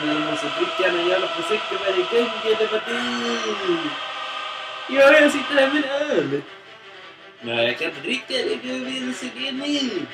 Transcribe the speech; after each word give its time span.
Slut 0.00 0.06
på 0.06 0.06
den. 0.06 0.22
Jag 0.22 0.30
måste 0.30 0.46
dricka 0.58 0.88
en 0.88 1.08
jävla 1.08 1.26
prosecco 1.26 1.74
varje 1.84 2.02
gång 2.02 2.30
eller 2.44 2.68
vadå? 2.72 3.00
Ja, 4.88 5.20
jag 5.20 5.32
sitter 5.32 5.54
här 5.54 5.70
med 5.72 5.84
en 5.84 6.18
öl. 6.18 6.42
Nej, 7.40 7.66
jag 7.66 7.78
kan 7.78 7.88
inte 7.88 8.00
dricka 8.00 8.26
det. 8.28 8.58
Du 8.62 8.84
vill 8.84 9.14
se 9.14 9.26
det 9.36 9.52
nu. 9.52 10.06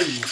Skämt. 0.00 0.26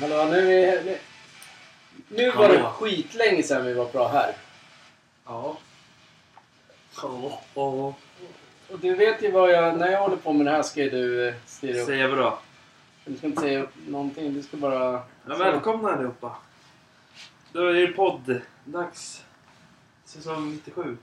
Hallå, 0.00 0.24
nu 0.24 0.60
är 0.60 0.84
nu, 0.84 0.98
nu 2.08 2.30
var 2.30 2.48
det 2.48 2.62
skitlänge 2.62 3.42
sedan 3.42 3.66
vi 3.66 3.74
var 3.74 3.92
bra 3.92 4.08
här. 4.08 4.36
Ja. 5.26 5.56
Ja. 7.02 7.40
Ja. 7.54 7.94
Och 8.74 8.78
du 8.78 8.94
vet 8.94 9.22
ju 9.22 9.30
vad 9.30 9.50
jag... 9.50 9.78
När 9.78 9.92
jag 9.92 10.00
håller 10.00 10.16
på 10.16 10.32
med 10.32 10.46
det 10.46 10.52
här 10.52 10.53
ska 10.64 10.82
ju 10.82 10.90
du 10.90 11.28
eh, 11.28 11.34
styra 11.46 11.80
upp. 11.80 11.86
Säger 11.86 12.08
bra. 12.08 12.42
Du 13.04 13.16
ska 13.16 13.26
inte 13.26 13.40
säga 13.40 13.66
någonting. 13.86 14.34
Du 14.34 14.42
ska 14.42 14.56
bara... 14.56 15.02
Ja, 15.28 15.36
välkomna 15.36 15.92
allihopa. 15.92 16.36
Då 17.52 17.66
är 17.66 17.74
det 17.74 17.86
podd-dags. 17.86 19.24
Säsong 20.04 20.50
97. 20.50 20.96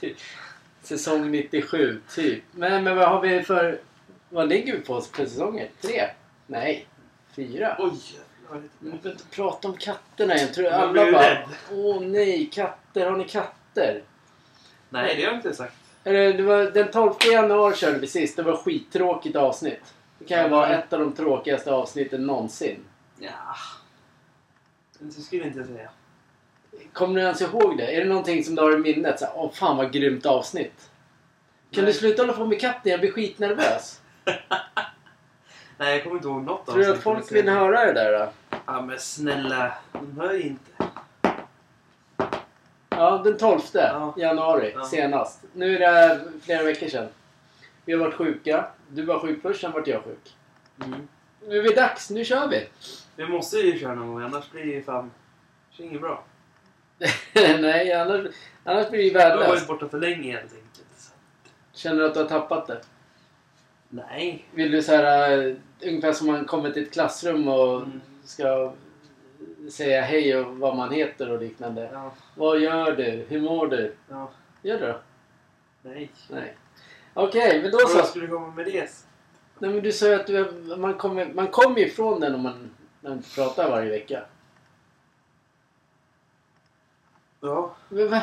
Typ. 0.00 0.16
Säsong 0.82 1.30
97, 1.30 2.00
typ. 2.14 2.44
Men, 2.52 2.84
men 2.84 2.96
vad 2.96 3.08
har 3.08 3.20
vi 3.20 3.42
för... 3.42 3.80
Vad 4.28 4.48
ligger 4.48 4.72
vi 4.72 4.80
på 4.80 5.00
för 5.00 5.24
säsonger? 5.24 5.70
Tre? 5.80 6.10
Nej. 6.46 6.86
Fyra? 7.36 7.76
Oj! 7.78 8.00
Vi 8.78 8.90
behöver 8.90 9.10
inte 9.10 9.24
prata 9.30 9.68
om 9.68 9.76
katterna 9.76 10.36
igen. 10.36 10.52
Tror 10.54 10.66
alla 10.66 11.12
bara... 11.12 11.48
Åh 11.72 12.00
nej, 12.00 12.50
katter. 12.52 13.10
Har 13.10 13.16
ni 13.16 13.24
katter? 13.24 14.02
Nej, 14.88 15.16
det 15.16 15.22
har 15.22 15.32
jag 15.32 15.38
inte 15.38 15.54
sagt. 15.54 15.76
Det 16.12 16.42
var, 16.42 16.62
den 16.62 16.90
12 16.90 17.12
januari 17.32 17.76
körde 17.76 17.98
vi 17.98 18.06
sist. 18.06 18.36
Det 18.36 18.42
var 18.42 18.52
ett 18.52 18.58
skittråkigt 18.58 19.36
avsnitt. 19.36 19.94
Det 20.18 20.24
kan 20.24 20.42
ju 20.42 20.48
vara 20.48 20.68
ett 20.68 20.92
av 20.92 21.00
de 21.00 21.12
tråkigaste 21.12 21.72
avsnitten 21.72 22.26
någonsin. 22.26 22.84
Ja. 23.18 23.56
Så 25.14 25.20
skulle 25.22 25.42
jag 25.42 25.48
inte 25.48 25.64
säga. 25.64 25.90
Kommer 26.92 27.14
du 27.14 27.20
ens 27.20 27.40
ihåg 27.42 27.76
det? 27.76 27.96
Är 27.96 28.00
det 28.00 28.08
någonting 28.08 28.44
som 28.44 28.54
du 28.54 28.62
har 28.62 28.74
i 28.74 28.78
minnet? 28.78 29.20
Så 29.20 29.26
Åh 29.34 29.52
fan 29.52 29.76
vad 29.76 29.92
grymt 29.92 30.26
avsnitt. 30.26 30.90
Kan 31.70 31.84
Nej. 31.84 31.92
du 31.92 31.98
sluta 31.98 32.22
hålla 32.22 32.32
på 32.32 32.46
med 32.46 32.60
katten? 32.60 32.90
Jag 32.90 33.00
blir 33.00 33.12
skitnervös. 33.12 34.00
Nej, 35.78 35.94
jag 35.94 36.02
kommer 36.02 36.16
inte 36.16 36.28
ihåg 36.28 36.42
något 36.42 36.66
Tror 36.66 36.78
du 36.78 36.92
att 36.92 37.02
folk 37.02 37.32
vill 37.32 37.48
höra 37.48 37.84
det 37.84 37.92
där 37.92 38.18
då? 38.18 38.56
Ja, 38.66 38.80
men 38.80 38.98
snälla. 38.98 39.72
De 39.92 40.20
hör 40.20 40.32
ju 40.32 40.42
inte. 40.42 40.75
Ja, 42.96 43.20
den 43.24 43.38
12 43.38 43.60
Ja. 43.72 44.14
januari 44.16 44.72
Ja. 44.74 44.84
senast. 44.84 45.40
Nu 45.52 45.76
är 45.76 45.80
det 46.08 46.20
flera 46.42 46.62
veckor 46.62 46.88
sedan. 46.88 47.08
Vi 47.84 47.92
har 47.92 48.00
varit 48.00 48.14
sjuka. 48.14 48.66
Du 48.88 49.02
var 49.02 49.18
sjuk 49.18 49.42
först, 49.42 49.60
sen 49.60 49.72
vart 49.72 49.86
jag 49.86 50.04
sjuk. 50.04 50.34
Mm. 50.84 51.08
Nu 51.48 51.58
är 51.58 51.62
det 51.62 51.74
dags, 51.74 52.10
nu 52.10 52.24
kör 52.24 52.48
vi! 52.48 52.68
Vi 53.16 53.26
måste 53.26 53.56
ju 53.56 53.78
köra 53.78 53.94
någon 53.94 54.12
gång, 54.14 54.22
annars 54.22 54.50
blir 54.50 54.64
det 54.66 54.72
ju 54.72 54.82
fan... 54.82 55.10
Det 55.76 55.82
inget 55.84 56.00
bra. 56.00 56.24
Nej, 57.34 57.92
annars, 57.92 58.26
annars 58.64 58.88
blir 58.90 58.98
det 58.98 59.04
ju 59.04 59.12
Jag 59.12 59.20
har 59.20 59.28
varit 59.30 59.40
värdelöst. 59.40 59.66
borta 59.68 59.88
för 59.88 59.98
länge 60.00 60.32
helt 60.32 60.52
enkelt. 60.52 61.12
Känner 61.72 61.96
du 62.00 62.06
att 62.06 62.14
du 62.14 62.20
har 62.20 62.28
tappat 62.28 62.66
det? 62.66 62.80
Nej. 63.88 64.44
Vill 64.50 64.70
du 64.70 64.82
så 64.82 64.92
här, 64.96 65.38
uh, 65.38 65.56
ungefär 65.82 66.12
som 66.12 66.26
man 66.26 66.44
kommer 66.44 66.70
till 66.70 66.82
ett 66.82 66.92
klassrum 66.92 67.48
och 67.48 67.76
Mm. 67.76 68.00
ska 68.24 68.72
säga 69.70 70.02
hej 70.02 70.36
och 70.36 70.56
vad 70.56 70.76
man 70.76 70.92
heter 70.92 71.30
och 71.30 71.40
liknande. 71.40 71.90
Ja. 71.92 72.12
Vad 72.34 72.60
gör 72.60 72.96
du? 72.96 73.26
Hur 73.28 73.40
mår 73.40 73.66
du? 73.66 73.94
Ja. 74.08 74.30
Gör 74.62 74.80
du 74.80 74.86
då? 74.86 74.98
Nej. 75.82 76.10
Nej. 76.30 76.56
Okej, 77.14 77.62
men 77.62 77.70
då 77.70 77.78
Vad 77.78 77.90
så. 77.90 78.02
skulle 78.02 78.26
du 78.26 78.32
komma 78.32 78.50
med 78.50 78.64
det? 78.66 78.90
Nej, 79.58 79.70
men 79.70 79.82
du 79.82 79.92
sa 79.92 80.06
ju 80.06 80.14
att 80.14 80.26
du, 80.26 80.52
man 80.76 80.94
kommer 80.94 81.26
man 81.34 81.76
ju 81.76 81.86
ifrån 81.86 82.20
den 82.20 82.34
om 82.34 82.42
man, 82.42 82.70
när 83.00 83.10
man 83.10 83.22
pratar 83.34 83.70
varje 83.70 83.90
vecka. 83.90 84.22
Ja. 87.40 87.76
Men 87.88 88.10
va? 88.10 88.22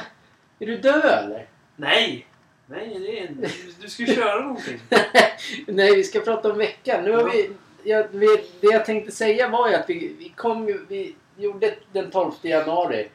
Är 0.60 0.66
du 0.66 0.78
död 0.78 1.06
eller? 1.06 1.48
Nej! 1.76 2.28
Nej, 2.66 3.00
det 3.00 3.20
är 3.20 3.28
en... 3.28 3.46
Du 3.82 3.90
ska 3.90 4.04
ju 4.04 4.14
köra 4.14 4.42
någonting. 4.42 4.80
Nej, 5.68 5.96
vi 5.96 6.04
ska 6.04 6.20
prata 6.20 6.52
om 6.52 6.58
veckan. 6.58 7.04
Nu 7.04 7.12
har 7.12 7.24
vi, 7.30 7.52
ja, 7.84 8.06
vi, 8.12 8.28
det 8.62 8.68
jag 8.68 8.86
tänkte 8.86 9.12
säga 9.12 9.50
var 9.50 9.70
ju 9.70 9.76
att 9.76 9.90
vi, 9.90 10.16
vi 10.20 10.30
kom 10.30 10.68
ju, 10.68 10.86
vi 10.90 11.16
gjorde 11.38 11.76
den 11.92 12.12
12 12.12 12.32
januari. 12.42 13.10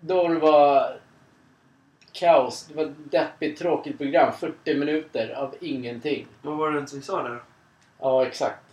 Då 0.00 0.28
det 0.28 0.38
var 0.38 0.96
kaos. 2.12 2.66
Det 2.66 2.74
var 2.74 2.84
ett 2.84 3.10
deppigt, 3.10 3.58
tråkigt 3.58 3.98
program. 3.98 4.32
40 4.32 4.74
minuter 4.74 5.34
av 5.36 5.54
ingenting. 5.60 6.26
Vad 6.42 6.56
var 6.56 6.70
det 6.70 6.76
ens 6.76 6.94
vi 6.94 7.02
sa 7.02 7.22
där? 7.22 7.42
Ja, 8.00 8.26
exakt. 8.26 8.64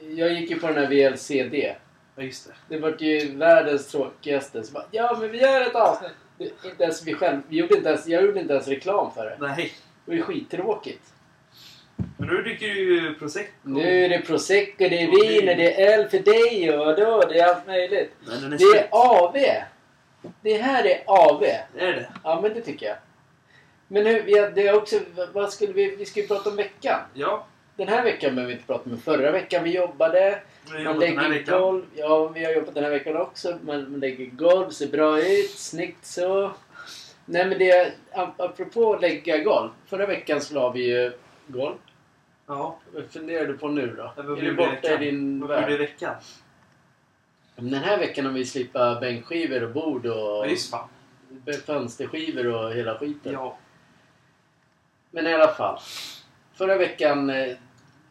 Jag 0.00 0.32
gick 0.32 0.50
ju 0.50 0.60
på 0.60 0.66
den 0.66 0.76
här 0.76 0.88
VLCD. 0.88 1.74
Ja, 2.16 2.22
just 2.22 2.46
det. 2.46 2.54
Det 2.68 2.78
var 2.80 2.96
ju 2.98 3.36
världens 3.36 3.88
tråkigaste. 3.88 4.62
Så 4.62 4.72
bara, 4.72 4.84
ja, 4.90 5.16
men 5.20 5.30
vi 5.30 5.40
gör 5.40 5.60
ett 5.60 5.74
avsnitt. 5.74 6.12
Det, 6.38 6.44
inte 6.44 6.84
ens 6.84 7.06
vi 7.06 7.14
själv, 7.14 7.40
vi 7.48 7.56
gjorde 7.56 7.76
inte 7.76 7.88
ens, 7.88 8.06
jag 8.06 8.24
gjorde 8.24 8.40
inte 8.40 8.52
ens 8.52 8.68
reklam 8.68 9.12
för 9.14 9.24
det. 9.24 9.36
Nej. 9.40 9.72
Det 10.04 10.10
var 10.10 10.16
ju 10.16 10.22
skittråkigt. 10.22 11.11
Men 12.16 12.28
nu 12.28 12.42
dricker 12.42 12.66
du 12.68 12.74
ju 13.00 13.14
prosecco. 13.14 13.50
Nu 13.62 14.04
är 14.04 14.08
det 14.08 14.18
prosecco, 14.18 14.74
det 14.78 15.02
är 15.02 15.06
vin, 15.06 15.48
och 15.48 15.56
det 15.56 15.82
är 15.82 15.98
öl 15.98 16.08
för 16.08 16.18
dig 16.18 16.72
och 16.78 16.96
då, 16.96 17.20
det 17.28 17.38
är 17.38 17.46
allt 17.46 17.66
möjligt. 17.66 18.12
Är 18.26 18.48
Det 18.58 18.78
är. 18.78 18.88
AV. 18.90 19.36
Det 20.40 20.54
här 20.56 20.84
är 20.86 21.02
AV. 21.06 21.42
Är 21.76 21.92
det? 21.92 22.08
Ja, 22.24 22.40
men 22.42 22.54
det 22.54 22.60
tycker 22.60 22.86
jag. 22.86 22.96
Men 23.88 24.04
nu, 24.04 24.22
vi 24.22 24.38
hade 24.38 24.72
också, 24.72 24.98
vad 25.32 25.52
skulle 25.52 25.72
vi, 25.72 25.96
vi 25.96 26.04
skulle 26.06 26.26
prata 26.26 26.50
om 26.50 26.56
veckan. 26.56 27.00
Ja. 27.14 27.46
Den 27.76 27.88
här 27.88 28.04
veckan 28.04 28.34
behöver 28.34 28.48
vi 28.48 28.52
inte 28.54 28.66
prata 28.66 28.90
om. 28.90 28.98
Förra 28.98 29.30
veckan 29.32 29.64
vi 29.64 29.70
jobbade. 29.70 30.38
Vi 30.72 30.76
har 30.76 30.84
Man 30.84 30.94
jobbat 30.94 31.00
den 31.08 31.18
här 31.18 31.28
lägger 31.30 31.58
golv. 31.58 31.84
Ja, 31.94 32.26
vi 32.28 32.44
har 32.44 32.52
jobbat 32.52 32.74
den 32.74 32.84
här 32.84 32.90
veckan 32.90 33.16
också. 33.16 33.58
Man, 33.62 33.90
man 33.90 34.00
lägger 34.00 34.26
golv, 34.26 34.70
ser 34.70 34.86
bra 34.86 35.18
ut, 35.20 35.50
snyggt 35.50 36.06
så. 36.06 36.52
Nej 37.24 37.46
men 37.46 37.58
det, 37.58 37.92
ap- 38.12 38.34
apropå 38.38 38.96
lägga 39.00 39.38
golv. 39.38 39.68
Förra 39.86 40.06
veckan 40.06 40.40
så 40.40 40.54
la 40.54 40.70
vi 40.70 40.86
ju 40.86 41.12
golv. 41.46 41.76
Ja. 42.46 42.78
Vad 42.94 43.04
funderar 43.10 43.46
du 43.46 43.58
på 43.58 43.68
nu 43.68 43.86
då? 43.96 44.12
Ja, 44.16 44.22
är 44.22 44.42
du 44.42 44.54
borta 44.54 44.94
i 44.94 44.96
din 44.96 45.40
Vad 45.40 45.48
blir 45.48 45.58
det 45.58 45.74
i 45.74 45.76
värld? 45.76 45.78
veckan? 45.78 46.14
Den 47.56 47.74
här 47.74 47.98
veckan 47.98 48.26
har 48.26 48.32
vi 48.32 48.44
slipat 48.46 49.00
bänkskivor 49.00 49.62
och 49.62 49.70
bord 49.72 50.06
och 50.06 50.16
Ja, 50.16 50.46
just 50.46 50.70
fan. 50.70 50.88
fönsterskivor 51.66 52.46
och 52.46 52.72
hela 52.72 52.98
skiten. 52.98 53.32
Ja. 53.32 53.58
Men 55.10 55.26
i 55.26 55.34
alla 55.34 55.48
fall. 55.54 55.78
Förra 56.54 56.78
veckan, 56.78 57.30
eh, 57.30 57.56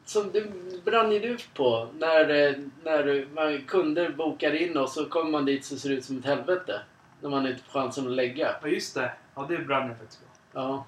som 0.06 0.32
du 0.32 0.52
brann 0.86 1.12
ju 1.12 1.20
du 1.20 1.38
på. 1.54 1.88
När, 2.00 2.30
eh, 2.30 2.54
när 2.84 3.26
man, 3.34 3.62
kunder 3.68 4.10
bokar 4.10 4.54
in 4.54 4.78
och 4.78 4.90
så 4.90 5.06
kommer 5.06 5.32
man 5.32 5.46
dit 5.46 5.66
så 5.66 5.78
ser 5.78 5.90
det 5.90 5.96
ut 5.96 6.06
som 6.06 6.18
ett 6.18 6.26
helvete. 6.26 6.82
När 7.22 7.30
man 7.30 7.48
inte 7.48 7.64
får 7.64 7.80
chansen 7.80 8.06
att 8.08 8.12
lägga. 8.14 8.56
Ja, 8.62 8.68
just 8.68 8.96
det. 8.96 9.12
Ja, 9.36 9.46
det 9.50 9.58
brann 9.58 9.88
jag 9.88 9.98
faktiskt 9.98 10.22
på. 10.22 10.28
Ja. 10.54 10.86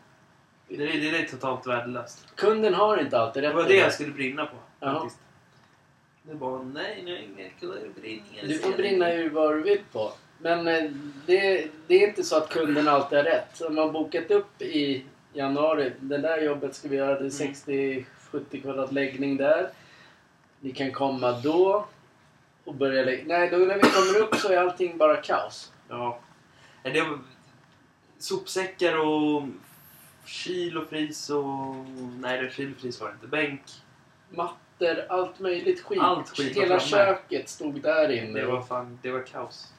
Det 0.67 0.75
är, 0.75 1.11
det 1.11 1.17
är 1.17 1.25
totalt 1.27 1.67
värdelöst. 1.67 2.27
Kunden 2.35 2.73
har 2.73 2.97
inte 2.97 3.19
alltid 3.19 3.43
Det 3.43 3.47
rätt. 3.49 3.55
var 3.55 3.65
i 3.65 3.67
det 3.67 3.75
jag 3.79 3.93
skulle 3.93 4.13
brinna 4.13 4.45
på. 4.45 4.55
Ja. 4.79 4.93
Faktiskt. 4.93 5.19
Det 6.23 6.33
var 6.33 6.63
nej, 6.63 7.01
nu 7.05 7.49
kaloribrinningar. 7.59 8.47
Du 8.47 8.59
får 8.59 8.71
brinna 8.71 9.13
ur 9.13 9.29
vad 9.29 9.53
du 9.55 9.61
vill 9.61 9.79
på. 9.91 10.11
Men 10.39 10.67
eh, 10.67 10.91
det, 11.25 11.67
det 11.87 12.03
är 12.03 12.07
inte 12.07 12.23
så 12.23 12.37
att 12.37 12.49
kunden 12.49 12.87
alltid 12.87 13.17
har 13.17 13.25
rätt. 13.25 13.61
Om 13.61 13.75
man 13.75 13.91
bokat 13.91 14.31
upp 14.31 14.61
i 14.61 15.05
januari, 15.33 15.91
det 15.99 16.17
där 16.17 16.41
jobbet 16.41 16.75
ska 16.75 16.87
vi 16.87 16.95
göra, 16.95 17.19
det 17.19 17.25
är 17.41 17.41
Mm. 17.41 17.53
60-70 18.31 18.61
kvadrat 18.61 18.91
läggning 18.91 19.37
där. 19.37 19.69
Ni 20.59 20.71
kan 20.71 20.91
komma 20.91 21.31
då 21.31 21.85
och 22.63 22.75
börja 22.75 23.03
lägga... 23.05 23.23
Nej, 23.25 23.49
då 23.49 23.57
när 23.57 23.75
vi 23.75 23.81
kommer 23.81 24.19
upp 24.19 24.35
så 24.35 24.51
är 24.51 24.57
allting 24.57 24.97
bara 24.97 25.15
kaos. 25.15 25.71
Ja. 25.89 26.19
Det 26.83 27.01
var 27.01 27.19
sopsäckar 28.19 28.99
och 28.99 29.43
kyl 30.25 30.77
och 30.77 30.89
frys 30.89 31.29
och... 31.29 31.75
Nej, 32.19 32.41
det 32.41 32.49
kyl 32.53 32.71
och 32.75 32.81
frys 32.81 33.01
var 33.01 33.07
det 33.07 33.13
inte. 33.13 33.27
Bänk. 33.27 33.61
Mattor, 34.29 35.05
allt 35.09 35.39
möjligt 35.39 35.81
skit. 35.81 35.99
Allt 36.01 36.29
skit 36.37 36.55
var 36.55 36.63
Hela 36.63 36.79
framme. 36.79 37.05
köket 37.05 37.49
stod 37.49 37.81
där 37.81 38.09
inne. 38.11 38.39
Det 38.39 38.45
var 38.45 38.61
fan, 38.61 38.99
det 39.01 39.11
var 39.11 39.23
kaos. 39.25 39.73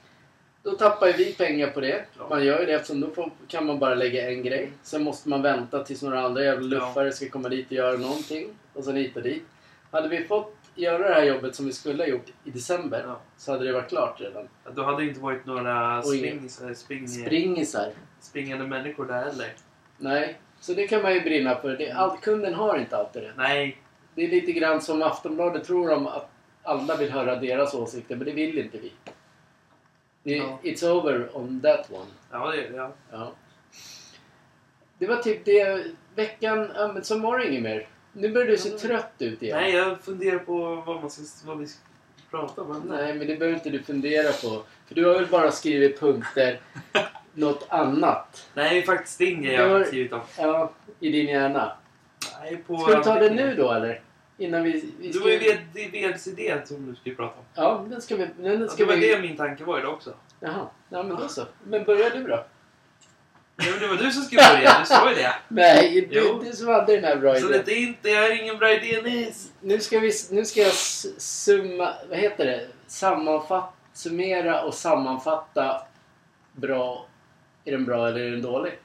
Då 0.63 0.71
tappar 0.71 1.07
ju 1.07 1.13
vi 1.13 1.33
pengar 1.33 1.67
på 1.69 1.79
det. 1.81 2.05
Ja. 2.17 2.27
Man 2.29 2.45
gör 2.45 2.59
ju 2.59 2.65
det 2.65 2.73
eftersom 2.73 3.01
då 3.01 3.09
får, 3.09 3.31
kan 3.47 3.65
man 3.65 3.79
bara 3.79 3.95
lägga 3.95 4.31
en 4.31 4.43
grej. 4.43 4.71
Sen 4.83 5.03
måste 5.03 5.29
man 5.29 5.41
vänta 5.41 5.83
tills 5.83 6.01
några 6.03 6.21
andra 6.25 6.43
jävla 6.43 6.67
luffare 6.67 7.11
ska 7.11 7.29
komma 7.29 7.49
dit 7.49 7.65
och 7.67 7.71
göra 7.71 7.97
någonting. 7.97 8.47
Och 8.73 8.83
sen 8.83 8.95
hit 8.95 9.15
och 9.15 9.23
dit. 9.23 9.43
Hade 9.91 10.07
vi 10.09 10.23
fått 10.23 10.55
göra 10.75 11.07
det 11.07 11.13
här 11.13 11.23
jobbet 11.23 11.55
som 11.55 11.65
vi 11.65 11.73
skulle 11.73 12.03
ha 12.03 12.07
gjort 12.07 12.25
i 12.43 12.49
december 12.51 13.03
Ja. 13.07 13.19
så 13.37 13.51
hade 13.51 13.65
det 13.65 13.73
varit 13.73 13.89
klart 13.89 14.21
redan. 14.21 14.47
Då 14.75 14.83
hade 14.83 14.97
det 15.03 15.07
inte 15.07 15.19
varit 15.19 15.45
några 15.45 15.99
Och 15.99 16.15
ingen- 16.15 16.49
spring, 16.49 16.75
spring, 16.75 17.07
Springisar. 17.07 17.91
springande 18.21 18.67
människor 18.67 19.05
där 19.05 19.23
heller. 19.23 19.53
Nej. 19.97 20.39
Så 20.59 20.73
det 20.73 20.87
kan 20.87 21.01
man 21.01 21.13
ju 21.13 21.21
brinna 21.21 21.55
för. 21.55 21.77
Det, 21.77 21.91
all, 21.91 22.17
kunden 22.17 22.53
har 22.53 22.77
inte 22.77 22.97
alltid 22.97 23.23
det. 23.23 23.33
Nej, 23.37 23.77
Det 24.15 24.23
är 24.23 24.27
lite 24.27 24.51
grann 24.51 24.81
som 24.81 25.01
Aftonbladet 25.01 25.63
tror 25.63 25.91
om 25.93 26.07
att 26.07 26.29
alla 26.63 26.95
vill 26.95 27.11
höra 27.11 27.35
deras 27.35 27.73
åsikter, 27.73 28.15
men 28.15 28.25
det 28.25 28.31
vill 28.31 28.57
inte 28.59 28.77
vi. 28.77 28.91
Det, 30.23 30.35
Ja. 30.35 30.59
It's 30.63 30.85
over 30.89 31.37
on 31.37 31.61
that 31.61 31.91
one. 31.91 32.05
ja, 32.31 32.51
det, 32.51 32.75
ja. 32.75 32.91
Ja. 33.11 33.31
Det 34.97 35.07
var 35.07 35.15
typ 35.17 35.45
det 35.45 35.85
veckan... 36.15 36.71
Ja, 36.75 36.91
men 36.93 37.03
så 37.03 37.19
var 37.19 37.39
det 37.39 37.47
inget 37.49 37.63
mer. 37.63 37.87
Nu 38.13 38.29
börjar 38.33 38.47
du 38.47 38.57
se 38.57 38.69
Ja. 38.69 38.77
trött 38.77 39.13
ut 39.19 39.43
igen. 39.43 39.57
Nej, 39.57 39.73
jag 39.75 40.01
funderar 40.01 40.39
på 40.39 40.75
vad, 40.85 41.01
man 41.01 41.09
ska, 41.09 41.47
vad 41.47 41.57
vi 41.59 41.67
ska 41.67 41.79
prata 42.31 42.61
om. 42.61 42.83
Nej, 42.89 43.13
men 43.13 43.27
det 43.27 43.35
behöver 43.35 43.57
inte 43.57 43.69
du 43.69 43.83
fundera 43.83 44.31
på. 44.31 44.63
För 44.87 44.95
du 44.95 45.05
har 45.05 45.13
väl 45.13 45.27
bara 45.27 45.51
skrivit 45.51 45.99
punkter 45.99 46.59
något 47.35 47.65
annat. 47.69 48.47
Nej, 48.53 48.83
faktiskt 48.83 49.17
det 49.19 49.25
inget 49.25 49.51
Det 49.51 49.53
jag 49.63 49.69
var- 49.69 49.77
har 49.79 49.85
skrivit 49.85 50.13
om. 50.13 50.21
Ja, 50.37 50.71
i 50.99 51.11
din 51.11 51.27
hjärna. 51.27 51.77
Nej, 52.41 52.57
på 52.57 52.77
Ska 52.77 52.97
vi 52.97 53.03
ta 53.03 53.19
det 53.19 53.29
nu 53.29 53.55
då 53.55 53.71
eller? 53.71 54.01
Innan 54.37 54.63
vi... 54.63 54.93
vi 54.99 55.07
Det 55.07 55.13
ska... 55.13 55.23
var 55.23 55.31
ju 55.31 55.39
det- 55.39 55.59
det 55.73 56.03
är 56.03 56.09
VLCD 56.13 56.67
som 56.67 56.85
du 56.89 56.95
skulle 56.95 57.15
prata 57.15 57.39
om. 57.39 57.45
Ja, 57.53 57.85
den 57.89 58.01
ska 58.01 58.15
vi... 58.15 58.27
Den 58.37 58.61
Ja, 58.61 58.67
ska 58.67 58.83
det 58.85 58.89
var 58.89 58.95
vi... 58.95 59.09
det 59.09 59.21
min 59.21 59.37
tanke 59.37 59.63
var 59.63 59.79
idag 59.79 59.93
också. 59.93 60.13
Jaha. 60.39 60.67
Ja, 60.89 61.03
men 61.03 61.15
då 61.17 61.27
så. 61.27 61.45
Men 61.63 61.83
börja 61.83 62.09
du 62.09 62.23
då. 62.23 62.45
Ja, 63.57 63.63
men 63.71 63.79
det 63.79 63.87
var 63.87 63.95
du 63.95 64.11
som 64.11 64.23
skulle 64.23 64.41
börja, 64.53 64.79
du 64.79 64.85
sa 64.85 65.09
ju 65.09 65.15
det. 65.15 65.33
Nej, 65.47 66.07
Jo. 66.11 66.39
du, 66.43 66.49
du 66.49 66.55
som 66.55 66.67
hade 66.67 66.95
den 66.95 67.03
här 67.03 67.15
bra 67.15 67.35
Så 67.35 67.49
idén. 67.49 67.61
det 67.65 67.71
är 67.73 67.77
inte, 67.87 68.09
jag 68.09 68.21
har 68.21 68.41
ingen 68.41 68.57
bra 68.57 68.71
idé 68.73 69.01
Nis. 69.01 69.51
Nu 69.61 69.79
ska, 69.79 69.99
vi, 69.99 70.11
nu 70.31 70.45
ska 70.45 70.61
jag 70.61 70.73
summa, 70.73 71.93
vad 72.09 72.17
heter 72.19 72.45
det? 72.45 72.67
Sammanfatt, 72.87 73.73
summera 73.93 74.61
och 74.63 74.73
sammanfatta 74.73 75.81
bra. 76.51 77.05
Är 77.65 77.71
den 77.71 77.85
bra 77.85 78.07
eller 78.07 78.19
är 78.19 78.31
den 78.31 78.41
dålig? 78.41 78.79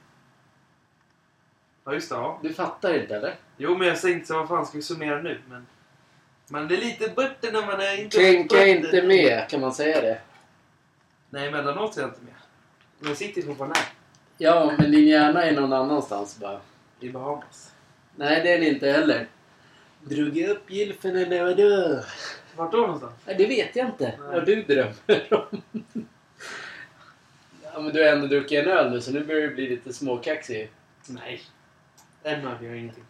Ja, 1.85 1.95
just 1.95 2.09
det. 2.09 2.15
Ja. 2.15 2.41
Du 2.43 2.55
fattar 2.55 2.95
inte 2.95 3.17
eller? 3.17 3.35
Jo, 3.57 3.77
men 3.79 3.89
jag 3.89 4.01
tänkte 4.01 4.29
så 4.29 4.39
vad 4.39 4.49
fan 4.49 4.67
ska 4.67 4.79
vi 4.79 4.83
summera 4.83 5.23
nu? 5.23 5.41
Men, 5.49 5.67
men 6.49 6.69
det 6.69 6.77
är 6.77 6.81
lite 6.81 7.09
butter 7.09 7.53
när 7.53 7.67
man 7.67 7.81
är 7.81 8.01
inte... 8.03 8.17
Tänka 8.17 8.67
inte 8.67 9.03
med, 9.03 9.49
kan 9.49 9.61
man 9.61 9.75
säga 9.75 10.01
det? 10.01 10.21
Nej, 11.31 11.49
emellanåt 11.49 11.97
är 11.97 12.01
jag 12.01 12.11
inte 12.11 12.21
med. 12.25 12.35
Men 12.99 13.09
jag 13.09 13.19
sitter 13.19 13.41
ju 13.41 13.47
fortfarande 13.47 13.79
här. 13.79 13.89
Ja, 14.39 14.73
men 14.79 14.93
din 14.93 15.09
hjärna 15.09 15.45
är 15.45 15.53
någon 15.53 15.73
annanstans 15.73 16.39
bara. 16.39 16.61
I 17.01 17.11
Bahamas. 17.11 17.73
Nej, 18.17 18.43
det 18.43 18.53
är 18.53 18.59
den 18.59 18.69
inte 18.69 18.91
heller. 18.91 19.27
Drog 20.03 20.37
jag 20.37 20.51
upp 20.51 20.71
gylfen 20.71 21.17
eller 21.17 21.45
vadå? 21.45 22.03
Vart 22.57 22.73
då 22.73 22.79
någonstans? 22.79 23.13
Nej, 23.27 23.35
det 23.39 23.47
vet 23.47 23.77
jag 23.77 23.87
inte. 23.87 24.05
Nej. 24.05 24.29
Vad 24.33 24.47
du 24.47 24.63
drömmer 24.63 25.35
om. 25.35 25.63
Ja, 27.75 27.81
men 27.81 27.93
du 27.93 28.03
har 28.03 28.09
ändå 28.13 28.27
druckit 28.27 28.59
en 28.59 28.69
öl 28.73 28.91
nu 28.91 29.01
så 29.01 29.11
nu 29.13 29.25
börjar 29.25 29.49
du 29.49 29.55
bli 29.55 29.69
lite 29.69 29.93
småkaxig. 29.93 30.71
Nej. 31.07 31.43
En 32.23 32.47
öl 32.47 32.65
gör 32.65 32.75
ingenting. 32.75 33.05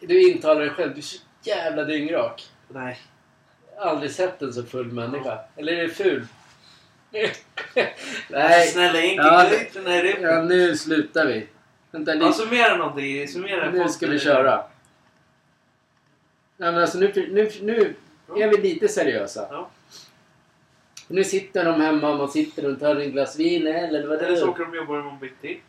Du 0.00 0.30
intalar 0.30 0.60
dig 0.60 0.70
själv. 0.70 0.92
Du 0.92 0.98
är 0.98 1.02
så 1.02 1.18
jävla 1.42 1.84
dyngrak. 1.84 2.46
Nej. 2.68 2.98
Aldrig 3.78 4.10
sett 4.10 4.42
en 4.42 4.52
så 4.52 4.62
full 4.62 4.92
människa. 4.92 5.38
Eller 5.56 5.72
är 5.72 5.82
det 5.82 5.88
ful? 5.88 6.26
Nej. 8.30 8.66
Snälla, 8.68 9.00
inte 9.02 9.22
Ja, 9.22 9.50
ut 9.50 9.72
den 9.74 9.86
här 9.86 10.02
repen. 10.02 10.22
Ja, 10.22 10.42
nu 10.42 10.76
slutar 10.76 11.26
vi. 11.26 11.46
Vänta 11.90 12.14
Ja, 12.14 12.26
lite. 12.26 12.38
summera 12.38 12.76
någonting. 12.76 13.28
Summera. 13.28 13.70
Nu 13.70 13.88
ska 13.88 14.06
vi 14.06 14.18
köra. 14.18 14.56
Nej, 16.56 16.72
men 16.72 16.82
alltså 16.82 16.98
nu, 16.98 17.12
nu, 17.14 17.50
nu 17.62 17.94
är 18.42 18.48
vi 18.48 18.56
lite 18.56 18.88
seriösa. 18.88 19.48
Ja. 19.50 19.70
Nu 21.08 21.24
sitter 21.24 21.64
de 21.64 21.80
hemma 21.80 22.10
och 22.10 22.16
man 22.18 22.28
sitter 22.28 22.72
och 22.72 22.80
tar 22.80 22.96
en 22.96 23.10
glas 23.12 23.38
vin 23.38 23.66
eller 23.66 24.06
vad 24.06 24.18
det 24.18 24.26
Eller 24.26 24.36
så 24.36 24.44
är. 24.46 24.50
åker 24.50 24.62
de 24.64 24.70
och 24.70 24.76
jobbar 24.76 24.98
imorgon 25.00 25.18
bitti. 25.18 25.60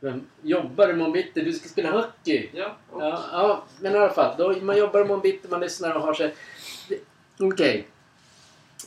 Vem 0.00 0.26
Jobbar 0.42 0.90
imorgon 0.90 1.12
bitti? 1.12 1.40
Du 1.40 1.52
ska 1.52 1.68
spela 1.68 1.90
hockey. 1.90 2.48
Ja. 2.52 2.76
och- 2.90 3.02
Ja, 3.02 3.22
ja, 3.32 3.64
men 3.80 3.92
i 3.94 3.98
alla 3.98 4.10
fall. 4.12 4.34
Då, 4.38 4.52
man 4.62 4.78
jobbar 4.78 5.00
imorgon 5.00 5.20
bitti, 5.22 5.48
man 5.48 5.60
lyssnar 5.60 5.94
och 5.94 6.02
har 6.02 6.14
sig... 6.14 6.34
Okej. 7.40 7.86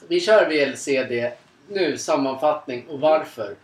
Vi 0.07 0.19
kör 0.19 0.49
VLCD. 0.49 1.31
Nu 1.67 1.97
sammanfattning 1.97 2.87
och 2.87 2.99
varför. 2.99 3.55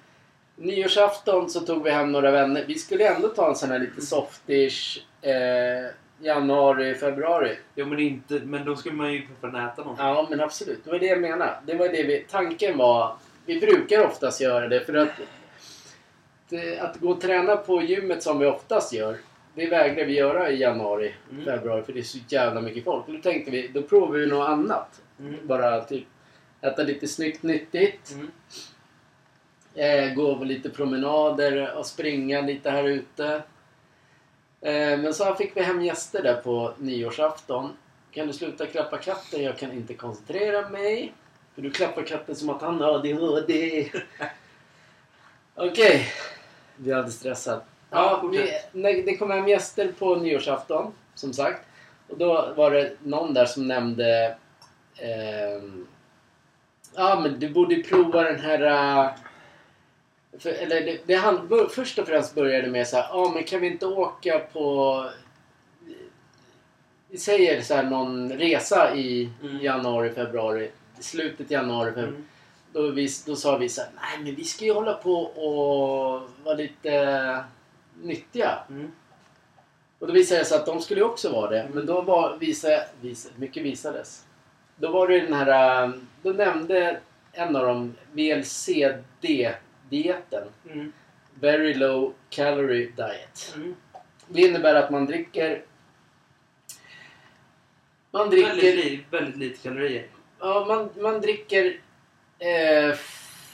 Nyårsafton 0.55 1.49
så 1.49 1.59
tog 1.59 1.83
vi 1.83 1.89
hem 1.89 2.11
några 2.11 2.31
vänner. 2.31 2.63
Vi 2.67 2.75
skulle 2.79 3.07
ändå 3.15 3.27
ta 3.27 3.49
en 3.49 3.55
sån 3.55 3.71
här 3.71 3.79
lite 3.79 4.01
softish 4.01 4.99
eh, 5.21 5.91
januari, 6.19 6.95
februari. 6.95 7.57
Jo, 7.75 7.85
men 7.85 7.99
inte... 7.99 8.33
Men 8.33 8.65
då 8.65 8.75
ska 8.75 8.91
man 8.91 9.13
ju 9.13 9.27
fan 9.41 9.55
äta 9.55 9.81
någonting. 9.81 10.05
Ja, 10.05 10.27
men 10.29 10.41
absolut. 10.41 10.83
Det 10.83 10.91
var 10.91 10.99
det 10.99 11.05
jag 11.05 11.21
menade. 11.21 11.55
Det 11.65 11.75
var 11.75 11.89
det 11.89 12.03
vi, 12.03 12.25
tanken 12.29 12.77
var. 12.77 13.15
Vi 13.45 13.59
brukar 13.59 14.05
oftast 14.05 14.41
göra 14.41 14.67
det 14.67 14.79
för 14.79 14.93
att 14.93 15.09
det, 16.49 16.79
att 16.79 16.99
gå 16.99 17.09
och 17.09 17.21
träna 17.21 17.57
på 17.57 17.81
gymmet 17.81 18.23
som 18.23 18.39
vi 18.39 18.45
oftast 18.45 18.93
gör. 18.93 19.17
Det 19.55 19.67
vägrar 19.67 20.05
vi 20.05 20.13
göra 20.13 20.49
i 20.49 20.59
januari, 20.59 21.13
Mm. 21.31 21.45
februari 21.45 21.83
för 21.83 21.93
det 21.93 21.99
är 21.99 22.03
så 22.03 22.17
jävla 22.27 22.61
mycket 22.61 22.83
folk. 22.83 23.07
Då 23.07 23.17
tänkte 23.17 23.51
vi, 23.51 23.67
då 23.67 23.81
provar 23.81 24.17
vi 24.17 24.27
något 24.27 24.49
annat. 24.49 25.01
Mm. 25.19 25.35
Bara 25.43 25.81
typ 25.81 26.03
äta 26.61 26.83
lite 26.83 27.07
snyggt 27.07 27.43
nyttigt. 27.43 28.11
Mm. 28.13 28.31
Eh, 29.75 30.13
gå 30.15 30.37
på 30.37 30.43
lite 30.43 30.69
promenader 30.69 31.73
och 31.77 31.85
springa 31.85 32.41
lite 32.41 32.69
här 32.69 32.83
ute. 32.83 33.41
Eh, 34.61 34.99
men 34.99 35.13
så 35.13 35.35
fick 35.35 35.57
vi 35.57 35.61
hem 35.61 35.81
gäster 35.81 36.23
där 36.23 36.35
på 36.35 36.73
nyårsafton. 36.77 37.77
Kan 38.11 38.27
du 38.27 38.33
sluta 38.33 38.65
klappa 38.65 38.97
katten? 38.97 39.43
Jag 39.43 39.57
kan 39.57 39.71
inte 39.71 39.93
koncentrera 39.93 40.69
mig. 40.69 41.13
För 41.55 41.61
du 41.61 41.71
klappar 41.71 42.03
katten 42.03 42.35
som 42.35 42.49
att 42.49 42.61
han 42.61 42.79
har 42.81 42.93
ADHD. 42.93 43.89
Okej. 45.55 46.07
Vi 46.75 46.93
hade 46.93 47.11
stressat. 47.11 47.65
Ja, 47.89 48.29
vi, 48.31 48.51
när 48.71 48.93
det 49.05 49.17
kom 49.17 49.31
hem 49.31 49.47
gäster 49.47 49.91
på 49.99 50.15
nyårsafton, 50.15 50.93
som 51.15 51.33
sagt. 51.33 51.61
Och 52.07 52.17
då 52.17 52.53
var 52.55 52.71
det 52.71 52.91
någon 53.03 53.33
där 53.33 53.45
som 53.45 53.67
nämnde... 53.67 54.37
ehm, 54.97 55.87
Ja, 56.95 57.19
men 57.23 57.39
du 57.39 57.49
borde 57.49 57.75
prova 57.75 58.23
den 58.23 58.39
här... 58.39 59.11
för, 60.39 60.49
eller 60.49 60.81
det, 60.81 60.99
det 61.05 61.15
han, 61.15 61.49
först 61.71 61.99
och 61.99 62.07
främst 62.07 62.35
började 62.35 62.67
med 62.67 62.87
så 62.87 62.95
här, 62.95 63.07
ja 63.11 63.31
men 63.33 63.43
kan 63.43 63.61
vi 63.61 63.67
inte 63.67 63.85
åka 63.85 64.39
på... 64.39 65.05
Vi 67.09 67.17
säger 67.17 67.61
så 67.61 67.73
här 67.73 67.83
någon 67.83 68.33
resa 68.33 68.95
i 68.95 69.29
Mm. 69.43 69.61
januari, 69.61 70.09
februari. 70.13 70.71
Slutet 70.99 71.51
januari, 71.51 71.91
februari. 71.91 72.09
Mm. 72.09 72.25
Då, 72.73 72.89
vi, 72.89 73.09
då 73.25 73.35
sa 73.35 73.57
vi 73.57 73.69
så 73.69 73.81
här, 73.81 73.89
nej 73.95 74.23
men 74.23 74.35
vi 74.35 74.43
ska 74.43 74.65
ju 74.65 74.73
hålla 74.73 74.93
på 74.93 75.21
och 75.21 76.29
vara 76.43 76.55
lite 76.55 77.43
nyttiga. 78.03 78.59
Mm. 78.69 78.91
Och 79.99 80.07
då 80.07 80.13
visade 80.13 80.41
det 80.41 80.45
sig 80.45 80.57
att 80.57 80.65
de 80.65 80.81
skulle 80.81 80.99
ju 80.99 81.05
också 81.05 81.31
vara 81.31 81.49
det. 81.49 81.67
Men 81.73 81.85
då 81.85 82.01
var 82.01 82.37
visa, 82.37 82.67
visa, 83.01 83.29
mycket 83.35 83.63
visades. 83.63 84.25
Då 84.75 84.91
var 84.91 85.07
det 85.07 85.19
den 85.19 85.33
här, 85.33 85.83
äh, 85.83 85.91
då 86.23 86.29
nämnde 86.29 86.99
en 87.31 87.55
av 87.55 87.65
dem 87.65 87.95
VLCD-dieten. 89.89 90.47
Mm. 90.71 90.93
Very 91.39 91.73
low 91.73 92.13
calorie 92.29 92.91
diet. 92.95 93.53
Mm. 93.55 93.75
Det 94.27 94.41
innebär 94.41 94.75
att 94.75 94.89
man 94.89 95.05
dricker... 95.05 95.63
Man 98.11 98.29
dricker... 98.29 98.49
Väldigt, 98.49 98.85
li, 98.85 99.05
väldigt 99.11 99.37
lite 99.37 99.63
kalorier. 99.63 100.07
Ja, 100.39 100.65
man, 100.67 100.89
man 101.03 101.21
dricker 101.21 101.79
eh, 102.39 102.95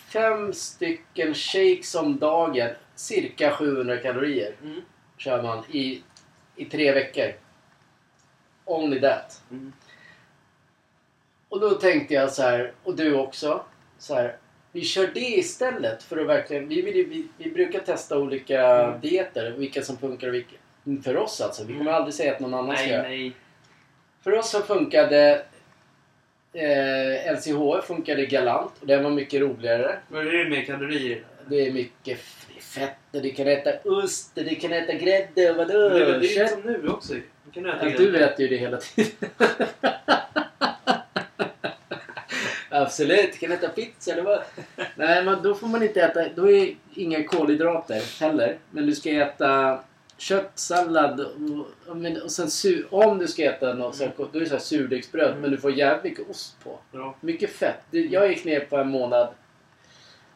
fem 0.08 0.54
stycken 0.54 1.34
shakes 1.34 1.96
om 1.96 2.18
dagen. 2.20 2.70
Cirka 2.96 3.52
700 3.52 3.98
kalorier 3.98 4.56
Mm. 4.64 4.82
kör 5.18 5.44
man 5.44 5.64
i, 5.72 6.04
i 6.56 6.66
tre 6.66 6.92
veckor. 6.92 7.34
Only 8.66 9.02
that. 9.02 9.42
Mm. 9.52 9.74
Och 11.50 11.60
då 11.60 11.70
tänkte 11.70 12.14
jag 12.14 12.32
så 12.32 12.42
här, 12.42 12.74
och 12.84 12.96
du 12.96 13.14
också, 13.16 13.66
så 13.98 14.16
här. 14.16 14.38
Vi 14.72 14.82
kör 14.82 15.10
det 15.14 15.20
istället 15.20 16.04
för 16.04 16.18
att 16.18 16.28
verkligen... 16.28 16.68
Vi, 16.68 16.82
vill, 16.82 16.96
ju- 16.96 17.06
vi, 17.10 17.28
vi 17.38 17.52
brukar 17.52 17.80
testa 17.80 18.18
olika 18.18 18.62
Mm. 18.68 19.00
dieter, 19.02 19.52
vilka 19.58 19.82
som 19.82 19.98
funkar 19.98 20.28
och 20.28 20.34
vilka... 20.34 20.56
För 21.04 21.18
oss 21.18 21.42
alltså. 21.42 21.64
Vi 21.64 21.74
kommer 21.78 21.92
aldrig 21.92 22.14
säga 22.14 22.34
att 22.34 22.40
någon 22.40 22.54
annan 22.54 22.76
ska 22.78 22.86
Nej, 22.86 22.92
göra. 22.94 23.04
nej. 23.08 23.32
För 24.24 24.32
oss 24.34 24.50
så 24.52 24.60
funkade 24.62 25.46
eh, 26.54 27.34
LCHF 27.34 27.86
funkade 27.86 28.26
galant 28.26 28.72
och 28.82 28.88
den 28.88 29.04
var 29.04 29.12
mycket 29.12 29.42
roligare. 29.42 30.00
Är 30.14 30.44
det 30.44 30.50
med 30.50 30.66
kalorier? 30.66 31.24
Det 31.50 31.68
är 31.68 31.72
mycket 31.74 32.18
f- 32.20 32.48
fett 32.60 32.98
och 33.14 33.22
du 33.22 33.32
kan 33.32 33.48
äta 33.48 33.90
ost 33.90 34.38
och 34.38 34.44
du 34.44 34.56
kan 34.56 34.74
äta 34.74 34.94
grädde 34.94 35.52
och 35.52 35.58
vadå? 35.58 35.90
Det 35.90 36.00
är 36.02 36.06
väl 36.12 36.22
det 36.22 36.28
är 36.28 36.36
Kött. 36.36 36.50
som 36.52 36.62
nu 36.62 36.88
också. 36.88 37.14
Du 37.46 37.52
kan 37.54 37.66
äta 37.66 37.90
Ja, 37.90 37.98
du 37.98 38.18
äter 38.18 38.42
ju 38.42 38.48
det 38.48 38.58
hela 38.58 38.78
tiden. 38.78 39.12
Absolut, 42.82 43.40
kan 43.40 43.52
äta 43.52 43.70
pizza 43.70 44.12
eller 44.12 44.24
vad? 44.24 44.42
Nej, 44.96 45.26
men 45.26 45.44
då 45.44 45.56
får 45.56 45.68
man 45.68 45.84
inte 45.84 46.02
äta... 46.02 46.26
Då 46.36 46.52
är 46.52 46.76
inga 46.94 47.24
kolhydrater 47.24 48.20
heller. 48.20 48.58
Men 48.72 48.86
du 48.86 48.96
ska 48.96 49.10
äta 49.10 49.80
kött, 50.18 50.52
sallad 50.56 51.20
och, 51.20 51.32
och, 51.88 52.24
och 52.24 52.32
sen 52.32 52.50
su, 52.52 52.86
om 52.90 53.18
du 53.18 53.28
ska 53.28 53.44
äta 53.44 53.74
något 53.74 53.96
så 53.96 54.04
här, 54.04 54.14
då 54.18 54.40
är 54.40 54.40
det 54.40 54.46
så 54.50 54.60
surdegsbröd 54.60 55.30
Mm. 55.30 55.42
men 55.42 55.52
du 55.52 55.58
får 55.58 55.72
jävligt 55.72 56.04
mycket 56.04 56.30
ost 56.30 56.64
på. 56.64 56.80
Bra. 56.92 57.16
Mycket 57.22 57.50
fett. 57.50 57.84
Jag 57.92 58.30
gick 58.30 58.46
ner 58.46 58.60
på 58.60 58.78
en 58.78 58.90
månad. 58.90 59.28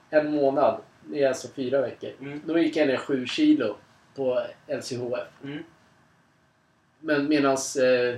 En 0.10 0.32
månad. 0.32 0.82
Det 1.04 1.24
är 1.24 1.28
alltså 1.28 1.48
fyra 1.56 1.82
veckor. 1.82 2.10
Mm. 2.22 2.42
Då 2.46 2.60
gick 2.60 2.76
jag 2.76 2.88
ner 2.88 2.98
sju 2.98 3.26
kilo 3.26 3.76
på 4.16 4.42
LCHF. 4.68 5.28
Mm. 5.44 5.64
Men 7.00 7.28
medans 7.28 7.76
eh, 7.76 8.16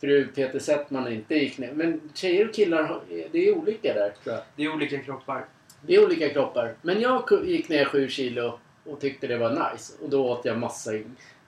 fru 0.00 0.26
Peter 0.34 0.58
Settman 0.58 1.12
inte 1.12 1.34
gick 1.34 1.58
ner. 1.58 1.72
Men 1.72 2.00
tjejer 2.14 2.48
och 2.48 2.54
killar, 2.54 3.00
det 3.32 3.48
är 3.48 3.54
olika 3.58 3.94
där 3.94 4.12
tror 4.24 4.34
jag. 4.34 4.44
Det 4.56 4.64
är 4.64 4.74
olika 4.74 4.98
kroppar. 4.98 5.44
Det 5.86 5.94
är 5.94 6.04
olika 6.04 6.28
kroppar. 6.28 6.74
Men 6.82 7.00
jag 7.00 7.22
gick 7.44 7.68
ner 7.68 7.84
sju 7.84 8.08
kilo 8.08 8.58
och 8.84 9.00
tyckte 9.00 9.26
det 9.26 9.38
var 9.38 9.50
nice. 9.50 9.92
Och 10.02 10.10
då 10.10 10.28
åt 10.28 10.44
jag 10.44 10.58
massa... 10.58 10.90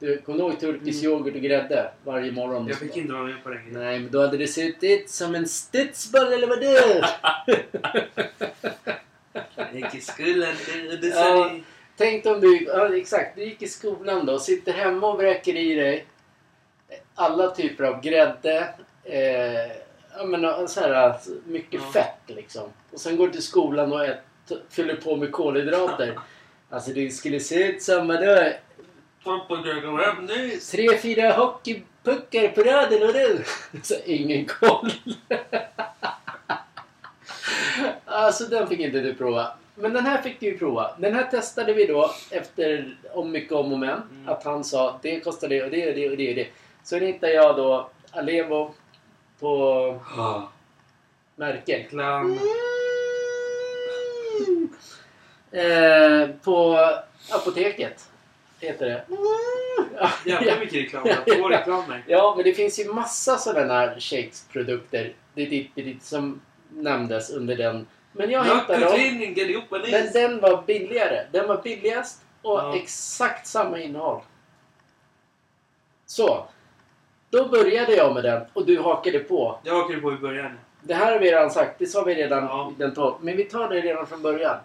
Du 0.00 0.17
kommer 0.17 0.38
du 0.38 0.45
ihåg 0.45 0.61
turkisk 0.61 1.05
Mm. 1.05 1.12
yoghurt 1.14 1.35
och 1.35 1.40
grädde 1.40 1.90
varje 2.05 2.33
morgon? 2.33 2.69
Jag 2.69 2.78
fick 2.78 2.97
inte 2.97 3.12
vara 3.12 3.23
med 3.25 3.45
på 3.45 3.50
grejen. 3.50 3.69
Nej, 3.73 3.99
men 3.99 4.11
då 4.11 4.21
hade 4.21 4.37
det 4.37 4.47
suttit 4.47 5.11
som 5.11 5.35
en 5.35 5.49
studsboll 5.49 6.33
eller 6.33 6.47
vad 6.47 6.61
det 6.61 7.02
gick 9.73 9.95
i 9.95 10.00
skolan. 10.00 10.55
Det, 10.90 10.97
det 10.97 11.09
Ja. 11.09 11.50
Tänk 11.97 12.26
om 12.26 12.40
du, 12.40 12.64
ja 12.64 12.97
exakt, 12.97 13.37
du 13.37 13.45
gick 13.45 13.62
i 13.62 13.69
skolan 13.69 14.26
då, 14.26 14.38
sitter 14.38 14.73
hemma 14.73 15.12
och 15.12 15.19
vräker 15.19 15.57
i 15.57 15.75
dig 15.75 16.05
alla 17.18 17.50
typer 17.50 17.84
av 17.84 18.00
grädde, 18.02 18.75
eh, 19.04 19.76
ja 20.18 20.25
men 20.25 20.68
så 20.68 20.80
här, 20.80 21.14
mycket 21.46 21.80
Ja. 21.84 21.92
fett 21.92 22.22
liksom. 22.37 22.62
Och 22.92 23.00
sen 23.00 23.16
går 23.16 23.28
till 23.28 23.42
skolan 23.42 23.92
och 23.92 24.04
ät, 24.04 24.18
fyller 24.70 24.94
på 24.96 25.16
med 25.16 25.32
kolhydrater. 25.32 26.18
Alltså 26.70 26.90
det 26.90 27.10
skulle 27.10 27.40
se 27.40 27.64
ut 27.68 27.82
som 27.82 28.06
nu. 30.26 30.50
Tre, 30.50 30.98
fyra 30.98 31.32
hockeypuckar 31.32 32.48
på 32.48 32.62
raden 32.62 33.02
och 33.02 33.12
du! 33.12 33.44
Så 33.82 33.94
ingen 34.04 34.46
koll. 34.46 34.90
alltså 38.04 38.44
den 38.44 38.68
fick 38.68 38.80
inte 38.80 39.00
du 39.00 39.14
prova. 39.14 39.52
Men 39.75 39.92
den 39.92 40.06
här 40.06 40.22
fick 40.22 40.40
du 40.40 40.46
ju 40.46 40.58
prova. 40.58 40.90
Den 40.98 41.14
här 41.14 41.25
testade 41.25 41.72
vi 41.72 41.87
då 41.87 42.10
efter 42.30 42.96
om 43.12 43.30
mycket 43.30 43.52
om 43.52 43.72
och 43.72 43.78
men. 43.78 43.90
Mm. 43.90 44.28
Att 44.28 44.44
han 44.44 44.64
sa 44.64 44.98
det 45.02 45.20
kostar 45.20 45.48
det 45.48 45.62
och 45.62 45.70
det 45.70 45.88
och 45.88 45.94
det 45.94 46.10
och 46.10 46.16
det 46.16 46.28
och 46.28 46.34
det. 46.37 46.48
Så 46.88 46.97
hittade 46.97 47.33
jag 47.33 47.57
då 47.57 47.90
Alevo 48.11 48.75
på 49.40 50.00
märke. 51.37 51.83
Clown. 51.83 52.38
Eh, 55.52 56.28
på 56.45 56.78
apoteket. 57.30 58.09
Heter 58.61 58.87
det. 58.87 59.04
Ja, 59.97 60.11
Jävla 60.26 60.59
mycket 60.59 60.75
reklam. 60.75 61.09
Två 61.26 61.49
reklamer. 61.49 62.04
Ja, 62.07 62.35
men 62.37 62.45
det 62.45 62.52
finns 62.52 62.78
ju 62.78 62.92
massa 62.92 63.38
sådana 63.38 63.75
här 63.75 64.00
shakes-produkter 64.00 65.12
det 65.35 65.42
är 65.42 65.50
dit, 65.50 65.71
det 65.75 65.80
är 65.80 65.85
dit, 65.85 66.02
som 66.02 66.40
nämndes 66.71 67.30
under 67.30 67.57
den. 67.57 67.87
Men 68.12 68.30
jag 68.30 68.45
hittade 68.45 68.85
dem. 68.85 69.90
Men 69.90 70.12
den 70.12 70.40
var 70.40 70.62
billigare. 70.66 71.26
Den 71.33 71.49
var 71.49 71.62
billigast 71.62 72.23
och 72.42 72.59
Ja. 72.59 72.76
exakt 72.76 73.47
samma 73.47 73.78
innehåll. 73.78 74.21
Så. 76.07 76.49
Då 77.30 77.49
började 77.49 77.94
jag 77.94 78.14
med 78.14 78.25
den 78.25 78.42
och 78.52 78.66
du 78.66 78.78
hakade 78.78 79.18
på. 79.18 79.58
Jag 79.64 79.75
hakade 79.82 80.00
på 80.00 80.12
i 80.12 80.16
början. 80.16 80.58
Det 80.82 80.94
här 80.94 81.12
har 81.12 81.18
vi 81.18 81.30
redan 81.32 81.50
sagt. 81.50 81.78
Det 81.78 81.87
sa 81.87 82.02
vi 82.04 82.14
redan 82.14 82.44
Ja. 82.44 82.73
den 82.78 82.94
tolv. 82.94 83.14
Men 83.20 83.37
vi 83.37 83.44
tar 83.44 83.68
det 83.68 83.80
redan 83.80 84.06
från 84.06 84.23
början. 84.23 84.56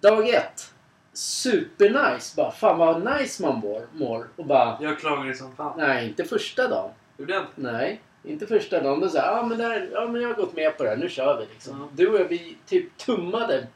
Dag 0.00 0.28
ett. 0.28 0.72
Supernice. 1.12 2.36
Bara, 2.36 2.50
fan 2.50 2.78
vad 2.78 3.04
nice 3.18 3.42
man 3.42 3.58
mår. 3.60 3.82
mår. 3.92 4.26
Och 4.36 4.44
bara, 4.46 4.78
Jag 4.80 4.98
klagade 4.98 5.34
som 5.34 5.56
fan. 5.56 5.72
nej 5.78 6.08
inte 6.08 6.24
första 6.24 6.68
dagen. 6.68 6.90
Gjorde 7.16 7.32
jag 7.32 7.42
inte? 7.42 7.52
Nej, 7.72 8.00
inte 8.24 8.46
första 8.46 8.82
dagen. 8.82 9.00
Då 9.00 9.08
sa 9.08 9.18
jag, 9.18 9.38
ah, 9.38 9.42
men 9.42 9.58
där, 9.58 9.88
ja 9.92 10.06
men 10.06 10.22
jag 10.22 10.28
har 10.28 10.34
gått 10.34 10.56
med 10.56 10.76
på 10.76 10.82
det 10.82 10.88
här, 10.88 10.96
nu 10.96 11.08
kör 11.08 11.40
vi 11.40 11.46
liksom. 11.54 11.80
Ja. 11.80 11.88
Du 11.92 12.08
och 12.08 12.20
jag, 12.20 12.24
vi 12.24 12.56
typ 12.66 12.96
tummade. 12.98 13.66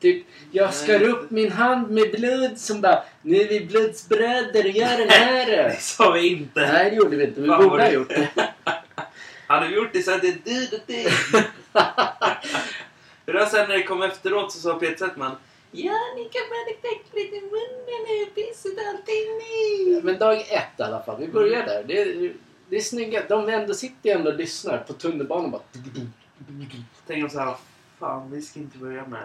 Typ, 0.00 0.26
jag 0.52 0.74
skar 0.74 1.02
upp 1.02 1.30
min 1.30 1.52
hand 1.52 1.90
med 1.90 2.10
blod 2.10 2.58
som 2.58 2.80
bara, 2.80 3.02
nu 3.22 3.36
är 3.36 3.48
vi 3.48 3.66
blodsbröder 3.66 4.64
gör 4.64 4.98
den 4.98 5.08
här. 5.10 5.46
Det 5.46 5.76
sa 5.80 6.10
vi 6.10 6.28
inte. 6.28 6.60
Nej, 6.72 6.90
det 6.90 6.96
gjorde 6.96 7.16
vi 7.16 7.24
inte. 7.24 7.40
Vi 7.40 7.48
Fan, 7.48 7.58
borde 7.58 7.70
vad 7.70 7.80
ha 7.80 7.86
det- 7.88 7.94
gjort 7.94 8.08
det. 8.08 8.28
Hade 9.46 9.68
vi 9.68 9.74
gjort 9.74 9.92
det 9.92 10.02
så 10.02 10.10
hade 10.10 10.32
det 10.32 10.44
du 10.44 10.76
och 10.76 10.82
dig. 10.86 11.04
För 13.24 13.32
då 13.32 13.46
sen 13.46 13.68
när 13.68 13.76
det 13.76 13.82
kom 13.82 14.02
efteråt 14.02 14.52
så 14.52 14.58
sa 14.58 14.74
Peter 14.78 15.06
Settman 15.06 15.36
Ja, 15.72 15.94
ni 16.16 16.24
kan 16.24 16.42
bara 16.50 16.74
knäcka 16.80 17.16
lite 17.16 17.36
i 17.36 17.40
munnen 17.40 18.06
nu. 18.08 18.26
Pisset 18.42 18.72
allting 18.88 19.38
ni. 19.38 20.00
Men 20.02 20.18
dag 20.18 20.40
ett 20.40 20.46
i 20.78 20.82
alla 20.82 21.02
fall, 21.02 21.16
vi 21.20 21.28
börjar 21.28 21.66
där. 21.66 21.84
Det, 21.86 22.00
är- 22.02 22.32
det 22.68 22.76
är 22.76 22.80
snygga. 22.80 23.22
De 23.28 23.48
ändå 23.48 23.74
sitter 23.74 24.14
ändå 24.16 24.30
och 24.30 24.36
lyssnar 24.36 24.78
på 24.78 24.92
tunnelbanan 24.92 25.50
bara. 25.50 25.62
Tänker 27.06 27.22
de 27.22 27.30
så 27.30 27.38
här, 27.38 27.54
fan 27.98 28.30
vi 28.30 28.42
ska 28.42 28.60
inte 28.60 28.78
börja 28.78 29.06
med 29.06 29.22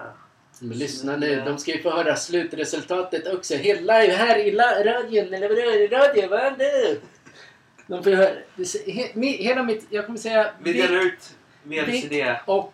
Men 0.59 0.77
lyssna 0.77 1.17
nu, 1.17 1.41
de 1.45 1.57
ska 1.57 1.71
ju 1.71 1.81
få 1.81 1.89
höra 1.89 2.15
slutresultatet 2.15 3.33
också. 3.33 3.55
Helt 3.55 3.81
live 3.81 4.13
här 4.13 4.37
i 4.37 4.51
la- 4.51 4.83
radion, 4.85 5.33
eller 5.33 5.49
vadå? 5.49 5.61
Är 5.61 5.87
det 5.89 5.97
radio? 5.97 6.27
Vad 6.29 6.39
är 6.39 6.51
det? 6.57 6.97
De 7.87 8.03
får 8.03 8.11
ju 8.11 8.17
höra. 8.17 8.35
hela 9.23 9.63
mitt, 9.63 9.85
jag 9.89 10.05
kommer 10.05 10.19
säga 10.19 10.51
Vi 10.61 10.73
delar 10.73 11.05
ut 11.05 11.35
VLCD. 11.63 12.35
och 12.45 12.73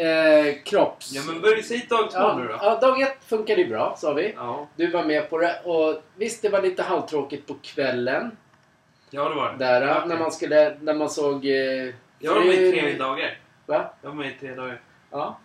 eh, 0.00 0.54
kropps... 0.64 1.12
Ja 1.12 1.22
men 1.26 1.40
börja 1.40 1.62
säg 1.62 1.86
dag 1.90 2.10
två 2.10 2.18
ja, 2.18 2.36
nu 2.38 2.48
då. 2.48 2.54
ja, 2.60 2.76
dag 2.80 3.00
ett 3.02 3.24
funkade 3.26 3.62
ju 3.62 3.68
bra, 3.68 3.96
sa 3.98 4.12
vi. 4.12 4.32
Ja, 4.36 4.68
Du 4.76 4.86
var 4.90 5.04
med 5.04 5.30
på 5.30 5.38
det. 5.38 5.60
Och 5.64 6.02
visst, 6.16 6.42
det 6.42 6.48
var 6.48 6.62
lite 6.62 6.82
halvtråkigt 6.82 7.46
på 7.46 7.54
kvällen. 7.62 8.36
ja 9.10 9.28
det 9.28 9.34
var 9.34 9.52
det. 9.52 9.64
Där, 9.64 9.82
Ja, 9.86 10.04
när 10.06 10.16
man 10.16 10.32
skulle, 10.32 10.76
när 10.80 10.94
man 10.94 11.10
såg... 11.10 11.46
Eh, 11.46 11.94
Jag 12.18 12.34
var 12.34 12.44
med 12.44 12.54
i 12.54 12.72
tre 12.72 12.92
dagar. 12.98 13.38
Va? 13.66 13.94
Jag 14.02 14.08
var 14.08 14.16
med 14.16 14.28
i 14.28 14.34
tre 14.40 14.54
dagar. 14.54 14.80
Ja. 15.10 15.38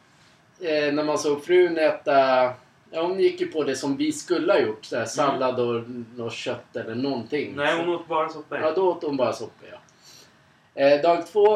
Eh, 0.59 0.93
när 0.93 1.03
man 1.03 1.17
såg 1.17 1.43
frun 1.43 1.77
äta... 1.77 2.53
Ja, 2.91 3.01
hon 3.01 3.19
gick 3.19 3.41
ju 3.41 3.47
på 3.47 3.63
det 3.63 3.75
som 3.75 3.97
vi 3.97 4.11
skulle 4.11 4.53
ha 4.53 4.59
gjort. 4.59 4.85
Så 4.85 4.97
här, 4.97 5.05
sallad 5.05 5.59
och 5.59 5.83
något 6.15 6.33
kött 6.33 6.75
eller 6.75 6.95
någonting. 6.95 7.53
Mm. 7.53 7.55
Nej 7.55 7.77
hon 7.77 7.95
åt 7.95 8.07
bara 8.07 8.29
soppa. 8.29 8.59
Ja, 8.59 8.71
då 8.71 8.91
åt 8.91 9.03
hon 9.03 9.17
bara 9.17 9.33
soppa, 9.33 9.65
ja. 9.71 9.77
Eh, 10.81 11.01
dag 11.01 11.27
två. 11.27 11.55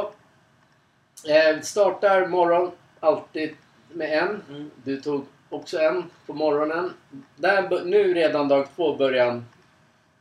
Eh, 1.28 1.62
startar 1.62 2.28
morgon 2.28 2.72
alltid 3.00 3.56
med 3.90 4.18
en. 4.18 4.42
Mm. 4.50 4.72
Du 4.84 5.02
tog 5.02 5.26
också 5.50 5.80
en 5.80 6.04
på 6.26 6.34
morgonen. 6.34 6.94
Där, 7.36 7.86
nu 7.86 8.14
redan 8.14 8.48
dag 8.48 8.68
två 8.76 8.96
början... 8.96 9.46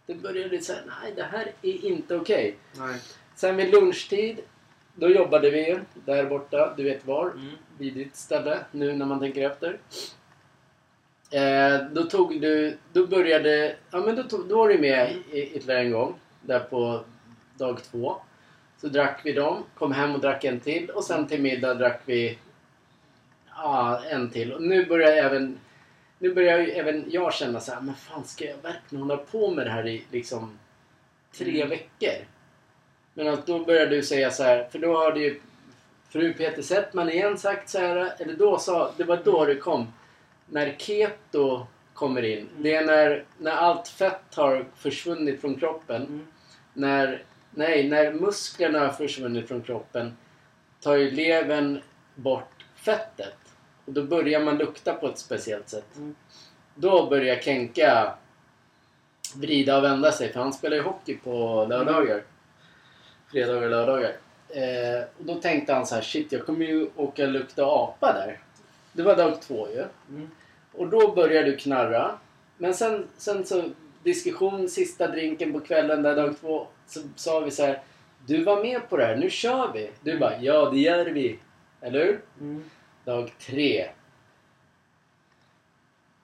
Det 0.06 0.14
började 0.14 0.60
säga 0.60 0.78
nej 1.02 1.12
det 1.16 1.22
här 1.22 1.52
är 1.62 1.84
inte 1.84 2.16
okej. 2.16 2.56
Nej. 2.72 2.98
Sen 3.34 3.56
vid 3.56 3.70
lunchtid, 3.70 4.40
då 4.94 5.08
jobbade 5.10 5.50
vi 5.50 5.68
ju 5.68 5.80
där 5.94 6.24
borta, 6.26 6.74
du 6.76 6.84
vet 6.84 7.04
var 7.06 7.30
Mm. 7.30 7.46
vid 7.78 7.94
ditt 7.94 8.16
ställe 8.16 8.58
nu 8.70 8.92
när 8.92 9.06
man 9.06 9.20
tänker 9.20 9.50
efter. 9.50 9.78
Eh, 11.30 11.84
då 11.92 12.02
tog 12.02 12.40
du, 12.40 12.78
då 12.92 13.06
började, 13.06 13.76
ja 13.90 13.98
men 14.00 14.16
då, 14.16 14.22
tog, 14.22 14.48
då 14.48 14.56
var 14.56 14.68
du 14.68 14.78
med 14.78 15.16
i- 15.32 15.56
ytterligare 15.56 15.80
en 15.82 15.90
gång. 15.92 16.14
Där 16.42 16.60
på 16.60 17.04
dag 17.58 17.82
två. 17.84 18.16
Så 18.76 18.88
drack 18.88 19.20
vi 19.24 19.32
dem, 19.32 19.64
kom 19.78 19.92
hem 19.92 20.14
och 20.14 20.20
drack 20.20 20.44
en 20.44 20.60
till 20.60 20.90
och 20.90 21.04
sen 21.04 21.26
till 21.28 21.42
middag 21.42 21.74
drack 21.74 22.00
vi 22.04 22.38
ja, 23.56 24.02
en 24.10 24.30
till. 24.30 24.52
Och 24.52 24.62
nu 24.62 24.86
börjar 24.86 25.12
även, 25.12 25.58
nu 26.18 26.34
börjar 26.34 26.58
ju 26.58 26.70
även 26.70 27.04
jag 27.10 27.34
känna 27.34 27.60
så 27.60 27.72
här, 27.72 27.80
men 27.80 27.94
fan 27.94 28.24
ska 28.24 28.44
jag 28.44 28.56
verkligen 28.62 29.02
hålla 29.02 29.16
på 29.16 29.50
med 29.50 29.66
det 29.66 29.70
här 29.70 29.86
i 29.88 30.04
liksom 30.10 30.58
tre 31.38 31.56
Mm. 31.56 31.68
veckor? 31.68 32.24
Men 33.14 33.28
att 33.28 33.46
då 33.46 33.64
börjar 33.64 33.86
du 33.86 34.02
säga 34.02 34.30
så 34.30 34.42
här, 34.42 34.68
för 34.72 34.78
då 34.78 34.96
har 34.96 35.12
det 35.12 35.20
ju 35.20 35.40
fru 36.08 36.32
Peter 36.32 36.62
Settman 36.62 37.10
igen 37.10 37.38
sagt 37.38 37.68
så 37.68 37.78
här, 37.78 38.12
eller 38.18 38.34
då 38.34 38.58
sa, 38.58 38.92
det 38.96 39.04
var 39.04 39.20
då 39.24 39.44
det 39.44 39.54
kom. 39.54 39.92
När 40.46 40.74
keto 40.78 41.66
kommer 41.94 42.22
in. 42.22 42.48
Det 42.58 42.74
är 42.74 42.84
när, 42.84 43.24
när 43.38 43.50
allt 43.50 43.88
fett 43.88 44.34
har 44.34 44.66
försvunnit 44.76 45.40
från 45.40 45.54
kroppen. 45.54 46.02
Mm. 46.02 46.26
När, 46.74 47.22
nej, 47.50 47.88
när 47.88 48.12
musklerna 48.12 48.78
har 48.78 48.92
försvunnit 48.92 49.48
från 49.48 49.62
kroppen 49.62 50.16
tar 50.80 50.96
ju 50.96 51.10
levern 51.10 51.80
bort 52.14 52.64
fettet. 52.76 53.36
Och 53.84 53.92
då 53.92 54.04
börjar 54.04 54.40
man 54.40 54.58
lukta 54.58 54.94
på 54.94 55.06
ett 55.06 55.18
speciellt 55.18 55.68
sätt. 55.68 55.96
Mm. 55.96 56.14
Då 56.74 57.06
börjar 57.06 57.36
Kenka 57.36 58.14
vrida 59.34 59.76
och 59.76 59.84
vända 59.84 60.12
sig. 60.12 60.32
För 60.32 60.40
han 60.40 60.52
spelar 60.52 60.76
ju 60.76 60.82
hockey 60.82 61.16
på 61.16 61.66
lördagar. 61.68 62.22
Fredagar 63.30 63.62
och 63.62 63.70
lördagar. 63.70 64.16
Eh, 64.48 65.04
och 65.18 65.24
då 65.24 65.34
tänkte 65.34 65.72
han 65.72 65.86
så 65.86 65.94
här, 65.94 66.02
shit 66.02 66.32
jag 66.32 66.46
kommer 66.46 66.66
ju 66.66 66.88
åka 66.96 67.26
lukta 67.26 67.64
apa 67.64 68.12
där. 68.12 68.38
Det 68.92 69.02
var 69.02 69.16
dag 69.16 69.42
två 69.42 69.68
ju. 69.68 69.84
Mm. 70.08 70.30
Och 70.72 70.88
då 70.88 71.14
började 71.14 71.50
du 71.50 71.56
knarra. 71.56 72.18
Men 72.58 72.74
sen, 72.74 73.06
sen 73.16 73.46
så 73.46 73.70
diskussion, 74.02 74.68
sista 74.68 75.08
drinken 75.08 75.52
på 75.52 75.60
kvällen 75.60 76.02
där 76.02 76.16
dag 76.16 76.34
två. 76.40 76.66
Så 76.86 77.00
sa 77.16 77.40
vi 77.40 77.50
så 77.50 77.64
här. 77.64 77.82
Du 78.26 78.44
var 78.44 78.62
med 78.62 78.88
på 78.88 78.96
det 78.96 79.04
här, 79.04 79.16
nu 79.16 79.30
kör 79.30 79.72
vi. 79.72 79.90
Du 80.00 80.18
bara, 80.18 80.40
ja 80.40 80.70
det 80.70 80.78
gör 80.78 81.04
vi. 81.04 81.38
Eller 81.80 82.04
hur? 82.04 82.20
Mm. 82.40 82.64
Dag 83.04 83.32
tre. 83.38 83.80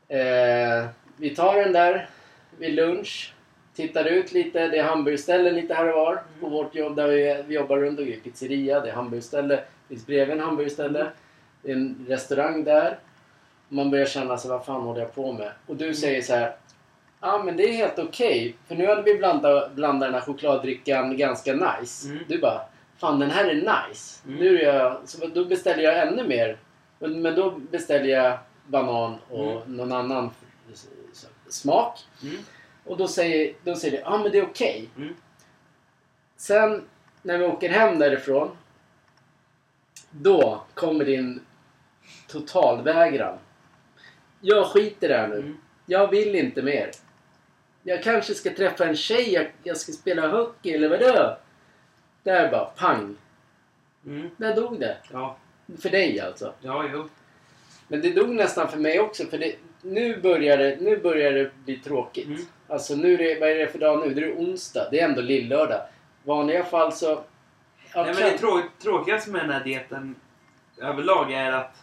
Eh, 0.08 0.86
vi 1.16 1.34
tar 1.36 1.54
den 1.54 1.72
där 1.72 2.08
vid 2.58 2.75
lunch. 2.75 3.32
Tittar 3.76 4.04
ut 4.04 4.33
lite. 4.33 4.68
Det 4.68 4.78
är 4.78 4.85
hamburgerställen 4.85 5.54
lite 5.54 5.75
här 5.75 5.88
och 5.88 6.00
var 6.00 6.23
på 6.40 6.49
vårt 6.49 6.75
jobb 6.75 6.97
där 6.97 7.09
vi, 7.09 7.42
vi 7.47 7.54
jobbar 7.54 7.78
runt 7.78 7.99
omkring. 7.99 8.21
Pizzeria, 8.21 8.80
det 8.80 8.90
är 8.90 8.95
hamburgerställe. 8.95 9.56
Det 9.56 9.64
finns 9.88 10.06
bredvid 10.06 10.37
en 10.37 10.45
hamburgerställe. 10.45 11.06
Det 11.62 11.71
är 11.71 11.76
en 11.76 12.06
restaurang 12.09 12.64
där. 12.64 12.99
Man 13.68 13.90
börjar 13.90 14.06
känna 14.06 14.38
sig, 14.38 14.50
vad 14.50 14.64
fan 14.64 14.83
håller 14.83 15.00
jag 15.00 15.14
på 15.14 15.33
med? 15.33 15.50
Och 15.66 15.76
du 15.76 15.95
säger 15.95 16.23
så 16.23 16.35
här. 16.35 16.56
Ja 17.21 17.42
men 17.45 17.56
det 17.56 17.68
är 17.68 17.73
helt 17.73 17.99
okej. 17.99 18.56
För 18.68 18.75
nu 18.75 18.87
hade 18.87 19.02
vi 19.02 19.14
blandat, 19.14 19.73
blandat 19.73 20.09
den 20.09 20.14
här 20.14 20.21
chokladdrickan 20.21 21.16
ganska 21.16 21.52
nice. 21.52 22.09
Mm. 22.09 22.25
Du 22.28 22.38
bara, 22.38 22.61
fan 22.99 23.21
den 23.21 23.30
här 23.30 23.45
är 23.45 23.54
nice. 23.54 24.23
Mm. 24.26 24.38
Nu 24.38 24.59
är 24.59 24.75
jag, 24.75 24.97
så 25.04 25.26
då 25.26 25.45
beställer 25.45 25.83
jag 25.83 26.09
ännu 26.09 26.28
mer. 26.28 26.59
Men, 26.99 27.35
då 27.35 27.50
beställer 27.50 28.06
jag 28.06 28.38
banan 28.66 29.18
och 29.30 29.71
någon 29.71 29.92
annan 29.92 30.30
smak. 31.49 31.99
Och 32.87 32.97
då 32.97 33.09
säger, 33.09 33.55
då 33.64 33.75
säger 33.75 33.97
du, 33.97 34.02
ja 34.02 34.19
men 34.19 34.33
det 34.33 34.38
är 34.38 34.47
okej. 34.47 34.90
Mm. 34.97 35.14
Sen 36.37 36.85
när 37.23 37.38
vi 37.38 37.45
åker 37.45 37.69
hem 37.69 37.99
därifrån. 37.99 38.57
Då 40.11 40.64
kommer 40.75 41.05
din 41.05 41.40
totalvägran. 42.28 43.38
Jag 44.40 44.66
skiter 44.66 45.07
i 45.07 45.12
det 45.12 45.19
här 45.19 45.28
nu. 45.28 45.38
Mm. 45.38 45.57
Jag 45.87 46.11
vill 46.11 46.35
inte 46.35 46.62
mer. 46.62 46.90
Jag 47.83 48.02
kanske 48.02 48.35
ska 48.35 48.50
träffa 48.50 48.87
en 48.87 48.97
tjej, 48.97 49.33
jag, 49.33 49.52
jag 49.62 49.76
ska 49.76 49.93
spela 49.93 50.28
hockey 50.28 50.71
eller 50.71 50.88
vadå? 50.88 51.38
Där 52.23 52.50
bara 52.50 52.64
pang. 52.64 53.16
Mm. 54.07 54.31
Där 54.37 54.57
dog 54.57 54.81
det. 54.81 54.97
Ja. 55.12 55.37
För 55.78 55.90
dig 55.90 56.21
alltså. 56.21 56.55
Ja, 56.61 56.88
jo. 56.93 57.09
Men 57.88 58.00
det 58.00 58.11
dog 58.11 58.28
nästan 58.28 58.69
för 58.69 58.78
mig 58.78 59.00
också 59.00 59.25
för 59.25 59.38
det, 59.38 59.57
nu, 59.87 60.21
börjar 60.21 60.59
det, 60.59 60.78
nu 60.81 60.97
börjar 60.97 61.33
det 61.33 61.50
bli 61.64 61.76
tråkigt. 61.76 62.26
Mm. 62.26 62.40
Alltså 62.69 62.95
nu 62.95 63.14
är 63.14 63.19
det, 63.19 63.40
vad 63.40 63.49
är 63.49 63.55
det 63.55 63.69
för 63.69 63.78
dag 63.78 64.09
nu? 64.09 64.14
Det 64.14 64.25
är 64.25 64.35
onsdag. 64.35 64.88
Det 64.90 65.00
är 65.00 65.09
ändå 65.09 65.21
lillördag. 65.21 65.81
Vanliga 66.25 66.64
fall 66.64 66.93
så... 66.93 67.25
Ja, 67.95 68.02
Nej, 68.05 68.14
men 68.14 68.23
det 68.23 68.38
trå 68.38 68.62
tråkigaste 68.83 69.31
med 69.31 69.40
den 69.40 69.51
här 69.51 69.64
dieten 69.64 70.14
överlag 70.79 71.33
är 71.33 71.53
att 71.53 71.83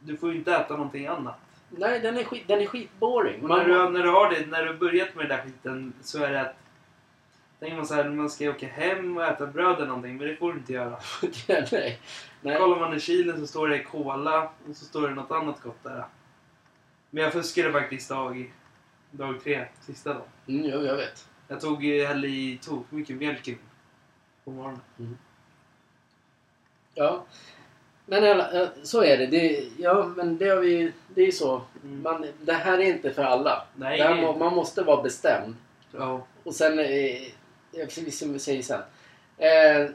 du 0.00 0.16
får 0.16 0.30
ju 0.30 0.38
inte 0.38 0.54
äta 0.54 0.76
någonting 0.76 1.06
annat. 1.06 1.38
nej 1.70 2.00
den 2.00 2.16
är, 2.18 2.24
skit, 2.24 2.44
den 2.46 2.60
är 2.60 2.66
skitboring. 2.66 3.42
Och 3.42 3.48
när, 3.48 3.64
du, 3.64 3.90
när 3.90 4.02
du 4.02 4.10
har 4.10 4.30
det, 4.30 4.46
när 4.46 4.64
du 4.64 4.74
börjat 4.74 5.14
med 5.14 5.28
den 5.28 5.36
där 5.36 5.44
skiten 5.44 5.92
så 6.02 6.22
är 6.22 6.32
det 6.32 6.40
att 6.40 6.56
Tänker 7.60 7.76
man 7.76 7.86
så 7.86 7.94
här, 7.94 8.04
man 8.04 8.30
ska 8.30 8.50
åka 8.50 8.66
hem 8.66 9.16
och 9.16 9.24
äta 9.24 9.46
bröd 9.46 9.76
eller 9.76 9.86
någonting, 9.86 10.16
men 10.16 10.28
det 10.28 10.36
får 10.36 10.52
du 10.52 10.58
inte 10.58 10.72
göra. 10.72 10.96
nej. 11.48 11.98
nej. 12.40 12.58
Kollar 12.58 12.80
man 12.80 12.96
i 12.96 13.00
kylen 13.00 13.40
så 13.40 13.46
står 13.46 13.68
det 13.68 13.82
cola 13.82 14.50
och 14.68 14.76
så 14.76 14.84
står 14.84 15.08
det 15.08 15.14
något 15.14 15.30
annat 15.30 15.60
gott 15.60 15.82
där. 15.82 16.04
Men 17.14 17.22
jag 17.24 17.32
fuskade 17.32 17.72
faktiskt 17.72 18.08
dag, 18.08 18.52
dag 19.10 19.40
tre, 19.44 19.66
sista 19.80 20.12
dagen. 20.14 20.22
Mm, 20.48 20.64
jo, 20.70 20.82
jag 20.82 20.96
vet. 20.96 21.28
Jag 21.48 21.60
tog 21.60 21.84
eh, 22.00 22.06
hällde 22.08 22.28
i 22.28 22.58
tok 22.62 22.90
mycket 22.90 23.16
mjölk 23.16 23.48
i 23.48 23.58
på 24.44 24.50
morgonen. 24.50 24.80
Ja. 26.94 27.24
Men 28.06 28.24
alla- 28.24 28.62
eh, 28.62 28.68
så 28.82 29.04
är 29.04 29.18
det. 29.18 29.26
det. 29.26 29.68
Ja, 29.78 30.12
men 30.16 30.38
det 30.38 30.48
har 30.48 30.56
vi... 30.60 30.92
Det 31.08 31.22
är 31.22 31.30
så. 31.32 31.62
Mm. 31.84 32.02
Man, 32.02 32.26
det 32.42 32.52
här 32.52 32.78
är 32.78 32.82
inte 32.82 33.10
för 33.12 33.22
alla. 33.22 33.66
Nej, 33.76 33.98
här 33.98 34.38
man 34.38 34.54
måste 34.54 34.82
vara 34.82 35.02
bestämd. 35.02 35.56
Ja. 35.92 36.26
Och 36.44 36.54
sen... 36.54 36.78
Eh, 36.78 37.22
jag 37.70 37.88
som 38.18 38.32
vi 38.32 38.38
säger 38.38 38.62
sen. 38.62 38.80
Eh, 39.38 39.90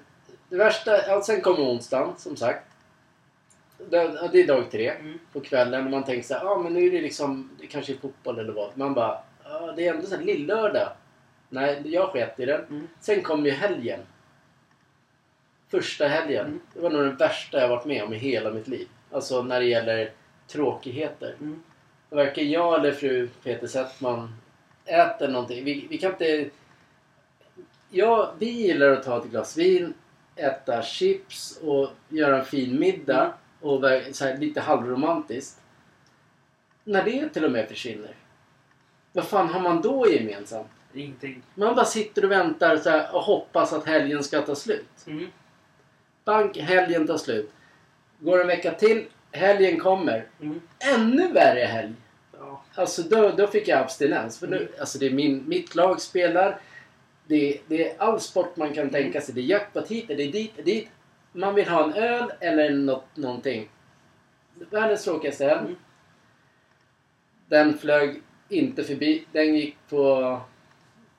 det 0.50 0.58
värsta... 0.58 1.08
Ja, 1.08 1.22
sen 1.22 1.42
kommer 1.42 1.60
onsdagen, 1.60 2.14
som 2.18 2.36
sagt. 2.36 2.69
Det, 3.90 4.30
det 4.32 4.42
är 4.42 4.48
dag 4.48 4.72
tre 4.72 4.90
Mm. 4.90 5.20
på 5.34 5.40
kvällen 5.40 5.86
och 5.86 5.92
man 5.92 6.04
tänker 6.04 6.28
så 6.28 6.34
här, 6.34 6.46
ja 6.46 6.58
men 6.58 6.74
nu 6.74 6.88
är 6.88 6.92
det 6.92 7.02
liksom, 7.02 7.50
det 7.60 7.68
kanske 7.68 7.94
är 7.94 7.98
fotboll 7.98 8.40
eller 8.40 8.54
vad. 8.54 8.78
Man 8.78 8.94
bara, 8.94 9.20
ja 9.44 9.74
det 9.76 9.88
är 9.88 9.94
ändå 9.94 10.08
så 10.08 10.16
här 10.16 10.24
lillördag. 10.24 10.90
Nej, 11.50 11.82
jag 11.86 12.10
sket 12.10 12.40
i 12.40 12.46
den. 12.46 12.66
Mm. 12.70 12.88
Sen 13.00 13.22
kom 13.22 13.46
ju 13.46 13.52
helgen. 13.52 14.00
Första 15.68 16.08
helgen. 16.08 16.46
Mm. 16.46 16.60
Det 16.74 16.80
var 16.80 16.90
nog 16.90 17.02
den 17.02 17.16
värsta 17.16 17.60
jag 17.60 17.70
varit 17.70 17.86
med 17.86 18.04
om 18.04 18.14
i 18.14 18.18
hela 18.18 18.52
mitt 18.52 18.68
liv. 18.68 18.88
Alltså 19.12 19.44
när 19.44 19.60
det 19.60 19.66
gäller 19.66 20.12
tråkigheter. 20.48 21.36
Mm. 21.40 21.64
Varken 22.10 22.50
jag 22.52 22.80
eller 22.80 22.92
fru 22.92 23.30
Peter 23.44 23.68
Settman 23.68 24.36
äter 24.86 25.28
någonting. 25.28 25.64
Vi, 25.66 25.88
vi 25.90 25.98
kan 25.98 26.12
inte... 26.12 26.50
Ja, 27.90 28.34
vi 28.40 28.50
gillar 28.50 28.90
att 28.90 29.04
ta 29.04 29.18
ett 29.18 29.32
glas 29.32 29.58
vin, 29.58 29.94
äta 30.36 30.82
chips 30.82 31.60
och 31.64 31.90
göra 32.10 32.40
en 32.40 32.46
fin 32.46 32.80
middag. 32.80 33.34
Mm. 33.62 33.74
Och 33.74 34.16
så 34.16 34.26
här, 34.26 34.38
lite 34.38 34.62
halvromantiskt. 34.62 35.62
När 36.84 37.04
det 37.04 37.30
till 37.30 37.46
och 37.46 37.52
med 37.52 37.68
försvinner. 37.68 38.16
Vad 39.14 39.26
fan 39.26 39.50
har 39.50 39.60
man 39.60 39.82
då 39.82 40.12
gemensamt? 40.12 40.68
Ingenting. 40.94 41.42
Man 41.56 41.76
bara 41.76 41.86
sitter 41.86 42.26
och 42.26 42.32
väntar 42.32 42.78
så 42.78 42.90
här, 42.90 43.16
och 43.16 43.22
hoppas 43.22 43.74
att 43.74 43.86
helgen 43.86 44.24
ska 44.24 44.42
ta 44.42 44.56
slut. 44.56 45.06
Mm. 45.08 45.28
Bank, 46.26 46.58
helgen 46.58 47.08
tar 47.08 47.18
slut. 47.18 47.52
Går 48.20 48.42
en 48.42 48.48
vecka 48.48 48.72
till, 48.72 49.06
helgen 49.32 49.80
kommer. 49.80 50.28
Mm. 50.42 50.62
Ännu 50.96 51.32
värre 51.32 51.66
helg. 51.66 51.94
Ja. 52.40 52.64
Alltså 52.76 53.02
då, 53.02 53.30
då 53.30 53.48
fick 53.48 53.68
jag 53.68 53.80
abstinens. 53.80 54.40
För 54.40 54.48
nu, 54.48 54.72
alltså 54.80 55.00
det 55.00 55.06
är 55.06 55.12
min, 55.12 55.44
mitt 55.48 55.76
lag 55.76 56.02
spelar. 56.02 56.60
Det, 57.28 57.60
det 57.68 57.90
är 57.90 58.02
all 58.02 58.20
sport 58.20 58.56
man 58.58 58.74
kan 58.74 58.90
tänka 58.90 59.22
sig. 59.22 59.36
Det 59.36 59.42
är 59.42 59.46
jackpot 59.46 59.88
hit, 59.88 60.08
det 60.08 60.14
är 60.14 60.32
dit, 60.32 60.52
det 60.56 60.62
är 60.62 60.66
dit. 60.66 60.90
Man 61.32 61.56
vill 61.56 61.70
ha 61.70 61.84
en 61.84 61.94
öl 61.94 62.32
eller 62.40 62.70
något, 62.70 63.18
någonting. 63.18 63.70
Världens 64.70 65.04
tråkigaste 65.04 65.46
helg. 65.46 65.60
Mm. 65.60 65.76
Den 67.48 67.78
flög 67.78 68.22
inte 68.50 68.84
förbi. 68.84 69.26
Den 69.32 69.56
gick 69.56 69.78
på... 69.90 70.42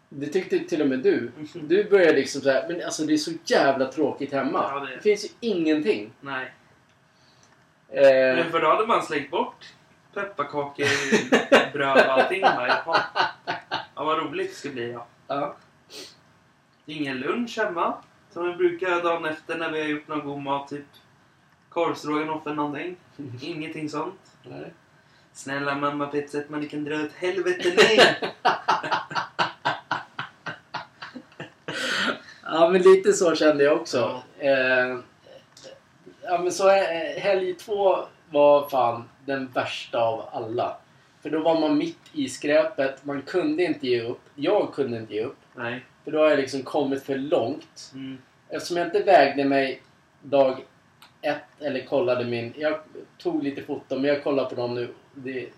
Det 0.08 0.26
tyckte 0.26 0.58
till 0.58 0.82
och 0.82 0.88
med 0.88 0.98
du. 0.98 1.32
Du 1.54 1.90
började 1.90 2.12
liksom 2.12 2.40
såhär, 2.40 2.68
men 2.68 2.84
alltså 2.84 3.04
det 3.04 3.12
är 3.12 3.16
så 3.16 3.32
jävla 3.44 3.92
tråkigt 3.92 4.32
hemma. 4.32 4.70
Ja, 4.72 4.80
det 4.80 4.94
det 4.94 5.00
finns 5.00 5.24
ju 5.24 5.28
ingenting. 5.40 6.12
Nej. 6.20 6.52
Eh, 7.88 8.36
Men 8.36 8.50
för 8.50 8.60
då 8.60 8.68
hade 8.68 8.86
man 8.86 9.02
slängt 9.02 9.30
bort 9.30 9.66
pepparkakor, 10.14 10.86
bröd 11.72 12.06
och 12.06 12.12
allting. 12.12 12.40
Jaha. 12.40 13.00
Ja, 13.94 14.04
vad 14.04 14.18
roligt 14.18 14.50
det 14.50 14.56
ska 14.56 14.68
bli. 14.68 14.92
Ja. 14.92 15.06
ja. 15.26 15.56
Ingen 16.86 17.18
lunch 17.18 17.58
hemma. 17.58 17.94
Som 18.30 18.48
vi 18.48 18.54
brukar 18.54 19.02
dagen 19.02 19.24
efter 19.24 19.58
när 19.58 19.70
vi 19.70 19.80
har 19.80 19.88
gjort 19.88 20.08
någon 20.08 20.26
god 20.26 20.42
mat. 20.42 20.68
Typ 20.68 20.86
korvstroganoff 21.68 22.46
eller 22.46 22.56
någonting. 22.56 22.96
Ingenting 23.42 23.88
sånt. 23.88 24.20
Nej. 24.42 24.72
Snälla 25.32 25.74
mamma 25.74 26.04
att 26.04 26.48
man 26.48 26.68
kan 26.68 26.84
dra 26.84 27.04
åt 27.04 27.12
helvete 27.12 27.72
nej. 27.76 28.16
Ja, 32.52 32.68
men 32.68 32.82
lite 32.82 33.12
så 33.12 33.34
kände 33.34 33.64
jag 33.64 33.80
också. 33.80 34.22
Eh, 34.38 34.98
ja, 36.22 36.38
men 36.38 36.52
så 36.52 36.68
eh, 36.68 37.20
helg 37.20 37.54
två 37.54 37.98
var 38.30 38.68
fan 38.68 39.08
den 39.24 39.46
värsta 39.46 39.98
av 39.98 40.28
alla. 40.32 40.76
För 41.22 41.30
då 41.30 41.38
var 41.38 41.60
man 41.60 41.78
mitt 41.78 42.00
i 42.12 42.28
skräpet. 42.28 43.04
Man 43.04 43.22
kunde 43.22 43.62
inte 43.62 43.86
ge 43.86 44.02
upp. 44.02 44.20
Jag 44.34 44.74
kunde 44.74 44.96
inte 44.96 45.14
ge 45.14 45.24
upp. 45.24 45.38
nej. 45.54 45.84
För 46.04 46.10
då 46.10 46.18
har 46.18 46.30
jag 46.30 46.38
liksom 46.38 46.62
kommit 46.62 47.02
för 47.02 47.18
långt. 47.18 47.90
Mm. 47.94 48.18
Eftersom 48.48 48.76
jag 48.76 48.86
inte 48.86 49.02
vägde 49.02 49.44
mig 49.44 49.82
dag 50.22 50.64
ett 51.22 51.42
eller 51.60 51.84
kollade 51.86 52.24
min... 52.24 52.54
Jag 52.56 52.80
tog 53.18 53.42
lite 53.42 53.62
foton 53.62 54.00
men 54.02 54.08
jag 54.10 54.24
kollar 54.24 54.44
på 54.44 54.54
dem 54.54 54.74
nu. 54.74 54.88
Det, 55.14 55.48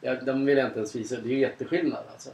jag, 0.00 0.24
de 0.26 0.46
vill 0.46 0.58
jag 0.58 0.66
inte 0.66 0.78
ens 0.78 0.96
visa. 0.96 1.16
Det 1.16 1.28
är 1.28 1.32
ju 1.32 1.38
jätteskillnad 1.38 2.04
alltså. 2.12 2.30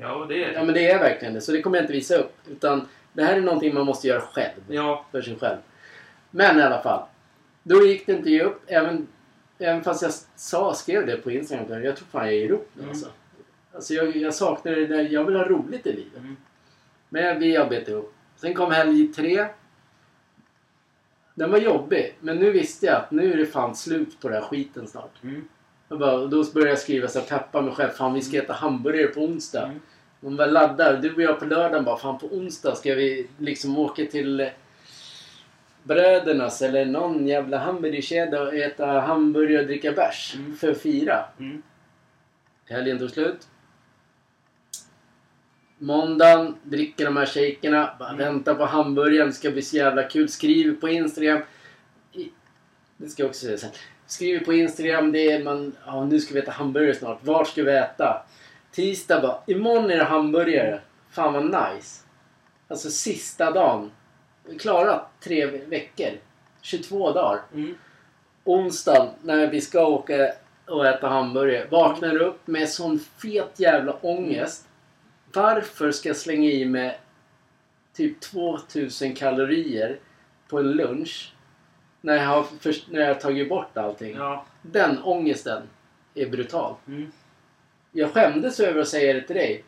Ja, 0.00 0.26
det 0.28 0.44
är 0.44 0.52
Ja 0.52 0.60
det. 0.60 0.64
men 0.66 0.74
det 0.74 0.90
är 0.90 0.98
verkligen 0.98 1.34
det. 1.34 1.40
Så 1.40 1.52
det 1.52 1.62
kommer 1.62 1.76
jag 1.76 1.82
inte 1.84 1.92
visa 1.92 2.16
upp. 2.16 2.34
Utan 2.48 2.88
det 3.12 3.22
här 3.24 3.36
är 3.36 3.40
någonting 3.40 3.74
man 3.74 3.86
måste 3.86 4.08
göra 4.08 4.20
själv. 4.20 4.60
Ja. 4.68 5.04
För 5.10 5.22
sig 5.22 5.36
själv. 5.36 5.58
Men 6.30 6.58
i 6.58 6.62
alla 6.62 6.82
fall. 6.82 7.06
Då 7.62 7.86
gick 7.86 8.06
det 8.06 8.12
inte 8.12 8.30
ge 8.30 8.42
upp. 8.42 8.62
Även, 8.66 9.06
även 9.58 9.82
fast 9.84 10.02
jag 10.02 10.12
sa, 10.36 10.74
skrev 10.74 11.06
det 11.06 11.16
på 11.16 11.30
Instagram. 11.30 11.84
Jag 11.84 11.96
tror 11.96 12.06
fan 12.06 12.26
jag 12.26 12.34
ger 12.34 12.50
upp 12.50 12.70
nu 12.74 12.82
Mm. 12.82 12.90
alltså. 12.90 13.08
Alltså 13.74 13.94
jag, 13.94 14.16
jag 14.16 14.34
saknar 14.34 14.72
det 14.72 14.86
där. 14.86 15.08
Jag 15.10 15.24
vill 15.24 15.36
ha 15.36 15.44
roligt 15.44 15.86
i 15.86 15.92
livet. 15.92 16.18
Mm. 16.18 16.36
Men 17.14 17.40
vi 17.40 17.56
har 17.56 17.66
bett 17.66 17.88
ihop. 17.88 18.14
Sen 18.36 18.54
kom 18.54 18.72
helg 18.72 19.12
tre. 19.12 19.46
Den 21.34 21.50
var 21.50 21.58
jobbig. 21.58 22.16
Men 22.20 22.36
nu 22.36 22.50
visste 22.50 22.86
jag 22.86 22.96
att 22.96 23.10
nu 23.10 23.32
är 23.32 23.36
det 23.36 23.46
fan 23.46 23.74
slut 23.74 24.20
på 24.20 24.28
den 24.28 24.42
här 24.42 24.48
skiten 24.48 24.86
snart. 24.86 25.22
Mm. 25.22 25.48
Jag 25.88 25.98
bara, 25.98 26.26
då 26.26 26.44
började 26.54 26.70
jag 26.70 26.78
skriva 26.78 27.08
så 27.08 27.18
här, 27.18 27.26
peppa 27.26 27.60
mig 27.60 27.74
själv. 27.74 27.90
Fan 27.90 28.14
vi 28.14 28.22
ska 28.22 28.38
äta 28.38 28.52
hamburgare 28.52 29.06
på 29.06 29.20
onsdag. 29.20 29.64
Mm. 29.64 29.80
Hon 30.20 30.36
var 30.36 30.46
laddad. 30.46 31.02
Du 31.02 31.14
och 31.14 31.22
jag 31.22 31.40
på 31.40 31.44
lördagen 31.44 31.84
bara, 31.84 31.96
fan 31.96 32.18
på 32.18 32.26
onsdag 32.26 32.74
ska 32.74 32.94
vi 32.94 33.28
liksom 33.38 33.78
åka 33.78 34.04
till 34.04 34.50
Brödernas 35.82 36.62
eller 36.62 36.84
någon 36.84 37.26
jävla 37.26 37.58
hamburgerkedja 37.58 38.42
och 38.42 38.54
äta 38.54 38.86
hamburgare 38.86 39.60
och 39.60 39.66
dricka 39.66 39.92
bärs. 39.92 40.34
Mm. 40.36 40.56
För 40.56 40.70
att 40.70 40.80
fira. 40.80 41.24
Mm. 41.38 41.62
Helgen 42.68 42.98
tog 42.98 43.10
slut. 43.10 43.48
Måndagen, 45.78 46.54
dricker 46.62 47.04
de 47.04 47.16
här 47.16 47.26
shakerna, 47.26 47.96
bara 47.98 48.08
Mm. 48.08 48.18
väntar 48.18 48.54
på 48.54 48.64
hamburgaren, 48.64 49.28
det 49.28 49.34
ska 49.34 49.50
bli 49.50 49.62
så 49.62 49.76
jävla 49.76 50.02
kul. 50.02 50.28
Skriver 50.28 50.74
på 50.74 50.88
Instagram. 50.88 51.40
I, 52.12 52.30
det 52.96 53.08
ska 53.08 53.22
jag 53.22 53.28
också 53.28 53.46
säga 53.46 53.58
sen. 53.58 53.70
Skriver 54.06 54.44
på 54.44 54.52
Instagram, 54.52 55.12
det 55.12 55.32
är 55.32 55.44
man, 55.44 55.72
ja 55.86 56.04
nu 56.04 56.20
ska 56.20 56.34
vi 56.34 56.40
äta 56.40 56.50
hamburgare 56.50 56.94
snart. 56.94 57.18
Vart 57.22 57.48
ska 57.48 57.62
vi 57.62 57.72
äta? 57.72 58.22
Tisdag 58.72 59.20
bara, 59.20 59.38
imorgon 59.46 59.90
är 59.90 59.96
det 59.96 60.04
hamburgare. 60.04 60.80
Fan 61.10 61.32
vad 61.32 61.44
nice. 61.44 62.00
Alltså 62.68 62.90
sista 62.90 63.50
dagen. 63.50 63.90
Klarat 64.58 65.08
tre 65.20 65.46
ve- 65.46 65.64
veckor. 65.66 66.10
22 66.60 67.12
dagar. 67.12 67.40
Mm. 67.54 67.74
Onsdagen 68.44 69.08
när 69.22 69.46
vi 69.46 69.60
ska 69.60 69.86
åka 69.86 70.32
och 70.66 70.86
äta 70.86 71.08
hamburgare. 71.08 71.66
Vaknar 71.70 72.16
upp 72.22 72.46
med 72.46 72.68
sån 72.68 72.98
fet 72.98 73.60
jävla 73.60 73.92
ångest. 73.92 74.68
Varför 75.34 75.92
ska 75.92 76.08
jag 76.08 76.16
slänga 76.16 76.50
i 76.50 76.64
mig 76.64 77.00
typ 77.92 78.20
2000 78.20 79.14
kalorier 79.14 79.98
på 80.48 80.58
en 80.58 80.70
lunch 80.72 81.32
när 82.00 82.14
jag 82.16 82.26
har, 82.26 82.42
först, 82.60 82.90
när 82.90 83.00
jag 83.00 83.08
har 83.08 83.14
tagit 83.20 83.48
bort 83.48 83.76
allting? 83.76 84.14
Ja. 84.16 84.44
Den 84.62 84.98
ångesten 85.02 85.62
är 86.14 86.28
brutal. 86.28 86.74
Mm. 86.86 87.12
Jag 87.92 88.10
skämdes 88.12 88.60
över 88.60 88.80
att 88.80 88.88
säga 88.88 89.12
det 89.12 89.20
till 89.20 89.36
dig. 89.36 89.64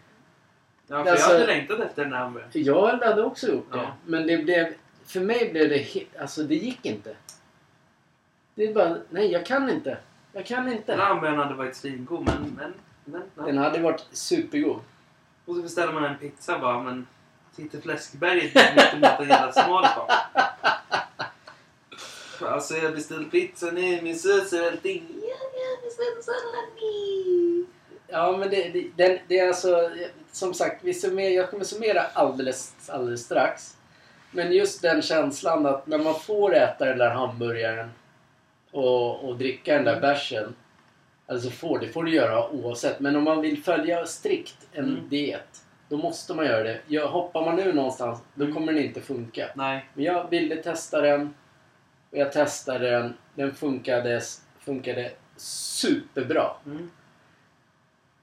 Ja, 0.86 1.04
för 1.04 1.10
Alltså- 1.10 1.30
jag 1.32 1.38
hade 1.40 1.46
längtat 1.46 1.80
efter 1.80 2.02
den 2.04 2.12
här 2.12 2.20
hamburgaren. 2.20 2.50
Jag 2.52 2.98
hade 2.98 3.22
också 3.22 3.52
gjort 3.52 3.72
det. 3.72 3.78
Ja. 3.78 3.96
Men 4.06 4.26
det 4.26 4.38
blev... 4.38 4.74
För 5.04 5.20
mig 5.20 5.50
blev 5.52 5.68
det... 5.68 5.86
Alltså 6.20 6.42
det 6.42 6.54
gick 6.54 6.86
inte. 6.86 7.16
Det 8.54 8.64
är 8.64 8.74
bara... 8.74 8.96
Nej, 9.10 9.32
jag 9.32 9.46
kan 9.46 9.70
inte. 9.70 9.98
Jag 10.32 10.46
kan 10.46 10.64
Den 10.64 10.74
inte. 10.76 10.92
här 10.94 11.00
hamburgaren 11.04 11.38
hade 11.38 11.54
varit 11.54 11.76
svingod 11.76 12.24
men... 12.24 12.58
men, 13.04 13.22
men. 13.34 13.46
Den 13.46 13.58
hade 13.58 13.78
varit 13.80 14.06
supergod. 14.12 14.80
Och 15.46 15.56
så 15.56 15.62
beställer 15.62 15.92
man 15.92 16.04
en 16.04 16.18
pizza 16.18 16.58
bara 16.58 16.82
men... 16.82 17.06
Sitter 17.52 17.80
fläskberget 17.80 18.54
mittemot 18.54 19.20
en 19.20 19.28
jävla 19.28 19.52
smalkock. 19.52 20.10
Alltså 22.40 22.76
jag 22.76 22.94
beställde 22.94 23.30
pizza 23.30 23.70
nu 23.70 24.02
min 24.02 24.18
sås 24.18 24.52
och 24.52 24.66
allting. 24.66 25.06
Ja, 25.22 25.36
ja, 25.54 25.84
beställ 25.84 26.22
salami. 26.22 27.66
Ja, 28.06 28.36
men 28.36 28.50
det, 28.50 28.68
det, 28.68 28.90
den, 28.96 29.18
det 29.28 29.38
är 29.38 29.48
alltså... 29.48 29.90
Som 30.32 30.54
sagt, 30.54 30.84
vi 30.84 30.94
summerar, 30.94 31.30
jag 31.30 31.50
kommer 31.50 31.64
summera 31.64 32.02
alldeles, 32.12 32.74
alldeles 32.88 33.24
strax. 33.24 33.76
Men 34.30 34.52
just 34.52 34.82
den 34.82 35.02
känslan 35.02 35.66
att 35.66 35.86
när 35.86 35.98
man 35.98 36.20
får 36.20 36.54
äta 36.54 36.84
den 36.84 36.98
där 36.98 37.10
hamburgaren 37.10 37.90
och, 38.70 39.28
och 39.28 39.36
dricka 39.36 39.74
den 39.74 39.84
där 39.84 40.00
bärsen. 40.00 40.54
Alltså 41.26 41.50
får, 41.50 41.78
det 41.78 41.88
får 41.88 42.04
du 42.04 42.14
göra 42.14 42.50
oavsett. 42.50 43.00
Men 43.00 43.16
om 43.16 43.24
man 43.24 43.40
vill 43.40 43.62
följa 43.62 44.06
strikt 44.06 44.56
en 44.72 44.84
Mm. 44.84 45.08
diet. 45.08 45.62
Då 45.88 45.96
måste 45.96 46.34
man 46.34 46.46
göra 46.46 46.62
det. 46.62 46.80
Jag, 46.86 47.08
hoppar 47.08 47.44
man 47.44 47.56
nu 47.56 47.72
någonstans, 47.72 48.22
då 48.34 48.44
Mm. 48.44 48.54
kommer 48.56 48.72
den 48.72 48.84
inte 48.84 49.00
funka. 49.00 49.48
Nej. 49.54 49.84
Men 49.94 50.04
jag 50.04 50.30
ville 50.30 50.56
testa 50.56 51.00
den. 51.00 51.34
Och 52.10 52.18
jag 52.18 52.32
testade 52.32 52.90
den. 52.90 53.14
Den 53.34 53.54
funkade, 53.54 54.20
funkade 54.60 55.10
superbra. 55.36 56.50
Mm. 56.66 56.90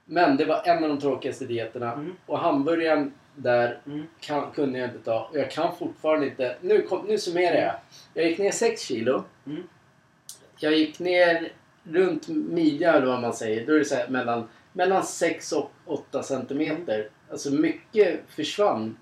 Men 0.04 0.36
det 0.36 0.44
var 0.44 0.62
en 0.64 0.82
av 0.84 0.88
de 0.88 1.00
tråkigaste 1.00 1.44
dieterna. 1.46 1.92
Mm. 1.92 2.16
Och 2.26 2.38
hamburgaren 2.38 3.14
där 3.36 3.78
Mm. 3.86 4.06
kan, 4.20 4.50
kunde 4.50 4.78
jag 4.78 4.88
inte 4.88 5.04
ta. 5.04 5.24
Och 5.30 5.38
jag 5.38 5.50
kan 5.50 5.76
fortfarande 5.76 6.26
inte... 6.26 6.56
Nu, 6.60 6.82
kom, 6.82 7.06
nu 7.06 7.18
summerar 7.18 7.60
jag. 7.62 7.74
Jag 8.14 8.30
gick 8.30 8.38
ner 8.38 8.50
6 8.50 8.82
kilo. 8.82 9.24
Mm. 9.46 9.62
Jag 10.58 10.72
gick 10.72 10.98
ner 10.98 11.52
runt 11.84 12.28
midja 12.28 12.92
eller 12.92 13.06
vad 13.06 13.20
man 13.20 13.34
säger. 13.34 13.66
Då 13.66 13.72
är 13.74 13.78
det 13.78 13.84
så 13.84 13.94
här 13.94 14.08
mellan, 14.08 14.48
mellan 14.72 15.04
6 15.04 15.52
och 15.52 15.70
8 15.84 16.22
centimeter. 16.22 17.08
Alltså 17.30 17.50
mycket 17.50 18.20
försvann. 18.28 18.96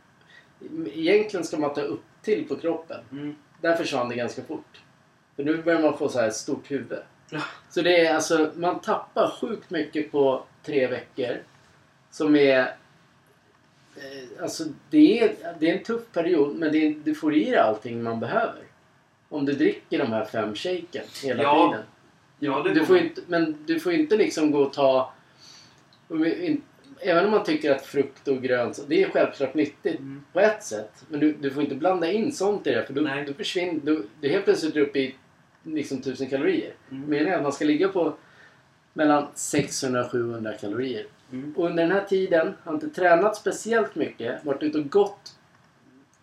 Egentligen 0.94 1.44
ska 1.46 1.58
man 1.58 1.74
ta 1.74 1.80
upp 1.80 2.02
till 2.22 2.48
på 2.48 2.56
kroppen. 2.56 3.00
Mm. 3.12 3.34
Där 3.60 3.76
försvann 3.76 4.08
det 4.08 4.14
ganska 4.14 4.42
fort. 4.42 4.80
För 5.36 5.44
nu 5.44 5.62
börjar 5.62 5.82
man 5.82 5.98
få 5.98 6.08
så 6.08 6.20
här 6.20 6.30
stort 6.30 6.70
huvud. 6.70 6.98
Ja. 7.30 7.40
Så 7.70 7.82
det 7.82 8.06
är 8.06 8.14
alltså, 8.14 8.50
man 8.54 8.80
tappar 8.80 9.30
sjukt 9.40 9.70
mycket 9.70 10.12
på 10.12 10.44
tre 10.62 10.86
veckor. 10.86 11.36
Som 12.10 12.36
är... 12.36 12.58
Eh, 13.96 14.42
alltså 14.42 14.64
det 14.90 15.20
är, 15.20 15.34
det 15.58 15.70
är 15.70 15.76
en 15.76 15.84
tuff 15.84 16.02
period 16.12 16.56
men 16.56 16.72
det 16.72 16.78
är, 16.86 16.94
du 17.04 17.14
får 17.14 17.34
i 17.34 17.44
dig 17.50 17.58
allting 17.58 18.02
man 18.02 18.20
behöver. 18.20 18.62
Om 19.28 19.44
du 19.46 19.52
dricker 19.52 19.98
de 19.98 20.12
här 20.12 20.24
fem 20.24 20.54
shaken 20.54 21.04
hela 21.24 21.42
Ja. 21.42 21.68
tiden. 21.68 21.84
Ja, 22.44 22.62
det 22.62 22.74
Du 22.74 22.86
får 22.86 22.98
inte, 22.98 23.20
men 23.26 23.56
du 23.66 23.80
får 23.80 23.92
inte 23.92 24.16
liksom 24.16 24.50
gå 24.50 24.58
och 24.58 24.72
ta... 24.72 25.12
Även 27.00 27.24
om 27.24 27.30
man 27.30 27.44
tycker 27.44 27.74
att 27.74 27.86
frukt 27.86 28.28
och 28.28 28.42
grönt, 28.42 28.84
det 28.88 29.02
är 29.02 29.10
självklart 29.10 29.54
nyttigt 29.54 29.98
Mm. 29.98 30.24
på 30.32 30.40
ett 30.40 30.62
sätt. 30.62 31.04
Men 31.08 31.20
du, 31.20 31.32
du 31.32 31.50
får 31.50 31.62
inte 31.62 31.74
blanda 31.74 32.12
in 32.12 32.32
sånt 32.32 32.66
i 32.66 32.70
det 32.70 32.86
för 32.86 32.92
då, 32.94 33.00
Nej. 33.00 33.24
då 33.26 33.32
försvinner... 33.32 33.80
Du, 33.82 34.06
du 34.20 34.28
helt 34.28 34.44
plötsligt 34.44 34.76
är 34.76 34.80
uppe 34.80 34.98
i 34.98 35.14
liksom 35.62 35.98
1000 35.98 36.26
kalorier. 36.30 36.74
Mm. 36.90 37.10
Meningen 37.10 37.32
är 37.32 37.36
att 37.36 37.42
man 37.42 37.52
ska 37.52 37.64
ligga 37.64 37.88
på 37.88 38.14
mellan 38.92 39.26
600 39.34 40.04
och 40.04 40.10
700 40.10 40.52
kalorier. 40.52 41.06
Mm. 41.32 41.54
Och 41.56 41.66
under 41.66 41.82
den 41.82 41.92
här 41.92 42.04
tiden 42.04 42.54
har 42.64 42.74
inte 42.74 42.88
tränat 42.88 43.36
speciellt 43.36 43.94
mycket. 43.94 44.44
Varit 44.44 44.62
ute 44.62 44.78
och 44.78 44.90
gått 44.90 45.36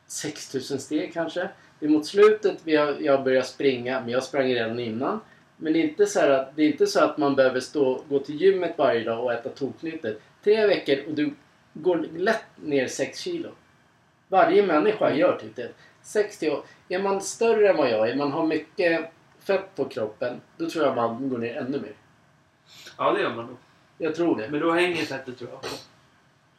6000 0.08 0.80
steg 0.80 1.14
kanske. 1.14 1.50
Det 1.80 1.86
är 1.86 1.90
mot 1.90 2.06
slutet 2.06 2.58
vi 2.64 2.76
har, 2.76 2.96
jag 3.00 3.24
börjar 3.24 3.42
springa, 3.42 4.00
men 4.02 4.10
jag 4.10 4.24
sprang 4.24 4.48
redan 4.48 4.80
innan. 4.80 5.20
Men 5.62 5.74
det 5.74 5.80
är, 5.80 5.84
inte 5.84 6.06
så 6.06 6.20
att, 6.32 6.56
det 6.56 6.64
är 6.64 6.68
inte 6.68 6.88
så 6.88 7.04
att 7.04 7.18
man 7.18 7.36
behöver 7.36 7.60
stå, 7.60 8.02
gå 8.10 8.20
till 8.20 8.42
gymmet 8.42 8.74
varje 8.78 9.04
dag 9.04 9.24
och 9.24 9.34
äta 9.34 9.50
toknyttigt. 9.50 10.22
Tre 10.44 10.68
veckor 10.68 10.98
och 11.08 11.14
du 11.14 11.34
går 11.74 12.08
lätt 12.18 12.46
ner 12.56 12.88
6 12.88 13.20
kilo. 13.20 13.50
Varje 14.28 14.66
människa 14.66 15.14
gör 15.14 15.38
typ 15.38 15.56
det. 15.56 15.72
60 16.02 16.50
år. 16.50 16.64
Är 16.90 17.00
man 17.00 17.22
större 17.22 17.70
än 17.70 17.78
vad 17.78 17.90
jag 17.90 18.10
är, 18.10 18.16
man 18.16 18.32
har 18.32 18.46
mycket 18.48 19.12
fett 19.40 19.76
på 19.76 19.86
kroppen, 19.86 20.42
då 20.58 20.70
tror 20.70 20.86
jag 20.86 20.96
man 20.96 21.30
går 21.30 21.38
ner 21.38 21.58
ännu 21.58 21.80
mer. 21.80 21.94
Ja, 22.98 23.12
det 23.12 23.22
gör 23.22 23.36
man 23.36 23.46
nog. 23.46 23.58
Jag 23.98 24.16
tror 24.16 24.38
det. 24.38 24.50
Men 24.50 24.60
då 24.60 24.72
hänger 24.72 24.96
fettet 24.96 25.38
tror 25.38 25.50
jag. 25.52 25.60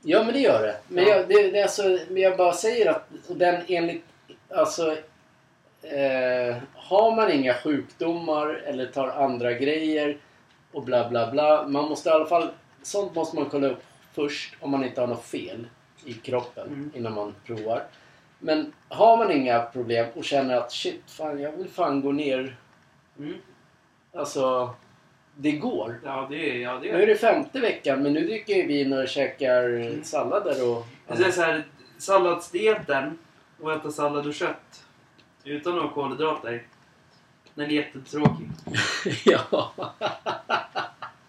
Ja, 0.03 0.23
men 0.25 0.33
det 0.35 0.41
gör 0.41 0.63
det. 0.63 0.77
Men 0.89 1.05
Ja. 1.05 1.11
jag, 1.11 1.29
det, 1.29 1.51
det 1.51 1.63
alltså, 1.63 1.83
men 2.09 2.23
jag 2.23 2.37
bara 2.37 2.53
säger 2.53 2.91
att 2.91 3.09
den 3.29 3.63
enligt... 3.69 4.05
Alltså... 4.49 4.97
Eh, 5.83 6.57
har 6.75 7.17
man 7.17 7.31
inga 7.33 7.55
sjukdomar 7.55 8.49
eller 8.67 8.87
tar 8.87 9.09
andra 9.09 9.53
grejer 9.53 10.17
och 10.73 10.83
bla 10.85 11.09
bla 11.09 11.31
bla. 11.31 11.69
Man 11.69 11.89
måste 11.89 12.09
i 12.09 12.13
alla 12.13 12.27
fall... 12.27 12.49
Sånt 12.83 13.15
måste 13.15 13.37
man 13.37 13.51
kolla 13.51 13.67
upp 13.67 13.83
först 14.13 14.57
om 14.61 14.71
man 14.71 14.85
inte 14.85 15.01
har 15.01 15.09
något 15.09 15.25
fel 15.25 15.67
i 16.05 16.13
kroppen 16.13 16.67
Mm. 16.67 16.91
innan 16.95 17.15
man 17.15 17.35
provar. 17.47 17.83
Men 18.39 18.73
har 18.89 19.17
man 19.17 19.31
inga 19.33 19.63
problem 19.63 20.07
och 20.15 20.25
känner 20.25 20.57
att 20.57 20.73
shit, 20.73 21.03
fan 21.07 21.41
jag 21.41 21.53
vill 21.53 21.69
fan 21.69 22.01
gå 22.03 22.13
ner. 22.13 22.57
Mm. 23.19 23.35
Alltså, 24.15 24.75
det 25.37 25.53
går. 25.53 26.01
Ja, 26.05 26.27
det 26.31 26.51
är, 26.51 26.59
ja, 26.59 26.79
det 26.83 26.93
Nu 26.93 27.03
är 27.03 27.07
det 27.07 27.17
femte 27.17 27.61
veckan 27.61 28.03
men 28.03 28.13
nu 28.13 28.27
dricker 28.27 28.55
ju 28.55 28.67
vin 28.67 28.93
och 28.93 29.09
käkar 29.09 30.03
sallader 30.05 30.71
och... 30.71 30.87
Det 31.17 31.25
är 31.25 31.31
så 31.31 31.43
här, 31.43 31.65
salladsdieten 31.99 33.19
och 33.61 33.73
äta 33.73 33.91
sallad 33.91 34.27
och 34.27 34.35
kött 34.35 34.85
utan 35.51 35.79
ha 35.79 35.89
kolhydrater. 35.89 36.63
Den 37.55 37.67
är 37.67 37.71
jättetråkig. 37.71 38.49
ja. 39.25 39.73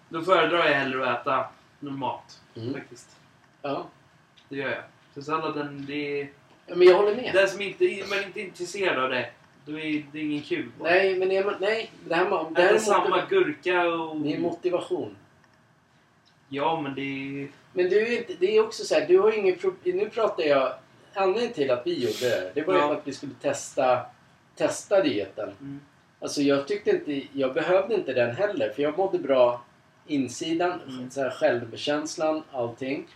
Då 0.10 0.22
föredrar 0.22 0.58
jag 0.66 0.74
hellre 0.76 1.12
att 1.12 1.22
äta 1.22 1.46
normalt. 1.80 2.42
Mm. 2.56 2.74
Faktiskt. 2.74 3.16
ja. 3.62 3.86
Det 4.50 4.56
gör 4.56 4.70
jag. 4.70 4.84
För 5.14 5.22
salladen, 5.22 5.86
det 5.88 6.22
är... 6.22 6.30
Ja, 6.68 6.76
Men 6.76 6.88
jag 6.88 6.98
håller 6.98 7.16
med. 7.16 7.32
Den 7.34 7.50
som 7.50 7.62
inte 7.62 7.84
man 8.10 8.20
är 8.20 8.26
inte 8.26 8.42
intresserad 8.42 9.04
av 9.04 9.10
det, 9.10 9.30
då 9.66 9.80
är 9.80 10.06
det 10.12 10.20
ingen 10.20 10.42
kul. 10.42 10.72
Nej, 10.80 11.20
men 11.20 11.32
är 11.32 11.46
man, 11.46 11.56
nej. 11.60 11.92
Det 12.08 12.16
här, 12.16 12.30
med- 12.30 12.46
det 12.56 12.62
här 12.62 12.68
Äta 12.68 12.76
är, 12.76 12.80
samma 12.80 13.26
gurka 13.26 13.88
och... 13.88 14.18
det 14.18 14.34
är 14.34 14.40
motivation. 14.40 15.16
Ja, 16.50 16.82
men 16.82 16.96
det 16.96 17.02
är... 17.02 17.48
Men 17.74 17.90
du 17.90 18.08
är 18.08 18.18
inte, 18.18 18.34
det 18.40 18.58
är 18.58 18.64
också 18.64 18.84
så 18.84 18.96
här, 18.96 19.08
du 19.08 19.20
har 19.20 19.32
ingen 19.32 19.56
problem. 19.58 19.98
Nu 19.98 20.10
pratar 20.10 20.44
jag... 20.44 20.74
Anledningen 21.14 21.54
till 21.54 21.72
att 21.72 21.88
vi 21.88 21.94
gjorde 22.00 22.20
det 22.30 22.52
det 22.56 22.62
var 22.62 22.74
ju 22.74 22.80
Ja. 22.80 22.94
att 22.94 23.08
vi 23.08 23.14
skulle 23.14 23.34
testa, 23.42 24.06
testa 24.56 25.04
dieten. 25.04 25.50
Mm. 25.60 25.80
Alltså 26.20 26.42
jag 26.42 26.68
tyckte 26.68 26.90
inte, 26.90 27.22
jag 27.34 27.54
behövde 27.54 27.96
inte 27.96 28.14
den 28.14 28.36
heller 28.36 28.70
för 28.70 28.82
jag 28.84 28.98
mådde 28.98 29.20
bra 29.20 29.64
insidan, 30.08 30.80
Mm. 30.88 31.12
så 31.12 31.22
här, 31.22 31.30
självkänslan, 31.30 32.44
allting. 32.52 33.08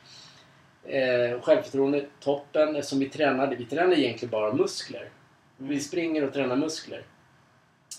Eh, 0.83 1.41
självförtroende, 1.41 2.05
toppen 2.19 2.75
eftersom 2.75 2.99
vi 2.99 3.09
tränade. 3.09 3.55
Vi 3.55 3.65
tränade 3.65 3.99
egentligen 4.01 4.31
bara 4.31 4.53
muskler. 4.53 5.09
Vi 5.57 5.79
springer 5.79 6.23
och 6.27 6.33
tränar 6.33 6.55
muskler. 6.55 7.03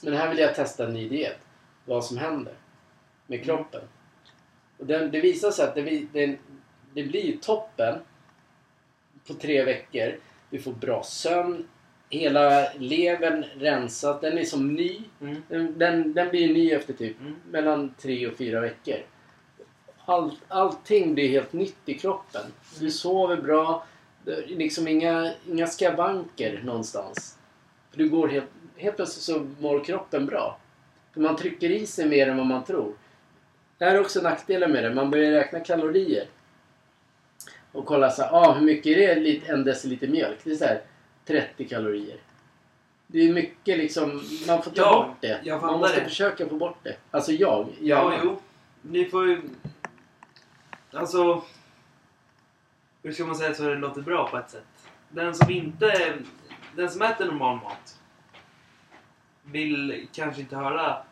Men 0.02 0.12
här 0.14 0.28
vill 0.28 0.38
jag 0.38 0.54
testa 0.54 0.85
en 0.85 0.94
ny 0.94 1.09
diet. 1.09 1.38
Vad 1.85 2.04
som 2.04 2.16
händer 2.18 2.54
med 3.26 3.44
kroppen. 3.44 3.80
Och 4.78 4.87
den, 4.87 5.11
det 5.11 5.20
visar 5.20 5.50
sig 5.50 5.64
att 5.68 5.74
det, 5.74 6.06
det, 6.12 6.37
det 6.94 7.02
blir 7.02 7.37
toppen 7.37 7.98
på 9.27 9.35
tre 9.35 9.65
veckor. 9.65 10.19
Vi 10.51 10.59
får 10.59 10.73
bra 10.73 11.03
sömn. 11.03 11.69
Hela 12.09 12.73
levern 12.79 13.45
rensat. 13.59 14.21
Den 14.21 14.39
är 14.39 14.45
som 14.45 14.75
ny. 14.75 15.01
Mm. 15.21 15.43
Den, 15.77 16.12
den, 16.12 16.29
blir 16.29 16.55
ny 16.55 16.71
efter 16.73 16.93
typ 16.95 17.21
Mm. 17.21 17.35
mellan 17.51 17.95
tre 17.99 18.27
och 18.27 18.37
fyra 18.37 18.61
veckor. 18.61 18.97
All, 20.05 20.37
allting 20.49 21.15
blir 21.15 21.29
helt 21.29 21.53
nytt 21.53 21.77
i 21.87 21.95
kroppen. 21.95 22.43
Du 22.79 22.91
sover 22.91 23.37
bra. 23.37 23.87
Det 24.25 24.33
är 24.33 24.47
liksom 24.47 24.89
inga, 24.89 25.33
inga 25.49 25.67
skavanker 25.67 26.61
någonstans. 26.65 27.39
För 27.91 27.99
du 27.99 28.09
går 28.09 28.29
helt, 28.29 28.51
helt 28.77 28.97
plötsligt 28.97 29.25
så 29.25 29.47
mår 29.61 29.85
kroppen 29.85 30.27
bra. 30.27 30.59
För 31.15 31.21
man 31.21 31.37
trycker 31.37 31.71
i 31.71 31.87
sig 31.87 32.09
mer 32.09 32.29
än 32.29 32.37
vad 32.37 32.47
man 32.47 32.65
tror. 32.65 32.93
Det 33.79 33.85
här 33.85 33.95
är 33.95 34.01
också 34.01 34.23
nackdelen 34.23 34.73
med 34.73 34.85
det. 34.85 34.95
Man 34.95 35.11
börjar 35.11 35.33
räkna 35.33 35.61
kalorier. 35.61 36.27
Och 37.77 37.87
kolla 37.87 38.11
så 38.11 38.23
här, 38.23 38.31
ah, 38.33 38.53
hur 38.53 38.67
mycket 38.67 38.87
är 38.99 39.21
det 39.21 39.49
en 39.49 39.65
deciliter 39.65 40.09
mjölk? 40.09 40.39
Det 40.45 40.51
är 40.51 40.55
så 40.55 40.65
här 40.65 40.81
30 41.25 41.69
kalorier. 41.69 42.17
Det 43.07 43.19
är 43.29 43.33
mycket 43.33 43.79
liksom, 43.79 44.23
man 44.47 44.62
får 44.62 44.71
ta 44.71 44.83
Ja, 44.83 45.07
bort 45.09 45.17
det. 45.21 45.41
jag 45.45 45.62
Man 45.62 45.79
måste 45.81 45.99
det. 45.99 46.05
försöka 46.05 46.49
få 46.49 46.57
bort 46.57 46.79
det. 46.83 46.97
Alltså 47.11 47.33
jag. 47.33 47.69
Ja, 47.81 48.12
jag 48.15 48.21
jo. 48.25 48.41
Ni 48.83 49.05
får 49.05 49.27
ju... 49.29 49.43
Alltså... 50.93 51.43
Hur 53.03 53.12
ska 53.12 53.25
man 53.27 53.37
säga 53.37 53.55
så 53.55 53.62
det 53.62 53.75
låter 53.75 54.01
bra 54.03 54.29
på 54.29 54.37
ett 54.39 54.51
sätt? 54.51 54.89
Den 55.09 55.35
som 55.35 55.51
inte... 55.51 56.12
Den 56.77 56.91
som 56.91 57.03
äter 57.03 57.25
normal 57.27 57.57
mat 57.57 57.99
vill 59.43 60.07
kanske 60.12 60.41
inte 60.41 60.57
höra 60.57 60.87
att 60.87 61.07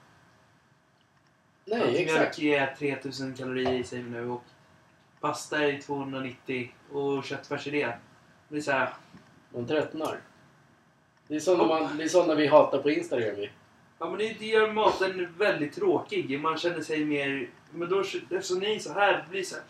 Nej, 1.65 2.03
exakt. 2.03 2.39
mjölk 2.39 2.61
är 2.61 2.75
3000 2.79 3.35
kalorier 3.35 3.73
i 3.73 3.85
sig 3.85 4.03
nu 4.03 4.31
och 4.31 4.45
pasta 5.25 5.59
är 5.59 5.81
290 5.81 6.71
och 6.93 7.25
köttfärs 7.25 7.67
är 7.67 7.71
det. 7.71 7.93
Det 8.49 8.57
är 8.57 8.61
såhär... 8.61 8.89
Man 9.55 9.67
tröttnar. 9.67 10.21
Det 11.29 11.35
är 11.37 11.41
sådana, 11.41 11.65
man, 11.65 11.97
det 11.97 12.05
är 12.05 12.09
sådana 12.09 12.35
vi 12.35 12.47
hatar 12.47 12.79
på 12.79 12.91
Instagram 12.91 13.37
ju. 13.37 13.49
Ja 13.99 14.11
men 14.11 14.19
det, 14.19 14.37
det 14.39 14.47
gör 14.47 14.73
maten 14.73 15.35
väldigt 15.39 15.75
tråkig. 15.75 16.41
Man 16.41 16.59
känner 16.59 16.81
sig 16.81 17.05
mer... 17.05 17.49
Men 17.71 17.89
då, 17.89 18.01
eftersom 18.01 18.59
ni 18.59 18.75
är 18.75 18.79
så 18.79 18.93
här, 18.93 19.13
det 19.13 19.31
blir 19.31 19.43
så 19.43 19.55
här... 19.55 19.65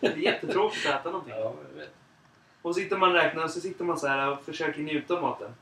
Det 0.00 0.06
är 0.06 0.16
jättetråkigt 0.16 0.86
att 0.86 1.00
äta 1.00 1.10
någonting. 1.10 1.34
Ja, 1.36 1.54
jag 1.72 1.80
vet. 1.80 1.94
Och 2.62 2.74
sitter 2.74 2.96
man 2.96 3.08
och 3.08 3.14
räknar 3.14 3.44
och 3.44 3.50
så 3.50 3.60
sitter 3.60 3.84
man 3.84 3.98
så 3.98 4.06
här 4.06 4.30
och 4.30 4.44
försöker 4.44 4.80
njuta 4.80 5.14
av 5.14 5.22
maten. 5.22 5.54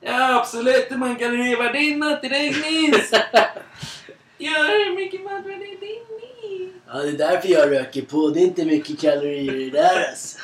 Ja, 0.00 0.40
absolut. 0.40 0.90
Man 0.90 1.16
kan 1.16 1.32
riva 1.32 1.72
din 1.72 1.98
mat 1.98 2.20
till 2.20 2.30
dig, 2.30 2.50
Nils. 2.50 3.12
Gör 4.38 4.84
hur 4.84 4.94
mycket 4.94 5.24
mat 5.24 5.44
var 5.44 5.50
det 5.50 5.86
din? 5.86 6.72
Ja, 6.86 7.02
det 7.02 7.08
är 7.08 7.12
därför 7.12 7.48
jag 7.48 7.70
röker 7.70 8.02
på. 8.02 8.28
Det 8.28 8.40
är 8.40 8.44
inte 8.44 8.64
mycket 8.64 9.00
kalorier 9.00 9.54
i 9.54 9.70
det 9.70 9.82
där 9.82 10.08
alltså. 10.08 10.38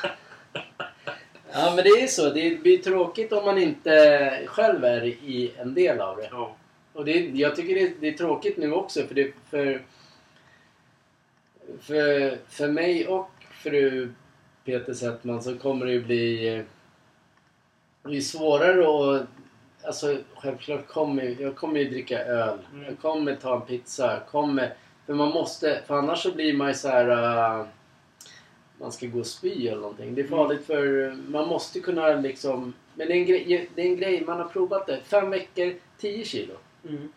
Ja, 1.52 1.72
men 1.76 1.84
det 1.84 1.90
är 1.90 2.06
så. 2.06 2.30
Det 2.30 2.62
blir 2.62 2.78
tråkigt 2.78 3.32
om 3.32 3.44
man 3.44 3.58
inte 3.58 4.42
själv 4.46 4.84
är 4.84 5.04
i 5.04 5.52
en 5.58 5.74
del 5.74 6.00
av 6.00 6.16
det. 6.16 6.28
Ja. 6.30 6.56
Och 6.92 7.04
det, 7.04 7.12
jag 7.12 7.56
tycker 7.56 7.74
det, 7.74 7.92
det 8.00 8.08
är 8.08 8.12
tråkigt 8.12 8.56
nu 8.56 8.72
också 8.72 9.06
för 9.06 9.14
det, 9.14 9.32
för, 9.50 9.82
för, 11.80 12.38
för 12.48 12.68
mig 12.68 13.08
och 13.08 13.30
fru 13.50 14.12
Peter 14.64 14.94
Settman 14.94 15.42
så 15.42 15.58
kommer 15.58 15.86
det 15.86 15.92
ju 15.92 16.04
bli 16.04 16.54
eh, 16.54 16.64
det 18.10 18.16
är 18.16 18.20
svårare 18.20 19.16
att 19.16 19.26
Alltså 19.86 20.18
självklart 20.36 20.86
kommer 20.88 21.36
jag 21.40 21.56
kommer 21.56 21.80
ju 21.80 21.90
dricka 21.90 22.18
öl. 22.24 22.58
Mm. 22.72 22.84
Jag 22.84 22.98
kommer 22.98 23.36
ta 23.36 23.54
en 23.56 23.60
pizza. 23.62 24.20
Kommer, 24.30 24.74
för 25.06 25.14
man 25.14 25.28
måste, 25.28 25.82
för 25.86 25.94
annars 25.98 26.22
så 26.22 26.32
blir 26.34 26.54
man 26.56 26.68
ju 26.68 26.74
så 26.74 26.88
här. 26.88 27.08
eh, 27.60 27.66
man 28.78 28.92
ska 28.92 29.06
gå 29.06 29.18
och 29.18 29.26
spy 29.26 29.68
eller 29.68 29.80
någonting. 29.80 30.14
Det 30.14 30.20
är 30.22 30.26
farligt 30.28 30.66
för 30.66 31.12
man 31.30 31.48
måste 31.48 31.80
kunna 31.80 32.08
liksom 32.08 32.72
men 32.94 33.06
det 33.08 33.12
är, 33.14 33.16
en 33.16 33.26
grej, 33.26 33.70
det 33.74 33.82
är 33.82 33.86
en 33.86 33.96
grej, 33.96 34.24
man 34.26 34.38
har 34.40 34.48
provat 34.48 34.86
det. 34.86 35.00
Fem 35.04 35.30
veckor, 35.30 35.74
10 35.98 36.24
kilo. 36.24 36.54
Mm. 36.88 37.12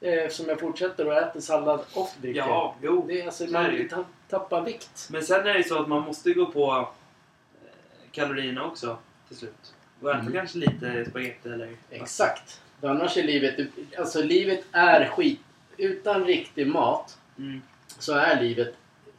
Eh, 0.00 0.12
Eftersom 0.14 0.48
jag 0.48 0.60
fortsätter 0.60 1.06
och 1.06 1.14
äter 1.14 1.40
sallad 1.40 1.80
och 1.94 2.08
dricker. 2.20 2.40
Ja, 2.40 2.74
jo. 2.82 3.04
Det 3.08 3.20
är 3.20 3.24
alltså, 3.26 3.44
man 3.44 3.88
ta- 3.88 4.04
tappar 4.28 4.64
vikt. 4.64 5.08
Men 5.12 5.22
sen 5.22 5.40
är 5.40 5.44
det 5.52 5.58
ju 5.58 5.64
så 5.64 5.78
att 5.82 5.88
man 5.88 6.02
måste 6.02 6.32
gå 6.32 6.46
på 6.46 6.70
eh, 6.72 8.10
kalorierna 8.12 8.64
också 8.66 8.96
till 9.28 9.36
slut. 9.36 9.74
Och 10.00 10.10
äta 10.10 10.18
Mm. 10.20 10.32
kanske 10.32 10.58
lite 10.58 11.04
spagetti 11.10 11.48
eller... 11.48 11.68
Exakt. 11.90 12.60
Annars 12.82 13.16
är 13.16 13.22
livet... 13.22 13.54
Alltså 13.98 14.22
livet 14.22 14.64
är 14.72 15.08
skit... 15.08 15.40
Utan 15.76 16.24
riktig 16.24 16.66
mat 16.66 17.18
Mm. 17.38 17.62
så 17.98 18.14
är 18.14 18.40
livet 18.42 18.74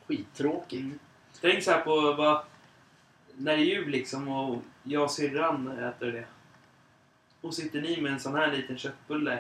skittråkigt. 0.08 0.82
Mm. 0.82 1.00
Tänk 1.42 1.64
så 1.64 1.72
här 1.72 1.82
på 1.82 2.14
vad... 2.14 2.42
När 3.38 3.58
det 3.58 3.64
är 3.64 3.66
jul 3.66 3.90
liksom 3.90 4.28
och 4.28 4.62
jag 4.84 5.04
och 5.04 5.12
syrran 5.12 5.68
äter 5.80 6.12
det. 6.12 6.24
Och 7.42 7.54
sitter 7.54 7.82
ni 7.82 8.02
med 8.02 8.12
en 8.12 8.20
sån 8.20 8.36
här 8.36 8.52
liten 8.52 8.78
köttbulle. 8.78 9.40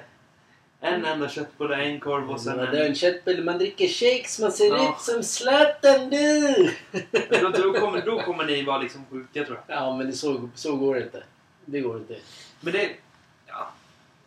En 0.84 1.06
enda 1.06 1.30
köttbulle, 1.30 1.76
en 1.76 2.00
korv 2.00 2.32
och 2.32 2.42
sen 2.42 2.54
Mm. 2.60 2.72
det 2.72 2.78
är 2.78 2.82
en... 2.82 2.88
en 2.88 2.96
köttbulle, 2.96 3.44
man 3.44 3.58
dricker 3.58 3.88
shakes, 3.88 4.40
man 4.40 4.52
ser 4.52 4.66
Ja. 4.68 4.90
ut 4.98 5.02
som 5.02 5.24
Zlatan 5.24 6.10
du! 6.10 6.54
Då, 7.42 7.50
då, 7.64 7.74
kommer, 7.74 8.06
då 8.06 8.22
kommer 8.22 8.46
ni 8.46 8.64
vara 8.64 8.78
liksom 8.78 9.06
sjuka 9.12 9.44
tror 9.44 9.60
jag. 9.68 9.78
Ja, 9.78 9.98
men 9.98 10.08
det 10.08 10.14
så, 10.14 10.50
så 10.56 10.76
går 10.76 10.96
det 10.96 11.04
inte. 11.04 11.24
Det 11.72 11.82
går 11.82 11.98
inte. 11.98 12.18
Men 12.62 12.74
det... 12.74 12.92
Ja, 13.48 13.72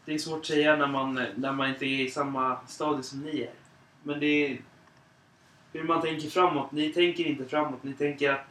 det 0.05 0.15
är 0.15 0.19
svårt 0.19 0.41
att 0.41 0.47
säga 0.47 0.77
när 0.77 0.87
man, 0.87 1.15
när 1.37 1.53
man 1.53 1.69
inte 1.69 1.87
är 1.87 2.01
i 2.05 2.11
samma 2.11 2.67
stadie 2.67 3.03
som 3.03 3.21
ni 3.21 3.41
är. 3.41 3.51
Men 4.03 4.21
det 4.21 4.27
är... 4.27 4.59
Hur 5.73 5.83
man 5.85 6.03
tänker 6.03 6.29
framåt. 6.29 6.73
Ni 6.73 6.93
tänker 6.93 7.25
inte 7.27 7.45
framåt. 7.45 7.83
Ni 7.83 7.93
tänker 7.93 8.31
att... 8.33 8.47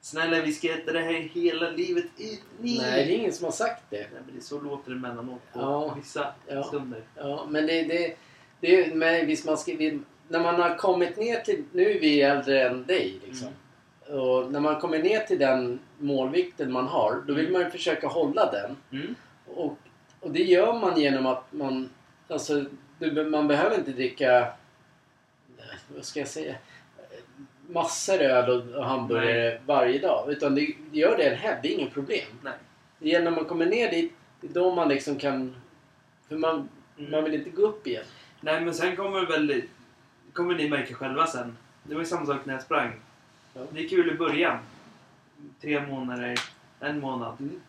Snälla, 0.00 0.42
vi 0.42 0.52
ska 0.52 0.72
äta 0.74 0.92
det 0.92 1.00
här 1.00 1.12
hela 1.12 1.70
livet 1.70 2.04
ut. 2.18 2.42
Nej, 2.60 2.76
det 3.06 3.14
är 3.14 3.18
ingen 3.18 3.32
som 3.32 3.44
har 3.44 3.52
sagt 3.52 3.82
det. 3.90 3.96
Nej, 3.96 4.08
men 4.26 4.34
det 4.34 4.40
är 4.40 4.42
så 4.42 4.60
låter 4.60 4.90
det 4.90 4.96
emellanåt 4.96 5.52
på 5.52 5.60
Ja. 5.60 5.94
vissa 5.94 6.34
Ja. 6.46 6.62
stunder. 6.62 7.02
Ja, 7.14 7.46
men 7.50 7.66
det, 7.66 7.82
det, 7.82 8.16
det 8.60 8.94
men 8.94 9.26
visst 9.26 9.44
man 9.46 9.58
ska, 9.58 9.72
vi, 9.76 10.00
när 10.28 10.40
man 10.40 10.54
har 10.60 10.76
kommit 10.76 11.16
ner 11.16 11.40
till, 11.40 11.64
nu 11.72 11.90
är 11.90 12.00
vi 12.00 12.22
äldre 12.22 12.68
än 12.68 12.86
dig 12.86 13.20
liksom. 13.26 13.48
Och 14.08 14.52
när 14.52 14.60
man 14.60 14.80
kommer 14.80 14.98
ner 14.98 15.20
till 15.20 15.38
den 15.38 15.78
målvikten 15.98 16.72
man 16.72 16.86
har, 16.86 17.22
då 17.26 17.34
vill 17.34 17.46
Mm. 17.46 17.52
man 17.52 17.62
ju 17.62 17.70
försöka 17.70 18.06
hålla 18.06 18.52
den. 18.52 18.76
Mm. 19.00 19.14
Och, 19.46 19.78
och 20.20 20.30
det 20.30 20.42
gör 20.42 20.80
man 20.80 21.00
genom 21.00 21.26
att 21.26 21.52
man, 21.52 21.90
alltså 22.28 22.64
du, 22.98 23.24
man 23.24 23.48
behöver 23.48 23.76
inte 23.78 23.90
dricka, 23.92 24.46
vad 25.94 26.04
ska 26.04 26.20
jag 26.20 26.28
säga, 26.28 26.54
massor 27.68 28.18
öl 28.20 28.74
och, 28.74 28.84
hamburgare 28.84 29.60
varje 29.66 29.98
dag. 29.98 30.30
Utan 30.32 30.54
det, 30.54 30.68
det 30.92 30.98
gör 30.98 31.16
det 31.16 31.24
en 31.28 31.36
helg, 31.38 31.58
det 31.62 31.68
är 31.74 31.78
inget 31.78 31.94
problem. 31.94 32.26
Nej. 32.42 32.52
Det 32.98 33.14
är 33.14 33.22
när 33.22 33.30
man 33.30 33.44
kommer 33.44 33.66
ner 33.66 33.90
dit, 33.90 34.12
det 34.40 34.46
är 34.46 34.52
då 34.52 34.74
man 34.74 34.88
liksom 34.88 35.16
kan, 35.18 35.56
för 36.28 36.36
man, 36.36 36.68
Mm. 36.98 37.10
man 37.10 37.24
vill 37.24 37.34
inte 37.34 37.50
gå 37.50 37.62
upp 37.62 37.86
igen. 37.86 38.04
Nej, 38.40 38.60
men 38.60 38.74
sen 38.74 38.96
kommer 38.96 39.26
väl... 39.26 39.62
kommer 40.32 40.54
ni 40.54 40.68
märka 40.68 40.94
själva 40.94 41.26
sen. 41.26 41.56
Det 41.82 41.94
var 41.94 42.00
ju 42.02 42.06
samma 42.06 42.26
sak 42.26 42.36
när 42.44 42.54
jag 42.54 42.62
sprang. 42.62 42.92
Ja. 43.58 43.64
Det 43.70 43.84
är 43.84 43.88
kul 43.88 44.10
i 44.10 44.14
början. 44.14 44.58
Tre 45.60 45.86
månader, 45.86 46.34
en 46.80 47.00
månad. 47.00 47.36
Mm. 47.40 47.60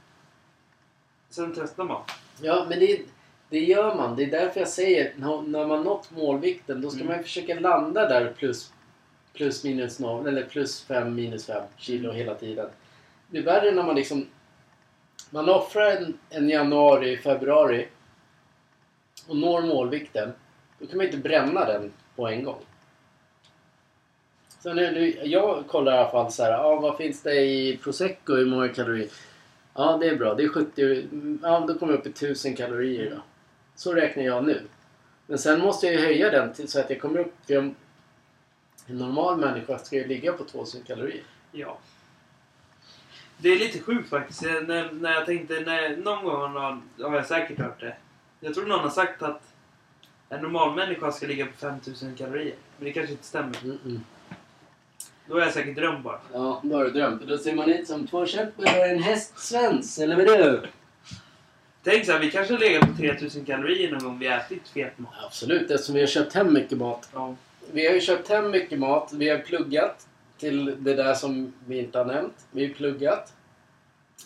Sen 1.30 1.54
testar 1.56 1.84
man. 1.84 2.02
Ja, 2.42 2.66
men 2.70 2.80
det, 2.80 3.02
det 3.50 3.60
gör 3.60 3.96
man. 3.96 4.16
Det 4.16 4.24
är 4.24 4.32
därför 4.32 4.60
jag 4.60 4.70
säger 4.70 5.14
när, 5.18 5.68
man 5.68 5.84
nått 5.84 6.12
målvikten 6.12 6.82
då 6.82 6.90
ska 6.90 7.02
Mm. 7.02 7.16
man 7.16 7.24
försöka 7.24 7.60
landa 7.60 8.10
där 8.10 8.34
plus, 8.38 8.74
plus 9.34 9.64
minus 9.64 10.00
noll 10.00 10.28
eller 10.28 10.44
plus 10.44 10.84
5 10.84 11.16
minus 11.16 11.46
5 11.46 11.64
kilo 11.78 12.12
hela 12.12 12.36
tiden. 12.36 12.70
Det 13.28 13.38
är 13.38 13.44
värre 13.44 13.72
när 13.72 13.84
man 13.84 13.96
liksom 13.96 14.26
man 15.30 15.50
offrar 15.50 15.92
en, 15.92 16.18
en 16.30 16.50
januari, 16.50 17.18
februari 17.18 17.88
och 19.28 19.38
når 19.38 19.62
målvikten. 19.62 20.34
Då 20.80 20.86
kan 20.88 20.98
man 20.98 21.06
inte 21.06 21.18
bränna 21.18 21.66
den 21.66 21.92
på 22.16 22.28
en 22.28 22.44
gång. 22.44 22.64
Så 24.60 24.74
nu, 24.74 24.92
nu, 24.92 25.20
jag 25.24 25.68
kollar 25.68 25.96
i 25.96 25.98
alla 25.98 26.12
fall 26.12 26.32
så 26.32 26.44
här, 26.44 26.52
ja, 26.52 26.76
vad 26.76 26.98
finns 26.98 27.22
det 27.22 27.42
i 27.42 27.80
prosecco, 27.84 28.36
hur 28.36 28.46
många 28.46 28.68
kalorier? 28.68 29.10
Ja, 29.74 29.98
det 29.98 30.08
är 30.08 30.16
bra. 30.16 30.34
Det 30.34 30.44
är 30.44 30.50
70, 30.50 31.08
ja, 31.42 31.60
då 31.68 31.74
kommer 31.74 31.94
jag 31.94 32.00
upp 32.00 32.06
i 32.06 32.10
1000 32.10 32.56
kalorier 32.56 33.10
då. 33.16 33.22
Så 33.76 33.94
räknar 33.94 34.24
jag 34.24 34.46
nu. 34.46 34.62
Men 35.28 35.38
sen 35.38 35.60
måste 35.60 35.86
jag 35.86 35.96
ju 35.96 36.02
höja 36.02 36.32
den 36.32 36.54
till 36.54 36.68
så 36.68 36.80
att 36.80 36.90
jag 36.90 37.02
kommer 37.02 37.20
upp, 37.20 37.34
för 37.48 37.54
en 37.54 37.76
normal 38.88 39.38
människa 39.38 39.78
ska 39.78 39.96
ju 39.96 40.08
ligga 40.08 40.34
på 40.34 40.44
2000 40.44 40.84
kalorier. 40.84 41.24
Ja. 41.52 41.78
Det 43.38 43.50
är 43.50 43.60
lite 43.60 43.80
sjukt 43.80 44.10
faktiskt. 44.10 44.46
Eh, 44.46 44.62
När, 44.68 44.92
när 44.92 45.12
jag 45.14 45.26
tänkte, 45.26 45.60
när, 45.60 45.98
någon 45.98 46.24
gång 46.24 46.52
har, 46.52 46.82
har 47.04 47.16
jag 47.16 47.26
säkert 47.26 47.60
hört 47.60 47.80
det. 47.80 47.96
Jag 48.40 48.54
tror 48.54 48.66
någon 48.66 48.80
har 48.80 48.90
sagt 48.90 49.22
att 49.22 49.42
en 50.30 50.42
normal 50.42 50.76
människa 50.76 51.12
ska 51.12 51.28
ligga 51.28 51.46
på 51.46 51.58
5000 51.58 52.16
kalorier. 52.16 52.56
Men 52.78 52.86
det 52.86 52.94
kanske 52.94 53.12
inte 53.12 53.26
stämmer. 53.26 53.54
Mm-mm. 53.54 54.00
Då 55.30 55.36
har 55.36 55.42
jag 55.42 55.54
säkert 55.54 55.76
drömt 55.76 56.04
bara. 56.04 56.20
Ja, 56.34 56.62
då 56.64 56.78
har 56.78 56.86
du 56.86 56.92
drömt. 56.92 57.22
Då 57.28 57.38
ser 57.38 57.56
man 57.56 57.70
ut 57.70 57.88
som 57.88 58.08
två 58.08 58.26
köttbullar 58.26 58.80
och 58.80 58.86
en 58.86 59.04
hästsvans, 59.04 60.00
eller 60.00 60.16
vadå? 60.16 60.62
Tänk 61.84 62.06
så 62.06 62.12
här, 62.12 62.20
vi 62.20 62.32
kanske 62.32 62.54
har 62.54 62.60
legat 62.60 62.90
på 62.90 62.96
3000 62.98 63.46
kalorier 63.46 63.92
någon 63.92 64.04
gång 64.04 64.20
vi 64.20 64.28
ätit 64.28 64.68
fet 64.68 65.00
mat. 65.00 65.14
Absolut, 65.26 65.72
eftersom 65.72 65.96
vi 65.96 66.02
har 66.02 66.08
köpt 66.08 66.34
hem 66.34 66.54
mycket 66.54 66.78
mat. 66.78 67.10
Ja. 67.14 67.36
Vi 67.72 67.88
har 67.88 67.94
ju 67.94 68.02
köpt 68.02 68.30
hem 68.30 68.52
mycket 68.52 68.80
mat. 68.80 69.14
Vi 69.14 69.30
har 69.30 69.38
pluggat 69.38 70.08
till 70.38 70.76
det 70.80 70.94
där 70.94 71.14
som 71.14 71.54
vi 71.66 71.80
inte 71.80 71.98
har 71.98 72.06
nämnt. 72.06 72.48
Vi 72.52 72.68
har 72.68 72.74
pluggat. 72.74 73.34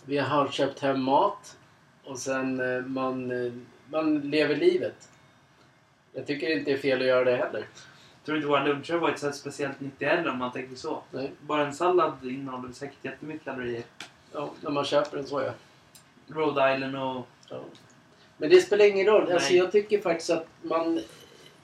Vi 0.06 0.18
har 0.18 0.48
köpt 0.48 0.80
hem 0.80 1.02
mat. 1.02 1.58
Och 2.04 2.20
sen 2.20 2.60
eh, 2.60 2.86
man, 2.86 3.46
eh, 3.46 3.54
man 3.90 4.20
lever 4.20 4.56
livet. 4.56 5.10
Jag 6.14 6.28
tycker 6.28 6.50
inte 6.50 6.72
det 6.72 6.78
är 6.78 6.82
fel 6.82 7.02
att 7.02 7.08
göra 7.08 7.24
det 7.24 7.36
heller. 7.36 7.66
Tror 8.26 8.38
inte 8.38 8.48
våra 8.48 8.64
luncher 8.64 9.16
så 9.18 9.26
här 9.26 9.34
speciellt 9.34 9.80
nyttiga 9.80 10.16
heller 10.16 10.30
om 10.30 10.38
man 10.38 10.52
tänker 10.52 10.76
så. 10.76 11.02
Nej. 11.12 11.32
Bara 11.42 11.66
en 11.66 11.74
sallad 11.74 12.14
innehåller 12.24 12.74
säkert 12.74 13.06
jättemycket 13.06 13.46
kalorier. 13.46 13.84
Ja, 14.32 14.52
när 14.62 14.72
man 14.72 14.86
köper 14.86 15.18
en 15.18 15.28
så 15.28 15.42
ja. 15.42 15.52
Rhode 16.28 16.74
Island 16.74 16.96
och... 16.96 17.28
ja. 17.50 17.60
Men 18.38 18.50
det 18.50 18.62
spelar 18.62 18.86
ingen 18.86 19.06
roll. 19.06 19.32
Alltså, 19.32 19.54
jag 19.54 19.72
tycker 19.72 20.02
faktiskt 20.02 20.30
att 20.30 20.48
man... 20.62 21.02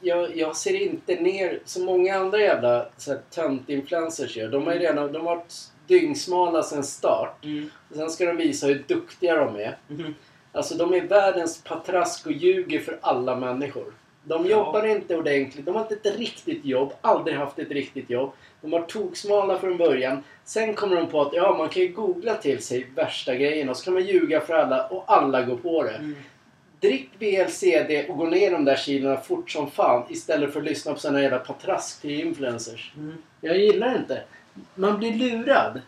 Jag, 0.02 0.38
jag 0.38 0.56
ser 0.56 0.82
inte 0.82 1.16
ner 1.16 1.60
som 1.66 1.86
många 1.86 2.16
andra 2.16 2.40
jävla 2.40 2.86
tönt-influencers 3.30 4.38
gör. 4.38 4.50
De 4.50 4.66
har 4.66 4.74
ju 4.74 4.80
redan 4.80 5.12
de 5.12 5.26
har 5.26 5.36
varit 5.36 5.72
dyngsmala 5.88 6.64
sen 6.64 6.84
start. 6.84 7.46
Mm. 7.46 7.70
Och 7.90 7.96
sen 7.96 8.10
ska 8.10 8.26
de 8.26 8.38
visa 8.38 8.68
hur 8.68 8.84
duktiga 8.88 9.36
de 9.36 9.56
är. 9.56 9.78
Mhm. 9.88 10.16
Alltså 10.52 10.76
de 10.76 10.94
är 10.94 11.02
världens 11.02 11.64
patrask 11.64 12.26
och 12.26 12.32
ljuger 12.32 12.80
för 12.80 13.00
alla 13.02 13.36
människor. 13.36 13.94
De 14.24 14.46
Ja. 14.46 14.52
jobbar 14.52 14.86
inte 14.86 15.18
ordentligt. 15.18 15.66
De 15.66 15.76
har 15.76 15.82
inte 15.82 16.10
ett 16.10 16.18
riktigt 16.18 16.66
jobb. 16.66 16.94
Aldrig 17.02 17.38
haft 17.38 17.60
ett 17.60 17.72
riktigt 17.72 18.10
jobb. 18.10 18.32
De 18.62 18.72
var 18.72 18.82
toksmala 18.82 19.60
från 19.60 19.78
början. 19.78 20.24
Sen 20.44 20.74
kommer 20.74 20.96
de 20.96 21.08
på 21.08 21.22
att 21.22 21.34
ja, 21.34 21.56
man 21.58 21.70
kan 21.70 21.82
ju 21.82 21.88
googla 21.88 22.36
till 22.36 22.64
sig 22.64 22.88
värsta 22.96 23.36
grejen 23.36 23.70
och 23.70 23.78
så 23.78 23.84
kan 23.84 23.94
man 23.94 24.06
ljuga 24.06 24.42
för 24.42 24.54
alla 24.54 24.88
och 24.88 25.04
alla 25.08 25.42
går 25.42 25.58
på 25.58 25.84
det. 25.84 25.96
Mm. 25.96 26.16
Drick 26.80 27.10
BLCD 27.20 28.10
och 28.10 28.18
gå 28.18 28.26
ner 28.26 28.52
de 28.52 28.66
där 28.66 28.76
kilorna 28.76 29.18
fort 29.18 29.52
som 29.52 29.72
fan 29.72 30.06
istället 30.10 30.54
för 30.54 30.60
att 30.60 30.66
lyssna 30.66 30.94
på 30.94 31.00
såna 31.00 31.22
jävla 31.22 31.40
patrask 31.40 32.02
till 32.02 32.20
influencers. 32.20 32.94
Mm. 32.98 33.18
Jag 33.42 33.58
gillar 33.58 33.98
inte. 33.98 34.22
Man 34.76 34.98
blir 35.00 35.14
lurad. 35.14 35.82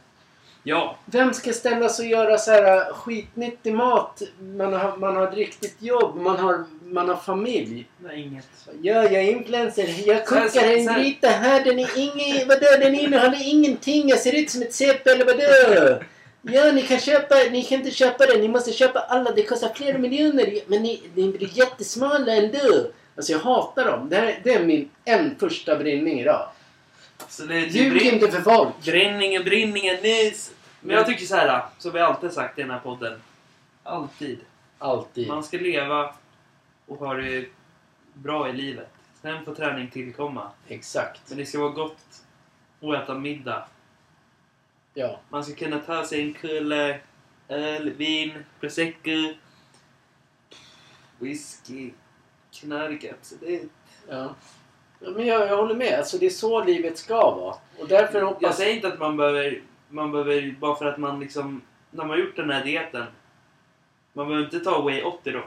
Ja. 0.63 0.97
Vem 1.05 1.33
ska 1.33 1.53
ställa 1.53 1.89
sig 1.89 2.05
och 2.05 2.11
göra 2.11 2.37
så 2.37 2.51
här 2.51 2.77
äh, 2.77 2.93
skitnyttig 2.93 3.73
mat? 3.73 4.21
Man 4.39 4.73
har, 4.73 4.97
man 4.97 5.15
har 5.15 5.27
ett 5.27 5.35
riktigt 5.35 5.75
jobb, 5.79 6.15
man 6.15 6.37
har, 6.37 6.63
man 6.83 7.09
har 7.09 7.15
familj. 7.15 7.87
Nej, 7.97 8.21
inget. 8.21 8.47
Ja, 8.81 9.03
jag 9.03 9.13
är 9.13 9.31
influencer. 9.31 10.07
Jag 10.07 10.25
kokar 10.25 10.63
en 10.63 10.93
gryta 10.95 11.27
här. 11.27 11.63
Den 11.63 11.79
är 11.79 11.89
ingen... 11.97 12.47
Vadå? 12.47 12.67
Den 12.79 12.95
innehåller 12.95 13.49
ingenting. 13.49 14.09
Jag 14.09 14.19
ser 14.19 14.35
ut 14.35 14.49
som 14.49 14.61
ett 14.61 14.73
CP 14.73 15.09
eller 15.09 15.25
vadå? 15.25 15.99
Ja, 16.41 16.71
ni 16.71 16.81
kan 16.81 16.99
köpa... 16.99 17.35
Ni 17.51 17.63
kan 17.63 17.77
inte 17.77 17.91
köpa 17.91 18.25
den. 18.25 18.41
Ni 18.41 18.47
måste 18.47 18.71
köpa 18.71 18.99
alla. 18.99 19.31
Det 19.31 19.43
kostar 19.43 19.71
flera 19.75 19.97
miljoner. 19.97 20.59
Men 20.67 20.83
ni, 20.83 21.01
ni 21.15 21.31
blir 21.31 21.57
jättesmala 21.57 22.35
ändå. 22.35 22.87
Alltså 23.15 23.31
jag 23.31 23.39
hatar 23.39 23.85
dem. 23.85 24.09
Det, 24.09 24.15
här, 24.15 24.39
det 24.43 24.53
är 24.53 24.63
min 24.63 24.89
en 25.05 25.35
första 25.39 25.75
brinning 25.75 26.19
idag. 26.19 26.49
Så 27.29 27.45
det 27.45 27.57
är 27.57 27.63
typ 27.63 27.73
Ljug 27.73 28.01
inte 28.01 28.31
för 28.31 28.41
folk. 28.41 28.83
Brinningen, 28.83 29.43
brinningen, 29.43 29.95
nys. 30.03 30.53
Men 30.79 30.95
jag 30.95 31.05
tycker 31.05 31.25
så 31.25 31.35
här, 31.35 31.65
som 31.77 31.91
vi 31.91 31.99
alltid 31.99 32.31
sagt 32.31 32.59
i 32.59 32.61
den 32.61 32.71
här 32.71 32.79
podden. 32.79 33.21
Alltid. 33.83 34.39
Alltid. 34.77 35.27
Man 35.27 35.43
ska 35.43 35.57
leva 35.57 36.13
och 36.87 36.97
ha 36.97 37.13
det 37.13 37.45
bra 38.13 38.49
i 38.49 38.53
livet. 38.53 38.89
Sen 39.21 39.45
får 39.45 39.55
träning 39.55 39.89
tillkomma. 39.89 40.51
Exakt. 40.67 41.21
Men 41.29 41.37
det 41.37 41.45
ska 41.45 41.59
vara 41.59 41.69
gott 41.69 42.21
att 42.81 43.03
äta 43.03 43.13
middag. 43.13 43.67
Ja. 44.93 45.19
Man 45.29 45.43
ska 45.43 45.55
kunna 45.55 45.79
ta 45.79 46.05
sig 46.05 46.21
en 46.21 46.33
kulle, 46.33 46.99
öl, 47.47 47.89
vin, 47.89 48.45
prosecco, 48.59 49.33
whisky, 51.19 51.91
knark, 52.51 53.05
absolut. 53.05 53.71
Ja. 54.09 54.35
Ja 55.01 55.11
men 55.11 55.25
jag, 55.25 55.47
jag 55.47 55.57
håller 55.57 55.75
med. 55.75 55.99
Alltså 55.99 56.17
det 56.17 56.25
är 56.25 56.29
så 56.29 56.63
livet 56.63 56.97
ska 56.97 57.15
vara. 57.15 57.55
Och 57.79 57.87
därför 57.87 58.19
Jag 58.19 58.25
hoppas... 58.25 58.57
säger 58.57 58.75
inte 58.75 58.87
att 58.87 58.99
man 58.99 59.17
behöver, 59.17 59.61
man 59.89 60.11
behöver, 60.11 60.55
bara 60.59 60.75
för 60.75 60.85
att 60.85 60.97
man 60.97 61.19
liksom, 61.19 61.61
när 61.91 62.03
man 62.03 62.09
har 62.09 62.17
gjort 62.17 62.35
den 62.35 62.49
här 62.49 62.63
dieten, 62.63 63.05
man 64.13 64.27
behöver 64.27 64.45
inte 64.45 64.59
ta 64.59 64.81
Way 64.81 65.01
80 65.01 65.31
då. 65.31 65.43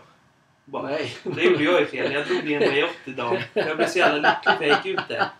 Bara. 0.64 0.83
Nej. 0.83 1.17
Det 1.23 1.43
gjorde 1.43 1.64
jag 1.64 1.81
ju 1.81 1.87
fel. 1.87 2.12
Jag 2.12 2.27
drog 2.27 2.53
en 2.53 2.61
Way 2.61 2.85
80 3.03 3.11
dag. 3.12 3.45
Jag 3.53 3.77
blev 3.77 3.87
så 3.87 3.99
jävla 3.99 4.17
lycklig 4.17 4.59
för 4.59 4.64
jag 4.64 4.77
gick 4.77 4.99
ut 4.99 5.09
det. 5.09 5.31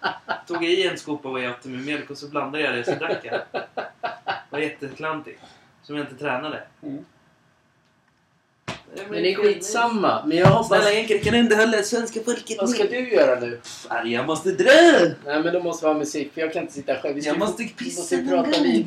Tog 0.46 0.64
i 0.64 0.88
en 0.88 0.98
skopa 0.98 1.29
Way 1.29 1.48
80 1.48 1.68
med 1.68 1.85
mjölk 1.85 2.11
och 2.11 2.18
så 2.18 2.29
blandade 2.29 2.64
jag 2.64 2.74
det 2.74 2.81
och 2.81 2.87
så 2.87 2.94
drack 2.94 3.20
jag. 3.22 3.40
Det 3.53 4.50
var 4.50 4.59
jätteklantigt. 4.59 5.40
Som 5.83 5.96
jag 5.96 6.05
inte 6.05 6.16
tränade. 6.16 6.62
Mm. 6.83 7.05
Men 9.11 9.23
det 9.23 9.33
är 9.33 9.35
skitsamma. 9.35 10.25
Men 10.27 10.38
jag 10.38 10.47
hoppas... 10.47 10.66
Snälla 10.66 10.90
Henke, 10.90 11.18
kan 11.18 11.35
inte 11.35 11.57
hålla 11.57 11.83
svenska 11.83 12.20
folket 12.25 12.57
Vad 12.61 12.70
ska 12.70 12.85
du 12.85 13.12
göra 13.12 13.40
nu? 13.40 13.61
Jag 14.05 14.27
måste 14.27 14.51
dra! 14.51 14.70
Nej 15.27 15.42
men 15.42 15.53
då 15.53 15.61
måste 15.62 15.87
vi 15.87 15.92
ha 15.92 15.99
musik 15.99 16.33
för 16.35 16.40
jag 16.40 16.53
kan 16.53 16.62
inte 16.62 16.75
sitta 16.75 16.97
själv. 16.97 17.14
Vi 17.14 17.20
ska 17.23 17.31
Jag 17.31 17.38
måste 17.38 17.64
pissa 17.64 18.01
måste 18.01 18.27
prata 18.29 18.51
gång. 18.51 18.62
vid. 18.62 18.87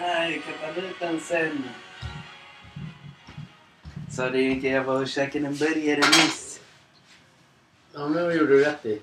Nej, 0.00 0.42
kapalutan 0.46 1.20
sen. 1.20 1.64
Så 4.10 4.28
det 4.28 4.38
är 4.38 4.50
inte 4.50 4.68
jag 4.68 4.84
var 4.84 5.02
och 5.02 5.08
käkade 5.08 5.46
en 5.46 5.56
burgare 5.56 5.96
nyss. 5.96 6.60
Ja 7.94 8.08
men 8.08 8.24
vad 8.24 8.36
gjorde 8.36 8.52
du 8.52 8.64
rätt 8.64 8.86
i. 8.86 9.00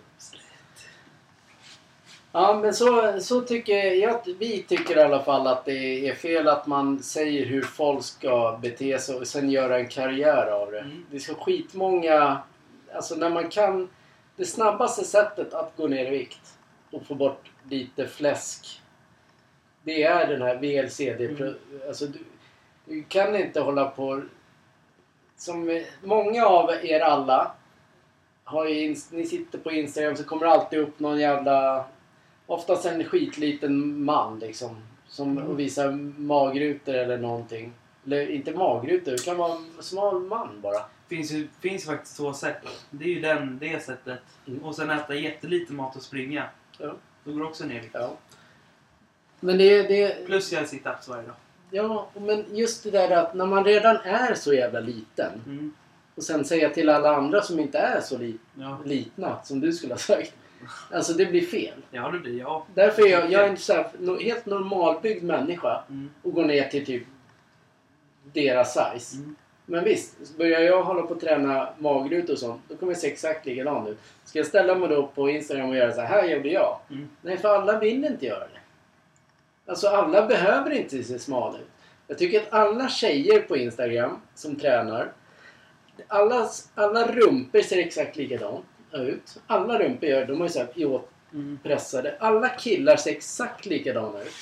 Ja 2.31 2.59
men 2.61 2.73
så, 2.73 3.19
så 3.21 3.41
tycker 3.41 3.91
jag, 3.91 4.21
vi 4.39 4.63
tycker 4.67 4.97
i 4.97 5.01
alla 5.01 5.23
fall 5.23 5.47
att 5.47 5.65
det 5.65 6.09
är 6.09 6.15
fel 6.15 6.47
att 6.47 6.67
man 6.67 7.03
säger 7.03 7.45
hur 7.45 7.61
folk 7.61 8.03
ska 8.03 8.59
bete 8.61 8.99
sig 8.99 9.15
och 9.15 9.27
sen 9.27 9.49
göra 9.49 9.79
en 9.79 9.87
karriär 9.87 10.47
av 10.47 10.71
det. 10.71 10.79
Mm. 10.79 11.05
Det 11.11 11.15
är 11.15 11.19
så 11.19 11.35
skitmånga, 11.35 12.41
alltså 12.95 13.15
när 13.15 13.29
man 13.29 13.49
kan, 13.49 13.89
det 14.35 14.45
snabbaste 14.45 15.05
sättet 15.05 15.53
att 15.53 15.73
gå 15.77 15.87
ner 15.87 16.05
i 16.05 16.09
vikt 16.09 16.57
och 16.91 17.05
få 17.05 17.15
bort 17.15 17.51
lite 17.69 18.07
fläsk. 18.07 18.81
Det 19.85 20.03
är 20.03 20.27
den 20.27 20.41
här 20.41 20.55
VLCD. 20.55 21.21
Mm. 21.21 21.53
Alltså 21.87 22.05
du, 22.05 22.19
du 22.85 23.03
kan 23.03 23.35
inte 23.35 23.61
hålla 23.61 23.85
på... 23.85 24.21
Som 25.37 25.83
många 26.03 26.45
av 26.45 26.69
er 26.83 26.99
alla 26.99 27.51
har 28.43 28.65
ju, 28.65 28.95
ni 29.11 29.25
sitter 29.25 29.59
på 29.59 29.71
Instagram 29.71 30.15
så 30.15 30.23
kommer 30.23 30.45
det 30.45 30.51
alltid 30.51 30.79
upp 30.79 30.99
någon 30.99 31.19
jävla... 31.19 31.85
Oftast 32.47 32.85
en 32.85 33.03
skitliten 33.03 34.03
man 34.03 34.39
liksom. 34.39 34.83
Som 35.07 35.37
Mm. 35.37 35.55
visar 35.55 35.91
magrutor 36.21 36.93
eller 36.93 37.17
någonting. 37.17 37.73
Eller 38.05 38.29
inte 38.29 38.53
magrutor, 38.53 39.11
det 39.11 39.25
kan 39.25 39.37
vara 39.37 39.51
en 39.51 39.83
smal 39.83 40.21
man 40.21 40.61
bara. 40.61 40.85
finns 41.07 41.31
ju 41.31 41.47
finns 41.59 41.85
faktiskt 41.85 42.17
två 42.17 42.33
sätt. 42.33 42.57
Det 42.91 43.05
är 43.05 43.09
ju 43.09 43.21
den, 43.21 43.59
det 43.59 43.83
sättet. 43.83 44.19
Mm. 44.47 44.63
Och 44.63 44.75
sen 44.75 44.89
äta 44.89 45.15
jättelite 45.15 45.73
mat 45.73 45.95
och 45.95 46.01
springa. 46.01 46.43
Ja. 46.79 46.93
Då 47.23 47.31
går 47.31 47.39
det 47.39 47.45
också 47.45 47.65
ner 47.65 47.81
lite. 47.81 47.97
Ja. 47.97 48.13
Men 49.39 49.57
det, 49.57 49.81
det, 49.83 50.25
Plus 50.25 50.51
jag 50.53 50.63
sit-ups 50.63 51.09
varje 51.09 51.23
dag. 51.27 51.35
ja, 51.71 52.07
men 52.19 52.45
just 52.51 52.83
det 52.83 52.91
där 52.91 53.11
att 53.11 53.33
när 53.33 53.45
man 53.45 53.65
redan 53.65 53.95
är 53.97 54.33
så 54.35 54.53
jävla 54.53 54.79
liten 54.79 55.31
Mm. 55.45 55.73
och 56.15 56.23
sen 56.23 56.45
säga 56.45 56.69
till 56.69 56.89
alla 56.89 57.15
andra 57.15 57.41
som 57.41 57.59
inte 57.59 57.77
är 57.77 58.01
så 58.01 58.17
li, 58.17 58.37
Ja. 58.59 58.77
litna, 58.85 59.37
som 59.43 59.59
du 59.59 59.73
skulle 59.73 59.93
ha 59.93 59.99
sagt. 59.99 60.33
Alltså 60.91 61.13
det 61.13 61.25
blir 61.25 61.41
fel. 61.45 61.73
ja, 61.91 62.11
det 62.11 62.19
blir 62.19 62.39
jag. 62.39 62.63
Därför 62.73 63.01
är 63.05 63.07
jag, 63.11 63.31
jag 63.31 63.43
är 63.45 63.49
en 63.49 63.57
så 63.57 63.73
här, 63.73 64.23
helt 64.23 64.45
normalbyggd 64.45 65.23
människa 65.23 65.83
Mm. 65.89 66.09
och 66.23 66.33
går 66.33 66.45
ner 66.45 66.67
till 66.69 66.85
typ 66.85 67.03
deras 68.33 68.73
size. 68.73 69.17
Mm. 69.17 69.35
Men 69.65 69.83
visst, 69.83 70.37
börjar 70.37 70.59
jag 70.61 70.83
hålla 70.83 71.01
på 71.01 71.13
att 71.13 71.19
träna 71.19 71.69
magrutor 71.77 72.33
och 72.33 72.39
sånt, 72.39 72.61
då 72.67 72.75
kommer 72.75 72.91
jag 72.91 72.99
se 73.01 73.11
exakt 73.11 73.45
likadan 73.45 73.87
ut. 73.87 73.97
Ska 74.25 74.39
jag 74.39 74.45
ställa 74.45 74.75
mig 74.75 74.89
då 74.89 75.07
på 75.07 75.29
Instagram 75.29 75.69
och 75.69 75.75
göra 75.75 75.91
så 75.93 76.01
här, 76.01 76.07
här 76.21 76.29
gjorde 76.35 76.49
jag. 76.49 76.77
Mm. 76.89 77.09
Nej, 77.21 77.37
för 77.37 77.49
alla 77.49 77.79
vill 77.79 78.05
inte 78.05 78.25
göra 78.25 78.39
det. 78.39 78.59
Alltså 79.67 79.87
alla 79.87 80.27
behöver 80.27 80.71
inte 80.71 81.03
se 81.03 81.19
smala 81.19 81.57
ut. 81.57 81.67
Jag 82.07 82.17
tycker 82.17 82.41
att 82.41 82.53
alla 82.53 82.89
tjejer 82.89 83.41
på 83.41 83.57
Instagram 83.57 84.19
som 84.35 84.55
tränar, 84.55 85.11
alla, 86.07 86.49
alla 86.75 87.07
rumpor 87.11 87.61
ser 87.61 87.77
exakt 87.77 88.15
likadana 88.17 88.59
ut. 88.91 89.37
Alla 89.47 89.79
rumpor 89.79 90.09
gör 90.09 90.25
de 90.25 90.37
har 90.39 90.47
ju 90.47 90.53
såhär 90.53 91.01
Mm. 91.33 91.59
pressade. 91.63 92.17
Alla 92.19 92.49
killar 92.49 92.95
ser 92.95 93.11
exakt 93.11 93.65
likadana 93.65 94.21
ut. 94.21 94.33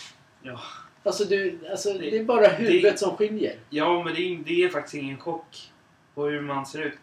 Ja. 0.42 0.60
Alltså, 1.04 1.24
du, 1.26 1.60
alltså 1.72 1.94
det 1.94 2.18
är 2.18 2.24
bara 2.24 2.48
huvudet 2.48 3.00
som 3.00 3.18
skiljer. 3.18 3.56
ja, 3.70 4.04
men 4.04 4.14
det 4.14 4.22
är, 4.22 4.38
det 4.46 4.64
är 4.64 4.70
faktiskt 4.70 4.94
ingen 4.96 5.18
chock 5.20 5.72
på 6.16 6.26
hur 6.26 6.42
man 6.42 6.66
ser 6.66 6.82
ut. 6.82 7.00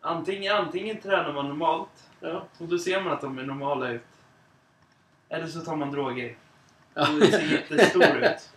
Antingen, 0.00 0.56
antingen 0.56 1.00
tränar 1.00 1.32
man 1.32 1.48
normalt 1.48 1.88
Ja. 2.20 2.44
och 2.58 2.68
då 2.68 2.78
ser 2.78 3.00
man 3.00 3.12
att 3.12 3.20
de 3.20 3.38
är 3.38 3.42
normala 3.42 3.90
ut. 3.90 4.02
Eller 5.28 5.46
så 5.46 5.60
tar 5.60 5.76
man 5.76 5.92
droger. 5.92 6.36
Ja. 6.94 7.06
Det 7.20 7.26
ser 7.30 7.52
jättestor 7.52 8.04
ut. 8.16 8.48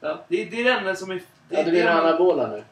Ja. 0.00 0.24
Det, 0.28 0.44
det 0.44 0.60
är 0.60 0.64
det 0.64 0.70
enda 0.70 0.94
som 0.96 1.10
är... 1.10 1.14
Det, 1.14 1.22
Ja, 1.48 1.58
är 1.58 1.64
du 1.64 1.70
det, 1.70 1.84
menar 1.84 2.02
anabola 2.02 2.46
nu? 2.46 2.62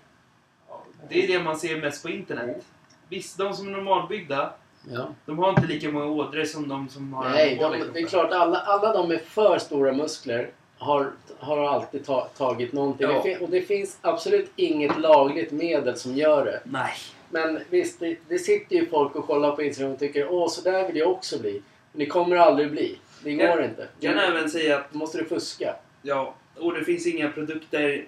det 1.09 1.25
är 1.25 1.29
det 1.29 1.45
man 1.45 1.57
ser 1.59 1.81
mest 1.81 2.03
på 2.03 2.09
internet. 2.11 2.65
Visst, 3.09 3.39
de 3.39 3.55
som 3.55 3.69
är 3.69 3.73
normalbyggda, 3.73 4.53
Ja. 4.91 5.09
de 5.27 5.39
har 5.39 5.51
inte 5.51 5.67
lika 5.67 5.89
många 5.91 6.07
ådror 6.07 6.45
som 6.45 6.69
de 6.69 6.89
som 6.89 7.13
har 7.15 7.29
Nej, 7.31 7.59
anabola 7.59 7.71
de, 7.71 7.79
kroppar. 7.79 7.95
det 7.95 8.01
är 8.01 8.07
klart 8.07 8.33
alla, 8.33 8.59
alla 8.59 8.93
de 8.93 9.09
med 9.09 9.21
för 9.21 9.59
stora 9.59 9.93
muskler 9.93 10.51
har, 10.79 11.11
har 11.39 11.69
alltid 11.75 12.07
ta, 12.07 12.21
tagit 12.37 12.73
någonting. 12.73 13.07
Ja. 13.11 13.21
Det 13.25 13.39
och 13.39 13.49
det 13.51 13.63
finns 13.63 13.99
absolut 14.01 14.51
inget 14.57 14.99
lagligt 15.01 15.53
medel 15.53 15.97
som 15.97 16.17
gör 16.17 16.45
det. 16.45 16.61
Nej. 16.65 16.93
Men 17.31 17.59
visst, 17.71 18.01
det, 18.01 18.17
det 18.29 18.39
sitter 18.39 18.77
ju 18.77 18.87
folk 18.87 19.15
och 19.17 19.27
kollar 19.27 19.57
på 19.57 19.63
Instagram 19.63 19.93
och 19.93 19.99
tycker 19.99 20.29
åh, 20.33 20.49
så 20.49 20.61
där 20.71 20.87
vill 20.87 20.97
jag 20.97 21.11
också 21.11 21.39
bli. 21.39 21.63
Men 21.93 21.99
det 21.99 22.07
kommer 22.07 22.37
aldrig 22.37 22.71
bli. 22.71 22.99
Det 23.25 23.35
går 23.35 23.47
Jag 23.47 23.65
inte. 23.65 23.89
Kan 24.01 24.19
även 24.19 24.51
säga 24.51 24.79
att 24.79 24.95
måste 24.95 25.19
du 25.19 25.25
fuska. 25.25 25.77
Ja, 26.03 26.35
och 26.57 26.75
det 26.75 26.85
finns 26.85 27.07
inga 27.07 27.31
produkter... 27.31 28.05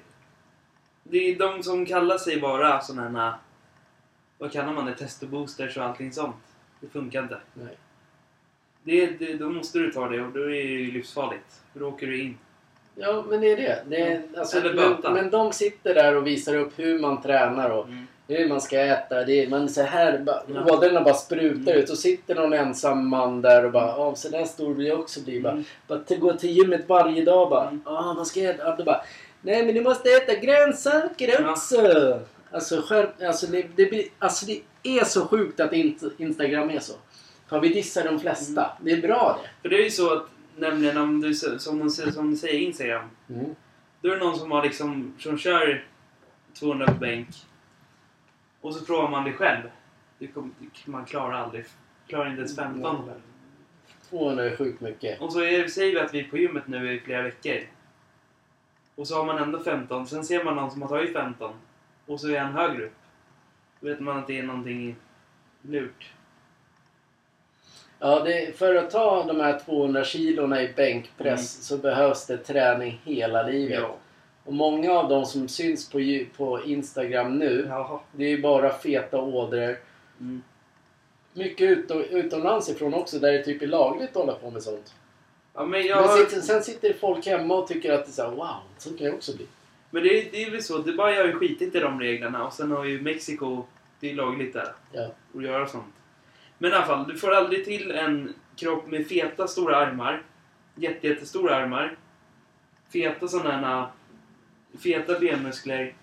Det 1.05 1.19
är 1.19 1.39
de 1.39 1.63
som 1.63 1.87
kallar 1.87 2.19
sig 2.19 2.41
bara 2.41 2.81
sådana 2.81 3.21
här... 3.21 3.35
Vad 4.39 4.53
kallar 4.53 4.73
man 4.73 4.87
det? 4.87 4.95
Testoboosters 4.95 5.77
och 5.77 5.85
allting 5.85 6.13
sånt. 6.13 6.37
Det 6.81 6.89
funkar 6.89 7.23
inte. 7.23 7.41
Nej. 7.55 7.77
Det, 8.83 9.07
det, 9.07 9.35
då 9.35 9.51
måste 9.51 9.79
du 9.79 9.93
ta 9.93 10.09
det 10.09 10.23
och 10.23 10.33
då 10.33 10.41
är 10.41 10.49
det 10.49 10.57
ju 10.57 10.91
livsfarligt. 10.93 11.63
För 11.73 11.81
då 11.81 11.89
åker 11.89 12.07
du 12.07 12.21
in. 12.23 12.39
Ja, 12.95 13.25
men 13.29 13.41
det 13.41 13.53
är 13.53 13.57
det. 13.57 13.83
det 13.89 14.01
är, 14.03 14.23
alltså, 14.39 14.59
Eller 14.59 14.75
böta. 14.75 15.11
men, 15.11 15.23
men 15.23 15.31
de 15.31 15.53
sitter 15.53 15.95
där 15.95 16.17
och 16.17 16.27
visar 16.27 16.55
upp 16.55 16.79
hur 16.79 16.99
man 16.99 17.23
tränar 17.23 17.71
och 17.71 17.85
Mm. 17.87 18.07
Hur 18.29 18.49
man 18.49 18.61
ska 18.61 18.81
äta. 18.81 19.25
Det 19.25 19.33
är, 19.43 19.49
man 19.49 19.69
så 19.69 19.83
här, 19.83 20.19
bara, 20.19 20.43
Ja. 20.55 20.65
ådrorna 20.75 21.01
bara 21.01 21.15
sprutar 21.15 21.73
Mm. 21.73 21.83
ut. 21.85 21.91
Och 21.91 21.99
sitter 21.99 22.35
någon 22.35 22.53
ensam 22.53 23.09
man 23.09 23.43
där 23.43 23.65
och 23.65 23.73
bara 23.73 23.87
ja, 23.87 24.15
så 24.15 24.29
där 24.29 24.45
stor 24.45 24.75
vill 24.75 24.87
jag 24.87 25.01
också 25.01 25.21
bli. 25.21 25.41
Bara, 25.41 25.53
Mm. 25.53 25.65
bara 25.87 25.99
till, 25.99 26.19
gå 26.19 26.33
till 26.33 26.51
gymmet 26.51 26.89
varje 26.89 27.25
dag 27.25 27.51
bara. 27.51 27.69
Mm. 27.69 27.83
Ja, 27.85 28.15
vad 28.17 28.27
ska 28.27 28.41
äta? 28.41 28.63
Ja, 28.79 28.85
bara, 28.85 29.05
Nej, 29.45 29.67
men 29.67 29.75
du 29.75 29.81
måste 29.81 30.09
äta 30.11 30.35
grönsaker 30.35 31.29
Ja. 31.43 31.51
också. 31.51 32.21
Alltså, 32.51 32.83
skärp, 32.83 33.23
alltså, 33.23 33.47
det, 33.47 33.67
det, 33.77 33.87
blir, 33.87 34.05
alltså 34.19 34.47
det 34.47 34.61
är 34.83 35.05
så 35.05 35.27
sjukt 35.27 35.61
att 35.61 35.73
Instagram 36.19 36.71
är 36.71 36.79
så. 36.81 36.93
För 37.49 37.61
vi 37.61 37.69
dissar 37.69 38.05
de 38.05 38.21
flesta. 38.21 38.61
Mm. 38.65 38.73
Det 38.81 38.93
är 38.93 39.09
bra 39.09 39.39
det. 39.43 39.49
För 39.63 39.69
det 39.69 39.77
är 39.81 39.85
ju 39.85 39.91
så 39.91 40.13
att, 40.13 40.27
nämligen 40.57 40.97
om 40.99 41.21
du, 41.21 41.35
som, 41.35 41.79
de, 41.79 41.91
som 41.91 42.31
du 42.31 42.37
säger 42.37 42.59
Instagram. 42.61 43.05
Mm. 43.31 43.45
Då 44.01 44.09
är 44.11 44.17
det 44.17 44.25
någon 44.25 44.39
som 44.39 44.53
har 44.53 44.63
liksom, 44.63 45.15
som 45.19 45.39
kör 45.39 45.85
200 46.61 46.87
på 46.87 46.93
bänk. 46.95 47.29
Och 48.63 48.75
så 48.75 48.85
provar 48.85 49.09
man 49.11 49.25
det 49.25 49.33
själv. 49.33 49.71
Det 50.19 50.27
kom, 50.27 50.55
man 50.85 51.05
klarar 51.05 51.33
aldrig, 51.33 51.65
klarar 52.07 52.27
inte 52.31 52.39
ens 52.41 52.57
15 52.57 52.97
själv. 53.07 53.21
200 54.11 54.45
är 54.45 54.57
sjukt 54.57 54.81
mycket. 54.81 55.21
Och 55.21 55.33
så 55.33 55.41
är, 55.41 55.69
säger 55.69 55.95
vi 55.95 56.01
att 56.01 56.15
vi 56.15 56.21
är 56.21 56.25
på 56.31 56.39
gymmet 56.39 56.67
nu 56.69 56.95
i 56.95 57.01
flera 57.01 57.23
veckor. 57.23 57.61
Och 58.95 59.09
så 59.09 59.17
har 59.17 59.25
man 59.25 59.39
ändå 59.39 59.59
15. 59.59 60.07
Sen 60.07 60.25
ser 60.25 60.45
man 60.45 60.57
någon 60.57 60.71
som 60.71 60.83
har 60.83 60.89
tagit 60.89 61.13
15. 61.13 61.55
Och 62.07 62.21
så 62.21 62.29
är 62.29 62.39
han 62.41 62.53
högre 62.53 62.85
upp. 62.85 62.93
Då 63.81 63.89
vet 63.89 64.01
man 64.01 64.19
att 64.19 64.27
det 64.27 64.39
är 64.39 64.43
någonting 64.43 64.97
lurt. 65.63 66.13
Ja, 67.99 68.21
det, 68.25 68.59
för 68.59 68.75
att 68.75 68.91
ta 68.91 69.25
de 69.27 69.41
här 69.41 69.59
200 69.59 70.05
kilona 70.05 70.63
i 70.63 70.73
bänkpress 70.73 71.57
Mm. 71.57 71.63
så 71.63 71.79
behövs 71.79 72.27
det 72.27 72.39
träning 72.39 73.01
hela 73.05 73.43
livet. 73.43 73.81
Och 74.45 74.53
många 74.53 74.93
av 74.93 75.09
de 75.09 75.25
som 75.27 75.49
syns 75.49 75.91
på, 75.91 76.01
ju- 76.01 76.27
på 76.27 76.63
Instagram 76.65 77.39
nu, 77.39 77.67
Jaha. 77.69 78.01
det 78.13 78.25
är 78.25 78.29
ju 78.29 78.43
bara 78.43 78.73
feta 78.79 79.21
ådror. 79.21 79.77
Mm. 80.21 80.43
Mycket 81.33 81.71
ut, 81.71 81.91
utomlands 82.11 82.69
ifrån 82.69 82.95
också 82.95 83.19
där 83.19 83.33
det 83.33 83.45
typ 83.45 83.63
är 83.63 83.67
lagligt 83.67 84.11
att 84.11 84.15
hålla 84.17 84.33
på 84.35 84.51
med 84.51 84.63
sånt. 84.63 84.95
Ja, 85.55 85.65
men 85.65 85.87
jag... 85.87 86.07
Men 86.07 86.17
sitter, 86.27 86.41
sen 86.41 86.63
sitter 86.63 86.93
folk 86.93 87.27
hemma 87.27 87.55
och 87.55 87.67
tycker 87.69 87.93
att 87.93 88.05
det 88.05 88.11
är 88.11 88.13
så 88.13 88.23
här, 88.23 88.31
wow, 88.31 88.57
så 88.79 88.97
kan 88.97 89.07
jag 89.07 89.15
också 89.15 89.37
bli. 89.37 89.47
Men 89.91 90.03
det, 90.03 90.09
är- 90.09 90.31
det 90.33 90.43
är 90.45 90.51
väl 90.51 90.63
så. 90.63 90.79
Dubai 90.79 91.17
har 91.17 91.25
ju 91.25 91.33
skitit 91.33 91.75
i 91.75 91.81
de 91.81 92.01
reglerna. 92.01 92.47
Och 92.47 92.53
sen 92.53 92.71
har 92.71 92.85
ju 92.85 93.01
Mexiko... 93.01 93.65
Det 94.01 94.11
är 94.11 94.15
lagligt 94.15 94.53
där. 94.53 94.73
Ja. 94.93 95.11
Att 95.37 95.43
göra 95.45 95.67
sånt. 95.67 95.85
Men 96.59 96.71
i 96.71 96.75
alla 96.75 96.87
fall, 96.87 97.09
du 97.09 97.17
får 97.19 97.31
aldrig 97.35 97.65
till 97.65 97.91
en 97.91 98.35
kropp 98.57 98.87
med 98.87 99.07
feta 99.07 99.47
stora 99.49 99.77
armar. 99.77 100.23
Jätte, 100.75 101.09
jättestora 101.09 101.57
armar. 101.57 101.97
Feta 102.93 103.29
sådana 103.29 103.89
Feta 104.79 105.19
benmuskler. 105.21 105.95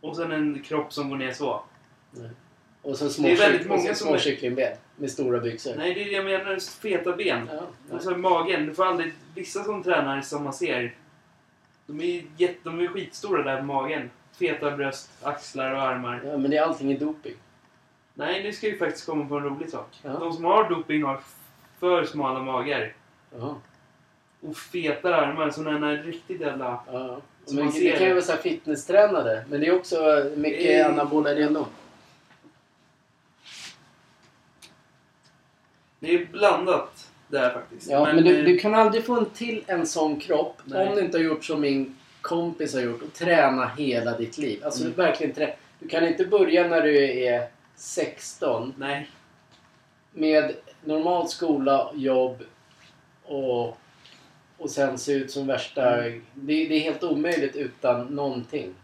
Och 0.00 0.16
sen 0.16 0.32
en 0.32 0.62
kropp 0.62 0.92
som 0.92 1.10
går 1.10 1.16
ner 1.16 1.32
så. 1.32 1.62
Och 2.82 2.96
så 2.96 3.10
små, 3.10 3.26
Det 3.28 3.32
är 3.32 3.36
väldigt 3.36 3.68
många 3.68 3.80
så 3.80 3.94
som 3.94 4.06
små 4.06 4.14
är- 4.14 4.18
kycklingben 4.18 4.76
med 4.96 5.10
stora 5.10 5.40
byxor. 5.40 5.74
Nej, 5.76 5.94
det 5.94 6.00
är 6.00 6.04
det 6.04 6.10
jag 6.10 6.24
menar. 6.24 6.58
Feta 6.80 7.16
ben. 7.16 7.48
Ja, 7.52 7.94
Och 7.96 8.02
så 8.02 8.16
magen. 8.16 8.66
Du 8.66 8.74
får 8.74 8.86
aldrig... 8.86 9.12
Vissa 9.34 9.64
som 9.64 9.82
tränar 9.82 10.20
som 10.20 10.44
man 10.44 10.52
ser. 10.52 10.94
De 11.86 12.00
är, 12.00 12.22
jätte, 12.36 12.58
de 12.64 12.80
är 12.80 12.86
skitstora 12.86 13.42
där 13.42 13.56
på 13.58 13.64
magen. 13.64 14.10
Feta 14.38 14.76
bröst, 14.76 15.10
axlar 15.22 15.72
och 15.74 15.82
armar. 15.82 16.20
ja, 16.24 16.36
men 16.38 16.50
det 16.50 16.56
är 16.56 16.62
allting 16.62 16.92
i 16.92 16.96
doping. 16.96 17.34
Nej, 18.14 18.42
nu 18.42 18.52
ska 18.52 18.70
vi 18.70 18.78
faktiskt 18.78 19.06
komma 19.06 19.26
på 19.28 19.36
en 19.36 19.42
rolig 19.44 19.70
sak. 19.70 19.98
Ja. 20.02 20.10
De 20.12 20.32
som 20.32 20.44
har 20.44 20.68
doping 20.70 21.02
har 21.02 21.20
för 21.80 22.04
smala 22.04 22.42
magar. 22.42 22.92
Och 24.40 24.56
feta 24.56 25.16
armar. 25.16 25.50
Sådana 25.50 25.86
här 25.86 25.96
riktigt 26.02 26.40
jävla... 26.40 26.80
Ja. 26.92 27.20
Men 27.54 27.64
man 27.64 27.74
det 27.74 27.80
ser 27.80 27.92
kan 27.92 28.02
ju 28.02 28.08
det. 28.08 28.14
vara 28.14 28.24
så 28.24 28.32
här 28.32 28.38
fitnesstränade. 28.38 29.44
Men 29.48 29.60
det 29.60 29.66
är 29.66 29.74
också 29.74 30.30
mycket 30.36 30.70
Eh. 30.80 30.86
anabola 30.86 31.34
redan. 31.34 31.66
Det 36.00 36.14
är 36.14 36.26
blandat 36.26 37.08
där 37.28 37.50
faktiskt. 37.50 37.90
Ja, 37.90 38.04
men, 38.14 38.24
du, 38.24 38.38
eh, 38.38 38.44
du 38.44 38.58
kan 38.58 38.74
aldrig 38.74 39.04
få 39.06 39.14
en 39.18 39.26
till 39.30 39.64
en 39.66 39.86
sån 39.86 40.20
kropp 40.20 40.56
Nej. 40.64 40.88
om 40.88 40.94
du 40.96 41.00
inte 41.02 41.18
har 41.18 41.24
gjort 41.24 41.44
som 41.44 41.60
min 41.60 41.96
kompis 42.20 42.74
har 42.74 42.80
gjort 42.80 43.02
och 43.02 43.12
träna 43.14 43.68
hela 43.78 44.18
ditt 44.18 44.38
liv. 44.38 44.64
Alltså 44.64 44.80
Mm. 44.84 44.92
verkligen 44.96 45.32
trä- 45.34 45.54
Du 45.78 45.88
kan 45.88 46.08
inte 46.08 46.24
börja 46.24 46.68
när 46.68 46.82
du 46.82 47.04
är 47.24 47.48
16 47.76 48.74
Nej. 48.78 49.10
med 50.12 50.54
normal 50.84 51.28
skola, 51.28 51.90
jobb 51.94 52.42
och, 53.24 53.78
och 54.60 54.70
sen 54.70 54.98
se 54.98 55.12
ut 55.12 55.30
som 55.30 55.46
värsta... 55.46 55.96
Mm. 55.96 56.22
Det, 56.34 56.68
det 56.68 56.74
är 56.74 56.80
helt 56.80 57.04
omöjligt 57.04 57.56
utan 57.56 58.06
någonting. 58.06 58.74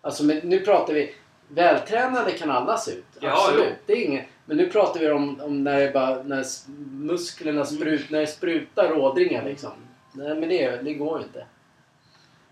Alltså 0.00 0.24
men 0.24 0.36
nu 0.36 0.60
pratar 0.60 0.94
vi... 0.94 1.14
Vältränade 1.48 2.30
kan 2.30 2.50
alla 2.50 2.78
se 2.78 2.90
ut. 2.90 3.04
Ja, 3.20 3.32
Absolut. 3.32 3.66
jo. 3.68 3.74
Det 3.86 3.92
är 3.92 4.06
inget, 4.06 4.26
Men 4.44 4.56
nu 4.56 4.66
pratar 4.66 5.00
vi 5.00 5.10
om, 5.10 5.40
om 5.40 5.64
när, 5.64 5.80
det 5.80 5.92
bara, 5.92 6.22
när 6.22 6.44
musklerna 6.90 7.64
sprut, 7.64 8.10
när 8.10 8.20
det 8.20 8.26
sprutar 8.26 8.88
rådringar 8.88 9.44
liksom. 9.44 9.72
Nej 10.12 10.40
men 10.40 10.48
det, 10.48 10.84
det 10.84 10.94
går 10.94 11.18
ju 11.18 11.24
inte. 11.24 11.46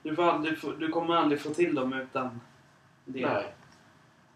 Du, 0.03 0.17
får 0.17 0.23
aldrig, 0.23 0.59
du 0.79 0.89
kommer 0.89 1.17
aldrig 1.17 1.41
få 1.41 1.51
till 1.51 1.75
dem 1.75 1.93
utan 1.93 2.41
det. 3.05 3.27
Nej. 3.27 3.45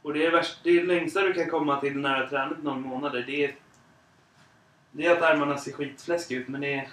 Och 0.03 0.15
det 0.15 0.27
är 0.27 0.31
värst, 0.31 0.59
det 0.63 0.85
längsta 0.85 1.21
du 1.21 1.33
kan 1.33 1.51
komma 1.51 1.81
till 1.81 1.97
när 1.97 2.17
du 2.17 2.23
har 2.23 2.29
tränat 2.31 2.63
någon 2.63 2.83
månader, 2.83 3.25
det 3.27 3.45
är... 3.45 3.55
Det 4.91 5.07
är 5.07 5.13
att 5.13 5.23
armarna 5.23 5.59
ser 5.59 5.73
skitfläskiga 5.73 6.39
ut, 6.39 6.49
men 6.49 6.61
det 6.61 6.75
är... 6.75 6.89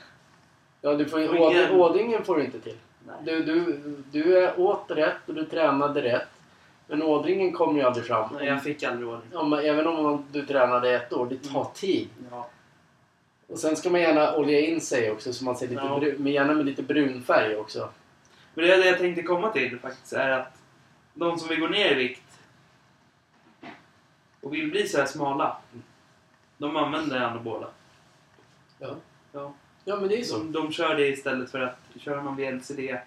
Ja, 0.81 0.93
du 0.93 1.05
får 1.05 1.39
ådring, 1.41 1.71
ådringen 1.81 2.23
får 2.25 2.37
du 2.37 2.43
inte 2.43 2.59
till. 2.59 2.75
Nej. 3.07 3.15
Du, 3.23 3.43
du, 3.43 3.79
du 4.11 4.37
är 4.37 4.59
åt 4.59 4.85
rätt 4.87 5.17
och 5.29 5.33
du 5.33 5.45
tränade 5.45 6.01
rätt. 6.01 6.27
Men 6.87 7.03
ådringen 7.03 7.53
kommer 7.53 7.79
ju 7.79 7.85
aldrig 7.85 8.05
fram. 8.05 8.29
Nej, 8.33 8.47
jag 8.47 8.63
fick 8.63 8.83
aldrig 8.83 9.09
ordning. 9.09 9.37
Om, 9.37 9.53
även 9.53 9.87
om 9.87 10.03
man, 10.03 10.25
du 10.31 10.45
tränade 10.45 10.95
ett 10.95 11.13
år, 11.13 11.25
det 11.25 11.37
tar 11.49 11.59
Mm. 11.61 11.71
tid. 11.73 12.09
Ja. 12.31 12.47
Och 13.47 13.59
sen 13.59 13.75
ska 13.75 13.89
man 13.89 14.01
gärna 14.01 14.35
olja 14.35 14.59
in 14.59 14.81
sig 14.81 15.11
också 15.11 15.33
så 15.33 15.43
man 15.43 15.55
ser 15.57 15.67
lite 15.67 15.81
Ja. 15.81 15.99
brun, 15.99 16.15
men 16.17 16.31
gärna 16.33 16.53
med 16.53 16.65
lite 16.65 16.83
brunfärg 16.83 17.55
också. 17.55 17.89
Men 18.53 18.65
det 18.65 18.73
är 18.73 18.77
det 18.77 18.85
jag 18.87 18.97
tänkte 18.99 19.23
komma 19.23 19.51
till 19.51 19.79
faktiskt, 19.79 20.13
är 20.13 20.29
att 20.29 20.57
de 21.13 21.39
som 21.39 21.49
vill 21.49 21.59
gå 21.59 21.67
ner 21.67 21.91
i 21.91 21.95
vikt 21.95 22.23
och 24.41 24.53
vill 24.53 24.71
bli 24.71 24.87
så 24.87 24.97
här 24.97 25.05
smala, 25.05 25.57
de 26.57 26.75
använder 26.77 27.19
anabola. 27.21 27.67
Ja. 28.79 28.95
Ja. 29.31 29.53
Ja 29.89 29.95
men 29.95 30.09
det 30.09 30.19
är 30.19 30.23
så. 30.23 30.37
De, 30.37 30.51
de 30.51 30.71
kör 30.71 30.95
det 30.95 31.07
istället 31.07 31.51
för 31.51 31.59
att 31.59 31.79
köra 31.99 32.23
någon 32.23 32.35
VLCD, 32.35 32.97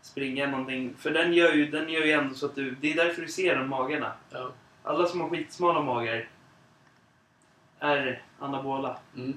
springa 0.00 0.46
någonting. 0.46 0.94
För 0.98 1.10
den 1.10 1.32
gör 1.32 1.52
ju, 1.52 1.70
den 1.70 1.88
gör 1.88 2.04
ju 2.04 2.12
ändå 2.12 2.34
så 2.34 2.46
att 2.46 2.54
du... 2.54 2.76
Det 2.80 2.92
är 2.92 2.96
därför 2.96 3.22
du 3.22 3.28
ser 3.28 3.56
de 3.56 3.68
magarna. 3.68 4.12
Ja. 4.30 4.50
Alla 4.82 5.06
som 5.06 5.20
har 5.20 5.28
skitsmala 5.28 5.80
magar 5.80 6.28
är 7.78 8.22
anabola. 8.38 8.96
Mm. 9.16 9.36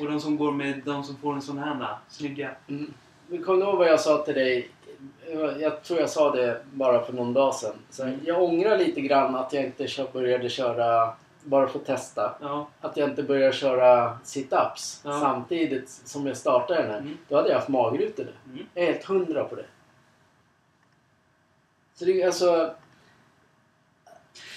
Och 0.00 0.06
de 0.06 0.20
som 0.20 0.36
går 0.36 0.52
med 0.52 0.82
de 0.84 1.04
som 1.04 1.16
får 1.16 1.34
en 1.34 1.42
sån 1.42 1.58
här 1.58 1.96
snygga. 2.08 2.50
Mm. 2.68 2.94
Men 3.26 3.42
kommer 3.42 3.58
du 3.58 3.70
ihåg 3.70 3.78
vad 3.78 3.88
jag 3.88 4.00
sa 4.00 4.24
till 4.24 4.34
dig? 4.34 4.68
Jag 5.60 5.82
tror 5.82 6.00
jag 6.00 6.10
sa 6.10 6.36
det 6.36 6.62
bara 6.72 7.04
för 7.04 7.12
någon 7.12 7.32
dag 7.32 7.54
sedan. 7.54 7.76
Så 7.90 8.12
jag 8.24 8.42
ångrar 8.42 8.78
lite 8.78 9.00
grann 9.00 9.34
att 9.34 9.52
jag 9.52 9.64
inte 9.64 10.06
började 10.12 10.48
köra, 10.48 11.14
bara 11.44 11.68
för 11.68 11.78
att 11.78 11.84
testa, 11.86 12.36
Ja. 12.40 12.68
att 12.80 12.96
jag 12.96 13.10
inte 13.10 13.22
började 13.22 13.52
köra 13.52 14.18
sit-ups 14.24 15.00
Ja. 15.04 15.20
samtidigt 15.20 15.90
som 15.90 16.26
jag 16.26 16.36
startade 16.36 16.82
den 16.82 16.90
här. 16.90 16.98
Mm. 16.98 17.18
Då 17.28 17.36
hade 17.36 17.48
jag 17.48 17.56
haft 17.56 17.68
magrutor 17.68 18.24
nu. 18.24 18.52
Mm. 18.52 18.66
Jag 18.74 18.84
är 18.84 18.92
helt 18.92 19.04
hundra 19.04 19.44
på 19.44 19.54
det. 19.54 19.64
Så 21.94 22.04
det 22.04 22.22
är 22.22 22.26
alltså... 22.26 22.74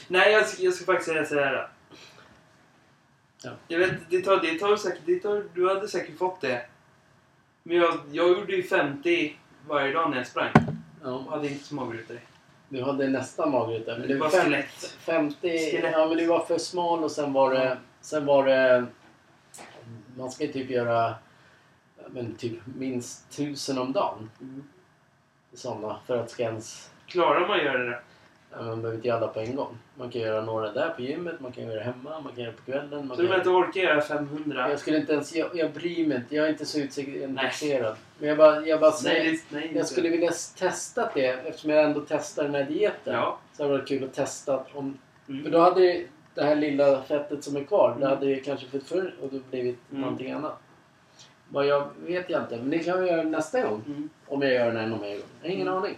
Nej, 0.08 0.32
jag, 0.32 0.48
ska- 0.48 0.64
jag 0.64 0.74
ska 0.74 0.86
faktiskt 0.86 1.10
säga 1.10 1.26
så 1.26 1.36
här. 1.40 1.70
Ja. 3.44 3.52
Jag 3.68 3.80
vet, 3.80 3.94
det 4.10 4.22
tar, 4.22 4.38
det 4.42 4.60
tar 4.60 4.76
säkert, 4.76 5.02
det 5.06 5.20
tar, 5.20 5.44
du 5.54 5.68
hade 5.70 5.88
säkert 5.88 6.18
fått 6.18 6.42
det. 6.42 6.66
Men 7.64 7.78
jag, 7.78 8.00
jag 8.12 8.30
gjorde 8.30 8.56
ju 8.56 8.64
50 8.64 9.38
varje 9.68 9.94
dag 9.94 10.10
när 10.10 10.18
jag 10.18 10.28
sprang. 10.28 10.52
Ja, 11.04 11.10
Och 11.12 11.32
hade 11.32 11.48
inte 11.48 11.64
så 11.66 11.76
magrutor. 11.76 12.20
Du 12.72 12.84
hade 12.84 13.08
nästan 13.10 13.52
magrutor. 13.52 13.98
Men 13.98 14.08
Det 14.08 14.18
var 14.18 14.30
fem- 14.30 14.44
skelett. 14.44 14.98
50... 15.00 15.72
Skelett. 15.72 15.92
Ja 15.94 16.08
men 16.08 16.18
du 16.18 16.26
var 16.26 16.40
för 16.40 16.58
smal 16.58 17.04
och 17.04 17.12
sen 17.12 17.34
var 17.34 17.54
det... 17.54 17.78
Sen 18.02 18.26
var 18.26 18.46
det... 18.46 18.86
Man 20.18 20.32
ska 20.32 20.46
ju 20.46 20.52
typ 20.54 20.70
göra 20.70 21.16
men 22.08 22.36
typ 22.36 22.60
minst 22.76 23.32
tusen 23.38 23.78
om 23.78 23.94
dagen. 23.94 24.30
Mm. 24.42 24.64
Sådana 25.54 26.00
för 26.06 26.18
att 26.18 26.30
ska 26.32 26.44
ens... 26.44 26.92
Klarar 27.08 27.48
man 27.48 27.60
att 27.60 27.66
göra 27.66 27.84
det? 27.90 28.00
Ja, 28.54 28.62
man 28.62 28.82
behöver 28.82 28.96
inte 28.96 29.08
göra 29.08 29.18
alla 29.18 29.28
på 29.28 29.40
en 29.40 29.56
gång. 29.56 29.78
Man 29.96 30.10
kan 30.10 30.22
göra 30.22 30.42
några 30.42 30.72
där 30.72 30.90
på 30.90 31.02
gymmet, 31.02 31.40
man 31.40 31.52
kan 31.52 31.64
göra 31.64 31.76
det 31.76 31.82
hemma, 31.84 32.20
man 32.20 32.32
kan 32.36 32.44
göra 32.44 32.52
det 32.52 32.58
på 32.58 32.64
kvällen. 32.72 33.08
Man 33.08 33.18
Tror 33.18 33.28
du 33.28 33.28
kan... 33.32 33.38
att 33.38 33.44
du 33.44 33.50
orkar 33.50 33.82
göra 33.82 34.02
500? 34.02 34.70
Jag 34.70 34.80
skulle 34.80 34.98
inte 34.98 35.14
ens... 35.14 35.36
Jag, 35.36 35.50
jag 35.54 35.72
bryr 35.72 36.08
mig 36.08 36.18
inte. 36.18 36.36
Jag 36.36 36.46
är 36.46 36.50
inte 36.50 36.66
så 36.66 36.80
utintresserad. 36.80 37.96
Men 38.20 38.30
jag 38.30 38.38
bara, 38.38 38.66
jag 38.68 38.80
bara 38.80 38.92
säger... 38.92 39.24
Nej, 39.24 39.32
det, 39.50 39.56
nej 39.56 39.66
inte. 39.68 39.78
Jag 39.78 39.88
skulle 39.88 40.10
vilja 40.10 40.32
testa 40.58 41.10
det 41.14 41.26
eftersom 41.28 41.70
jag 41.72 41.84
ändå 41.84 42.02
testar 42.08 42.44
den 42.44 42.56
här 42.56 42.64
dieten. 42.64 43.14
Ja. 43.14 43.38
Så 43.54 43.64
hade 43.64 43.74
det 43.74 43.78
varit 43.80 43.88
kul 43.90 44.04
att 44.04 44.14
testa 44.14 44.64
om... 44.74 44.98
Mm. 45.30 45.44
För 45.44 45.52
då 45.52 45.60
hade 45.60 45.82
det, 45.82 46.06
det 46.36 46.44
här 46.44 46.56
lilla 46.56 47.02
fettet 47.04 47.44
som 47.44 47.56
är 47.56 47.64
kvar, 47.64 47.90
det 47.90 47.96
Mm. 48.06 48.10
hade 48.10 48.26
ju 48.26 48.42
kanske 48.42 48.68
fått 48.68 48.88
förr 48.88 49.14
och 49.22 49.30
då 49.32 49.40
blivit 49.50 49.80
Mm. 49.92 50.02
någonting 50.02 50.32
annat. 50.32 50.58
Vad 51.50 51.66
jag 51.66 51.88
vet 52.06 52.30
jag 52.30 52.42
inte, 52.42 52.58
men 52.58 52.70
det 52.70 52.80
kan 52.80 53.02
vi 53.04 53.10
göra 53.10 53.24
nästa 53.24 53.62
gång. 53.62 53.84
Mm. 53.88 54.10
Om 54.28 54.42
jag 54.42 54.54
gör 54.54 54.66
den 54.66 54.78
ännu 54.78 54.98
mer 54.98 55.10
gång. 55.10 55.22
Jag 55.42 55.50
har 55.50 55.54
ingen 55.56 55.68
Mm. 55.68 55.80
aning. 55.80 55.98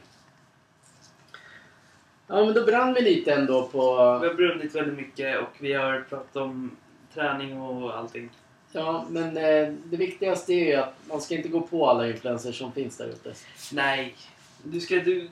Ja 2.28 2.46
men 2.46 2.54
då 2.54 2.66
brann 2.66 2.94
vi 2.94 3.02
lite 3.02 3.34
ändå 3.34 3.68
på... 3.68 3.80
Vi 4.22 4.28
har 4.28 4.34
brunnit 4.34 4.76
väldigt 4.76 4.98
mycket 4.98 5.40
och 5.42 5.50
vi 5.60 5.74
har 5.74 6.06
pratat 6.10 6.36
om 6.36 6.72
träning 7.14 7.62
och 7.62 7.98
allting. 7.98 8.30
Ja 8.72 9.06
men 9.10 9.38
eh, 9.38 9.74
det 9.86 9.98
viktigaste 9.98 10.54
är 10.54 10.66
ju 10.66 10.74
att 10.76 10.96
man 11.10 11.22
ska 11.22 11.36
inte 11.36 11.50
gå 11.50 11.62
på 11.62 11.88
alla 11.90 12.08
influencers 12.08 12.58
som 12.58 12.72
finns 12.72 12.98
där 12.98 13.08
ute. 13.08 13.34
Nej. 13.74 14.16
Du 14.64 14.80
ska 14.80 14.96
du... 14.96 15.30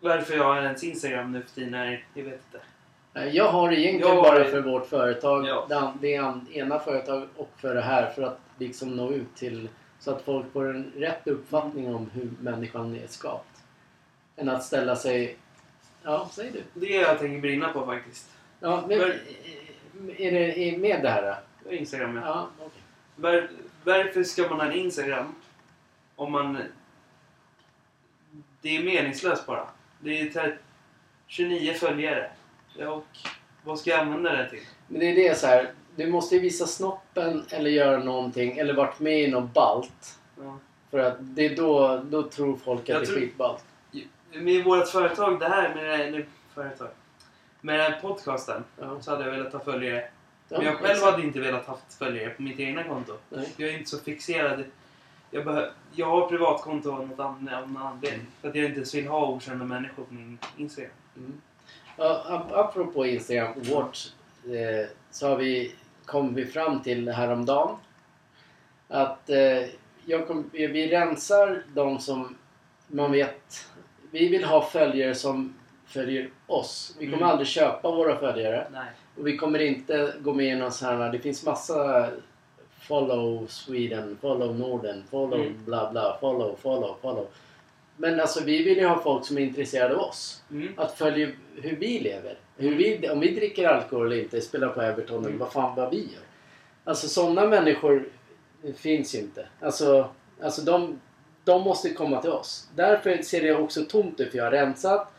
Varför 0.00 0.36
jag 0.36 0.44
har 0.44 0.62
ens 0.62 0.84
Instagram 0.84 1.32
nu 1.32 1.42
för 1.42 1.50
tiden. 1.50 1.74
Jag 2.14 2.24
vet 2.24 2.40
inte. 2.52 2.60
Eh, 3.14 3.28
Jag 3.36 3.48
har 3.52 3.72
egentligen 3.72 4.08
Jag 4.16 4.22
har- 4.22 4.22
bara 4.22 4.44
för 4.44 4.60
vårt 4.60 4.86
företag, 4.86 5.46
Ja. 5.46 5.94
det, 6.00 6.12
ena 6.52 6.78
företaget 6.78 7.28
och 7.36 7.50
för 7.56 7.74
det 7.74 7.80
här 7.80 8.10
för 8.10 8.22
att 8.22 8.40
liksom 8.58 8.96
nå 8.96 9.12
ut 9.12 9.34
till 9.36 9.68
så 10.00 10.10
att 10.10 10.22
folk 10.22 10.52
får 10.52 10.70
en 10.70 10.92
rätt 10.96 11.26
uppfattning 11.28 11.94
om 11.94 12.10
hur 12.14 12.30
människan 12.40 12.96
är 12.96 13.06
skapt. 13.06 13.62
Än 14.36 14.48
att 14.48 14.64
ställa 14.64 14.96
sig... 14.96 15.36
Ja, 16.04 16.28
säg 16.32 16.50
du. 16.50 16.62
Det 16.80 16.96
är 16.96 17.02
jag 17.02 17.18
tänker 17.18 17.40
brinna 17.40 17.68
på 17.68 17.86
faktiskt. 17.86 18.30
Ja, 18.60 18.84
men, 18.88 18.98
Var- 18.98 19.20
är 20.18 20.30
det 20.32 20.78
med 20.78 21.02
det 21.02 21.08
här? 21.10 21.36
då? 21.64 21.72
Instagram 21.72 22.16
ja. 22.16 22.22
Ja, 22.26 22.48
okej. 22.58 22.82
Var, 23.16 23.48
varför 23.84 24.22
ska 24.22 24.48
man 24.48 24.60
ha 24.60 24.66
en 24.66 24.72
Instagram 24.72 25.34
om 26.16 26.32
man... 26.32 26.58
Det 28.60 28.76
är 28.76 28.84
meningslöst 28.84 29.46
bara. 29.46 29.68
Det 30.00 30.20
är 30.20 30.30
tre- 30.30 30.56
29 31.26 31.74
följare. 31.74 32.30
Ja, 32.78 32.88
och 32.88 33.06
vad 33.64 33.78
ska 33.78 33.90
jag 33.90 34.00
använda 34.00 34.32
det 34.36 34.50
till? 34.50 34.62
Men 34.88 35.00
det 35.00 35.06
är 35.06 35.14
det 35.30 35.38
så 35.38 35.46
här. 35.46 35.72
Du 35.96 36.06
måste 36.10 36.34
ju 36.34 36.40
visa 36.40 36.66
snoppen 36.66 37.44
eller 37.50 37.70
göra 37.70 37.98
någonting 37.98 38.58
eller 38.58 38.74
varit 38.74 39.00
med 39.00 39.20
i 39.20 39.28
något 39.30 39.54
balt. 39.54 40.18
Ja. 40.42 40.58
För 40.90 40.98
att 40.98 41.16
det 41.20 41.46
är 41.46 41.56
då, 41.56 42.02
då 42.10 42.22
tror 42.22 42.56
folk 42.56 42.80
att 42.80 42.88
Jag 42.88 43.02
det 43.02 43.06
är 43.08 43.14
skitballt. 43.14 43.64
Med 44.34 44.64
vårt 44.64 44.88
företag, 44.88 45.40
det 45.40 45.48
här 45.48 45.74
med 45.74 45.84
det 45.84 45.96
här, 45.96 46.04
eller 46.04 46.26
företag. 46.54 46.88
Med 47.60 47.80
den 47.80 47.92
här 47.92 48.00
podcasten 48.00 48.64
Ja. 48.80 49.00
så 49.00 49.10
hade 49.10 49.24
jag 49.24 49.30
velat 49.30 49.52
ha 49.52 49.60
följare. 49.60 50.08
Ja, 50.48 50.56
Men 50.58 50.66
jag 50.66 50.74
själv 50.76 50.90
exakt. 50.90 51.12
hade 51.12 51.22
inte 51.22 51.40
velat 51.40 51.66
ha 51.66 51.78
följare 51.98 52.30
på 52.30 52.42
mitt 52.42 52.60
egna 52.60 52.82
konto. 52.84 53.16
Nej. 53.28 53.52
Jag 53.56 53.68
är 53.70 53.78
inte 53.78 53.90
så 53.90 53.98
fixerad. 53.98 54.64
Jag, 55.30 55.44
behö- 55.44 55.70
jag 55.92 56.06
har 56.06 56.28
privatkonto 56.28 56.92
av 56.92 57.08
något 57.08 57.18
an- 57.20 57.48
av 57.54 57.72
någon 57.72 57.82
anledning. 57.82 58.26
För 58.40 58.48
att 58.48 58.54
jag 58.54 58.64
inte 58.64 58.76
ens 58.76 58.94
vill 58.94 59.06
ha 59.06 59.26
okända 59.30 59.64
människor 59.64 60.04
på 60.04 60.14
min 60.14 60.38
Instagram. 60.56 60.90
Mm. 61.16 61.40
Ja, 61.96 62.24
ap- 62.28 62.52
apropå 62.52 63.06
Instagram 63.06 63.52
och 63.52 63.66
vårt 63.66 63.98
eh, 64.44 64.88
så 65.10 65.28
har 65.28 65.36
vi, 65.36 65.74
kom 66.04 66.34
vi 66.34 66.46
fram 66.46 66.82
till 66.82 67.08
häromdagen 67.08 67.76
att 68.88 69.30
eh, 69.30 69.68
jag 70.04 70.26
kom, 70.28 70.50
vi 70.52 70.88
rensar 70.90 71.62
de 71.74 71.98
som 71.98 72.36
man 72.86 73.12
vet 73.12 73.68
vi 74.14 74.28
vill 74.28 74.44
ha 74.44 74.62
följare 74.62 75.14
som 75.14 75.54
följer 75.86 76.30
oss. 76.46 76.96
Vi 76.98 77.04
kommer 77.06 77.16
Mm. 77.16 77.28
aldrig 77.28 77.48
köpa 77.48 77.90
våra 77.90 78.18
följare 78.18 78.66
Nej. 78.72 78.86
och 79.18 79.26
vi 79.26 79.36
kommer 79.36 79.58
inte 79.58 80.12
gå 80.20 80.32
med 80.34 80.46
i 80.46 80.54
någon 80.54 80.72
sån 80.72 80.88
här, 80.88 81.12
det 81.12 81.18
finns 81.18 81.44
massa 81.46 82.08
follow 82.80 83.46
Sweden, 83.46 84.18
follow 84.20 84.58
Norden, 84.58 85.04
follow 85.10 85.40
Mm. 85.40 85.64
bla 85.64 85.90
bla, 85.92 86.16
follow, 86.20 86.56
follow, 86.62 86.96
follow. 87.02 87.26
Men 87.96 88.20
alltså 88.20 88.44
vi 88.44 88.62
vill 88.62 88.78
ju 88.78 88.86
ha 88.86 89.02
folk 89.02 89.26
som 89.26 89.38
är 89.38 89.42
intresserade 89.42 89.94
av 89.94 90.00
oss 90.00 90.42
Mm. 90.50 90.72
att 90.76 90.98
följa 90.98 91.28
hur 91.56 91.76
vi 91.76 91.98
lever. 92.00 92.34
Hur 92.56 92.74
vi, 92.74 93.08
om 93.10 93.20
vi 93.20 93.34
dricker 93.34 93.68
alkohol 93.68 94.06
eller 94.06 94.22
inte, 94.22 94.40
spelar 94.40 94.68
på 94.68 94.82
Everton 94.82 95.18
eller 95.18 95.26
Mm. 95.28 95.38
vad 95.38 95.52
fan 95.52 95.76
vad 95.76 95.90
vi 95.90 95.96
gör. 96.00 96.22
Alltså 96.84 97.08
sådana 97.08 97.46
människor 97.46 98.08
finns 98.76 99.14
ju 99.14 99.18
inte. 99.18 99.46
Alltså, 99.60 100.08
alltså 100.42 100.62
de, 100.62 101.00
de 101.44 101.62
måste 101.62 101.90
komma 101.94 102.20
till 102.20 102.30
oss. 102.30 102.68
Därför 102.74 103.22
ser 103.22 103.42
det 103.42 103.54
också 103.54 103.84
tomt 103.84 104.20
ut 104.20 104.30
för 104.30 104.38
jag 104.38 104.44
har 104.44 104.50
rensat 104.50 105.12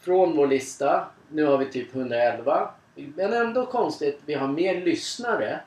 från 0.00 0.36
vår 0.36 0.46
lista. 0.46 1.06
Nu 1.30 1.44
har 1.44 1.58
vi 1.58 1.66
typ 1.66 1.94
111. 1.94 2.70
Men 2.94 3.32
ändå 3.32 3.66
konstigt, 3.66 4.20
vi 4.26 4.34
har 4.34 4.48
mer 4.48 4.84
lyssnare 4.84 5.60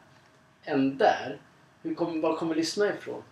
än 0.63 0.97
där. 0.97 1.37
Hur 1.83 1.95
kommer, 1.95 2.21
var 2.21 2.35
kommer 2.37 2.55
lyssnarna 2.55 2.93
ifrån? 2.93 3.23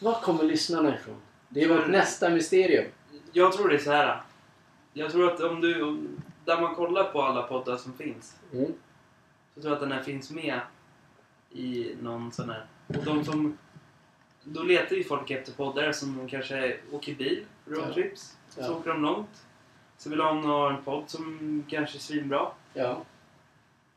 Var 0.00 0.12
kommer 0.20 0.44
lyssnarna 0.44 0.94
ifrån? 0.94 1.20
Det 1.48 1.62
är 1.62 1.68
vårt 1.68 1.78
Mm. 1.78 1.90
nästa 1.90 2.28
mysterium. 2.30 2.84
Jag 3.32 3.52
tror 3.52 3.68
det 3.68 3.74
är 3.74 3.78
så 3.78 3.90
här. 3.92 4.20
Jag 4.92 5.10
tror 5.12 5.32
att 5.34 5.40
om 5.40 5.60
du... 5.60 5.82
om- 5.82 6.22
Där 6.44 6.60
man 6.60 6.74
kollar 6.74 7.04
på 7.04 7.22
alla 7.22 7.42
poddar 7.42 7.76
som 7.76 7.92
finns. 7.92 8.36
Mm. 8.52 8.72
Så 9.54 9.60
tror 9.60 9.72
jag 9.72 9.72
att 9.72 9.80
den 9.88 9.92
här 9.92 10.02
finns 10.02 10.30
med 10.30 10.60
i 11.50 11.96
någon 12.00 12.32
sån 12.32 12.50
här... 12.50 12.66
Och 12.86 13.04
de 13.04 13.24
som... 13.24 13.58
Då 14.48 14.62
letar 14.62 14.96
ju 14.96 15.04
folk 15.04 15.30
efter 15.30 15.52
poddar 15.52 15.92
som 15.92 16.18
de 16.18 16.28
kanske 16.28 16.76
åker 16.92 17.14
bil, 17.14 17.44
roadtrips. 17.66 18.36
Ja. 18.56 18.64
Så 18.64 18.74
åker 18.74 18.90
de 18.90 19.02
långt. 19.02 19.44
Så 19.98 20.10
vill 20.10 20.18
de 20.18 20.44
ha 20.44 20.70
en 20.70 20.82
podd 20.82 21.04
som 21.06 21.64
kanske 21.68 21.98
är 21.98 22.00
svinbra. 22.00 22.48
Ja. 22.74 23.02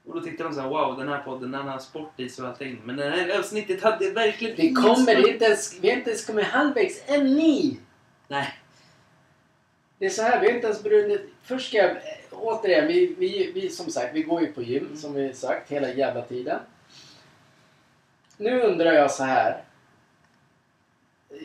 Och 0.05 0.15
då 0.15 0.21
tyckte 0.21 0.43
de 0.43 0.53
så 0.53 0.61
här, 0.61 0.69
wow 0.69 0.97
den 0.97 1.07
här 1.07 1.19
podden 1.19 1.51
den 1.51 1.67
har 1.67 1.79
sport 1.79 2.19
i 2.19 2.29
sig 2.29 2.43
och 2.43 2.49
allting. 2.49 2.81
Men 2.83 2.95
det 2.95 3.09
här 3.09 3.39
avsnittet 3.39 3.83
hade 3.83 4.11
verkligen 4.11 4.55
Vi 4.55 4.73
kommer 4.73 5.29
inte 5.29 5.45
ens, 5.45 5.79
vi 5.81 5.89
har 5.89 5.97
inte 5.97 6.09
ens 6.09 6.25
kommit 6.25 6.45
halvvägs 6.45 7.03
än 7.07 7.35
ni! 7.35 7.79
Nej. 8.27 8.59
Det 9.97 10.05
är 10.05 10.09
så 10.09 10.21
här, 10.21 10.41
vi 10.41 10.47
har 10.47 10.53
inte 10.53 10.67
ens 10.67 10.83
brunnit... 10.83 11.21
Först 11.43 11.67
ska 11.67 11.77
jag... 11.77 11.97
Återigen, 12.31 12.87
vi, 12.87 13.15
vi, 13.17 13.51
vi 13.51 13.69
som 13.69 13.89
sagt, 13.89 14.15
vi 14.15 14.23
går 14.23 14.41
ju 14.41 14.53
på 14.53 14.61
gym 14.61 14.97
som 14.97 15.13
vi 15.13 15.33
sagt 15.33 15.71
hela 15.71 15.93
jävla 15.93 16.21
tiden. 16.21 16.59
Nu 18.37 18.61
undrar 18.61 18.93
jag 18.93 19.11
så 19.11 19.23
här. 19.23 19.63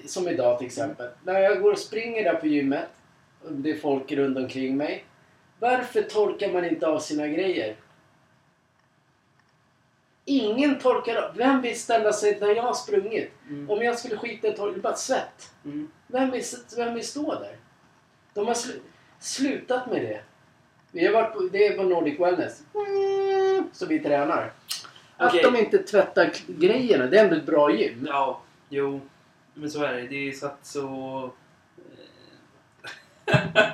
Som 0.07 0.29
idag 0.29 0.59
till 0.59 0.67
exempel. 0.67 1.09
När 1.25 1.41
jag 1.41 1.63
går 1.63 1.73
och 1.73 1.79
springer 1.79 2.25
där 2.25 2.35
på 2.35 2.47
gymmet. 2.47 2.89
Och 3.45 3.53
det 3.53 3.71
är 3.71 3.77
folk 3.77 4.13
runt 4.13 4.37
omkring 4.37 4.77
mig. 4.77 5.05
Varför 5.59 6.03
torkar 6.03 6.53
man 6.53 6.65
inte 6.65 6.87
av 6.87 6.99
sina 6.99 7.29
grejer? 7.29 7.77
Ingen 10.25 10.79
torkar 10.79 11.17
av. 11.17 11.37
Vem 11.37 11.63
vill 11.63 11.81
ställa 11.81 12.13
sig 12.13 12.35
där 12.35 12.55
jag 12.55 12.63
har 12.63 12.75
sprungit? 12.75 13.31
Mm. 13.49 13.71
Om 13.71 13.83
jag 13.83 13.99
skulle 13.99 14.17
skita 14.17 14.49
i 14.49 14.53
tork, 14.53 14.75
det 14.75 14.81
är 14.81 14.83
bara 14.83 14.97
svett. 14.97 15.53
Mm. 15.65 15.91
Vem 16.07 16.31
vill, 16.31 16.43
vem 16.77 16.95
vill 16.95 17.07
stå 17.07 17.35
där? 17.35 17.57
De 18.35 18.47
har 18.47 18.55
slu, 18.55 18.81
slutat 19.19 19.91
med 19.91 20.03
det. 20.03 20.21
Vi 20.93 21.07
har 21.07 21.13
varit 21.13 21.35
på, 21.35 21.41
det 21.41 21.67
är 21.67 21.77
på 21.77 21.83
Nordic 21.83 22.21
Wellness. 22.21 22.63
Mm, 22.75 23.69
så 23.73 23.87
vi 23.87 23.99
tränar. 23.99 24.53
Att 25.17 25.43
de 25.43 25.57
inte 25.57 25.79
tvättar 25.79 26.33
grejerna, 26.47 27.07
det 27.07 27.19
är 27.19 27.25
ändå 27.25 27.37
ett 27.37 27.47
bra 27.47 27.75
gym. 27.75 28.07
Ja, 28.09 28.41
jo. 28.69 29.01
Men 29.55 29.71
så 29.71 29.83
är 29.83 29.93
det. 29.95 30.07
Det 30.09 30.29
är 30.29 30.33
satt 30.33 30.59
så... 30.63 31.31
eh, 33.27 33.65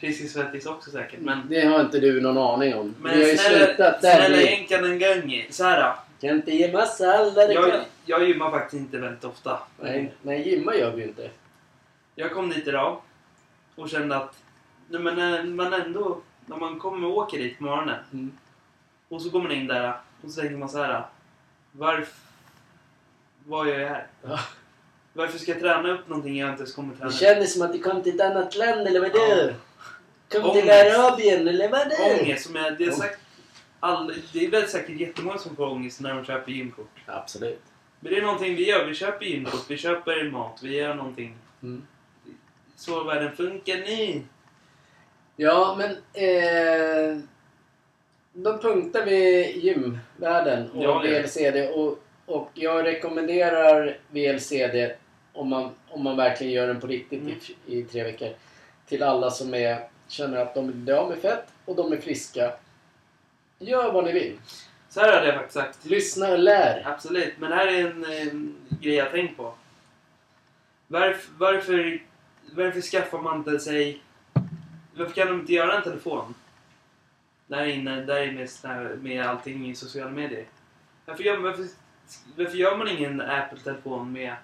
Friskis 0.00 0.32
svettis 0.32 0.66
också 0.66 0.90
säkert. 0.90 1.20
Men, 1.20 1.48
Det 1.48 1.66
har 1.66 1.80
inte 1.80 2.00
du 2.00 2.20
någon 2.20 2.38
aning 2.38 2.74
om. 2.74 2.94
men 3.00 3.14
vi 3.18 3.22
har 3.22 3.30
ju 3.30 3.36
snälla, 3.36 3.66
slutat 3.66 4.02
där. 4.02 4.16
snälla 4.16 4.36
Vi 4.36 4.44
jänkan 4.44 4.84
en 4.84 4.98
gång. 4.98 5.46
Så 5.50 5.64
här. 5.64 5.94
kan 6.20 6.30
inte 6.30 6.52
alla 7.00 7.46
det 7.46 7.52
Jag, 7.52 7.80
jag 8.04 8.28
gymmar 8.28 8.50
faktiskt 8.50 8.80
inte 8.82 8.98
väldigt 8.98 9.24
ofta. 9.24 9.58
Nej, 9.80 10.12
nej, 10.22 10.48
gymma 10.48 10.74
gör 10.74 10.90
vi 10.90 11.02
ju 11.02 11.08
inte. 11.08 11.30
Jag 12.14 12.32
kom 12.32 12.50
dit 12.50 12.66
idag 12.68 13.00
och 13.74 13.88
kände 13.88 14.16
att 14.16 14.42
nej, 14.88 15.00
men 15.00 15.16
när 15.16 15.44
man 15.44 15.72
ändå, 15.72 16.20
när 16.46 16.56
man 16.56 16.78
kommer 16.78 17.08
och 17.08 17.16
åker 17.16 17.38
dit 17.38 17.58
på 17.58 17.64
morgonen 17.64 17.98
Mm. 18.12 18.38
och 19.08 19.22
så 19.22 19.30
går 19.30 19.42
man 19.42 19.52
in 19.52 19.66
där 19.66 19.92
och 20.22 20.30
så 20.30 20.40
tänker 20.40 20.56
man 20.56 20.68
så 20.68 20.82
här. 20.82 21.02
Varför... 21.72 22.14
Vad 23.46 23.68
gör 23.68 23.78
jag 23.80 23.88
här? 23.88 24.06
Ja. 24.22 24.38
Varför 25.12 25.38
ska 25.38 25.52
jag 25.52 25.60
träna 25.60 25.90
upp 25.92 26.08
någonting 26.08 26.38
jag 26.38 26.50
inte 26.50 26.60
ens 26.62 26.74
kommer 26.74 26.94
träna 26.94 27.10
Det 27.10 27.16
kändes 27.16 27.52
som 27.52 27.62
att 27.62 27.72
du 27.72 27.78
kom 27.78 28.02
till 28.02 28.14
ett 28.14 28.20
annat 28.20 28.56
land, 28.56 28.86
eller 28.86 29.00
vad 29.00 29.10
Ja. 29.14 29.48
Kom 30.28 30.52
till 30.52 30.70
Ångest. 30.70 30.98
Arabien, 30.98 31.48
eller 31.48 31.68
vad 31.68 31.92
Ångest 32.20 32.46
som 32.46 32.54
jag, 32.56 32.78
det, 32.78 32.84
är 32.84 32.90
sagt, 32.90 33.20
all, 33.80 34.14
det 34.32 34.44
är 34.46 34.50
väl 34.50 34.68
säkert 34.68 35.00
jättemånga 35.00 35.38
som 35.38 35.56
får 35.56 35.66
ångest 35.66 36.00
när 36.00 36.14
de 36.14 36.24
köper 36.24 36.52
gymkort. 36.52 37.00
Absolut. 37.06 37.62
Men 38.00 38.12
det 38.12 38.18
är 38.18 38.22
någonting 38.22 38.56
vi 38.56 38.68
gör. 38.68 38.84
Vi 38.86 38.94
köper 38.94 39.26
gymkort, 39.26 39.64
vi 39.68 39.76
köper 39.76 40.30
mat, 40.30 40.60
vi 40.62 40.76
gör 40.76 40.94
någonting. 40.94 41.36
Mm. 41.62 41.86
Så 42.76 43.04
världen 43.04 43.36
funkar 43.36 43.76
nu. 43.76 44.22
Ja, 45.36 45.78
men 45.78 45.90
eh, 46.12 47.18
de 48.32 48.58
punktar 48.58 49.04
vi 49.04 49.52
gymvärlden 49.60 50.70
och 50.70 50.84
Ja, 50.84 51.02
det. 51.02 51.22
VLCD 51.22 51.70
och, 51.74 51.98
och 52.26 52.50
jag 52.54 52.86
rekommenderar 52.86 53.98
VLCD 54.10 55.01
om 55.32 55.48
man, 55.48 55.70
om 55.88 56.04
man 56.04 56.16
verkligen 56.16 56.52
gör 56.52 56.66
den 56.66 56.80
på 56.80 56.86
riktigt 56.86 57.20
Mm. 57.22 57.38
i, 57.66 57.78
i 57.78 57.84
tre 57.84 58.04
veckor. 58.04 58.28
Till 58.86 59.02
alla 59.02 59.30
som 59.30 59.54
är, 59.54 59.88
känner 60.08 60.36
att 60.36 60.54
de 60.54 60.66
vill 60.72 60.94
av 60.94 61.08
med 61.08 61.18
fett 61.18 61.44
och 61.64 61.76
de 61.76 61.92
är 61.92 61.96
friska. 61.96 62.52
Gör 63.58 63.92
vad 63.92 64.04
ni 64.04 64.12
vill. 64.12 64.38
Så 64.88 65.00
här 65.00 65.12
hade 65.12 65.26
jag 65.26 65.34
faktiskt 65.34 65.54
sagt. 65.54 65.84
Lyssna 65.84 66.28
och 66.28 66.38
lär. 66.38 66.82
Absolut, 66.86 67.34
men 67.38 67.52
här 67.52 67.66
är 67.66 67.90
en, 67.90 68.04
en 68.04 68.56
grej 68.80 68.94
jag 68.94 69.10
tänkt 69.10 69.36
på. 69.36 69.54
Varför, 70.86 71.32
varför, 71.38 72.02
varför 72.52 72.80
skaffar 72.80 73.18
man 73.18 73.38
inte 73.38 73.58
sig... 73.60 74.02
Varför 74.94 75.14
kan 75.14 75.28
de 75.28 75.40
inte 75.40 75.52
göra 75.52 75.76
en 75.76 75.82
telefon? 75.82 76.34
Där 77.46 77.66
inne, 77.66 78.00
där 78.00 78.22
inne 78.22 78.48
med, 78.62 79.02
med 79.02 79.26
allting 79.26 79.70
i 79.70 79.74
sociala 79.74 80.10
medier. 80.10 80.44
Varför 81.06 81.22
gör, 81.22 81.36
varför, 81.36 81.66
varför 82.36 82.56
gör 82.56 82.76
man 82.76 82.88
ingen 82.88 83.20
Apple-telefon 83.20 84.12
med... 84.12 84.34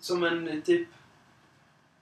Som 0.00 0.24
en 0.24 0.62
typ... 0.62 0.88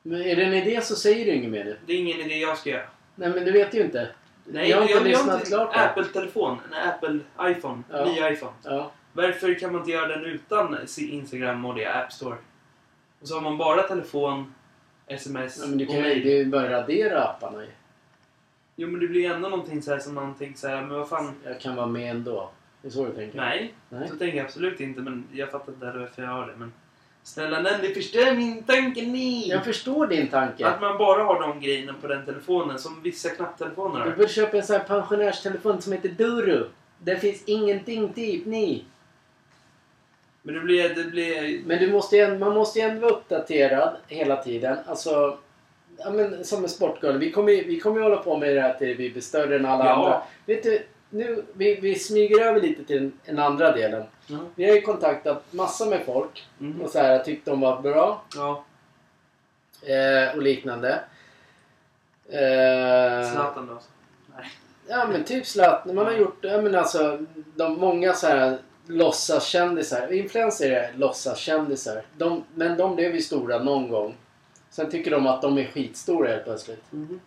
Men 0.03 0.23
är 0.23 0.37
det 0.37 0.45
en 0.45 0.55
idé 0.55 0.81
så 0.81 0.97
säger 0.97 1.27
du 1.27 1.33
inget 1.33 1.51
mer. 1.51 1.79
Det 1.87 1.93
är 1.93 1.97
ingen 1.97 2.21
idé 2.21 2.35
jag 2.35 2.59
ska 2.59 2.71
göra. 2.71 2.87
Nej, 3.15 3.31
men 3.31 3.45
du 3.45 3.53
vet 3.53 3.75
ju 3.75 3.81
inte. 3.81 4.11
Nej, 4.45 4.71
jag 4.71 4.77
har 4.77 4.83
inte 4.83 4.95
jag, 4.95 5.03
jag 5.03 5.09
lyssnat 5.09 5.29
har 5.29 5.39
inte 5.39 5.51
klart. 5.51 5.77
Apple-telefon. 5.77 6.59
En 6.73 6.89
Apple 6.89 7.21
iPhone. 7.43 7.83
Ja. 7.91 8.05
Ny 8.05 8.35
iPhone. 8.35 8.53
Ja. 8.63 8.93
Varför 9.13 9.55
kan 9.55 9.73
man 9.73 9.81
inte 9.81 9.93
göra 9.93 10.07
den 10.07 10.25
utan 10.25 10.79
Instagram 10.99 11.65
och 11.65 11.75
det 11.75 11.87
App 11.87 12.13
Store? 12.13 12.37
Och 13.21 13.29
så 13.29 13.35
har 13.35 13.41
man 13.41 13.59
bara 13.59 13.83
telefon, 13.83 14.55
sms 15.07 15.59
Ja, 15.61 15.67
men 15.67 15.79
du 15.79 15.87
kan 15.87 15.97
ju 15.97 16.03
mail. 16.03 16.23
det 16.25 16.33
är 16.33 16.39
ju 16.39 16.47
bara 16.47 16.71
radera 16.71 17.25
apparna 17.25 17.63
ju. 17.63 17.71
Jo 18.77 18.89
men 18.89 19.01
det 19.01 19.09
blir 19.09 19.31
ändå 19.31 19.49
någonting 19.49 19.83
så 19.83 19.93
här 19.93 19.99
som 19.99 20.15
man 20.15 20.35
tänker 20.35 20.59
så 20.59 20.69
här, 20.69 20.81
men 20.81 20.91
vad 20.99 21.09
fan. 21.09 21.35
Jag 21.45 21.61
kan 21.61 21.77
vara 21.77 21.87
med 21.87 22.11
ändå. 22.11 22.51
Det 22.83 22.89
är 22.89 22.93
så 22.93 23.07
du 23.07 23.13
tänker? 23.13 23.39
Nej, 23.39 23.75
Nej. 23.89 24.09
så 24.09 24.17
tänker 24.17 24.37
jag 24.37 24.45
absolut 24.45 24.81
inte. 24.81 25.01
Men 25.01 25.29
jag 25.33 25.51
fattar 25.51 25.73
inte 25.73 25.87
varför 25.87 26.23
jag 26.23 26.31
har 26.31 26.47
det. 26.47 26.57
Men 26.57 26.73
snälla 27.29 27.61
Nandy, 27.61 27.95
förstör 27.95 28.35
min 28.35 28.63
tanke 28.63 29.03
ni! 29.03 29.49
Jag 29.49 29.65
förstår 29.65 30.07
din 30.07 30.29
tanke. 30.29 30.67
Att 30.67 30.81
man 30.81 30.99
bara 30.99 31.23
har 31.25 31.41
de 31.41 31.61
grejerna 31.61 31.95
på 32.01 32.07
den 32.07 32.25
telefonen 32.25 32.79
som 32.79 33.03
vissa 33.03 33.29
knapptelefoner 33.29 34.05
Du 34.05 34.11
har. 34.11 34.17
borde 34.17 34.29
köpa 34.29 34.57
en 34.57 34.63
sån 34.63 34.77
här 34.77 34.85
pensionärstelefon 34.85 35.83
som 35.83 35.93
heter 35.93 36.09
Duru. 36.09 36.65
Det 36.99 37.17
finns 37.17 37.43
ingenting 37.47 38.13
typ 38.13 38.47
ni. 38.47 38.85
Men 40.43 40.55
det 40.55 40.61
blir... 40.61 40.95
Det 40.95 41.05
blir 41.05 41.61
Men 41.67 41.79
du 41.79 41.93
måste 41.93 42.17
ju, 42.17 42.39
man 42.39 42.55
måste 42.55 42.79
ju 42.79 42.85
ändå 42.85 43.01
vara 43.01 43.13
uppdaterad 43.13 43.97
hela 44.07 44.43
tiden. 44.43 44.79
Alltså, 44.87 45.39
ja, 45.99 46.11
men, 46.11 46.45
som 46.45 46.63
en 46.63 46.69
sportgirl. 46.69 47.19
Vi 47.19 47.31
kommer 47.33 47.53
ju 47.53 47.65
vi 47.65 47.81
kommer 47.81 48.01
hålla 48.01 48.17
på 48.17 48.37
med 48.37 48.57
det 48.57 48.61
här 48.61 48.75
till 48.75 48.97
vi 48.97 49.11
blir 49.11 49.23
större 49.23 49.57
än 49.57 49.67
alla 49.67 49.85
Ja. 49.85 49.91
andra. 49.93 50.23
Vet 50.47 50.63
du, 50.63 50.83
nu, 51.11 51.45
vi, 51.53 51.75
vi 51.81 51.95
smyger 51.99 52.41
över 52.41 52.61
lite 52.61 52.85
till 52.85 52.97
den, 53.01 53.13
den 53.27 53.39
andra 53.39 53.73
delen. 53.73 54.05
ja. 54.27 54.37
Vi 54.55 54.69
har 54.69 54.75
ju 54.75 54.81
kontaktat 54.81 55.45
massor 55.53 55.87
med 55.91 56.01
folk 56.07 56.47
Mhm. 56.59 56.81
och 56.81 56.91
så 56.91 56.99
här, 56.99 57.19
tyckt 57.19 57.45
de 57.47 57.61
var 57.61 57.81
bra 57.81 58.23
ja. 58.35 58.65
eh, 59.87 60.37
och 60.37 60.43
liknande. 60.43 61.01
Eh, 62.29 63.33
Zlatan 63.33 63.67
då. 63.67 63.79
Nej. 64.37 64.47
Ja 64.89 65.07
men 65.13 65.25
typ 65.25 65.47
Zlatan. 65.47 65.95
Man 65.95 66.05
har 66.07 66.13
gjort, 66.13 66.39
ja 66.41 66.61
men 66.63 66.75
alltså, 66.75 67.19
de 67.57 67.75
många 67.81 68.13
så 68.13 68.27
här 68.27 68.59
låtsaskändisar. 68.87 70.13
Influencer 70.13 70.71
är 70.71 70.93
låtsaskändisar. 70.97 72.03
De, 72.17 72.45
men 72.55 72.77
de 72.79 72.97
blev 72.97 73.15
ju 73.15 73.21
stora 73.23 73.59
någon 73.63 73.89
gång. 73.89 74.15
Sen 74.71 74.91
tycker 74.91 75.11
de 75.11 75.27
att 75.27 75.43
de 75.43 75.59
är 75.59 75.65
skitstora 75.65 76.29
helt 76.31 76.45
plötsligt. 76.45 76.83
Mhm. 76.93 77.21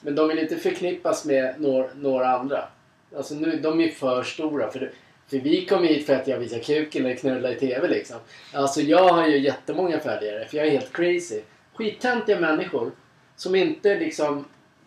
Men 0.00 0.14
de 0.14 0.28
vill 0.28 0.38
inte 0.38 0.56
förknippas 0.56 1.24
med 1.24 1.54
några 1.96 2.28
andra. 2.38 2.68
Alltså 3.16 3.34
nu, 3.34 3.58
de 3.62 3.80
är 3.80 3.88
för 3.88 4.22
stora. 4.22 4.70
För, 4.70 4.92
för 5.26 5.38
vi 5.38 5.66
kom 5.66 5.84
hit 5.84 6.06
för 6.06 6.14
att 6.14 6.28
jag 6.28 6.38
visar 6.38 6.58
kuken 6.58 7.04
eller 7.04 7.16
knullar 7.16 7.52
i 7.52 7.54
TV 7.54 7.88
liksom. 7.88 8.16
Alltså 8.52 8.80
jag 8.80 9.08
har 9.08 9.28
ju 9.28 9.38
jättemånga 9.38 10.00
följare 10.00 10.44
för 10.44 10.56
jag 10.56 10.66
är 10.66 10.70
helt 10.70 10.92
crazy. 10.92 11.40
Skittöntiga 11.74 12.40
människor 12.40 12.92
som 13.36 13.54
inte 13.54 13.94
liksom... 13.94 14.44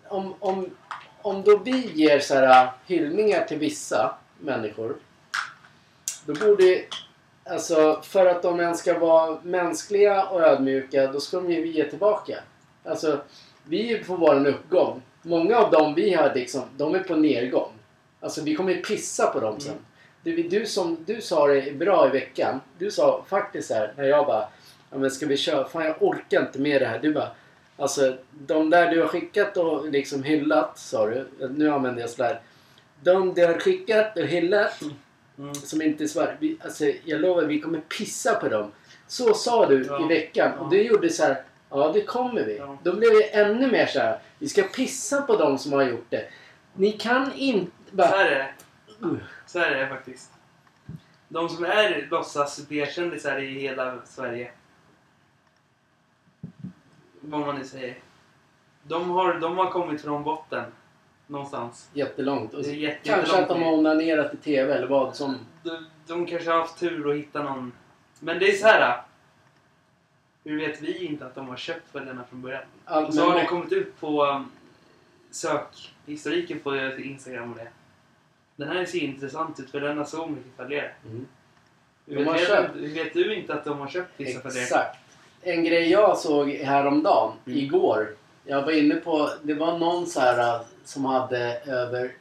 Om, 0.07 0.35
om, 0.39 0.69
om 1.21 1.43
då 1.43 1.57
vi 1.57 1.91
ger 1.93 2.19
så 2.19 2.33
här 2.33 2.63
äh, 2.63 2.69
hyllningar 2.87 3.45
till 3.45 3.57
vissa 3.57 4.15
människor. 4.39 4.95
Då 6.25 6.33
borde... 6.33 6.81
Alltså 7.43 8.01
för 8.03 8.25
att 8.25 8.43
de 8.43 8.59
ens 8.59 8.79
ska 8.79 8.99
vara 8.99 9.39
mänskliga 9.43 10.23
och 10.23 10.41
ödmjuka 10.41 11.11
då 11.11 11.19
ska 11.19 11.37
de 11.37 11.51
ju 11.51 11.67
ge 11.67 11.89
tillbaka. 11.89 12.37
Alltså 12.83 13.21
vi 13.63 13.93
är 13.93 14.03
på 14.03 14.15
vår 14.15 14.47
uppgång. 14.47 15.01
Många 15.21 15.57
av 15.57 15.71
dem 15.71 15.95
vi 15.95 16.13
har 16.13 16.35
liksom, 16.35 16.61
de 16.77 16.95
är 16.95 16.99
på 16.99 17.15
nedgång. 17.15 17.71
Alltså 18.21 18.41
vi 18.43 18.55
kommer 18.55 18.73
ju 18.73 18.81
pissa 18.81 19.27
på 19.27 19.39
dem 19.39 19.59
sen. 19.59 19.75
Du, 20.23 20.43
du, 20.43 20.65
som, 20.65 20.97
du 21.05 21.21
sa 21.21 21.47
det 21.47 21.75
bra 21.77 22.07
i 22.07 22.11
veckan. 22.11 22.61
Du 22.77 22.91
sa 22.91 23.25
faktiskt 23.29 23.67
så 23.67 23.73
här 23.73 23.93
när 23.97 24.03
jag 24.03 24.25
bara 24.25 24.47
ja, 24.91 24.97
men 24.97 25.11
ska 25.11 25.25
vi 25.25 25.37
köra? 25.37 25.67
Fan 25.67 25.85
jag 25.85 25.95
orkar 26.03 26.41
inte 26.41 26.59
med 26.59 26.81
det 26.81 26.85
här. 26.85 26.99
Du 26.99 27.13
bara 27.13 27.29
Alltså 27.77 28.17
de 28.31 28.69
där 28.69 28.91
du 28.91 29.01
har 29.01 29.07
skickat 29.07 29.57
och 29.57 29.89
liksom 29.89 30.23
hyllat 30.23 30.77
sa 30.77 31.05
du. 31.09 31.27
Nu 31.49 31.69
använder 31.71 32.01
jag 32.01 32.09
sådär. 32.09 32.39
De 33.03 33.33
du 33.33 33.45
har 33.45 33.53
skickat 33.53 34.17
och 34.17 34.25
hyllat 34.25 34.81
Mm. 35.37 35.55
som 35.55 35.81
inte 35.81 36.07
svarar. 36.07 36.37
Alltså, 36.63 36.85
jag 37.05 37.21
lovar, 37.21 37.43
vi 37.43 37.61
kommer 37.61 37.79
pissa 37.79 38.35
på 38.35 38.49
dem. 38.49 38.71
Så 39.07 39.33
sa 39.33 39.65
du 39.67 39.85
Ja. 39.85 40.05
i 40.05 40.07
veckan. 40.07 40.57
Och 40.59 40.69
du 40.69 40.81
gjorde 40.81 41.09
så 41.09 41.23
här. 41.23 41.43
Ja, 41.69 41.91
det 41.93 42.01
kommer 42.01 42.43
vi. 42.45 42.57
Ja. 42.57 42.77
Då 42.83 42.95
blev 42.95 43.09
det 43.13 43.23
ännu 43.23 43.71
mer 43.71 43.85
så 43.85 43.99
här. 43.99 44.19
Vi 44.39 44.49
ska 44.49 44.61
pissa 44.63 45.21
på 45.21 45.35
dem 45.35 45.57
som 45.57 45.73
har 45.73 45.83
gjort 45.83 46.05
det. 46.09 46.25
Ni 46.73 46.91
kan 46.91 47.31
inte... 47.35 47.71
Så 47.91 47.97
Bara, 47.97 48.07
här 48.07 48.25
är 48.25 48.35
det. 48.39 49.19
Så 49.45 49.59
här 49.59 49.71
är 49.71 49.79
det 49.79 49.89
faktiskt. 49.89 50.31
De 51.29 51.49
som 51.49 51.65
är 51.65 52.07
låtsas 52.11 52.67
B-kändisar 52.69 53.39
i 53.39 53.59
hela 53.59 54.01
Sverige. 54.05 54.51
Vad 57.19 57.39
man 57.39 57.55
nu 57.55 57.65
säger. 57.65 57.97
De 58.83 59.09
har, 59.09 59.33
de 59.33 59.57
har 59.57 59.69
kommit 59.69 60.01
från 60.01 60.23
botten. 60.23 60.71
Någonstans. 61.27 61.89
Jättelångt. 61.93 62.53
Och 62.53 62.61
jätte, 62.61 62.75
kanske 62.75 63.11
jättelångt 63.11 63.41
att 63.41 63.47
de 63.49 63.63
har 63.63 63.73
onanerat 63.73 64.33
i 64.33 64.37
TV 64.37 64.73
eller 64.73 64.87
vad 64.87 65.15
som... 65.15 65.37
de, 65.63 65.85
de 66.07 66.25
kanske 66.25 66.49
har 66.49 66.59
haft 66.59 66.79
tur 66.79 67.11
att 67.11 67.17
hitta 67.17 67.43
någon. 67.43 67.71
Men 68.19 68.39
det 68.39 68.51
är 68.51 68.57
så 68.57 68.67
här. 68.67 69.01
Hur 70.43 70.59
vet 70.59 70.81
vi 70.81 71.05
inte 71.05 71.25
att 71.25 71.35
de 71.35 71.47
har 71.47 71.57
köpt 71.57 71.91
följarna 71.91 72.23
från 72.29 72.41
början? 72.41 72.63
All, 72.85 73.05
Och 73.05 73.13
så 73.13 73.29
har 73.29 73.39
det 73.39 73.45
kommit 73.45 73.71
upp 73.71 73.99
på 73.99 74.25
um, 74.25 74.51
sökhistoriken 75.31 76.59
på 76.59 76.75
Instagram 76.75 77.51
och 77.51 77.57
det. 77.57 77.71
Den 78.55 78.67
här 78.67 78.85
ser 78.85 78.99
intressant 78.99 79.59
ut 79.59 79.71
för 79.71 79.81
den 79.81 79.97
har 79.97 80.05
så 80.05 80.27
mycket 80.27 80.51
följare. 80.57 80.91
Mm. 81.05 82.27
Har 82.27 82.33
vet, 82.33 82.47
köpt. 82.47 82.75
vet, 82.75 83.13
du 83.13 83.35
inte 83.35 83.53
att 83.53 83.65
de 83.65 83.79
har 83.79 83.87
köpt 83.87 84.11
vissa 84.17 84.39
följare? 84.41 84.63
Exakt. 84.63 84.97
En 85.41 85.63
grej 85.63 85.89
jag 85.89 86.17
såg 86.17 86.49
häromdagen, 86.49 87.33
Mm. 87.45 87.59
igår. 87.59 88.15
Jag 88.45 88.61
var 88.61 88.71
inne 88.71 88.95
på, 88.95 89.29
det 89.41 89.53
var 89.53 89.77
någon 89.77 90.07
så 90.07 90.19
här 90.19 90.55
äh, 90.55 90.61
som 90.85 91.05
hade 91.05 91.61
över 91.65 92.11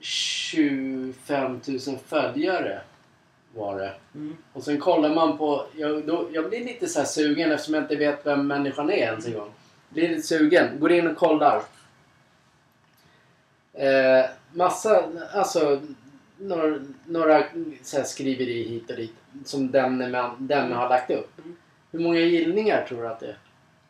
25 0.00 1.60
000 1.86 1.98
följare. 2.06 2.80
Var 3.54 3.78
det. 3.78 3.94
Mm. 4.14 4.36
Och 4.52 4.62
sen 4.62 4.80
kollar 4.80 5.14
man 5.14 5.38
på, 5.38 5.66
jag, 5.76 6.06
då, 6.06 6.28
jag 6.32 6.48
blir 6.48 6.64
lite 6.64 6.86
så 6.86 6.98
här 6.98 7.06
sugen 7.06 7.52
eftersom 7.52 7.74
jag 7.74 7.84
inte 7.84 7.96
vet 7.96 8.26
vem 8.26 8.46
människan 8.46 8.90
är 8.90 8.94
ens 8.94 9.26
en 9.26 9.34
gång. 9.34 9.50
Blir 9.88 10.08
lite 10.08 10.22
sugen, 10.22 10.80
går 10.80 10.92
in 10.92 11.06
och 11.06 11.16
kollar. 11.16 11.62
Eh, 13.78 14.30
massa, 14.52 15.02
alltså 15.32 15.80
några, 16.38 16.78
några 17.06 17.44
så 17.82 18.02
skriveri 18.04 18.62
hit 18.68 18.90
och 18.90 18.96
dit 18.96 19.14
som 19.44 19.70
den, 19.70 20.10
man, 20.10 20.36
den 20.38 20.72
har 20.72 20.88
lagt 20.88 21.10
upp. 21.10 21.38
Mm. 21.38 21.56
Hur 21.92 21.98
många 21.98 22.20
gillningar 22.20 22.84
tror 22.88 23.02
du 23.02 23.08
att 23.08 23.20
det 23.20 23.26
är? 23.26 23.38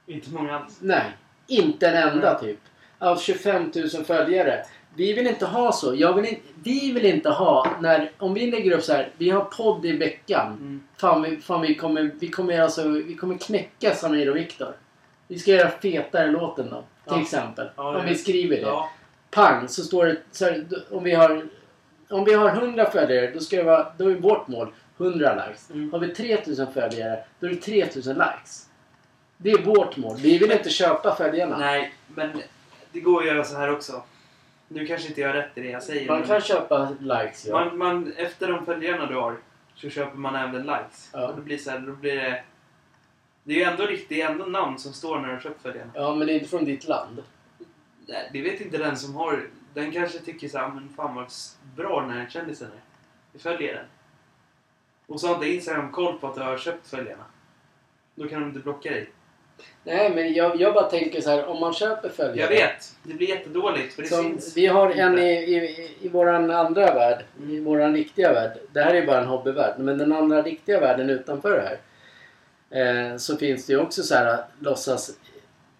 Inte 0.06 0.30
många 0.30 0.58
alls. 0.58 0.78
Nej, 0.80 1.04
inte 1.46 1.88
en 1.88 2.08
enda 2.08 2.38
typ. 2.38 2.58
Av 2.98 3.16
25 3.16 3.72
000 3.94 4.04
följare. 4.04 4.64
Vi 4.94 5.12
vill 5.12 5.26
inte 5.26 5.46
ha 5.46 5.72
så. 5.72 5.94
Jag 5.94 6.12
vill 6.14 6.24
inte, 6.24 6.40
vi 6.64 6.92
vill 6.92 7.04
inte 7.06 7.30
ha 7.30 7.70
när, 7.80 8.10
om 8.18 8.34
vi 8.34 8.50
lägger 8.50 8.72
upp 8.72 8.82
så 8.82 8.92
här, 8.92 9.10
vi 9.18 9.30
har 9.30 9.44
podd 9.44 9.86
i 9.86 9.92
veckan. 9.92 10.46
Mm. 10.46 10.82
Fan, 10.96 11.22
vi, 11.22 11.36
fan 11.36 11.60
vi, 11.62 11.74
kommer, 11.74 12.10
vi, 12.20 12.28
kommer 12.28 12.60
alltså, 12.60 12.88
vi 12.88 13.14
kommer 13.14 13.38
knäcka 13.38 13.94
Samir 13.94 14.30
och 14.30 14.36
Viktor. 14.36 14.72
Vi 15.28 15.38
ska 15.38 15.50
göra 15.50 15.70
fetare 15.70 16.30
låten 16.30 16.70
då. 16.70 16.76
Till 16.76 17.16
Ja. 17.16 17.22
exempel. 17.22 17.68
Ja, 17.76 17.98
om 17.98 18.06
vi 18.06 18.14
skriver 18.14 18.56
det. 18.56 18.62
Ja. 18.62 18.90
Pang 19.30 19.68
så 19.68 19.82
står 19.82 20.06
det 20.06 20.16
så 20.30 20.44
här, 20.44 20.66
om 20.90 21.04
vi 21.04 21.14
har 21.14 21.48
om 22.08 22.24
vi 22.24 22.34
har 22.34 22.48
100 22.48 22.90
följare 22.90 23.30
då 23.30 23.40
ska 23.40 23.56
det 23.56 23.62
vara, 23.62 23.92
då 23.98 24.10
är 24.10 24.14
vårt 24.14 24.48
mål 24.48 24.68
100 24.98 25.46
likes. 25.46 25.70
Mm. 25.70 25.92
Har 25.92 25.98
vi 25.98 26.08
3000 26.08 26.72
följare 26.72 27.24
då 27.40 27.46
är 27.46 27.50
det 27.50 27.56
3000 27.56 28.14
likes. 28.14 28.68
Det 29.36 29.50
är 29.50 29.62
vårt 29.62 29.96
mål. 29.96 30.16
Vi 30.16 30.38
vill 30.38 30.52
inte 30.52 30.70
köpa 30.70 31.16
följarna. 31.16 31.58
Nej, 31.58 31.94
men 32.14 32.42
det 32.92 33.00
går 33.00 33.20
att 33.20 33.26
göra 33.26 33.44
så 33.44 33.56
här 33.56 33.72
också. 33.72 34.02
Nu 34.68 34.86
kanske 34.86 35.08
inte 35.08 35.20
jag 35.20 35.28
har 35.28 35.34
rätt 35.34 35.50
i 35.54 35.60
det 35.60 35.70
jag 35.70 35.82
säger. 35.82 36.08
Man 36.08 36.18
men 36.18 36.28
kan 36.28 36.40
köpa 36.40 36.96
likes 37.00 37.46
ja. 37.46 37.64
man, 37.64 37.78
man, 37.78 38.12
efter 38.16 38.48
de 38.48 38.66
följarna 38.66 39.06
du 39.06 39.14
har 39.14 39.36
så 39.74 39.90
köper 39.90 40.16
man 40.16 40.34
även 40.34 40.62
likes. 40.62 41.10
Ja. 41.12 41.28
Och 41.28 41.36
då 41.36 41.42
blir, 41.42 41.58
så 41.58 41.70
här, 41.70 41.78
då 41.78 41.92
blir 41.92 42.16
det... 42.16 42.42
Det 43.44 43.52
är 43.54 43.56
ju 43.56 43.62
ändå 43.62 43.86
riktigt, 43.86 44.08
det 44.08 44.22
är 44.22 44.30
ändå 44.30 44.44
namn 44.44 44.78
som 44.78 44.92
står 44.92 45.18
när 45.20 45.28
du 45.28 45.34
har 45.34 45.40
köpt 45.40 45.62
följarna. 45.62 45.90
Ja 45.94 46.14
men 46.14 46.26
det 46.26 46.32
är 46.32 46.34
inte 46.34 46.48
från 46.48 46.64
ditt 46.64 46.88
land. 46.88 47.22
Det 48.32 48.42
vet 48.42 48.60
inte 48.60 48.78
den 48.78 48.96
som 48.96 49.14
har... 49.14 49.42
Den 49.74 49.92
kanske 49.92 50.18
tycker 50.18 50.48
så 50.48 50.58
här, 50.58 50.68
men 50.68 50.88
fan 50.96 51.14
vad 51.14 51.26
bra 51.76 52.00
den 52.00 52.10
här 52.10 52.26
kändisen 52.30 52.66
är. 52.66 52.80
Vi 53.32 53.38
följer 53.38 53.74
den. 53.74 53.84
Och 55.06 55.20
så 55.20 55.26
har 55.26 55.34
inte 55.34 55.48
Instagram 55.48 55.92
koll 55.92 56.18
på 56.18 56.26
att 56.26 56.34
du 56.34 56.40
har 56.40 56.58
köpt 56.58 56.88
följarna. 56.88 57.24
Då 58.14 58.28
kan 58.28 58.40
de 58.40 58.46
inte 58.48 58.60
blocka 58.60 58.90
dig. 58.90 59.10
Nej 59.84 60.14
men 60.14 60.32
jag, 60.32 60.60
jag 60.60 60.74
bara 60.74 60.90
tänker 60.90 61.20
så 61.20 61.30
här 61.30 61.46
om 61.46 61.60
man 61.60 61.74
köper 61.74 62.08
följare. 62.08 62.40
Jag 62.40 62.48
vet, 62.48 62.96
det 63.02 63.14
blir 63.14 63.28
jättedåligt 63.28 63.94
för 63.94 64.02
det 64.02 64.08
Som, 64.08 64.24
syns. 64.24 64.56
vi 64.56 64.66
har 64.66 64.90
en 64.90 65.10
inte. 65.10 65.22
i, 65.22 65.56
i, 65.56 65.96
i 66.00 66.08
våran 66.08 66.50
andra 66.50 66.94
värld, 66.94 67.24
i 67.48 67.60
våran 67.60 67.94
riktiga 67.94 68.32
värld. 68.32 68.58
Det 68.72 68.80
här 68.82 68.94
är 68.94 69.06
bara 69.06 69.20
en 69.20 69.26
hobbyvärld, 69.26 69.78
men 69.78 69.98
den 69.98 70.12
andra 70.12 70.42
riktiga 70.42 70.80
världen 70.80 71.10
utanför 71.10 71.50
det 71.50 71.68
här. 71.68 71.78
Eh, 73.10 73.16
så 73.16 73.36
finns 73.36 73.66
det 73.66 73.72
ju 73.72 73.80
också 73.80 74.02
så 74.02 74.14
här 74.14 74.44
låtsas 74.60 75.10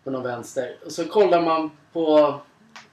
på 0.05 0.11
någon 0.11 0.23
vänster. 0.23 0.77
Och 0.85 0.93
så 0.93 1.05
kollar 1.05 1.43
man 1.43 1.71
på, 1.93 2.35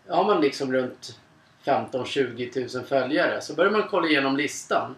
har 0.07 0.23
man 0.23 0.41
liksom 0.41 0.73
runt 0.73 1.19
15-20 1.65 2.77
000 2.77 2.85
följare. 2.85 3.41
Så 3.41 3.53
börjar 3.53 3.71
man 3.71 3.87
kolla 3.89 4.07
igenom 4.07 4.37
listan. 4.37 4.95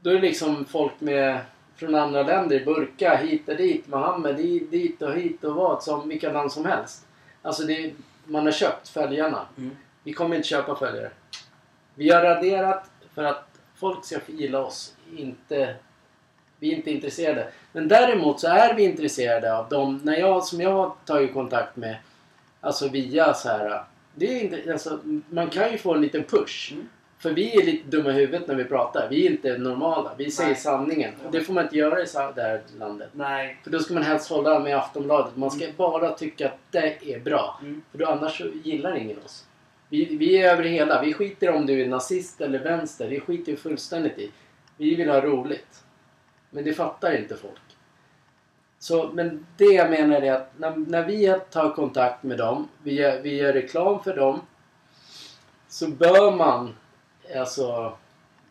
Då 0.00 0.10
är 0.10 0.14
det 0.14 0.20
liksom 0.20 0.64
folk 0.64 1.00
med 1.00 1.40
från 1.76 1.94
andra 1.94 2.22
länder, 2.22 2.64
Burka, 2.64 3.16
hit 3.16 3.48
och 3.48 3.56
dit, 3.56 3.88
Mohammed, 3.88 4.36
dit 4.70 5.02
och 5.02 5.12
hit 5.12 5.44
och 5.44 5.54
vad, 5.54 5.82
som 5.82 6.08
vilka 6.08 6.32
namn 6.32 6.50
som 6.50 6.64
helst. 6.64 7.06
Alltså 7.42 7.62
det, 7.62 7.92
man 8.24 8.44
har 8.44 8.52
köpt 8.52 8.88
följarna. 8.88 9.46
Mm. 9.58 9.76
Vi 10.02 10.12
kommer 10.12 10.36
inte 10.36 10.48
köpa 10.48 10.76
följare. 10.76 11.10
Vi 11.94 12.10
har 12.10 12.22
raderat 12.22 12.90
för 13.14 13.24
att 13.24 13.48
folk 13.74 14.04
ska 14.04 14.18
gilla 14.26 14.64
oss. 14.64 14.94
Inte, 15.16 15.74
vi 16.62 16.72
är 16.72 16.76
inte 16.76 16.90
intresserade. 16.90 17.46
Men 17.72 17.88
däremot 17.88 18.40
så 18.40 18.46
är 18.46 18.74
vi 18.74 18.82
intresserade 18.82 19.56
av 19.56 19.68
dem 19.68 20.00
när 20.04 20.16
jag, 20.16 20.44
som 20.44 20.60
jag 20.60 20.70
har 20.70 20.92
tagit 21.04 21.32
kontakt 21.32 21.76
med. 21.76 21.96
Alltså 22.60 22.88
via 22.88 23.34
så 23.34 23.48
här. 23.48 23.84
Det 24.14 24.26
är 24.26 24.44
inte, 24.44 24.72
alltså, 24.72 24.98
man 25.30 25.50
kan 25.50 25.72
ju 25.72 25.78
få 25.78 25.94
en 25.94 26.00
liten 26.00 26.24
push. 26.24 26.72
Mm. 26.72 26.88
För 27.18 27.30
vi 27.30 27.60
är 27.60 27.66
lite 27.66 27.88
dumma 27.88 28.10
i 28.10 28.12
huvudet 28.12 28.48
när 28.48 28.54
vi 28.54 28.64
pratar. 28.64 29.08
Vi 29.10 29.26
är 29.26 29.30
inte 29.30 29.58
normala. 29.58 30.10
Vi 30.18 30.30
säger 30.30 30.50
Nej. 30.50 30.58
sanningen. 30.58 31.12
Och 31.26 31.32
det 31.32 31.40
får 31.40 31.52
man 31.52 31.64
inte 31.64 31.76
göra 31.76 32.00
i 32.00 32.06
det 32.34 32.42
här 32.42 32.60
landet. 32.78 33.08
Nej. 33.12 33.56
För 33.64 33.70
då 33.70 33.78
ska 33.78 33.94
man 33.94 34.02
helst 34.02 34.30
hålla 34.30 34.60
med 34.60 34.76
Aftonbladet. 34.76 35.36
Man 35.36 35.50
ska 35.50 35.66
bara 35.76 36.10
tycka 36.10 36.46
att 36.46 36.58
det 36.70 37.14
är 37.14 37.20
bra. 37.20 37.58
Mm. 37.62 37.82
För 37.90 37.98
då 37.98 38.06
annars 38.06 38.42
gillar 38.64 38.96
ingen 38.96 39.18
oss. 39.24 39.44
Vi, 39.88 40.16
vi 40.16 40.36
är 40.36 40.52
över 40.52 40.64
hela. 40.64 41.02
Vi 41.02 41.12
skiter 41.12 41.50
om 41.50 41.66
du 41.66 41.82
är 41.82 41.88
nazist 41.88 42.40
eller 42.40 42.58
vänster. 42.58 43.10
Det 43.10 43.20
skiter 43.20 43.52
vi 43.52 43.58
fullständigt 43.58 44.18
i. 44.18 44.30
Vi 44.76 44.94
vill 44.94 45.10
ha 45.10 45.20
roligt. 45.20 45.82
Men 46.54 46.64
det 46.64 46.74
fattar 46.74 47.16
inte 47.16 47.36
folk. 47.36 47.60
Så, 48.78 49.10
men 49.12 49.46
det 49.56 49.64
jag 49.64 49.90
menar 49.90 50.22
är 50.22 50.32
att 50.32 50.58
när, 50.58 50.76
när 50.76 51.06
vi 51.06 51.36
tar 51.50 51.74
kontakt 51.74 52.22
med 52.22 52.38
dem, 52.38 52.68
vi 52.82 52.94
gör, 52.94 53.20
vi 53.22 53.36
gör 53.36 53.52
reklam 53.52 54.02
för 54.02 54.16
dem. 54.16 54.40
Så 55.68 55.88
bör 55.88 56.36
man 56.36 56.74
alltså 57.36 57.96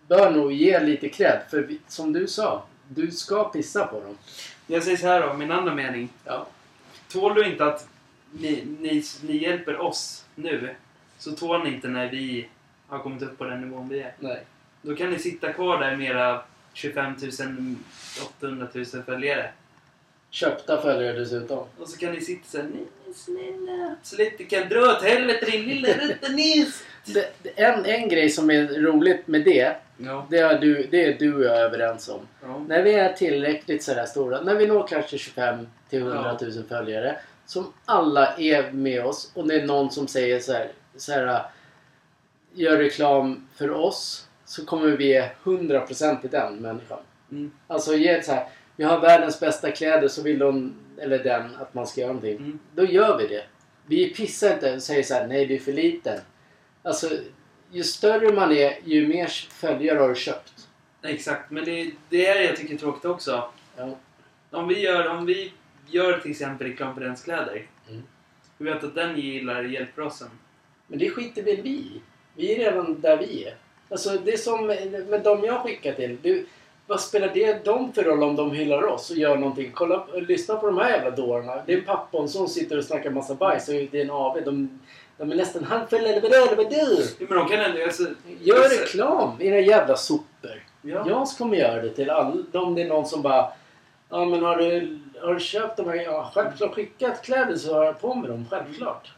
bör 0.08 0.32
nog 0.32 0.52
ge 0.52 0.80
lite 0.80 1.10
cred. 1.10 1.41
För 1.49 1.62
vi, 1.62 1.80
som 1.88 2.14
du 2.14 2.28
sa, 2.28 2.64
du 2.88 3.12
ska 3.12 3.43
pissa 3.43 3.88
på 3.88 3.99
dem. 3.99 4.18
Jag 4.68 4.84
säger 4.84 4.97
så 4.97 5.08
här 5.08 5.28
då, 5.28 5.34
min 5.34 5.52
andra 5.52 5.76
mening. 5.76 6.10
Ja. 6.26 6.47
Tål 7.12 7.36
du 7.36 7.45
inte 7.45 7.66
att 7.66 7.88
ni, 8.32 8.66
ni, 8.80 9.04
ni 9.24 9.38
hjälper 9.38 9.78
oss 9.78 10.26
nu, 10.36 10.76
så 11.18 11.32
tål 11.32 11.64
ni 11.64 11.74
inte 11.74 11.88
när 11.88 12.10
vi 12.10 12.49
har 12.88 12.99
kommit 12.99 13.22
upp 13.22 13.38
på 13.38 13.43
den 13.43 13.62
nivån 13.62 13.89
vi 13.89 13.99
är. 13.99 14.14
Nej. 14.20 14.43
Då 14.82 14.95
kan 14.95 15.10
ni 15.10 15.20
sitta 15.20 15.54
kvar 15.54 15.80
där 15.80 15.95
med 15.95 16.12
era 16.12 16.43
25 16.74 17.14
000, 17.40 17.76
800 18.40 18.68
000 18.74 18.86
följare. 18.86 19.52
Köpta 20.30 20.82
följare 20.82 21.20
dessutom. 21.20 21.68
Och 21.80 21.90
så 21.90 21.98
kan 21.98 22.12
ni 22.14 22.22
sitta 22.22 22.48
såhär, 22.48 22.66
nej 22.74 22.86
snälla. 23.16 23.96
Absolut, 24.00 24.50
kan 24.50 24.70
dra 24.70 24.80
åt 24.80 25.04
helvete 25.04 25.46
din 25.46 25.66
lilla 25.66 25.88
det- 27.06 27.28
en, 27.56 27.86
en 27.86 28.10
grej 28.10 28.30
som 28.30 28.52
är 28.52 28.68
roligt 28.68 29.28
med 29.28 29.44
det, 29.46 29.76
Ja. 29.98 30.28
det 30.30 30.38
är, 30.38 30.60
du, 30.60 30.88
det 30.92 31.06
är 31.06 31.20
du 31.20 31.36
och 31.36 31.44
jag 31.44 31.58
överens 31.58 32.10
om. 32.10 32.20
ja. 32.42 32.60
När 32.68 32.84
vi 32.84 32.94
är 32.94 33.14
tillräckligt 33.14 33.84
sådär 33.84 34.06
stora, 34.06 34.42
när 34.42 34.56
vi 34.56 34.68
når 34.68 34.88
kanske 34.88 35.18
25 35.18 35.68
till 35.90 36.00
100 36.02 36.38
000 36.42 36.52
följare, 36.70 37.16
som 37.46 37.74
alla 37.86 38.34
är 38.38 38.72
med 38.72 39.06
oss 39.06 39.32
och 39.34 39.48
det 39.48 39.56
är 39.56 39.66
någon 39.66 39.92
som 39.92 40.08
säger 40.08 40.40
så 40.40 40.54
här, 40.54 40.72
så 40.98 41.12
här 41.12 41.44
gör 42.54 42.78
reklam 42.78 43.48
för 43.56 43.72
oss, 43.72 44.28
så 44.52 44.66
kommer 44.66 44.88
vi 44.88 45.08
ge 45.08 45.30
100% 45.43 46.22
till 46.22 46.30
den 46.30 46.56
människan. 46.56 46.99
Mm. 47.32 47.52
Alltså 47.68 47.95
ge 47.95 48.24
så 48.24 48.32
här, 48.32 48.47
vi 48.76 48.84
har 48.84 48.99
världens 48.99 49.39
bästa 49.39 49.72
kläder 49.72 50.08
så 50.08 50.22
vill 50.22 50.39
de, 50.39 50.74
eller 50.97 51.24
den, 51.24 51.56
att 51.56 51.74
man 51.74 51.88
ska 51.88 52.02
göra 52.02 52.14
någonting. 52.14 52.38
Mm. 52.38 52.60
Då 52.76 52.86
gör 52.86 53.18
vi 53.18 53.28
det. 53.28 53.43
Vi 53.86 54.14
pissar 54.14 54.54
inte 54.54 54.76
och 54.76 54.82
säger 54.82 55.04
så 55.04 55.14
här, 55.14 55.28
nej 55.28 55.45
du 55.45 55.56
är 55.56 55.60
för 55.60 55.74
liten. 55.74 56.20
Alltså, 56.84 57.10
ju 57.72 57.84
större 57.84 58.34
man 58.34 58.52
är, 58.52 58.78
ju 58.84 59.08
mer 59.08 59.28
följare 59.49 59.99
har 59.99 60.10
du 60.10 60.16
köpt. 60.16 60.68
Exakt, 61.04 61.52
men 61.52 61.66
det, 61.66 61.91
det 62.10 62.28
är 62.28 62.36
det 62.36 62.43
jag 62.43 62.56
tycker 62.56 62.74
är 62.74 62.78
tråkigt 62.78 63.06
också. 63.06 63.52
Ja. 63.78 63.97
Om 64.49 64.68
vi 64.68 64.80
gör, 64.80 65.08
om 65.08 65.26
vi 65.26 65.54
gör 65.88 66.20
till 66.20 66.32
exempel 66.32 66.68
reklam 66.68 66.93
för 66.93 67.02
dens 67.02 67.24
kläder. 67.24 67.66
Mm. 67.89 68.04
Vi 68.58 68.66
vet 68.66 68.84
att 68.84 68.95
den 68.95 69.20
gillar 69.20 69.64
hjälper 69.64 70.02
oss 70.02 70.18
sen. 70.18 70.30
Men 70.88 70.99
det 70.99 71.10
skiter 71.10 71.43
väl 71.43 71.62
vi. 71.62 72.02
Vi 72.36 72.56
är 72.56 72.60
redan 72.60 73.02
där 73.02 73.18
vi 73.18 73.43
är. 73.43 73.56
Alltså 73.92 74.10
det 74.10 74.34
är 74.34 74.38
som 74.38 74.68
med 74.68 75.22
de 75.24 75.44
jag 75.44 75.62
skickar 75.64 75.94
till. 75.94 76.18
Du, 76.22 76.46
vad 76.88 77.02
spelar 77.02 77.32
det 77.34 77.66
dem 77.66 77.94
för 77.94 78.04
roll 78.04 78.24
om 78.24 78.36
de 78.36 78.52
hyllar 78.52 78.84
oss 78.84 79.10
och 79.10 79.18
gör 79.18 79.38
någonting? 79.38 79.72
Kolla, 79.74 80.06
lyssna 80.14 80.56
på 80.56 80.66
de 80.66 80.78
här 80.78 80.89
jävla 80.89 81.12
dårarna. 81.12 81.62
Det 81.66 81.74
är 81.74 81.78
en 81.78 81.86
pappa 81.86 82.18
och 82.18 82.24
en 82.24 82.30
son 82.30 82.50
sitter 82.50 82.78
och 82.78 82.84
snackar 82.84 83.10
massa 83.10 83.36
bajs 83.36 83.68
och 83.68 83.74
det 83.74 83.94
är 83.94 84.04
en 84.04 84.12
AV. 84.12 84.42
De, 84.46 84.80
de 85.18 85.32
är 85.32 85.36
nästan 85.36 85.66
vadå? 86.60 86.68
Ja, 87.20 87.26
men 87.28 87.38
de 87.38 87.48
kan 87.48 87.60
ändå... 87.60 87.84
Alltså, 87.84 88.04
Gör 88.42 88.82
reklam, 88.82 89.42
era 89.42 89.60
jävla 89.60 89.96
sopor. 89.96 90.64
Ja. 90.82 91.06
Jag 91.08 91.28
kommer 91.28 91.58
göra 91.58 91.82
det 91.82 91.89
till 91.89 92.10
alla. 92.10 92.44
Om 92.54 92.76
det 92.76 92.82
är 92.82 92.88
någon 92.88 93.06
som 93.06 93.22
bara... 93.22 93.54
Ja 94.10 94.26
men 94.26 94.44
har 94.44 94.58
du, 94.58 95.00
har 95.22 95.34
du 95.34 95.39
köpt 95.39 95.78
de 95.78 95.89
här? 95.89 95.96
Ja, 95.96 96.32
självklart. 96.34 96.74
Skickat 96.74 97.22
kläder 97.26 97.56
så 97.56 97.74
har 97.74 97.84
jag 97.84 98.02
på 98.02 98.16
mig 98.16 98.30
dem. 98.30 98.46
Självklart. 98.50 99.12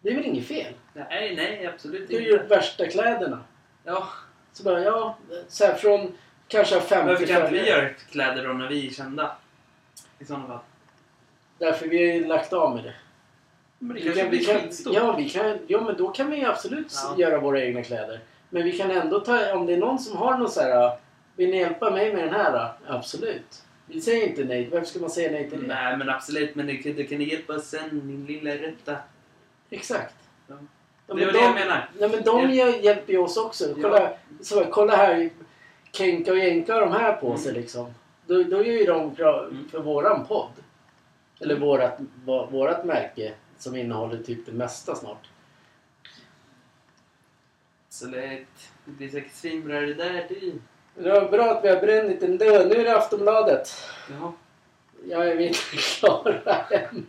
Det 0.00 0.10
är 0.10 0.14
väl 0.14 0.24
inget 0.24 0.46
fel? 0.46 0.72
Nej, 0.92 1.36
nej, 1.36 1.66
absolut 1.66 2.08
Du 2.08 2.14
har 2.14 2.22
gjort 2.22 2.42
inte. 2.42 2.54
värsta 2.54 2.86
kläderna. 2.86 3.40
Ja, 3.84 4.08
Så 4.52 4.62
bara, 4.62 4.80
ja, 4.80 5.16
så 5.48 5.64
här 5.64 5.74
från 5.74 6.12
kanske 6.48 6.80
50 6.80 7.06
varför 7.08 7.26
kan 7.26 7.40
inte 7.42 7.52
vi 7.52 7.68
göra 7.68 7.88
kläder 7.88 8.46
då 8.48 8.52
när 8.52 8.68
vi 8.68 8.86
är 8.86 8.90
kända? 8.90 9.36
I 10.18 10.24
sådana 10.24 10.46
fall. 10.46 10.58
Därför 11.58 11.88
vi 11.88 11.96
har 12.08 12.14
ju 12.14 12.24
lagt 12.26 12.52
av 12.52 12.74
med 12.74 12.84
det. 12.84 12.94
Men 13.78 13.88
det 13.88 13.94
Vi 13.94 14.02
kanske 14.04 14.20
kan, 14.22 14.30
blir 14.30 14.44
skitstort. 14.60 14.94
ja, 14.94 15.16
vi 15.16 15.28
kan, 15.30 15.58
ja, 15.66 15.80
men 15.80 15.96
då 15.96 16.08
kan 16.08 16.30
vi 16.30 16.44
absolut 16.44 16.92
Ja. 16.94 17.14
göra 17.18 17.38
våra 17.40 17.60
egna 17.64 17.82
kläder. 17.82 18.20
Men 18.50 18.64
vi 18.64 18.78
kan 18.78 18.90
ändå 18.90 19.20
ta, 19.20 19.54
om 19.54 19.66
det 19.66 19.72
är 19.72 19.76
någon 19.78 19.98
som 19.98 20.16
har 20.16 20.38
någon 20.38 20.50
så 20.50 20.60
här, 20.60 20.98
vill 21.36 21.50
ni 21.50 21.56
hjälpa 21.56 21.90
mig 21.90 22.14
med 22.14 22.24
den 22.24 22.34
här? 22.34 22.72
Absolut. 22.86 23.62
Vi 23.86 24.00
säger 24.00 24.26
inte 24.28 24.44
nej. 24.44 24.68
Varför 24.72 24.86
ska 24.86 24.98
man 24.98 25.10
säga 25.10 25.30
nej 25.30 25.50
till 25.50 25.60
det? 25.60 25.66
Nej, 25.74 25.96
men 25.96 26.08
absolut. 26.08 26.54
Men 26.54 26.66
det, 26.66 26.76
kan- 26.76 26.94
det 26.94 27.04
kan 27.04 27.20
hjälpa 27.20 27.58
sen, 27.58 28.00
min 28.06 28.24
lilla 28.26 28.50
rätta. 28.50 28.96
Exakt. 29.70 30.14
Ja. 30.46 30.54
Ja, 31.06 31.14
Det 31.14 31.24
men 31.24 31.26
var 31.26 31.32
det 31.32 31.38
de, 31.38 31.44
jag 31.44 31.54
menar. 31.54 31.88
Nej, 31.98 32.08
men 32.10 32.22
de 32.24 32.50
Ja. 32.54 32.68
hjälper 32.68 33.12
ju 33.12 33.18
oss 33.18 33.36
också. 33.36 33.74
Kolla, 33.74 34.12
så, 34.42 34.64
kolla 34.70 34.96
här. 34.96 35.30
Kenka 35.92 36.32
och 36.32 36.38
Jenka 36.38 36.74
har 36.74 36.80
de 36.80 36.92
här 36.92 37.12
på 37.12 37.36
sig 37.36 37.52
liksom. 37.52 37.94
Då, 38.26 38.34
då 38.42 38.56
gör 38.64 38.72
ju 38.74 38.84
de 38.84 39.00
Mm. 39.00 39.68
för 39.70 39.78
våran 39.80 40.26
podd. 40.26 40.50
Eller 41.40 41.58
vårat, 41.58 41.98
vå- 42.26 42.50
vårat 42.50 42.84
märke 42.84 43.32
som 43.58 43.76
innehåller 43.76 44.22
typ 44.22 44.46
det 44.46 44.52
mesta 44.52 44.94
snart. 44.94 45.28
Så 47.88 48.06
det, 48.06 48.44
det 48.84 48.90
blir 48.92 49.08
säkert 49.08 49.32
svinbra 49.34 49.80
det 49.80 49.94
där 49.94 50.26
du. 50.28 50.52
Det 50.94 51.10
var 51.10 51.30
bra 51.30 51.50
att 51.50 51.64
vi 51.64 51.68
har 51.68 51.80
brännit 51.80 52.22
en 52.22 52.38
död. 52.38 52.68
Nu 52.68 52.74
är 52.74 52.84
det 52.84 52.96
Aftonbladet. 52.98 53.72
Jaha. 54.10 54.32
Jag 55.08 55.28
är 55.28 55.40
inte 55.40 55.58
klara 55.98 56.56
än. 56.70 57.06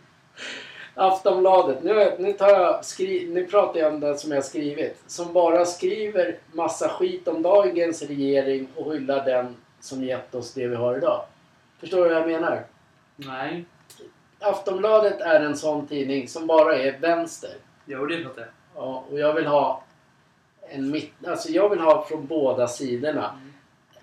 Aftonbladet. 0.94 1.82
Nu, 1.82 2.16
nu, 2.18 2.32
tar 2.32 2.48
jag 2.48 2.84
skri, 2.84 3.28
nu 3.32 3.46
pratar 3.46 3.80
jag 3.80 3.94
om 3.94 4.00
det 4.00 4.18
som 4.18 4.30
jag 4.30 4.36
har 4.36 4.42
skrivit. 4.42 5.02
Som 5.06 5.32
bara 5.32 5.64
skriver 5.64 6.38
massa 6.52 6.88
skit 6.88 7.28
om 7.28 7.42
dagens 7.42 8.02
regering 8.02 8.68
och 8.76 8.94
hyllar 8.94 9.24
den 9.24 9.56
som 9.80 10.04
gett 10.04 10.34
oss 10.34 10.54
det 10.54 10.66
vi 10.66 10.76
har 10.76 10.96
idag. 10.96 11.24
Förstår 11.80 12.04
du 12.04 12.08
vad 12.08 12.22
jag 12.22 12.26
menar? 12.28 12.64
Nej. 13.16 13.64
Aftonbladet 14.40 15.20
är 15.20 15.40
en 15.40 15.56
sån 15.56 15.86
tidning 15.86 16.28
som 16.28 16.46
bara 16.46 16.76
är 16.76 16.98
vänster. 16.98 17.54
Jo, 17.84 18.06
det 18.06 18.24
fattar 18.24 18.40
jag. 18.40 18.50
Ja, 18.74 19.04
och 19.10 19.18
jag 19.18 19.34
vill 19.34 19.46
ha 19.46 19.82
en 20.68 20.90
mitt... 20.90 21.12
Alltså 21.26 21.48
jag 21.48 21.68
vill 21.68 21.80
ha 21.80 22.04
från 22.04 22.26
båda 22.26 22.68
sidorna. 22.68 23.30
Mm. 23.30 23.52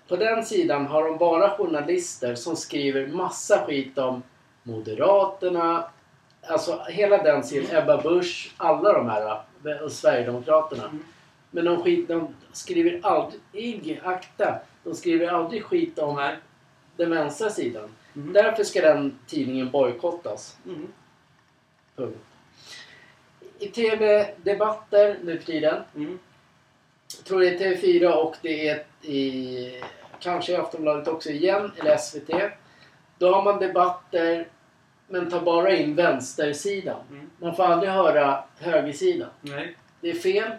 På 0.08 0.16
den 0.16 0.44
sidan 0.44 0.86
har 0.86 1.04
de 1.04 1.18
bara 1.18 1.56
journalister 1.56 2.34
som 2.34 2.56
skriver 2.56 3.06
massa 3.06 3.58
skit 3.66 3.98
om 3.98 4.22
Moderaterna, 4.62 5.84
alltså 6.46 6.84
hela 6.88 7.22
den 7.22 7.44
sidan, 7.44 7.82
Ebba 7.82 8.02
Busch, 8.02 8.54
alla 8.56 8.92
de 8.92 9.08
här 9.08 9.42
och 9.82 9.92
Sverigedemokraterna. 9.92 10.84
Mm. 10.84 11.04
Men 11.50 11.64
de, 11.64 11.82
skit, 11.82 12.08
de 12.08 12.34
skriver 12.52 13.00
aldrig, 13.02 14.00
akta, 14.04 14.58
de 14.84 14.94
skriver 14.94 15.26
aldrig 15.26 15.64
skit 15.64 15.98
om 15.98 16.16
Nej. 16.16 16.36
den 16.96 17.10
vänstra 17.10 17.50
sidan. 17.50 17.88
Mm. 18.16 18.32
Därför 18.32 18.64
ska 18.64 18.80
den 18.80 19.18
tidningen 19.26 19.70
bojkottas. 19.70 20.56
Mm. 20.66 20.92
Punkt. 21.96 22.18
I 23.58 23.68
TV-debatter 23.68 25.18
nu 25.22 25.38
för 25.38 25.46
tiden 25.46 25.82
Mm. 25.96 26.18
Jag 27.18 27.26
tror 27.26 27.40
det 27.40 27.48
är 27.48 27.58
TV4 27.58 28.12
och 28.12 28.36
det 28.42 28.68
är 28.68 28.84
i, 29.02 29.82
kanske 30.20 30.52
i 30.52 30.56
Aftonbladet 30.56 31.08
också 31.08 31.30
igen, 31.30 31.72
eller 31.80 31.96
SVT. 31.96 32.30
Då 33.18 33.34
har 33.34 33.42
man 33.42 33.60
debatter 33.60 34.48
men 35.12 35.30
tar 35.30 35.40
bara 35.40 35.76
in 35.76 35.94
vänstersidan. 35.94 37.00
Mm. 37.10 37.30
Man 37.38 37.56
får 37.56 37.62
aldrig 37.62 37.92
höra 37.92 38.44
högersidan. 38.58 39.28
Nej. 39.40 39.76
Det 40.00 40.10
är 40.10 40.14
fel. 40.14 40.50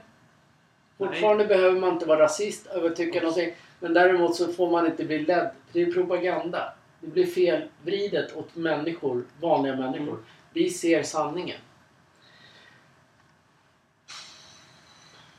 Fortfarande 0.98 1.46
behöver 1.46 1.80
man 1.80 1.94
inte 1.94 2.06
vara 2.06 2.20
rasist 2.20 2.68
att 2.68 2.96
tycka 2.96 3.20
någonting. 3.20 3.54
Men 3.80 3.94
däremot 3.94 4.36
så 4.36 4.54
får 4.54 4.72
man 4.72 4.86
inte 4.86 5.06
bli 5.06 5.20
ledd. 5.20 5.50
Det 5.72 5.82
är 5.82 5.92
propaganda. 5.92 6.74
Det 7.00 7.08
blir 7.08 7.26
felvridet 7.26 8.36
åt 8.36 8.56
människor, 8.56 9.24
vanliga 9.42 9.76
människor. 9.76 10.08
Mm. 10.08 10.24
Vi 10.54 10.70
ser 10.70 11.04
sanningen. 11.04 11.60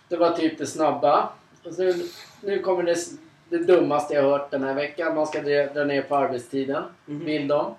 Det 0.09 0.17
var 0.17 0.31
typ 0.31 0.59
det 0.59 0.67
snabba. 0.67 1.29
Och 1.65 1.75
så, 1.75 1.95
nu 2.41 2.59
kommer 2.59 2.83
det, 2.83 2.97
det 3.49 3.59
dummaste 3.59 4.15
jag 4.15 4.23
hört 4.23 4.51
den 4.51 4.65
här 4.65 4.75
veckan. 4.75 5.15
Man 5.15 5.27
ska 5.27 5.41
dra, 5.43 5.85
ner 5.85 6.03
på 6.03 6.17
arbetstiden. 6.17 6.83
Mhm. 7.07 7.25
Vill 7.25 7.49
de. 7.49 7.75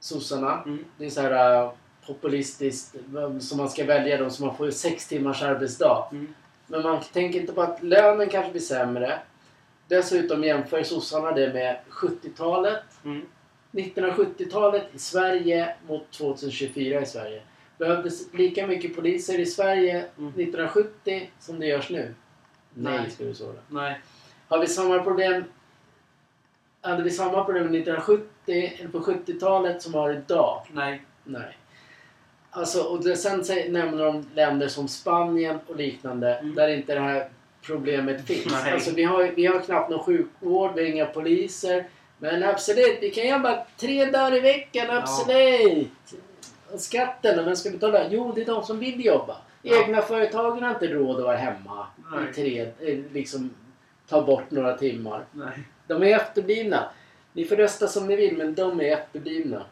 Sossarna. 0.00 0.62
Mm. 0.66 0.84
Det 0.98 1.06
är 1.06 1.10
så 1.10 1.20
här 1.20 1.62
uh, 1.64 1.72
populistiskt 2.06 2.96
som 3.40 3.58
man 3.58 3.68
ska 3.68 3.84
välja 3.84 4.16
då 4.16 4.30
så 4.30 4.46
man 4.46 4.56
får 4.56 4.70
sex 4.70 5.08
timmars 5.08 5.42
arbetsdag. 5.42 6.08
Mm. 6.12 6.34
Men 6.66 6.82
man 6.82 7.02
tänker 7.12 7.40
inte 7.40 7.52
på 7.52 7.62
att 7.62 7.82
lönen 7.82 8.28
kanske 8.28 8.50
blir 8.50 8.62
sämre. 8.62 9.18
Dessutom 9.88 10.44
jämför 10.44 10.82
sossarna 10.82 11.32
det 11.32 11.52
med 11.52 11.78
70-talet. 11.90 12.82
Mm. 13.04 13.26
1970-talet 13.72 14.94
i 14.94 14.98
Sverige 14.98 15.74
mot 15.86 16.10
2024 16.10 17.00
i 17.00 17.06
Sverige. 17.06 17.42
Behövdes 17.78 18.34
lika 18.34 18.66
mycket 18.66 18.96
poliser 18.96 19.38
i 19.40 19.46
Sverige 19.46 20.04
Mm. 20.18 20.28
1970 20.28 21.30
som 21.38 21.60
det 21.60 21.66
görs 21.66 21.90
nu? 21.90 22.14
Nej, 22.74 22.98
Nej. 22.98 23.10
ska 23.10 23.24
du 23.24 23.34
svara. 23.34 23.56
Nej. 23.68 24.00
Har 24.48 24.58
vi 24.58 24.66
samma 24.66 25.02
problem 25.02 25.44
hade 26.80 27.02
vi 27.02 27.10
samma 27.10 27.44
problem 27.44 27.64
1970 27.64 28.26
eller 28.52 28.88
på 28.88 28.98
70-talet 29.00 29.82
som 29.82 29.92
vi 29.92 29.98
har 29.98 30.10
idag? 30.12 30.62
Nej. 30.72 31.02
Nej. 31.24 31.56
Alltså, 32.50 32.82
och 32.82 33.04
det, 33.04 33.16
sen 33.16 33.44
säger, 33.44 33.70
nämner 33.72 34.04
de 34.04 34.26
länder 34.34 34.68
som 34.68 34.88
Spanien 34.88 35.58
och 35.66 35.76
liknande 35.76 36.34
Mm. 36.34 36.54
där 36.54 36.68
inte 36.68 36.94
det 36.94 37.00
här 37.00 37.28
problemet 37.62 38.26
finns. 38.26 38.46
Nej. 38.64 38.72
Alltså, 38.72 38.90
vi, 38.94 39.02
har, 39.04 39.22
vi 39.36 39.46
har 39.46 39.60
knappt 39.60 39.90
någon 39.90 40.04
sjukvård, 40.04 40.70
vi 40.74 40.82
har 40.82 40.88
inga 40.90 41.06
poliser. 41.06 41.86
Men 42.18 42.42
absolut, 42.42 42.98
vi 43.00 43.10
kan 43.10 43.28
jobba 43.28 43.66
tre 43.76 44.04
dagar 44.04 44.36
i 44.36 44.40
veckan, 44.40 44.86
Ja. 44.88 44.98
absolut! 44.98 45.90
Och 46.72 46.80
skatten, 46.80 47.44
vem 47.44 47.56
ska 47.56 47.70
betala? 47.70 48.00
Jo, 48.10 48.32
det 48.34 48.40
är 48.40 48.46
de 48.46 48.62
som 48.64 48.78
vill 48.78 49.04
jobba. 49.04 49.36
Ja. 49.62 49.82
Egna 49.84 50.02
företagen 50.02 50.62
har 50.62 50.70
inte 50.70 50.86
råd 50.86 51.16
att 51.18 51.24
vara 51.24 51.36
hemma 51.36 51.86
Nej. 52.12 52.30
i 52.30 52.34
tre, 52.34 52.60
eh, 52.92 52.98
liksom 53.12 53.50
ta 54.08 54.22
bort 54.22 54.50
några 54.50 54.76
timmar. 54.76 55.24
Nej. 55.32 55.48
De 55.86 56.02
är 56.02 56.16
efterblivna. 56.16 56.90
Ni 57.32 57.44
får 57.44 57.56
rösta 57.56 57.88
som 57.88 58.06
ni 58.06 58.16
vill, 58.16 58.36
men 58.36 58.54
de 58.54 58.80
är 58.80 58.84
efterblivna. 58.96 59.66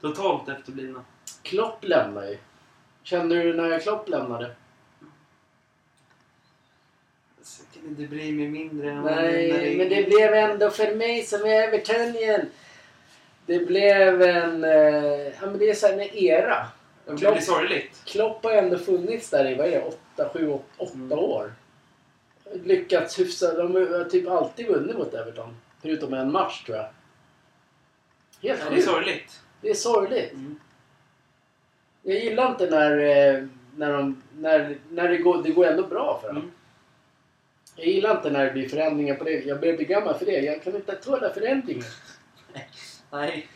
Totalt 0.00 0.48
efterblivna. 0.48 1.04
Klopp 1.42 1.84
lämnar 1.84 2.24
ju. 2.26 2.38
Kände 3.02 3.42
du 3.42 3.54
när 3.54 3.78
Klopp 3.78 4.08
lämnade? 4.08 4.50
Så 7.42 7.62
kan 7.74 7.88
inte 7.88 8.02
bry 8.02 8.32
mig 8.32 8.48
mindre 8.48 8.90
än 8.90 9.02
Nej, 9.02 9.76
men 9.76 9.88
det 9.88 10.02
blev 10.08 10.34
ändå 10.34 10.70
för 10.70 10.94
mig 10.94 11.22
som 11.22 11.40
är 11.40 11.62
Evertonian. 11.68 12.40
Det 13.46 13.58
blev 13.58 14.22
en... 14.22 14.64
Eh, 14.64 14.70
ja, 15.40 15.40
men 15.40 15.58
det 15.58 15.70
är 15.70 15.74
så 15.74 15.86
här 15.86 15.94
en 15.94 16.00
era. 16.00 16.66
Det 17.06 17.12
blir 17.14 17.40
sorgligt. 17.40 18.02
Klopp 18.04 18.44
har 18.44 18.52
ändå 18.52 18.78
funnits 18.78 19.30
där 19.30 19.50
i, 19.50 19.54
vad 19.54 19.66
är 19.66 19.70
det, 19.70 19.82
åtta, 19.84 20.28
sju, 20.32 20.48
åt- 20.50 20.64
åtta 20.76 20.94
Mm. 20.94 21.12
år. 21.18 21.52
Lyckats 22.64 23.18
hyfsat. 23.18 23.56
De 23.56 23.74
har 23.74 24.04
typ 24.04 24.28
alltid 24.28 24.66
vunnit 24.66 24.96
mot 24.96 25.14
Everton. 25.14 25.56
Förutom 25.84 26.14
en 26.14 26.32
match 26.32 26.64
tror 26.64 26.76
jag. 26.76 26.88
Helt 28.42 28.60
Ja, 28.64 28.70
det 28.70 28.76
är 28.76 28.82
sorgligt. 28.82 29.40
Det 29.60 29.70
är 29.70 29.74
sorgligt. 29.74 30.32
Mm. 30.32 30.60
Jag 32.02 32.18
gillar 32.18 32.50
inte 32.50 32.70
när, 32.70 32.98
eh, 32.98 33.46
när, 33.76 33.92
de, 33.92 34.22
när, 34.36 34.78
när 34.90 35.08
det, 35.08 35.18
går, 35.18 35.42
det 35.42 35.50
går 35.50 35.66
ändå 35.66 35.86
bra 35.86 36.18
för 36.20 36.28
dem. 36.28 36.36
Mm. 36.36 36.50
Jag 37.76 37.86
gillar 37.86 38.16
inte 38.16 38.30
när 38.30 38.44
det 38.44 38.52
blir 38.52 38.68
förändringar 38.68 39.14
på 39.14 39.24
det. 39.24 39.30
Jag 39.30 39.60
börjar 39.60 39.76
bli 39.76 39.84
gammal 39.84 40.14
för 40.18 40.26
det. 40.26 40.40
Jag 40.40 40.62
kan 40.62 40.76
inte 40.76 40.94
tåla 40.94 41.30
förändringar. 41.34 41.86
Nej. 43.12 43.48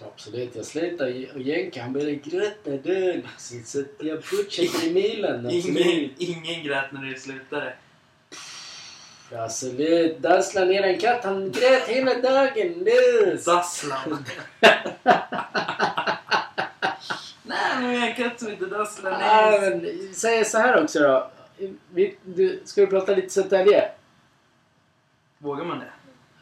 Absolut, 0.00 0.54
jag 0.54 0.64
slutar 0.64 1.34
och 1.34 1.42
jänka. 1.42 1.82
Han 1.82 1.92
började 1.92 2.14
gråta 2.14 2.70
liksom. 2.70 3.62
Så 3.64 3.84
jag 3.98 4.24
fortsätter 4.24 4.86
i 4.86 4.92
milen. 4.92 5.50
Ingen, 5.50 6.10
ingen 6.18 6.64
grät 6.64 6.92
när 6.92 7.04
det 7.04 7.20
slutade. 7.20 7.74
Absolut. 9.38 10.18
Dassla 10.18 10.64
ner 10.64 10.82
en 10.82 10.98
katt. 10.98 11.24
Han 11.24 11.52
grät 11.52 11.88
hela 11.88 12.14
dagen. 12.14 12.68
Nu. 12.68 13.38
Dasslan. 13.46 14.24
Nej, 17.42 17.80
men 17.80 17.94
jag 17.94 18.16
kan 18.16 18.30
inte 18.50 18.66
dassla 18.66 19.18
ner. 19.18 20.14
säg 20.14 20.44
så 20.44 20.58
här 20.58 20.82
också 20.82 20.98
då. 20.98 21.30
Vi, 21.90 22.16
du, 22.24 22.62
ska 22.64 22.80
vi 22.80 22.86
prata 22.86 23.14
lite 23.14 23.30
Södertälje? 23.30 23.90
Vågar 25.38 25.64
man 25.64 25.78
det? 25.78 25.90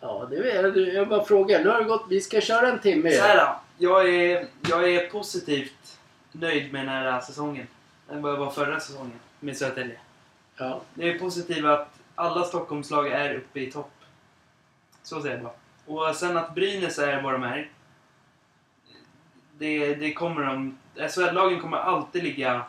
Ja, 0.01 0.27
det 0.31 0.41
vet 0.41 0.55
jag. 0.55 0.77
Jag 0.95 1.09
bara 1.09 1.25
frågar. 1.25 1.65
Nu 1.65 1.69
har 1.69 1.79
det 1.79 1.85
gått. 1.85 2.07
Vi 2.09 2.21
ska 2.21 2.41
köra 2.41 2.69
en 2.69 2.79
timme. 2.79 3.13
Så 3.13 3.23
här 3.23 3.37
då. 3.37 3.61
Jag 3.79 4.15
är, 4.15 4.47
jag 4.69 4.93
är 4.93 5.07
positivt 5.07 5.99
nöjd 6.33 6.73
med 6.73 6.81
den 6.81 6.89
här 6.89 7.21
säsongen. 7.21 7.67
Var 8.09 8.37
var 8.37 8.51
förra 8.51 8.81
säsongen 8.81 9.21
med 9.41 9.57
Södertälje. 9.57 9.99
Ja. 10.57 10.81
Jag 10.95 11.09
är 11.09 11.19
positiv 11.19 11.67
att 11.67 11.98
alla 12.19 12.45
Stockholmslag 12.45 13.09
är 13.09 13.35
uppe 13.35 13.61
i 13.61 13.71
topp. 13.71 13.91
Så 15.03 15.21
säger 15.23 15.35
jag 15.35 15.45
bara. 15.45 16.09
Och 16.09 16.17
sen 16.17 16.37
att 16.37 16.55
Brynäs 16.55 16.99
är 16.99 17.23
vad 17.23 17.33
de 17.33 17.43
är. 17.43 17.71
Det, 19.59 19.95
det 19.95 20.13
kommer 20.13 20.43
de... 20.43 20.79
SHL-lagen 20.95 21.61
kommer 21.61 21.77
alltid 21.77 22.23
ligga 22.23 22.63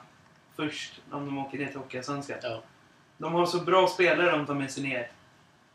först 0.56 1.02
om 1.12 1.26
de 1.26 1.38
åker 1.38 1.58
ner 1.58 1.68
till 1.68 1.78
Hockeyallsvenskan. 1.78 2.38
Ja. 2.42 2.62
De 3.18 3.34
har 3.34 3.46
så 3.46 3.60
bra 3.60 3.88
spelare 3.88 4.32
de 4.32 4.46
tar 4.46 4.54
med 4.54 4.72
sig 4.72 4.84
ner. 4.84 5.12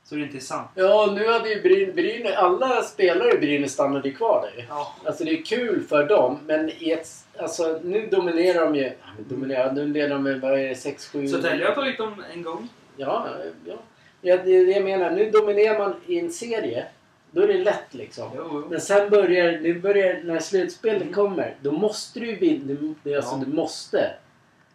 Så 0.04 0.14
det 0.14 0.20
är 0.20 0.24
inte 0.24 0.40
sant. 0.40 0.70
Ja, 0.74 1.12
nu 1.14 1.32
hade 1.32 1.48
ju 1.48 1.62
Bryn, 1.62 1.94
Brynäs... 1.94 2.36
Alla 2.36 2.82
spelare 2.82 3.34
i 3.34 3.38
Brynäs 3.38 3.72
stannade 3.72 4.08
ju 4.08 4.14
kvar 4.14 4.42
där. 4.42 4.66
Ja. 4.68 4.94
Alltså 5.06 5.24
det 5.24 5.30
är 5.30 5.44
kul 5.44 5.82
för 5.82 6.08
dem, 6.08 6.38
men 6.46 6.70
i 6.70 6.90
ett, 6.90 7.08
alltså, 7.38 7.80
nu 7.84 8.06
dominerar 8.06 8.64
de 8.64 8.74
ju... 8.74 8.92
Dominerar, 9.18 9.72
nu 9.72 9.88
leder 9.88 10.08
de 10.08 10.22
med, 10.22 10.40
vad 10.40 10.52
är 10.52 10.56
det, 10.56 10.74
6-7... 10.74 11.26
Södertälje 11.28 11.66
har 11.66 11.74
tagit 11.74 11.98
dem 11.98 12.24
en 12.34 12.42
gång. 12.42 12.68
Ja, 12.96 13.28
ja. 13.66 13.74
ja 14.20 14.36
det 14.44 14.50
är 14.56 14.66
det 14.66 14.72
jag 14.72 14.84
menar. 14.84 15.10
Nu 15.10 15.30
dominerar 15.30 15.78
man 15.78 15.94
i 16.06 16.18
en 16.20 16.30
serie. 16.32 16.86
Då 17.30 17.42
är 17.42 17.48
det 17.48 17.58
lätt 17.58 17.94
liksom. 17.94 18.30
Jo, 18.36 18.48
jo. 18.52 18.66
Men 18.70 18.80
sen 18.80 19.10
börjar, 19.10 19.52
nu 19.60 19.80
börjar 19.80 20.20
när 20.24 20.38
slutspelet 20.38 21.02
Mm. 21.02 21.14
kommer, 21.14 21.56
då 21.62 21.72
måste 21.72 22.20
du 22.20 22.34
vinna. 22.36 22.66
Du, 22.66 22.94
det 23.02 23.12
är 23.12 23.16
alltså, 23.16 23.34
Ja. 23.36 23.44
du 23.46 23.52
måste. 23.52 24.14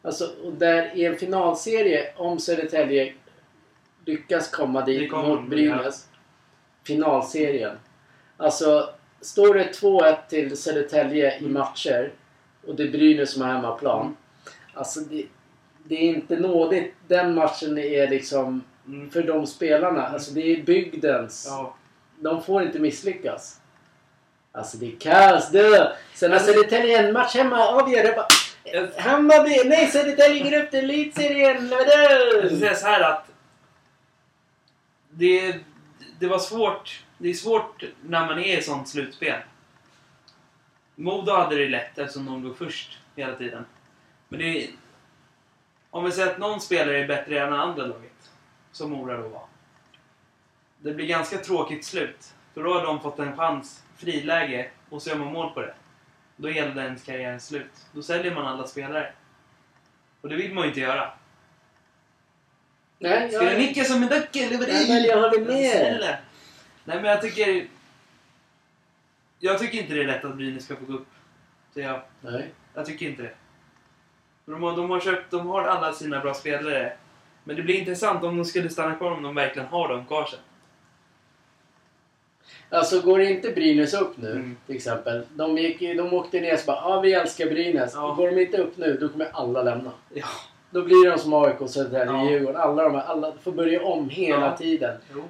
Alltså, 0.02 0.30
och 0.44 0.54
där 0.54 0.92
i 0.96 1.06
en 1.06 1.16
finalserie, 1.18 2.14
om 2.16 2.40
Södertälje 2.40 3.14
lyckas 4.06 4.50
komma 4.52 4.86
dit 4.86 5.12
mot 5.12 5.48
Brynäs. 5.50 6.08
Finalserien. 6.84 7.78
Alltså, 8.38 8.90
står 9.22 9.54
det 9.54 9.72
2-1 9.74 10.18
till 10.30 10.58
Södertälje 10.58 11.36
i 11.36 11.40
Mm. 11.40 11.54
matcher 11.54 12.12
och 12.68 12.76
det 12.76 12.84
är 12.84 12.92
Brynäs 12.92 13.32
som 13.34 13.42
har 13.42 13.50
hemmaplan. 13.54 14.02
Mm. 14.02 14.16
Alltså, 14.74 15.00
det, 15.00 15.26
det 15.84 15.96
är 15.96 16.10
inte 16.16 16.36
nådigt. 16.36 16.94
Den 17.08 17.36
matchen 17.36 17.78
är 17.78 18.08
liksom 18.08 18.64
Mm. 18.88 19.10
för 19.10 19.24
de 19.24 19.48
spelarna. 19.48 20.08
Alltså, 20.08 20.32
det 20.32 20.42
är 20.42 20.64
bygdens 20.64 21.46
Ja. 21.50 21.76
de 22.20 22.44
får 22.44 22.64
inte 22.64 22.80
misslyckas. 22.80 23.60
Alltså 24.52 24.78
det 24.78 24.86
är 24.86 25.00
kaos 25.00 25.52
du! 25.52 25.88
Sen 26.14 26.32
när 26.32 26.40
Södertälje 26.40 26.98
en 27.08 27.14
match 27.14 27.36
hemma 27.36 27.68
avgör 27.68 28.04
det 28.04 28.16
bara... 28.16 28.28
Hammarby! 29.02 29.70
Nej 29.70 29.88
Södertälje 29.88 30.44
går 30.44 30.64
upp 30.64 30.72
till 30.72 30.80
elitserien! 30.80 31.70
Jag 31.70 32.52
säga 32.60 32.76
så 32.76 32.88
här 32.88 33.02
att 33.02 33.32
det, 35.10 35.56
det 36.20 36.28
var 36.28 36.40
svårt. 36.40 37.04
Det 37.18 37.30
är 37.30 37.34
svårt 37.34 37.84
när 38.02 38.26
man 38.26 38.40
är 38.40 38.58
i 38.58 38.62
sånt 38.62 38.88
slutspel. 38.90 39.40
Modo 40.96 41.32
hade 41.32 41.56
det 41.56 41.70
lätt 41.70 41.98
eftersom 41.98 42.26
de 42.26 42.44
låg 42.44 42.58
först 42.58 42.98
hela 43.16 43.36
tiden. 43.36 43.66
Men 44.30 44.40
det 44.40 44.64
är, 44.64 44.68
Om 45.92 46.04
vi 46.04 46.12
säger 46.12 46.32
att 46.32 46.38
någon 46.38 46.62
spelare 46.62 47.00
är 47.04 47.08
bättre 47.08 47.40
än 47.40 47.54
andra 47.54 47.86
laget, 47.86 48.32
som 48.72 48.92
Mora 48.92 49.18
då 49.18 49.28
var. 49.28 49.46
Det 50.78 50.94
blir 50.94 51.08
ganska 51.08 51.38
tråkigt 51.38 51.86
slut. 51.86 52.34
För 52.54 52.64
då 52.64 52.74
har 52.74 52.86
de 52.86 53.02
fått 53.02 53.20
en 53.20 53.38
chans, 53.38 53.84
friläge, 53.96 54.70
och 54.90 55.02
så 55.02 55.10
gör 55.10 55.18
man 55.18 55.34
mål 55.34 55.54
på 55.54 55.62
det. 55.62 55.74
Då 56.36 56.50
gäller 56.50 56.84
ens 56.84 57.04
karriär 57.04 57.40
slut. 57.40 57.86
Då 57.92 58.02
säljer 58.02 58.36
man 58.36 58.46
alla 58.46 58.68
spelare. 58.68 59.14
Och 60.22 60.30
det 60.30 60.36
vill 60.36 60.54
man 60.54 60.64
ju 60.64 60.70
inte 60.70 60.80
göra. 60.80 61.12
Nej, 63.00 63.32
Ska 63.32 63.40
du 63.40 63.46
jag, 63.46 63.60
nicka 63.60 63.84
som 63.84 64.04
en 64.04 64.10
docka 64.10 64.40
eller 64.40 64.58
vad 64.58 64.68
Nej, 64.68 64.88
men 64.88 65.04
jag 65.04 65.22
håller 65.22 65.46
med. 65.46 66.18
Nej 66.84 67.02
men 67.02 67.06
jag 67.06 67.22
tycker... 67.22 67.68
Jag 69.40 69.60
tycker 69.60 69.78
inte 69.78 69.94
det 69.94 70.04
är 70.04 70.08
rätt 70.08 70.26
att 70.26 70.36
Brynäs 70.36 70.66
ska 70.66 70.76
få 70.76 70.86
gå 70.86 70.94
upp. 70.94 71.08
Så 71.74 71.80
jag, 71.80 72.02
nej. 72.22 72.54
jag 72.74 72.86
tycker 72.86 73.10
inte 73.10 73.24
det. 73.24 73.34
De 74.50 74.64
har, 74.64 74.76
de, 74.76 74.89
har 74.89 75.00
köpt, 75.00 75.32
de 75.32 75.47
har 75.47 75.64
alla 75.64 75.93
sina 75.93 76.20
bra 76.20 76.34
spelare. 76.34 76.93
Men 77.43 77.56
det 77.56 77.62
blir 77.62 77.76
intressant 77.76 78.24
om 78.24 78.38
de 78.38 78.45
skulle 78.45 78.70
stanna 78.70 78.95
kvar 78.95 79.12
om 79.12 79.24
de 79.24 79.36
verkligen 79.36 79.68
har 79.68 79.88
dem 79.89 80.06
kvar 80.06 80.26
sen. 80.26 80.39
Alltså 82.70 83.02
går 83.02 83.22
inte 83.22 83.50
Brynäs 83.52 83.93
upp 83.93 84.18
nu 84.18 84.32
Mm. 84.32 84.58
till 84.66 84.76
exempel. 84.76 85.26
De, 85.34 85.58
gick, 85.58 85.80
de 85.80 86.14
åkte 86.14 86.39
ner 86.41 86.54
och 86.54 86.60
bara 86.68 86.78
ja 86.78 87.00
vi 87.02 87.14
älskar 87.14 87.45
Brynäs. 87.45 87.91
Ja. 87.95 88.14
Går 88.18 88.32
de 88.32 88.41
inte 88.41 88.58
upp 88.58 88.78
nu 88.78 88.97
då 89.02 89.10
kommer 89.10 89.30
alla 89.34 89.64
lämna. 89.64 89.91
Ja. 90.14 90.26
Då 90.72 90.82
blir 90.82 91.12
de 91.12 91.18
som 91.20 91.34
AIK, 91.34 91.70
Södertälje, 91.70 92.14
Ja. 92.14 92.30
Djurgården. 92.32 92.62
Alla 92.62 92.84
de 92.84 92.95
här, 92.95 93.04
alla 93.04 93.34
får 93.43 93.52
börja 93.52 93.84
om 93.84 94.10
hela 94.10 94.45
Ja. 94.45 94.58
tiden. 94.58 94.97
Jo. 95.16 95.24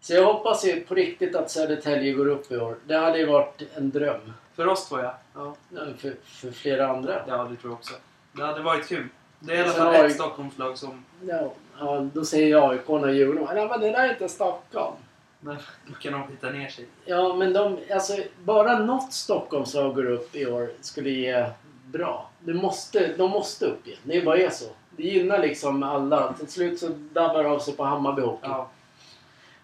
Så 0.00 0.14
jag 0.14 0.24
hoppas 0.32 0.64
ju 0.64 0.80
på 0.80 0.94
riktigt 0.94 1.36
att 1.36 1.50
Södertälje 1.50 2.12
går 2.12 2.28
upp 2.28 2.52
i 2.52 2.56
år. 2.58 2.76
Det 2.86 2.96
hade 2.96 3.18
ju 3.18 3.26
varit 3.26 3.62
en 3.76 3.90
dröm. 3.90 4.32
För 4.56 4.66
oss 4.66 4.88
två 4.88 4.98
ja. 5.00 5.18
Ja, 5.34 5.54
För, 5.98 6.14
för 6.24 6.50
flera 6.50 6.88
andra. 6.88 7.22
Ja, 7.28 7.36
det 7.50 7.56
tror 7.56 7.72
jag 7.72 7.72
också. 7.72 7.94
Det 8.32 8.42
hade 8.42 8.62
varit 8.62 8.88
kul. 8.88 9.08
Det 9.40 9.52
är 9.52 9.56
i 9.56 9.62
alla 9.62 9.72
fall 9.72 9.94
ett 9.94 10.14
Stockholmslag 10.14 10.78
som... 10.78 11.04
Ja, 11.22 11.52
ja, 11.78 12.08
då 12.14 12.24
säger 12.24 12.48
jag 12.48 12.70
AIK 12.70 12.88
och 12.90 13.14
Djurgården. 13.14 13.54
Nej 13.54 13.68
men 13.68 13.80
det 13.80 13.90
där 13.90 14.08
är 14.08 14.12
inte 14.12 14.28
Stockholm. 14.28 14.96
Nej, 15.40 15.56
Då 15.86 15.94
kan 15.94 16.12
de 16.12 16.26
skita 16.26 16.50
ner 16.50 16.68
sig. 16.68 16.86
Ja 17.04 17.34
men 17.34 17.52
de, 17.52 17.78
alltså 17.92 18.16
bara 18.44 18.78
något 18.78 19.12
Stockholmslag 19.12 19.94
går 19.94 20.06
upp 20.06 20.36
i 20.36 20.46
år 20.46 20.70
skulle 20.80 21.10
ge 21.10 21.46
bra. 21.86 22.30
Det 22.40 22.54
måste, 22.54 23.16
de 23.16 23.30
måste 23.30 23.66
upp 23.66 23.86
igen. 23.86 23.98
Det 24.02 24.24
bara 24.24 24.38
är 24.38 24.50
så. 24.50 24.64
Det 24.90 25.02
gynnar 25.02 25.38
liksom 25.38 25.82
alla. 25.82 26.32
Till 26.32 26.48
slut 26.48 26.78
så 26.78 26.88
dabbar 26.88 27.42
det 27.42 27.48
av 27.48 27.58
sig 27.58 27.76
på 27.76 27.84
Hammarby 27.84 28.22
Hockey. 28.22 28.46
Ja. 28.48 28.70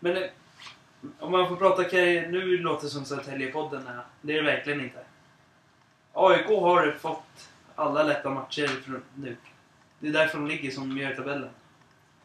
Men 0.00 0.16
eh, 0.16 0.22
om 1.18 1.32
man 1.32 1.48
får 1.48 1.56
prata 1.56 1.84
karriär... 1.84 2.28
Nu 2.28 2.56
låter 2.58 2.84
det 2.84 2.90
som 2.90 3.04
Södertälje-podden. 3.04 3.82
Det 4.20 4.32
är 4.32 4.42
det 4.42 4.50
verkligen 4.50 4.80
inte. 4.80 4.98
AIK 6.12 6.46
har 6.46 6.96
fått 7.00 7.48
alla 7.74 8.02
lätta 8.02 8.30
matcher 8.30 8.66
från 8.66 9.02
nu. 9.14 9.36
Det 9.98 10.08
är 10.08 10.12
därför 10.12 10.38
de 10.38 10.46
ligger 10.46 10.70
som 10.70 10.88
de 10.88 11.02
gör 11.02 11.12
i 11.12 11.16
tabellen. 11.16 11.50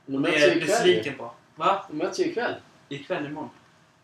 De 0.05 0.17
möts 0.21 0.37
ju 0.37 0.45
ikväll. 0.47 0.59
besviken 0.59 1.15
på. 1.15 1.31
Va? 1.55 1.85
De 1.89 1.97
möts 1.97 2.19
ju 2.19 2.23
ikväll. 2.23 2.53
Ikväll 2.89 3.25
imorgon. 3.25 3.49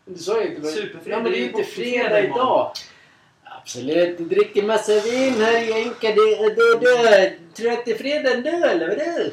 Du 0.04 0.18
sa 0.18 0.42
ju 0.42 0.56
inte... 0.56 0.68
Superfredag. 0.68 1.18
Ja 1.18 1.22
men 1.22 1.32
det 1.32 1.38
är 1.38 1.40
ju 1.40 1.46
inte 1.46 1.64
fredag 1.64 2.24
idag. 2.24 2.72
Absolut. 3.44 4.18
Du 4.18 4.24
dricker 4.24 4.62
massa 4.62 4.92
vin 4.92 5.34
här 5.34 5.60
Jenka. 5.60 6.08
Det, 6.08 6.14
det, 6.14 6.78
det. 6.80 7.38
Tror 7.54 7.70
du 7.70 7.72
att 7.72 7.84
det 7.84 7.92
är 7.92 7.98
fredag 7.98 8.34
nu 8.34 8.64
eller 8.64 8.88
vadå? 8.88 9.30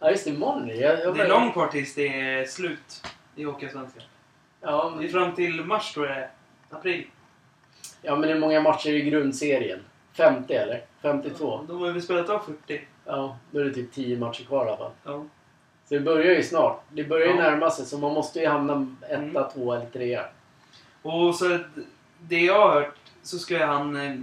Ja 0.00 0.10
just 0.10 0.24
det, 0.24 0.30
imorgon. 0.30 0.68
Jag, 0.68 1.00
jag 1.00 1.16
Det 1.16 1.22
är 1.22 1.28
långt 1.28 1.52
kvar 1.52 1.66
tills 1.66 1.94
det 1.94 2.08
är 2.08 2.44
slut 2.44 3.06
i 3.36 3.44
Hockeyallsvenskan. 3.44 4.02
Ja, 4.60 4.94
Det 4.98 4.98
är 4.98 5.02
men, 5.02 5.12
fram 5.12 5.34
till 5.34 5.64
mars 5.64 5.92
tror 5.92 6.06
jag. 6.06 6.28
April. 6.70 7.06
ja 8.02 8.16
men 8.16 8.28
hur 8.28 8.38
många 8.38 8.60
matcher 8.60 8.90
i 8.90 9.00
grundserien? 9.00 9.80
50 10.16 10.54
eller? 10.54 10.84
52? 11.02 11.64
De 11.68 11.80
har 11.80 11.92
ju 11.94 12.00
spelat 12.00 12.28
av 12.28 12.38
40. 12.38 12.84
Ja, 13.04 13.36
då 13.50 13.60
är 13.60 13.64
det 13.64 13.74
typ 13.74 13.92
10 13.92 14.18
matcher 14.18 14.44
kvar 14.44 14.66
i 14.66 14.68
alla 14.68 14.76
fall. 14.76 14.90
Ja. 15.04 15.24
Så 15.88 15.94
det 15.94 16.00
börjar 16.00 16.34
ju 16.34 16.42
snart. 16.42 16.82
Det 16.92 17.04
börjar 17.04 17.26
ju 17.26 17.32
Ja. 17.32 17.42
närma 17.42 17.70
sig 17.70 17.86
så 17.86 17.98
man 17.98 18.12
måste 18.12 18.40
ju 18.40 18.46
hamna 18.48 18.96
etta, 19.02 19.14
Mm. 19.14 19.44
två 19.54 19.72
eller 19.72 19.86
trea. 19.86 20.24
Och 21.02 21.34
så 21.34 21.58
det 22.20 22.40
jag 22.40 22.60
har 22.68 22.74
hört 22.80 22.94
så 23.22 23.38
ska 23.38 23.66
han... 23.66 23.96
eh, 23.96 24.14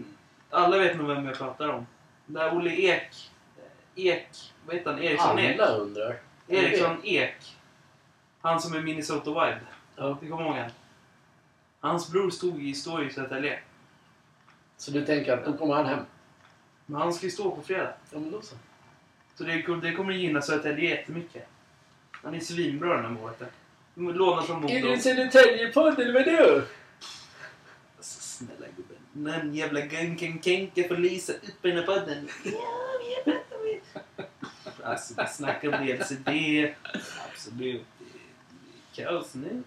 Alla 0.49 0.77
vet 0.77 0.97
nog 0.97 1.07
vem 1.07 1.25
jag 1.25 1.35
pratar 1.37 1.69
om. 1.69 1.87
Där 2.25 2.55
Olle 2.57 2.71
Ek... 2.71 3.31
eh, 3.95 4.05
Ek... 4.05 4.27
Vad 4.65 4.75
heter 4.75 4.91
han? 4.91 5.01
Eriksson 5.03 5.39
Ek? 5.39 5.59
Alla 5.59 5.75
undrar. 5.77 6.17
Eriksson 6.47 6.97
Ek. 7.03 7.55
Han 8.41 8.61
som 8.61 8.73
är 8.73 8.81
Minnesota 8.81 9.29
Wild. 9.29 9.59
Ja. 9.95 10.17
Du 10.21 10.29
kommer 10.29 10.45
ihåg 10.45 10.55
han? 10.55 10.69
Hans 11.79 12.11
bror 12.11 12.29
stod 12.29 12.61
i, 12.63 12.69
i 12.69 12.73
Södertälje. 12.73 13.59
Så 14.77 14.91
du 14.91 15.05
tänker 15.05 15.37
att 15.37 15.45
då 15.45 15.57
kommer 15.57 15.73
han 15.73 15.85
hem? 15.85 16.05
Men 16.85 17.01
han 17.01 17.13
ska 17.13 17.25
ju 17.25 17.31
stå 17.31 17.55
på 17.55 17.61
fredag. 17.61 17.93
Ja 18.11 18.19
men 18.19 18.31
då 18.31 18.41
så. 18.41 18.55
Så 19.35 19.43
det, 19.43 19.81
det 19.81 19.93
kommer 19.93 20.13
gynna 20.13 20.41
Södertälje 20.41 20.89
jättemycket. 20.89 21.47
Han 22.11 22.35
är 22.35 22.39
svinbra 22.39 22.95
den 22.95 23.05
här 23.05 23.11
målvakten. 23.11 23.47
Lånar 23.95 24.41
från 24.41 24.61
Modo. 24.61 24.73
Är 24.73 24.81
det 24.81 24.99
Södertäljepodd 24.99 25.99
eller 25.99 26.13
vadå? 26.13 26.61
Alltså, 27.97 28.21
snälla 28.21 28.65
gubben. 28.75 28.97
Någon 29.13 29.55
jävla 29.55 29.81
gunken-kenke 29.81 30.87
får 30.87 30.97
lysa 30.97 31.33
upp 31.33 31.61
den 31.61 31.71
här 31.71 31.83
podden. 31.83 32.27
Alltså, 34.83 35.13
vi 35.17 35.27
snackar 35.27 35.67
om 35.67 35.87
LCD. 35.87 36.29
Absolut. 37.31 37.85
Det 38.95 39.01
är 39.01 39.05
kaos 39.05 39.35
nu. 39.35 39.63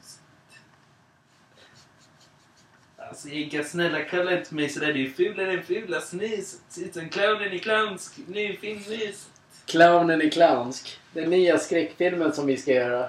Alltså 3.09 3.29
Ica, 3.29 3.65
snälla 3.65 4.01
kalla 4.01 4.39
inte 4.39 4.55
mig 4.55 4.69
sådär. 4.69 4.93
Det 4.93 5.07
är 5.07 5.11
fulare 5.11 5.53
än 5.53 5.63
fula 5.63 6.01
snus. 6.01 6.61
Ser 6.69 6.85
ut 6.85 6.95
som 6.95 7.09
clownen 7.09 7.53
i 7.53 7.59
clownsk. 7.59 8.13
Nu 8.29 8.57
nys. 8.63 9.29
Clownen 9.67 10.23
i 10.23 10.31
Clownsk. 10.31 11.01
Den 11.13 11.31
nya 11.31 11.59
skräckfilmen 11.59 12.33
som 12.33 12.47
vi 12.47 12.57
ska 12.57 12.73
göra. 12.73 13.09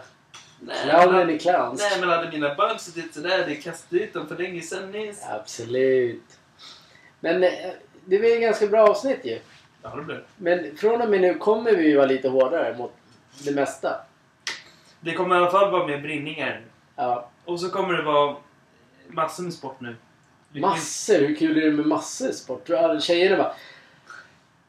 Nej, 0.59 0.75
Clownen 0.83 1.29
i 1.29 1.39
Clownsk. 1.39 1.83
Nej 1.83 1.99
men 1.99 2.09
hade 2.09 2.31
mina 2.31 2.55
barn 2.55 2.79
sett 2.79 2.97
ut 2.97 3.13
sådär, 3.13 3.45
det 3.47 3.55
kastade 3.55 4.03
ut 4.03 4.13
dem 4.13 4.27
för 4.27 4.37
länge 4.37 4.61
sedan 4.61 4.91
nyss. 4.91 5.23
Absolut. 5.29 6.23
Men 7.19 7.43
eh, 7.43 7.49
det 8.05 8.19
var 8.19 8.25
ett 8.25 8.41
ganska 8.41 8.67
bra 8.67 8.89
avsnitt 8.89 9.19
ju. 9.23 9.39
Ja, 9.81 9.95
det 9.95 10.13
det. 10.13 10.23
Men 10.37 10.77
från 10.77 11.01
och 11.01 11.09
med 11.09 11.21
nu 11.21 11.33
kommer 11.33 11.71
vi 11.71 11.87
ju 11.87 11.95
vara 11.95 12.05
lite 12.05 12.29
hårdare 12.29 12.77
mot 12.77 12.93
det 13.43 13.51
mesta. 13.51 14.01
Det 14.99 15.13
kommer 15.13 15.35
i 15.35 15.37
alla 15.37 15.51
fall 15.51 15.71
vara 15.71 15.87
mer 15.87 15.97
brinningar. 15.97 16.61
Ja. 16.95 17.29
Och 17.45 17.59
så 17.59 17.69
kommer 17.69 17.93
det 17.93 18.03
vara 18.03 18.35
massor 19.09 19.43
med 19.43 19.53
sport 19.53 19.81
nu. 19.81 19.95
Massor! 20.51 21.17
Hur 21.19 21.35
kul 21.35 21.57
är 21.57 21.61
det 21.65 21.71
med 21.71 21.85
massor 21.85 22.31
sport? 22.31 22.67
Tjejerna 23.01 23.37
bara... 23.37 23.53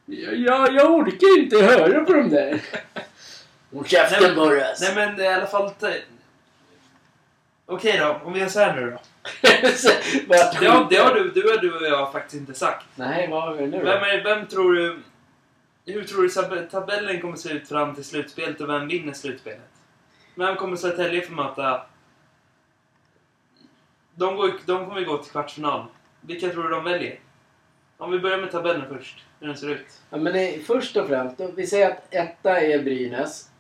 Ja, 0.07 0.31
jag, 0.33 0.75
jag 0.75 0.95
orkar 0.95 1.39
inte 1.39 1.57
höra 1.57 2.05
på 2.05 2.13
dem 2.13 2.31
där. 2.31 2.61
Håll 3.73 3.87
käften 3.87 4.37
Boris! 4.37 4.81
Nej 4.81 4.95
men 4.95 5.21
i 5.21 5.29
alla 5.29 5.47
fall... 5.47 5.71
Okej 7.67 7.99
då, 7.99 8.21
om 8.25 8.33
vi 8.33 8.41
gör 8.41 8.49
så 8.49 8.61
här 8.61 8.77
nu 8.77 8.91
då. 8.91 8.99
Det 10.61 10.67
har, 10.67 10.91
det 10.91 10.97
har 10.97 11.15
du, 11.15 11.31
du, 11.31 11.57
du 11.57 11.77
och 11.77 11.87
jag 11.87 12.13
faktiskt 12.13 12.35
inte 12.41 12.55
sagt. 12.55 12.87
Nej, 12.95 13.29
vad 13.31 13.43
har 13.43 13.55
vi 13.55 13.67
nu 13.67 13.77
Vem, 13.77 13.85
då? 13.85 13.91
är, 14.07 14.25
vem 14.25 14.47
tror 14.47 14.73
du... 14.73 14.99
Hur 15.87 16.05
tror 16.05 16.23
du 16.23 16.29
tab- 16.29 16.71
tabellen 16.71 17.21
kommer 17.21 17.37
se 17.37 17.51
ut 17.53 17.69
fram 17.69 17.95
till 17.95 18.05
slutspelet 18.05 18.61
och 18.61 18.69
vem 18.69 18.89
vinner 18.89 19.13
slutspelet? 19.13 19.71
Vem 20.35 20.57
kommer 20.57 20.77
Södertälje 20.77 21.23
få 21.23 21.33
möta? 21.33 21.83
De, 24.19 24.37
går, 24.37 24.53
de 24.67 24.87
kommer 24.87 25.05
gå 25.05 25.19
till 25.19 25.31
kvartsfinal. 25.33 25.85
Vilka 26.21 26.49
tror 26.51 26.63
du 26.63 26.69
de 26.69 26.85
väljer? 26.85 27.21
Om 27.99 28.11
vi 28.11 28.19
börjar 28.19 28.39
med 28.39 28.51
tabellen 28.51 28.85
först. 28.97 29.25
Hur 29.41 29.47
den 29.47 29.57
ser 29.57 29.69
ut. 29.71 29.87
Ja, 30.11 30.17
men 30.17 30.33
det, 30.33 30.67
först 30.67 30.97
och 30.97 31.07
främst, 31.09 31.41
vi 31.57 31.67
säger 31.67 31.91
att 31.91 32.07
etta 32.15 32.61
är 32.61 32.83
Brynäs. 32.83 33.51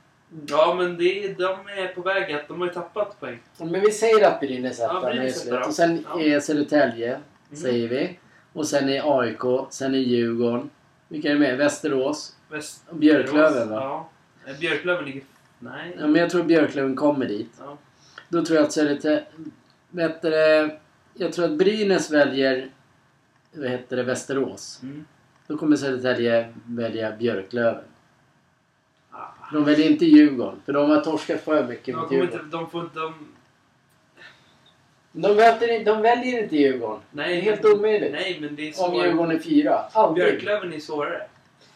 Ja, 0.46 0.74
men 0.78 0.96
det, 0.98 1.24
är- 1.24 1.34
de 1.34 1.44
är 1.82 1.94
på 1.94 2.00
väg 2.00 2.32
att... 2.32 2.48
De 2.48 2.60
har 2.60 2.66
ju 2.68 2.74
tappat 2.74 3.20
poäng. 3.20 3.38
Men 3.58 3.80
vi 3.80 3.90
säger 3.90 4.26
att 4.28 4.40
Brynäs 4.40 4.80
är 4.80 4.84
Ja, 4.84 4.98
etta 4.98 5.10
Brynäs 5.10 5.46
etta. 5.46 5.64
Och 5.64 5.74
sen 5.74 6.04
Ja. 6.14 6.20
är 6.20 6.40
Södertälje, 6.40 7.08
Mm. 7.08 7.56
säger 7.62 7.88
vi. 7.88 8.18
Och 8.52 8.66
sen 8.68 8.88
är 8.88 9.20
AIK, 9.20 9.42
sen 9.70 9.94
är 9.94 9.98
Djurgården. 9.98 10.70
Vilka 11.08 11.28
är 11.28 11.32
det 11.32 11.40
med? 11.40 11.56
Västerås. 11.58 12.36
Väst, 12.50 12.82
Och 12.88 12.96
Björklöven 12.96 13.68
va? 13.70 13.76
Ja. 14.44 14.50
Eh, 14.52 14.58
Björklöven 14.58 15.04
ligger... 15.04 15.22
Nej. 15.58 15.96
Ja, 16.00 16.06
men 16.06 16.20
jag 16.20 16.30
tror 16.30 16.42
Björklöven 16.42 16.96
kommer 16.96 17.26
dit. 17.26 17.50
Ja. 17.58 17.76
Då 18.28 18.44
tror 18.44 18.56
jag 18.56 18.64
att 18.66 18.72
Södertälje... 18.72 19.24
Vet 19.90 20.22
du, 20.22 20.70
jag 21.14 21.32
tror 21.32 21.44
att 21.44 21.58
Brynäs 21.58 22.10
väljer... 22.10 22.70
Vad 23.52 23.68
heter 23.70 23.96
det? 23.96 24.02
Västerås. 24.02 24.80
Mm. 24.82 25.04
Då 25.46 25.56
kommer 25.58 25.76
Södertälje 25.76 26.54
välja 26.66 27.12
Björklöven. 27.16 27.84
De 29.52 29.64
väljer 29.64 29.90
inte 29.90 30.04
Djurgården. 30.04 30.60
För 30.66 30.72
de 30.72 30.90
har 30.90 31.00
torskat 31.00 31.40
för 31.40 31.64
mycket 31.66 31.96
mot 31.96 32.12
Djurgården. 32.12 32.34
inte, 32.44 32.56
de 32.56 32.70
får 32.70 32.80
inte... 32.84 32.98
De, 32.98 33.14
De, 35.12 35.34
väljer, 35.36 35.84
de 35.84 36.02
väljer 36.02 36.42
inte 36.42 36.56
Djurgården. 36.56 37.00
nej, 37.10 37.28
Det 37.28 37.36
är 37.40 37.42
helt 37.42 37.64
omöjligt. 37.64 38.12
Nej, 38.12 38.38
men 38.40 38.56
det 38.56 38.68
är 38.68 38.84
Om. 38.84 38.94
Djurgården 38.94 39.36
är 39.36 39.38
fyra. 39.38 39.74
Aldrig. 39.92 40.26
Björklöven 40.26 40.72
är 40.72 40.78
svårare. 40.80 41.22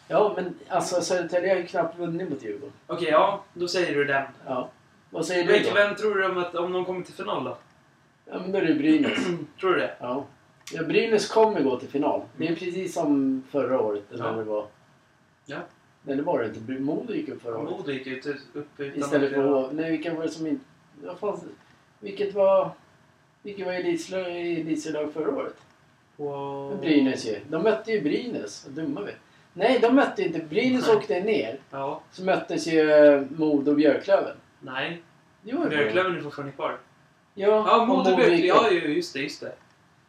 Ja, 0.07 0.33
men 0.35 0.55
alltså 0.67 1.01
Södertälje 1.01 1.49
har 1.49 1.55
ju 1.57 1.65
knappt 1.67 1.99
vunnit 1.99 2.29
mot 2.29 2.43
Djurgården. 2.43 2.73
Okej, 2.87 3.07
ja. 3.11 3.43
Då 3.53 3.67
säger 3.67 3.95
du 3.95 4.05
den. 4.05 4.23
Ja. 4.45 4.69
Vad 5.09 5.25
säger 5.25 5.43
du 5.47 5.53
Vilka, 5.53 5.69
då? 5.69 5.75
vem 5.75 5.95
tror 5.95 6.15
du 6.15 6.25
om, 6.25 6.37
att, 6.37 6.55
om 6.55 6.73
de 6.73 6.85
kommer 6.85 7.01
till 7.01 7.13
final 7.13 7.43
då? 7.43 7.57
Ja, 8.25 8.39
men 8.39 8.51
då 8.51 8.57
är 8.57 8.65
det 8.65 8.73
Brynäs. 8.73 9.27
Tror 9.59 9.73
du 9.73 9.79
det? 9.79 9.95
Ja. 9.99 10.25
ja. 10.73 10.83
Brynäs 10.83 11.27
kommer 11.27 11.63
gå 11.63 11.79
till 11.79 11.89
final. 11.89 12.21
Det 12.37 12.47
är 12.47 12.55
precis 12.55 12.93
som 12.93 13.43
förra 13.51 13.81
året. 13.81 14.11
Eller 14.11 14.25
Ja. 14.25 14.31
när 14.31 14.37
det 14.37 14.43
var. 14.43 14.65
Ja. 15.45 15.57
Nej, 16.03 16.15
det 16.15 16.21
var 16.23 16.39
det 16.39 16.45
inte. 16.45 16.71
Modo 16.81 17.13
gick 17.13 17.29
upp 17.29 17.41
förra 17.41 17.57
året. 17.57 17.69
Modo 17.71 17.91
gick 17.91 18.07
ut 18.07 18.25
upp 18.53 18.67
utan 18.77 18.99
Istället 18.99 19.33
för. 19.33 19.71
Nej, 19.71 19.91
vilka 19.91 20.13
var 20.13 20.23
det 20.23 20.29
som 20.29 20.47
inte... 20.47 20.65
Vad 21.03 21.19
fan... 21.19 21.39
Vilket 21.99 22.33
var... 22.33 22.71
Vilket 23.41 23.65
var 23.65 23.73
elitserielag 23.73 25.13
förra 25.13 25.29
året? 25.29 25.55
på... 26.17 26.77
Brynäs 26.81 27.25
ju. 27.25 27.39
De 27.49 27.63
mötte 27.63 27.91
ju 27.91 28.01
Brynäs. 28.01 28.65
Vad 28.65 28.75
dumma 28.75 29.01
vi. 29.01 29.11
Nej, 29.53 29.79
de 29.81 29.95
mötte 29.95 30.23
inte. 30.23 30.39
Brynäs 30.39 30.87
Nej. 30.87 30.95
åkte 30.95 31.19
ner. 31.19 31.59
Ja. 31.71 32.01
Så 32.11 32.23
möttes 32.23 32.67
ju 32.67 32.85
Modo 33.37 33.71
och 33.71 33.77
Björklöven. 33.77 34.35
Nej. 34.59 35.01
Jo. 35.43 35.69
Björklöven 35.69 36.15
är 36.17 36.21
fortfarande 36.21 36.53
kvar. 36.53 36.77
Ja, 37.33 37.47
Ja, 37.47 37.85
Björklöven. 38.03 38.33
upp. 38.39 38.45
Ja, 38.45 38.71
ju, 38.71 38.79
just 38.95 39.13
det, 39.13 39.19
just 39.19 39.41
det. 39.41 39.55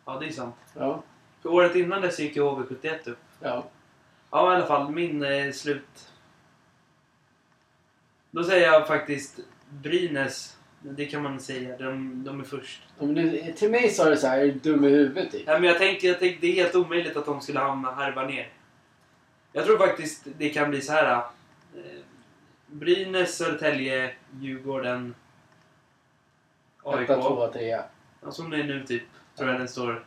Ja, 0.05 0.19
det 0.21 0.27
är 0.27 0.31
sant. 0.33 0.55
Ja, 0.75 1.03
För 1.43 1.49
året 1.49 1.77
innan 1.77 2.01
dess 2.03 2.19
gick 2.21 2.37
ju 2.37 2.43
HV71 2.43 3.09
upp. 3.11 3.19
ja. 3.41 3.65
Ja, 4.31 4.53
i 4.53 4.57
alla 4.57 4.67
fall. 4.67 4.91
Min 4.91 5.23
eh, 5.25 5.53
slut... 5.53 6.09
Då 8.31 8.45
säger 8.45 8.67
jag 8.73 8.87
faktiskt 8.87 9.39
Brynäs. 9.71 10.57
Det 10.81 11.07
kan 11.07 11.23
man 11.23 11.41
säga. 11.41 11.77
De, 11.77 12.25
de 12.25 12.41
är 12.41 12.45
först. 12.45 12.83
Om 12.99 13.15
du, 13.15 13.53
till 13.57 13.71
mig 13.71 13.89
sa 13.91 14.11
du 14.11 14.17
så 14.17 14.27
här, 14.27 14.39
är 14.39 14.47
du 14.47 14.53
dum 14.53 14.85
i 14.85 14.89
huvudet 14.89 15.31
typ? 15.33 15.43
Ja, 15.47 15.53
men 15.53 15.65
jag 15.65 15.79
tänker, 15.79 16.09
jag 16.09 16.19
tänker 16.19 16.41
det 16.41 16.47
är 16.47 16.63
helt 16.63 16.75
omöjligt 16.75 17.17
att 17.17 17.27
de 17.27 17.41
skulle 17.41 17.59
hamna 17.59 17.91
harva 17.91 18.27
ner. 18.27 18.49
Jag 19.53 19.65
tror 19.65 19.79
faktiskt 19.79 20.27
det 20.39 20.49
kan 20.51 20.71
bli 20.71 20.81
så 20.81 20.93
här. 20.93 21.17
Eh, 21.17 21.23
Brynäs, 22.67 23.37
Södertälje, 23.37 24.15
Djurgården, 24.41 25.15
AIK. 26.85 27.11
Etta, 27.11 27.23
tvåa, 27.23 27.49
trea. 27.49 27.85
Ja, 28.23 28.31
som 28.31 28.51
det 28.51 28.57
är 28.57 28.65
nu 28.65 28.87
typ, 28.87 29.03
tror 29.37 29.51
jag 29.51 29.61
den 29.61 29.69
står. 29.69 30.05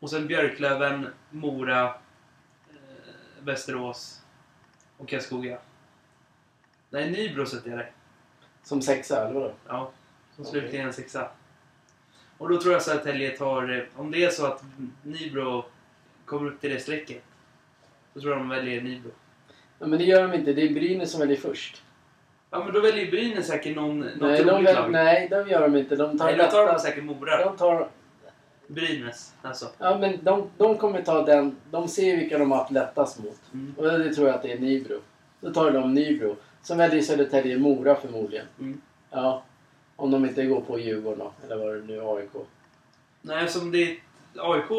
Och 0.00 0.10
sen 0.10 0.26
Björklöven, 0.26 1.08
Mora, 1.30 1.84
eh, 1.84 1.94
Västerås 3.40 4.22
och 4.96 5.08
Karlskoga. 5.08 5.58
Nej, 6.90 7.10
Nybro 7.10 7.46
sätter 7.46 7.70
jag 7.70 7.78
där. 7.78 7.90
Som 8.62 8.82
sexa, 8.82 9.24
eller 9.24 9.40
vadå? 9.40 9.52
Ja, 9.66 9.90
som 10.34 10.44
Okej. 10.46 10.60
slutligen 10.60 10.86
en 10.86 10.92
sexa. 10.92 11.30
Och 12.38 12.48
då 12.48 12.60
tror 12.60 12.72
jag 12.72 12.82
Södertälje 12.82 13.36
tar, 13.36 13.78
eh, 13.78 14.00
om 14.00 14.10
det 14.10 14.24
är 14.24 14.30
så 14.30 14.46
att 14.46 14.64
Nybro 15.02 15.64
kommer 16.24 16.50
upp 16.50 16.60
till 16.60 16.70
det 16.70 16.80
strecket, 16.80 17.22
så 18.14 18.20
tror 18.20 18.32
jag 18.32 18.40
de 18.40 18.48
väljer 18.48 18.82
Nybro. 18.82 19.10
Ja, 19.78 19.86
men 19.86 19.98
det 19.98 20.04
gör 20.04 20.28
de 20.28 20.34
inte. 20.34 20.52
Det 20.52 20.62
är 20.62 20.74
Brynäs 20.74 21.10
som 21.10 21.20
väljer 21.20 21.36
först. 21.36 21.82
Ja, 22.56 22.64
men 22.64 22.74
då 22.74 22.80
väljer 22.80 23.10
Brynäs 23.10 23.46
säkert 23.46 23.76
någon, 23.76 24.00
något 24.00 24.20
Nej, 24.20 24.44
de 24.44 24.50
roligt 24.50 24.68
väl, 24.68 24.74
lag. 24.74 24.92
nej, 24.92 25.28
de 25.30 25.48
gör 25.48 25.60
de 25.62 25.76
inte. 25.76 25.96
De 25.96 26.18
tar 26.18 26.36
då 26.36 26.44
tar 26.44 26.72
de 26.72 26.78
säkert 26.78 27.04
Mora. 27.04 27.44
De 27.44 27.56
tar... 27.56 27.88
Brynäs, 28.66 29.34
alltså. 29.42 29.68
Ja, 29.78 29.98
men 29.98 30.18
de, 30.22 30.50
de 30.56 30.78
kommer 30.78 31.02
ta 31.02 31.24
den... 31.24 31.56
De 31.70 31.88
ser 31.88 32.16
vilka 32.16 32.38
de 32.38 32.50
har 32.50 32.58
haft 32.58 32.70
lättast 32.70 33.18
mot. 33.18 33.40
Mm. 33.54 33.74
Och 33.78 33.84
det 33.84 34.14
tror 34.14 34.26
jag 34.26 34.36
att 34.36 34.42
det 34.42 34.52
är 34.52 34.58
Nybro. 34.58 35.00
Då 35.40 35.52
tar 35.52 35.70
de 35.70 35.94
Nybro. 35.94 36.36
Sen 36.62 36.78
väljer 36.78 37.02
Södertälje 37.02 37.58
Mora 37.58 37.94
förmodligen. 37.94 38.46
Mm. 38.58 38.80
Ja. 39.10 39.42
Om 39.96 40.10
de 40.10 40.24
inte 40.24 40.46
går 40.46 40.60
på 40.60 40.78
Djurgården 40.78 41.18
då. 41.18 41.32
Eller 41.44 41.64
vad 41.64 41.74
det 41.74 41.82
nu 41.82 42.00
AIK. 42.00 42.30
Nej, 43.22 43.48
som 43.48 43.70
det 43.70 43.82
är 43.82 43.98
AIK... 44.36 44.70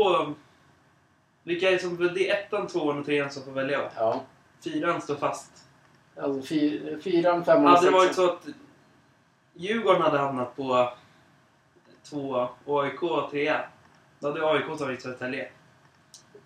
Vilka 1.44 1.72
är 1.72 1.78
som... 1.78 2.14
Det 2.16 2.30
är 2.30 2.34
ettan, 2.36 2.68
tvåan 2.68 3.00
och 3.00 3.06
trean 3.06 3.32
som 3.32 3.44
får 3.44 3.52
välja. 3.52 3.82
Ja. 3.96 4.22
Fyran 4.64 5.02
står 5.02 5.16
fast. 5.16 5.67
Alltså 6.22 6.48
fy, 6.48 6.82
fyran, 7.02 7.46
femman 7.46 7.64
och 7.66 7.70
Hade 7.72 7.86
det 7.88 7.92
varit 7.92 8.08
sexan. 8.08 8.26
så 8.26 8.32
att 8.34 8.48
Djurgården 9.54 10.02
hade 10.02 10.18
hamnat 10.18 10.56
på 10.56 10.94
tvåa 12.04 12.50
och 12.66 12.84
AIK 12.84 13.00
trea, 13.32 13.62
då 14.20 14.28
hade 14.28 14.46
AIK 14.52 14.78
tagit 14.78 15.02
Södertälje. 15.02 15.50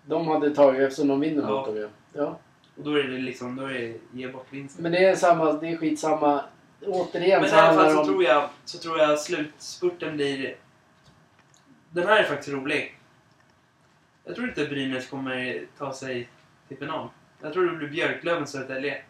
De 0.06 0.28
hade 0.28 0.54
tagit 0.54 0.80
eftersom 0.80 1.08
de 1.08 1.20
vinner 1.20 1.42
Ja. 1.42 1.48
mot 1.50 1.66
dem. 1.66 1.88
Ja. 2.12 2.38
Och 2.76 2.82
då 2.84 2.98
är 2.98 3.02
det 3.02 3.18
liksom, 3.18 3.56
då 3.56 3.64
är 3.66 3.72
det 3.74 3.98
ge 4.12 4.28
bort 4.28 4.46
vinsten. 4.50 4.82
Men 4.82 4.92
det 4.92 5.04
är 5.04 5.16
samma, 5.16 5.52
det 5.52 5.68
är 5.68 5.76
skitsamma. 5.76 6.44
Återigen 6.86 7.40
Men 7.40 7.50
i 7.50 7.52
alla 7.52 7.74
fall 7.82 7.92
så 7.92 8.00
om... 8.00 8.06
tror 8.06 8.24
jag, 8.24 8.48
så 8.64 8.78
tror 8.78 8.98
jag 8.98 9.18
slutspurten 9.18 10.16
blir... 10.16 10.56
Den 11.90 12.06
här 12.08 12.16
är 12.22 12.24
faktiskt 12.24 12.48
rolig. 12.52 12.98
Jag 14.24 14.34
tror 14.34 14.48
inte 14.48 14.64
Brynäs 14.66 15.08
kommer 15.08 15.64
ta 15.78 15.92
sig 15.92 16.28
till 16.68 16.76
final. 16.78 17.08
Jag 17.42 17.52
tror 17.52 17.66
det 17.70 17.76
blir 17.76 17.88
Björklöven 17.88 18.46
Södertälje. 18.46 19.02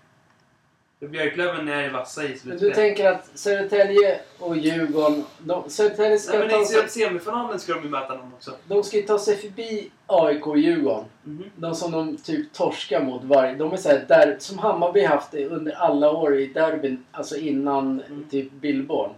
För 1.03 1.09
Björklöven 1.09 1.69
är 1.69 1.91
vassa 1.91 2.23
i 2.24 2.27
Men 2.27 2.33
du 2.35 2.39
slutspelet. 2.39 2.74
tänker 2.74 3.11
att 3.11 3.31
Södertälje 3.35 4.20
och 4.39 4.57
Djurgården... 4.57 5.24
De, 5.39 5.70
Södertälje 5.70 6.19
ska, 6.19 6.39
Nej, 6.39 6.49
men 6.49 6.65
ta 6.66 6.85
i 6.85 6.89
semifinalen 6.89 7.59
ska 7.61 7.74
de 7.74 7.83
ju 7.83 7.89
möta 7.89 8.15
någon 8.15 8.33
också. 8.35 8.51
de 8.69 8.83
ska 8.83 8.97
ju 8.97 9.03
ta 9.03 9.19
sig 9.19 9.37
förbi 9.37 9.91
AIK 10.07 10.47
och 10.47 10.59
Djurgården. 10.59 11.05
Mhm. 11.24 11.45
De 11.57 11.74
som 11.74 11.93
de 11.93 12.16
typ 12.16 12.53
torskar 12.53 13.03
mot 13.05 13.24
varje... 13.24 13.55
De 13.55 13.73
är 13.73 13.77
såhär, 13.77 14.05
där, 14.09 14.37
som 14.39 14.59
Hammarby 14.59 15.05
haft 15.05 15.31
det 15.31 15.47
under 15.47 15.73
alla 15.73 16.11
år 16.11 16.39
i 16.39 16.47
derbyn, 16.47 17.05
alltså 17.12 17.37
innan 17.37 18.03
Mm. 18.07 18.24
typ 18.31 18.53
Billborn. 18.53 19.11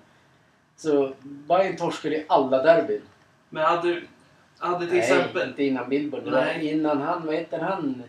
Så 0.77 1.12
Bayern 1.23 1.77
torskade 1.77 2.16
i 2.16 2.24
alla 2.28 2.62
derbyn. 2.62 3.02
Men 3.48 3.65
hade, 3.65 4.01
hade 4.59 4.86
till 4.86 4.89
Nej, 4.94 4.98
exempel... 4.98 5.48
inte 5.48 5.65
innan 5.65 5.89
Billborn. 5.89 6.24
Det 6.24 6.31
var 6.31 6.59
innan 6.62 7.02
han, 7.02 7.27
vad 7.27 7.35
heter 7.35 7.59
han? 7.59 8.02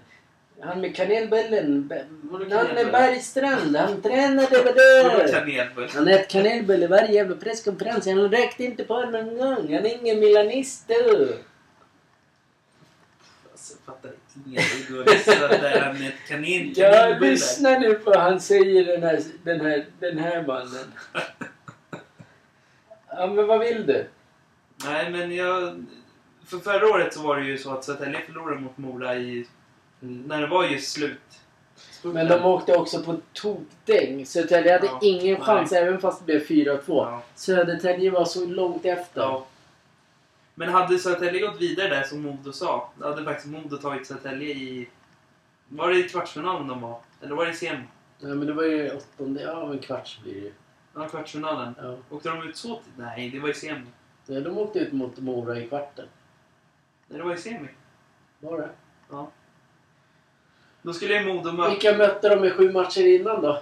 Han 0.66 0.82
med 0.82 0.96
kanelbullen. 0.96 1.92
Nanne 2.32 2.50
kanelbulle? 2.50 2.92
Bergstrand. 2.92 3.76
Han 3.76 4.02
tränade 4.02 4.64
med 4.64 4.76
det. 4.76 5.90
Han 5.94 6.08
äter 6.08 6.30
kanelbulle 6.30 6.88
varje 6.88 7.12
jävla 7.12 7.36
presskonferens. 7.36 8.06
Han 8.08 8.32
räckte 8.32 8.64
inte 8.64 8.84
på 8.84 9.06
någon 9.06 9.38
gång. 9.38 9.74
Han 9.74 9.86
är 9.86 10.02
ingen 10.02 10.20
milanist 10.20 10.88
du. 10.88 11.38
Alltså, 13.52 13.74
fattar 13.86 14.12
ingenting. 14.46 15.00
Och 15.00 15.08
vissa 15.08 15.48
där 15.48 15.82
han 15.82 16.00
med 16.00 16.08
ett 16.08 16.28
kanin, 16.28 16.74
Ja, 16.78 17.18
lyssna 17.22 17.80
nu 17.80 17.94
på 17.94 18.18
han 18.18 18.40
säger 18.42 18.86
den 18.86 19.04
här, 19.04 19.20
den 19.44 19.62
här, 19.62 19.86
den 20.00 20.18
här 20.18 20.44
mannen. 20.48 20.92
Ja, 23.10 23.28
men 23.28 23.48
vad 23.48 23.60
vill 23.60 23.86
du? 23.86 24.08
Nej, 24.86 25.12
men 25.12 25.36
jag... 25.36 25.86
För 26.46 26.58
förra 26.58 26.88
året 26.88 27.14
så 27.14 27.22
var 27.22 27.38
det 27.38 27.46
ju 27.46 27.58
så 27.58 27.74
att 27.74 27.84
Södertälje 27.84 28.22
förlorade 28.22 28.62
mot 28.62 28.78
Mora 28.78 29.16
i... 29.16 29.48
När 30.28 30.42
det 30.42 30.48
var 30.48 30.64
just 30.66 30.92
slut. 30.92 31.20
Men 32.04 32.28
de 32.28 32.46
åkte 32.46 32.78
också 32.78 33.04
på 33.04 33.18
tokdäng. 33.34 34.26
Södertälje 34.26 34.72
hade 34.74 34.86
Ja. 34.86 35.00
ingen 35.02 35.34
Nej. 35.34 35.42
chans 35.42 35.72
även 35.72 36.00
fast 36.02 36.20
det 36.20 36.26
blev 36.26 36.40
4-2. 36.48 36.82
Ja. 36.88 37.22
Södertälje 37.36 38.12
var 38.12 38.26
så 38.26 38.46
långt 38.46 38.86
efter. 38.86 39.22
ja. 39.22 39.46
Men 40.56 40.70
hade 40.70 41.00
Södertälje 41.00 41.42
gått 41.42 41.62
vidare 41.62 41.88
där 41.90 42.04
som 42.04 42.22
Modo 42.22 42.54
sa, 42.54 42.90
då 43.00 43.08
hade 43.08 43.24
faktiskt 43.24 43.48
Modo 43.48 43.78
tagit 43.78 44.08
Södertälje 44.08 44.48
i... 44.50 44.90
Var 45.68 45.90
det 45.90 46.00
i 46.00 46.10
kvartsfinalen 46.10 46.68
de 46.68 46.82
var? 46.82 47.00
Eller 47.22 47.36
var 47.36 47.46
det 47.46 47.52
i 47.52 47.56
semi? 47.56 47.84
Ja, 48.20 48.28
men 48.28 48.48
det 48.48 48.54
var 48.54 48.64
ju 48.64 48.92
åttonde, 48.96 49.42
ja 49.42 49.66
men 49.68 49.80
kvarts 49.80 50.20
blir 50.24 50.34
det 50.34 50.40
ju. 50.40 50.52
Ja, 50.96 51.08
kvartsfinalen. 51.10 51.76
Ja. 51.82 51.98
Åkte 52.10 52.30
de 52.30 52.44
ut 52.50 52.58
så? 52.58 52.80
Nej, 52.98 53.30
det 53.30 53.40
var 53.40 53.50
i 53.50 53.54
semi. 53.54 53.86
Nej, 54.26 54.42
De 54.42 54.58
åkte 54.58 54.80
ut 54.80 54.92
mot 54.94 55.18
Mora 55.20 55.60
i 55.60 55.68
kvarten. 55.68 56.06
Nej, 57.08 57.18
det 57.20 57.26
var 57.26 57.34
i 57.34 57.38
semi. 57.38 57.68
Var 58.40 58.58
det? 58.58 58.70
Då 60.86 60.94
skulle 60.94 61.14
ju 61.22 61.34
Modo 61.34 61.52
möta... 61.52 61.70
Vilka 61.70 61.98
mötte 61.98 62.30
de 62.36 62.46
i 62.46 62.50
sju 62.52 62.72
matcher 62.72 63.06
innan 63.20 63.42
då? 63.42 63.62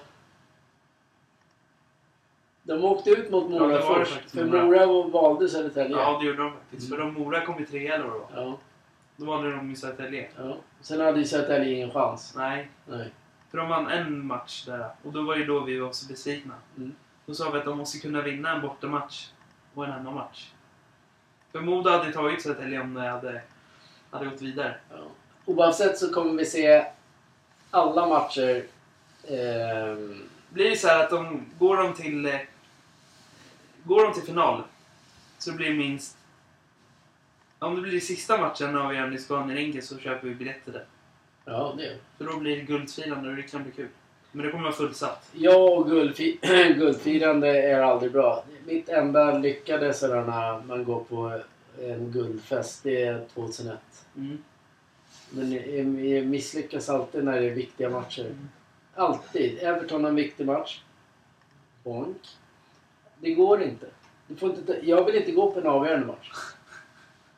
De 2.63 2.83
åkte 2.85 3.09
ut 3.09 3.31
mot 3.31 3.43
Ja, 3.51 3.59
Mora 3.59 3.67
det 3.77 3.81
först. 3.81 4.11
faktiskt, 4.13 4.35
För 4.35 4.45
Mora. 4.45 4.65
Mora 4.85 5.07
valde 5.07 5.49
Södertälje. 5.49 5.97
Ja, 5.97 6.19
det 6.21 6.25
gjorde 6.27 6.43
de 6.43 6.51
faktiskt. 6.51 6.89
För 6.89 6.97
de 6.97 7.13
Mora 7.13 7.45
kom 7.45 7.63
i 7.63 7.65
trea 7.65 7.95
eller 7.95 8.05
var. 8.05 8.25
Ja, 8.35 8.57
Då 9.15 9.25
valde 9.25 9.51
de 9.51 9.71
i 9.71 9.75
Södertälje. 9.75 10.29
ja. 10.37 10.57
Sen 10.81 10.99
hade 11.01 11.19
ju 11.19 11.25
Södertälje 11.25 11.75
ingen 11.75 11.91
chans. 11.91 12.33
Nej, 12.37 12.69
Nej. 12.85 13.11
för 13.51 13.57
de 13.57 13.69
vann 13.69 13.87
en 13.87 14.25
match 14.25 14.65
där. 14.65 14.89
Och 15.03 15.11
då 15.11 15.21
var 15.23 15.35
det 15.35 15.45
då 15.45 15.59
vi 15.59 15.79
var 15.79 15.91
så 15.91 16.07
besvikna. 16.07 16.53
Mm. 16.77 16.95
Då 17.25 17.33
sa 17.33 17.49
vi 17.51 17.57
att 17.59 17.65
de 17.65 17.77
måste 17.77 17.99
kunna 17.99 18.21
vinna 18.21 18.55
en 18.55 18.61
bortamatch 18.61 19.27
och 19.73 19.85
en 19.85 19.91
hemmamatch. 19.91 20.49
För 21.51 21.59
Modo 21.59 21.89
hade 21.89 22.13
tagit 22.13 22.41
Södertälje 22.41 22.81
om 22.81 22.93
de 22.93 23.01
hade, 23.01 23.41
hade 24.11 24.25
gått 24.25 24.41
vidare. 24.41 24.75
Ja. 24.91 24.97
Oavsett 25.45 25.97
så 25.97 26.13
kommer 26.13 26.33
vi 26.33 26.45
se 26.45 26.85
alla 27.73 28.07
matcher. 28.07 28.65
ehm, 29.27 30.23
blir 30.49 30.69
det 30.69 30.77
så 30.77 30.87
här 30.87 31.03
att 31.03 31.09
de 31.09 31.45
går 31.59 31.77
de 31.77 31.93
till 31.93 32.25
eh, 32.25 32.39
går 33.83 34.03
de 34.03 34.13
till 34.13 34.23
final 34.23 34.61
så 35.37 35.51
blir 35.53 35.69
det 35.69 35.75
minst 35.75 36.17
om 37.59 37.75
det 37.75 37.81
blir 37.81 37.99
sista 37.99 38.37
matchen 38.37 38.77
avgörande 38.77 39.15
i 39.15 39.19
Scania 39.19 39.55
Rinken 39.55 39.81
så 39.81 39.97
köper 39.97 40.27
vi 40.27 40.35
biljetter 40.35 40.71
där. 40.71 40.85
ja, 41.45 41.73
det. 41.77 41.97
För 42.17 42.25
då 42.25 42.37
blir 42.39 42.55
det 42.57 42.61
guldfirande 42.63 43.29
och 43.29 43.35
det 43.35 43.41
kan 43.43 43.63
bli 43.63 43.71
kul. 43.71 43.87
Men 44.31 44.45
det 44.45 44.51
kommer 44.51 44.63
vara 44.63 44.73
fullsatt. 44.73 45.29
Jag 45.33 45.77
och 45.79 45.87
guldfi- 45.89 46.73
guldfirande 46.77 47.47
är 47.61 47.79
aldrig 47.81 48.11
bra. 48.11 48.43
Mitt 48.65 48.89
enda 48.89 49.37
lyckade 49.37 49.93
sådana 49.93 50.63
man 50.67 50.83
går 50.83 51.03
på 51.03 51.39
en 51.81 52.11
guldfest, 52.11 52.83
det 52.83 53.03
är 53.03 53.25
2001. 53.33 53.77
Mm. 54.17 54.43
Men 55.35 55.51
jag 56.09 56.25
misslyckas 56.25 56.89
alltid 56.89 57.23
när 57.23 57.41
det 57.41 57.47
är 57.47 57.53
viktiga 57.53 57.89
matcher. 57.89 58.35
Alltid. 58.95 59.59
Everton 59.59 60.03
har 60.03 60.09
en 60.09 60.15
viktig 60.15 60.45
match. 60.45 60.81
Bonk. 61.83 62.17
Det 63.19 63.33
går 63.33 63.63
inte. 63.63 63.85
Du 64.27 64.35
får 64.35 64.49
inte 64.49 64.79
jag 64.83 65.05
vill 65.05 65.15
inte 65.15 65.31
gå 65.31 65.51
på 65.51 65.59
en 65.59 65.67
avgörande 65.67 66.07
match. 66.07 66.31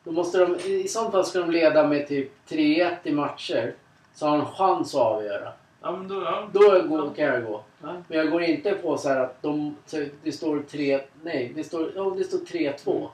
Då 0.04 0.12
måste 0.12 0.38
de, 0.38 0.54
I 0.54 0.88
sånt 0.88 1.12
fall 1.12 1.24
ska 1.24 1.38
de 1.38 1.50
leda 1.50 1.88
med 1.88 2.08
typ 2.08 2.32
3-1 2.48 2.96
i 3.02 3.12
matcher. 3.12 3.74
Så 4.14 4.26
har 4.26 4.38
de 4.38 4.46
en 4.46 4.52
chans 4.52 4.94
att 4.94 5.00
avgöra. 5.00 5.52
Ja, 5.82 5.96
men 5.96 6.08
då... 6.08 6.22
Ja. 6.22 6.48
Då 6.52 6.60
går, 6.60 7.14
kan 7.14 7.24
jag 7.24 7.44
gå. 7.44 7.62
Ja. 7.82 8.02
Men 8.08 8.18
jag 8.18 8.30
går 8.30 8.42
inte 8.42 8.72
på 8.72 8.98
så 8.98 9.08
här 9.08 9.20
att 9.20 9.42
de, 9.42 9.76
det 10.22 10.32
står 10.32 10.62
3... 10.62 11.00
Nej, 11.22 11.52
det 11.56 11.64
står, 11.64 11.84
oh, 11.84 12.16
det 12.16 12.24
står 12.24 12.38
3-2. 12.38 12.96
Mm. 12.96 13.08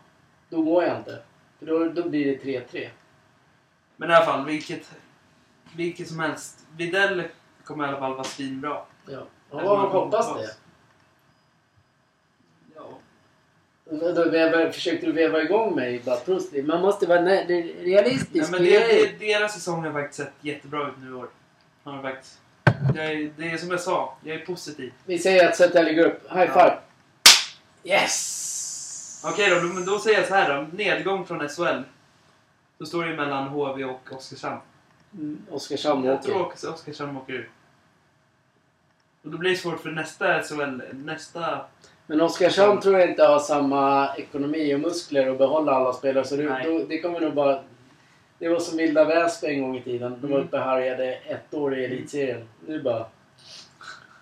Då 0.48 0.62
går 0.62 0.84
jag 0.84 0.96
inte. 0.96 1.18
För 1.58 1.66
då, 1.66 1.84
då 1.84 2.08
blir 2.08 2.26
det 2.26 2.60
3-3. 2.60 2.88
Men 3.96 4.10
i 4.10 4.14
alla 4.14 4.24
fall, 4.24 4.44
vilket, 4.46 4.90
vilket 5.76 6.08
som 6.08 6.18
helst. 6.20 6.58
Videll 6.76 7.22
kommer 7.64 7.84
i 7.84 7.88
alla 7.88 7.98
fall 7.98 8.12
vara 8.14 8.24
svinbra. 8.24 8.80
Ja, 9.06 9.26
ja 9.50 9.60
kommer 9.60 9.88
hoppas 9.88 10.34
det. 10.36 10.54
Ja. 12.74 12.98
Då, 13.84 14.12
då 14.12 14.30
vevar, 14.30 14.70
försökte 14.70 15.06
du 15.06 15.12
veva 15.12 15.42
igång 15.42 15.74
mig 15.74 16.02
bara. 16.04 16.18
Man 16.64 16.80
måste 16.80 17.06
vara 17.06 17.20
nä- 17.20 17.44
realistisk. 17.80 18.50
Nej, 18.50 18.60
men 18.60 18.62
det, 18.64 18.78
det, 19.18 19.18
deras 19.26 19.54
säsong 19.54 19.84
har 19.84 19.92
faktiskt 19.92 20.16
sett 20.18 20.32
jättebra 20.40 20.88
ut 20.88 20.94
nu 21.00 21.08
i 21.10 21.12
år. 21.12 21.28
Har 21.84 22.02
faktiskt. 22.02 22.38
Jag 22.94 23.04
är, 23.12 23.30
det 23.36 23.50
är 23.50 23.58
som 23.58 23.70
jag 23.70 23.80
sa, 23.80 24.16
jag 24.24 24.36
är 24.36 24.46
positiv. 24.46 24.92
Vi 25.04 25.18
säger 25.18 25.48
att 25.48 25.56
Södertälje 25.56 25.94
går 25.94 26.04
upp. 26.04 26.22
High 26.32 26.40
Ja. 26.44 26.52
five! 26.52 26.78
Yes! 27.94 29.22
Okej 29.24 29.50
då, 29.50 29.60
men 29.60 29.84
då 29.84 29.98
säger 29.98 30.18
jag 30.18 30.28
så 30.28 30.34
här 30.34 30.54
då. 30.56 30.76
Nedgång 30.76 31.26
från 31.26 31.48
SHL. 31.48 31.82
Då 32.82 32.86
står 32.86 33.04
det 33.04 33.10
ju 33.10 33.16
mellan 33.16 33.48
HV 33.48 33.84
och 33.84 34.12
Oskarshamn. 34.12 34.60
Mm, 35.14 35.46
Oskarshamn 35.50 36.04
Jag 36.04 36.22
tror 36.22 36.40
också 36.42 36.70
Oskarshamn 36.70 37.16
åker 37.16 37.32
ur. 37.32 37.50
Och 39.22 39.30
då 39.30 39.38
blir 39.38 39.50
det 39.50 39.56
svårt 39.56 39.80
för 39.80 39.90
nästa 39.90 40.42
SHL, 40.42 40.82
nästa... 40.92 41.60
Men 42.06 42.20
Oskarshamn 42.20 42.80
tror 42.80 42.98
jag 42.98 43.10
inte 43.10 43.24
har 43.24 43.38
samma 43.38 44.14
ekonomi 44.16 44.74
och 44.74 44.80
muskler 44.80 45.30
att 45.30 45.38
behålla 45.38 45.72
alla 45.72 45.92
spelare. 45.92 46.24
Så 46.24 46.36
det, 46.36 46.42
Nej. 46.50 46.64
då, 46.64 46.84
det 46.88 47.00
kommer 47.00 47.20
nog 47.20 47.34
bara... 47.34 47.62
Det 48.38 48.48
var 48.48 48.58
som 48.60 48.76
Vilda 48.78 49.04
Väsby 49.04 49.46
en 49.46 49.62
gång 49.62 49.76
i 49.76 49.82
tiden. 49.82 50.18
De 50.20 50.30
var 50.30 50.36
Mm. 50.38 50.46
uppe 50.48 50.58
och 50.58 50.64
härjade 50.64 51.14
ett 51.14 51.54
år 51.54 51.78
i 51.78 51.84
elitserien. 51.84 52.48
Nu 52.66 52.82
bara 52.82 53.06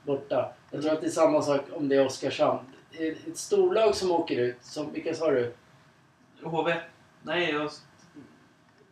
borta. 0.03 0.53
Jag 0.70 0.82
tror 0.82 0.93
att 0.93 1.01
det 1.01 1.07
är 1.07 1.11
samma 1.11 1.43
sak 1.43 1.61
om 1.73 1.89
det 1.89 1.97
är 1.97 2.07
Oskarshamn. 2.07 2.59
Ett 2.93 3.27
ett 3.27 3.39
storlag 3.39 3.95
som 3.95 4.11
åker 4.11 4.39
ut. 4.39 4.57
Som, 4.65 4.93
vilka 4.93 5.15
sa 5.15 5.31
du? 5.31 5.53
HV? 6.43 6.74
Nej, 7.23 7.59
Os- 7.59 7.82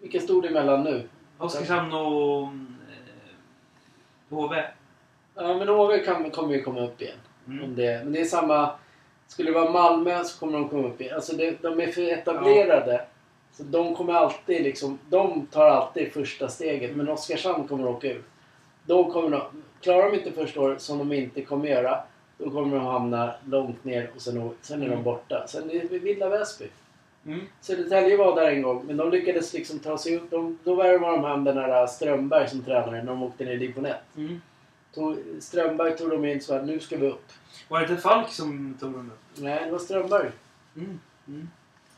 Vilka 0.00 0.20
stod 0.20 0.42
det 0.42 0.48
emellan 0.48 0.84
nu? 0.84 1.08
Oskarshamn 1.38 1.92
och... 1.92 2.42
Eh, 2.42 2.48
HV. 4.28 4.64
Ja 5.34 5.54
men 5.58 5.68
HV 5.68 5.98
kan, 6.04 6.30
kommer 6.30 6.54
ju 6.54 6.62
komma 6.62 6.80
upp 6.80 7.02
igen. 7.02 7.16
Om 7.46 7.52
Mm. 7.58 7.74
det, 7.76 8.04
men 8.04 8.12
det 8.12 8.20
är 8.20 8.24
samma... 8.24 8.70
Skulle 9.26 9.50
det 9.50 9.54
vara 9.60 9.70
Malmö 9.70 10.24
så 10.24 10.38
kommer 10.40 10.52
de 10.58 10.68
komma 10.68 10.88
upp 10.88 11.00
igen. 11.00 11.14
Alltså 11.14 11.36
det, 11.36 11.62
de 11.62 11.80
är 11.80 11.86
för 11.92 12.02
etablerade. 12.12 13.04
Så 13.52 13.62
de 13.62 13.94
kommer 13.94 14.12
alltid 14.12 14.62
liksom... 14.62 14.98
De 15.10 15.46
tar 15.46 15.64
alltid 15.68 16.12
första 16.12 16.48
steget. 16.48 16.96
Men 16.96 17.08
Oskarshamn 17.08 17.68
kommer 17.68 17.88
åka 17.88 18.06
ur. 18.08 18.22
De 18.86 19.12
kommer 19.12 19.30
de, 19.30 19.42
klarar 19.80 20.10
de 20.10 20.16
inte 20.18 20.32
första 20.32 20.60
året, 20.60 20.80
som 20.82 20.98
de 20.98 21.12
inte 21.12 21.42
kommer 21.42 21.68
göra, 21.68 21.98
då 22.38 22.50
kommer 22.50 22.76
de 22.76 22.86
hamna 22.86 23.34
långt 23.46 23.84
ner 23.84 24.10
och 24.16 24.20
sen, 24.22 24.50
sen 24.60 24.82
är 24.82 24.86
de 24.86 24.92
Mm. 24.92 25.04
borta. 25.04 25.46
Sen 25.48 25.70
är 25.70 25.84
det 25.90 25.98
Villa 25.98 26.28
Väsby. 26.28 26.64
Mm. 27.28 27.40
Södertälje 27.60 28.16
var 28.16 28.36
där 28.36 28.50
en 28.50 28.62
gång, 28.62 28.84
men 28.86 28.96
de 28.96 29.10
lyckades 29.10 29.52
liksom 29.54 29.78
ta 29.78 29.98
sig 29.98 30.16
upp. 30.16 30.30
De, 30.30 30.58
då 30.64 30.74
värvade 30.74 31.16
de 31.16 31.24
hem 31.24 31.44
den 31.44 31.56
där 31.56 31.86
Strömberg 31.86 32.48
som 32.48 32.62
tränare 32.64 32.90
när 33.02 33.04
de 33.04 33.22
åkte 33.22 33.44
ner 33.44 33.52
i 33.52 33.56
division 33.56 33.86
1. 33.86 33.96
Mm. 34.16 34.40
Tog, 34.94 35.16
Strömberg 35.40 35.96
tog 35.96 36.10
de 36.10 36.24
in 36.24 36.40
så 36.40 36.54
att 36.54 36.64
nu 36.64 36.80
ska 36.80 36.96
vi 36.96 37.06
upp. 37.08 37.24
Var 37.68 37.80
det 37.80 37.86
inte 37.90 38.02
Falk 38.02 38.28
som 38.28 38.76
tog 38.80 38.92
dem 38.92 39.10
upp? 39.14 39.42
Nej, 39.42 39.64
det 39.64 39.70
var 39.70 39.78
Strömberg. 39.78 40.30
Mm. 40.76 41.00
Mm. 41.28 41.48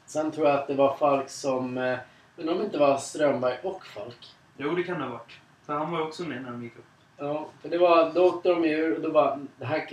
Sen 0.06 0.30
tror 0.32 0.48
jag 0.48 0.58
att 0.58 0.66
det 0.66 0.74
var 0.74 0.96
Falk 0.96 1.30
som... 1.30 1.78
eh, 1.78 1.98
Men 2.36 2.48
om 2.48 2.58
det 2.58 2.64
inte 2.64 2.78
var 2.78 2.96
Strömberg 2.98 3.58
och 3.62 3.86
Falk. 3.86 4.26
Jo, 4.56 4.70
det 4.74 4.82
kan 4.82 4.98
det 4.98 5.04
ha 5.04 5.10
varit. 5.12 5.32
För 5.66 5.72
han 5.72 5.92
var 5.92 6.00
också 6.02 6.22
med 6.22 6.42
när 6.42 6.50
de 6.50 6.62
gick 6.62 6.78
upp. 6.78 6.84
Ja, 7.16 7.48
för 7.62 7.68
det 7.68 7.78
var, 7.78 8.10
då 8.14 8.24
åkte 8.26 8.48
de 8.48 8.64
ju 8.64 8.70
ur 8.70 8.94
och 8.96 9.00
då 9.02 9.10
bara... 9.10 9.40
Det 9.58 9.64
här, 9.64 9.88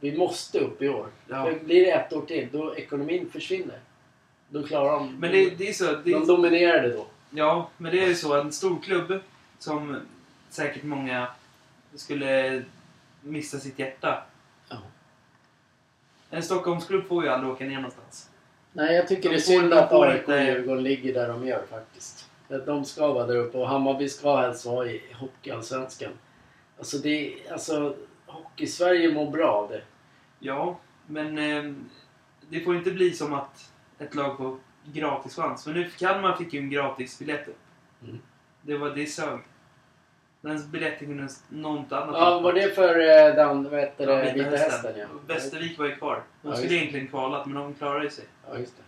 vi 0.00 0.18
måste 0.18 0.58
upp 0.60 0.82
i 0.82 0.88
år. 0.88 1.06
Ja. 1.28 1.44
För 1.44 1.58
blir 1.64 1.84
det 1.86 1.90
ett 1.90 2.12
år 2.12 2.22
till, 2.22 2.48
då 2.52 2.76
ekonomin 2.76 3.30
försvinner. 3.30 3.78
Då 4.48 4.62
klarar 4.62 4.92
de... 4.92 5.16
Men 5.16 5.32
det, 5.32 5.50
det 5.50 5.68
är 5.68 5.72
så... 5.72 5.84
Det 5.84 6.12
De 6.12 6.26
dominerade 6.26 6.92
då. 6.92 7.06
ja, 7.30 7.70
men 7.76 7.92
det 7.92 8.02
är 8.04 8.08
ju 8.08 8.14
så. 8.14 8.40
En 8.40 8.52
stor 8.52 8.80
klubb 8.82 9.20
som 9.58 10.00
säkert 10.50 10.82
många 10.82 11.28
skulle 11.94 12.62
missa 13.20 13.58
sitt 13.58 13.78
hjärta. 13.78 14.22
Ja. 14.68 14.76
En 16.30 16.42
Stockholmsklubb 16.42 17.08
får 17.08 17.24
ju 17.24 17.30
aldrig 17.30 17.52
åka 17.52 17.64
ner 17.64 17.76
någonstans. 17.76 18.30
Nej, 18.72 18.94
jag 18.94 19.08
tycker 19.08 19.22
De 19.22 19.28
det 19.28 19.34
är 19.34 19.40
synd 19.40 19.72
att 19.72 19.92
AIK 19.92 20.28
och 20.28 20.42
Djurgården 20.42 20.82
ligger 20.82 21.14
där 21.14 21.28
de 21.28 21.46
gör 21.46 21.62
faktiskt. 21.70 22.30
Att 22.48 22.66
de 22.66 22.84
ska 22.84 23.12
vara 23.12 23.26
där 23.26 23.36
uppe 23.36 23.58
och 23.58 23.68
Hammarby 23.68 24.08
ska 24.08 24.36
helst 24.36 24.66
vara 24.66 24.86
i 24.86 25.02
Hockeyallsvenskan. 25.14 26.12
Alltså 26.78 26.98
det. 26.98 27.34
Alltså... 27.50 27.96
Hockey-Sverige 28.26 29.12
mår 29.12 29.30
bra 29.30 29.52
av 29.52 29.68
det. 29.68 29.82
Ja, 30.38 30.78
men 31.06 31.38
eh, 31.38 31.72
det 32.48 32.60
får 32.60 32.76
inte 32.76 32.90
bli 32.90 33.12
som 33.12 33.32
att 33.32 33.72
ett 33.98 34.14
lag 34.14 34.36
får 34.36 34.58
gratis 34.84 35.36
chans. 35.36 35.64
För 35.64 35.72
nu 35.72 35.90
Kalmar 35.98 36.36
fick 36.36 36.52
ju 36.52 36.60
en 36.60 36.70
gratis 36.70 37.18
biljett 37.18 37.48
upp. 37.48 37.58
Mm. 38.02 38.18
Det 38.62 38.76
var 38.76 38.90
det 38.90 39.06
sög. 39.06 39.40
Den 40.40 40.70
biljetten 40.70 41.06
kunde 41.06 41.28
något 41.48 41.92
annat 41.92 42.14
Ja, 42.14 42.40
var 42.40 42.52
det 42.52 42.74
för 42.74 42.98
eh, 43.00 43.34
den, 43.34 43.70
vad 43.70 43.80
heter 43.80 44.06
det, 44.06 44.32
Vita 44.34 44.56
Hästen? 44.56 44.92
Ja. 44.98 45.06
Västervik 45.26 45.78
var 45.78 45.86
ju 45.86 45.96
kvar. 45.96 46.22
De 46.42 46.48
Ja, 46.48 46.56
skulle 46.56 46.74
egentligen 46.74 47.08
kvalat, 47.08 47.46
men 47.46 47.54
de 47.54 47.74
klarade 47.74 48.10
sig. 48.10 48.24
ja, 48.50 48.58
just 48.58 48.76
det. 48.76 48.82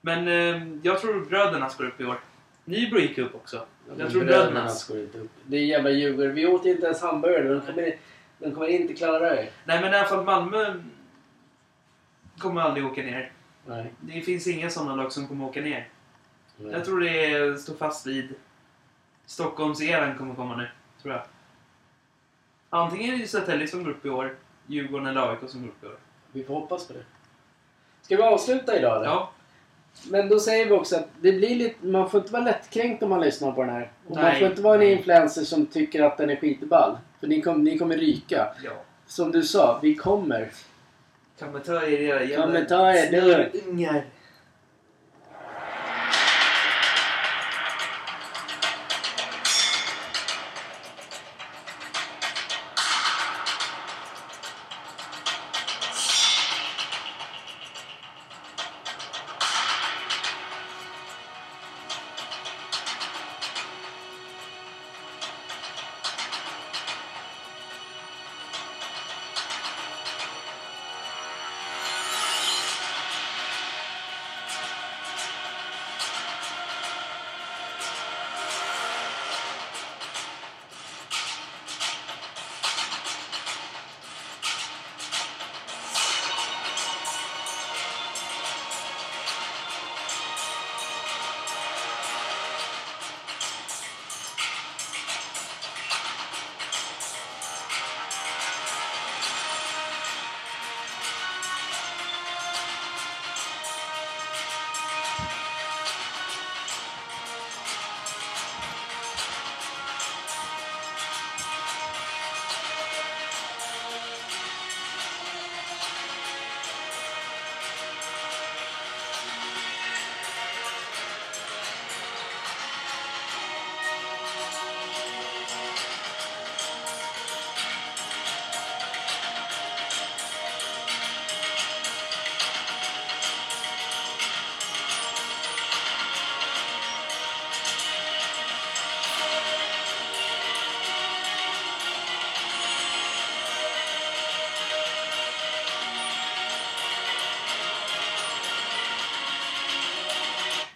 Men 0.00 0.28
eh, 0.28 0.68
jag 0.82 1.00
tror 1.00 1.24
brödernas 1.24 1.76
går 1.76 1.84
upp 1.84 2.00
i 2.00 2.04
år. 2.04 2.20
Nybro 2.64 2.98
gick 2.98 3.18
upp 3.18 3.34
också. 3.34 3.56
Ja, 3.88 3.94
Jag 3.98 4.10
tror 4.10 4.24
bröderna 4.24 4.68
går 4.88 4.98
inte 4.98 5.18
upp. 5.18 5.30
Det 5.46 5.56
är 5.56 5.64
jävla 5.64 5.90
Djurgården. 5.90 6.34
Vi 6.34 6.46
åt 6.46 6.66
inte 6.66 6.86
ens 6.86 7.02
hamburgare. 7.02 7.48
De 7.54 7.60
kommer, 7.60 7.96
de 8.38 8.52
kommer 8.54 8.66
inte 8.68 8.94
klara 8.94 9.30
det. 9.30 9.48
Nej, 9.64 9.80
men 9.80 9.92
i 9.92 9.96
alla 9.96 10.08
fall 10.08 10.24
Malmö 10.24 10.74
kommer 12.38 12.60
aldrig 12.60 12.86
åka 12.86 13.02
ner. 13.02 13.32
Nej. 13.66 13.92
Det 14.00 14.20
finns 14.20 14.46
inga 14.46 14.70
sådana 14.70 14.94
lag 14.94 15.12
som 15.12 15.28
kommer 15.28 15.44
åka 15.44 15.60
ner. 15.60 15.88
Nej. 16.56 16.72
Jag 16.72 16.84
tror 16.84 17.00
det 17.00 17.58
står 17.60 17.74
fast 17.74 18.06
vid 18.06 18.34
Stockholmseran 19.26 20.18
kommer 20.18 20.34
komma 20.34 20.56
nu, 20.56 20.68
tror 21.02 21.14
jag. 21.14 21.22
Antingen 22.70 23.14
är 23.14 23.18
det 23.18 23.28
Södertälje 23.28 23.68
som 23.68 23.84
går 23.84 23.90
upp 23.90 24.06
i 24.06 24.08
år, 24.08 24.34
Djurgården 24.66 25.06
eller 25.06 25.30
AIK 25.30 25.38
som 25.50 25.62
går 25.62 25.68
upp 25.68 25.84
i 25.84 25.86
år. 25.86 25.96
Vi 26.32 26.44
får 26.44 26.54
hoppas 26.54 26.86
på 26.86 26.92
det. 26.92 27.02
Ska 28.02 28.16
vi 28.16 28.22
avsluta 28.22 28.78
idag 28.78 28.96
eller? 28.96 29.06
Ja, 29.06 29.30
Men 30.10 30.28
då 30.28 30.40
säger 30.40 30.66
vi 30.66 30.72
också 30.72 30.96
att 30.96 31.08
det 31.20 31.32
blir 31.32 31.56
lite, 31.56 31.86
man 31.86 32.10
får 32.10 32.20
inte 32.20 32.32
vara 32.32 32.42
lättkränkt 32.42 33.02
om 33.02 33.10
man 33.10 33.20
lyssnar 33.20 33.52
på 33.52 33.60
den 33.62 33.70
här. 33.74 33.90
Och 34.06 34.14
man 34.14 34.24
Nej. 34.24 34.38
får 34.38 34.48
inte 34.48 34.62
vara 34.62 34.82
en 34.84 34.98
influencer 34.98 35.44
som 35.44 35.66
tycker 35.66 36.02
att 36.02 36.16
den 36.18 36.30
är 36.30 36.36
skitball. 36.36 36.98
För 37.20 37.26
ni, 37.26 37.42
kom, 37.42 37.64
ni 37.64 37.78
kommer 37.78 37.96
ryka. 37.96 38.48
ja. 38.64 38.72
Som 39.06 39.32
du 39.32 39.42
sa, 39.42 39.78
vi 39.82 39.94
kommer 39.94 40.50
Kan 41.38 41.52
man 41.52 41.62
ta 41.62 41.72
er 41.82 42.00
era 42.00 42.22
jävla 42.24 42.42
Kan 42.44 42.52
man 42.52 42.66
ta 42.66 42.92
er, 42.92 43.10
du? 43.12 43.60
ungar? 43.70 44.02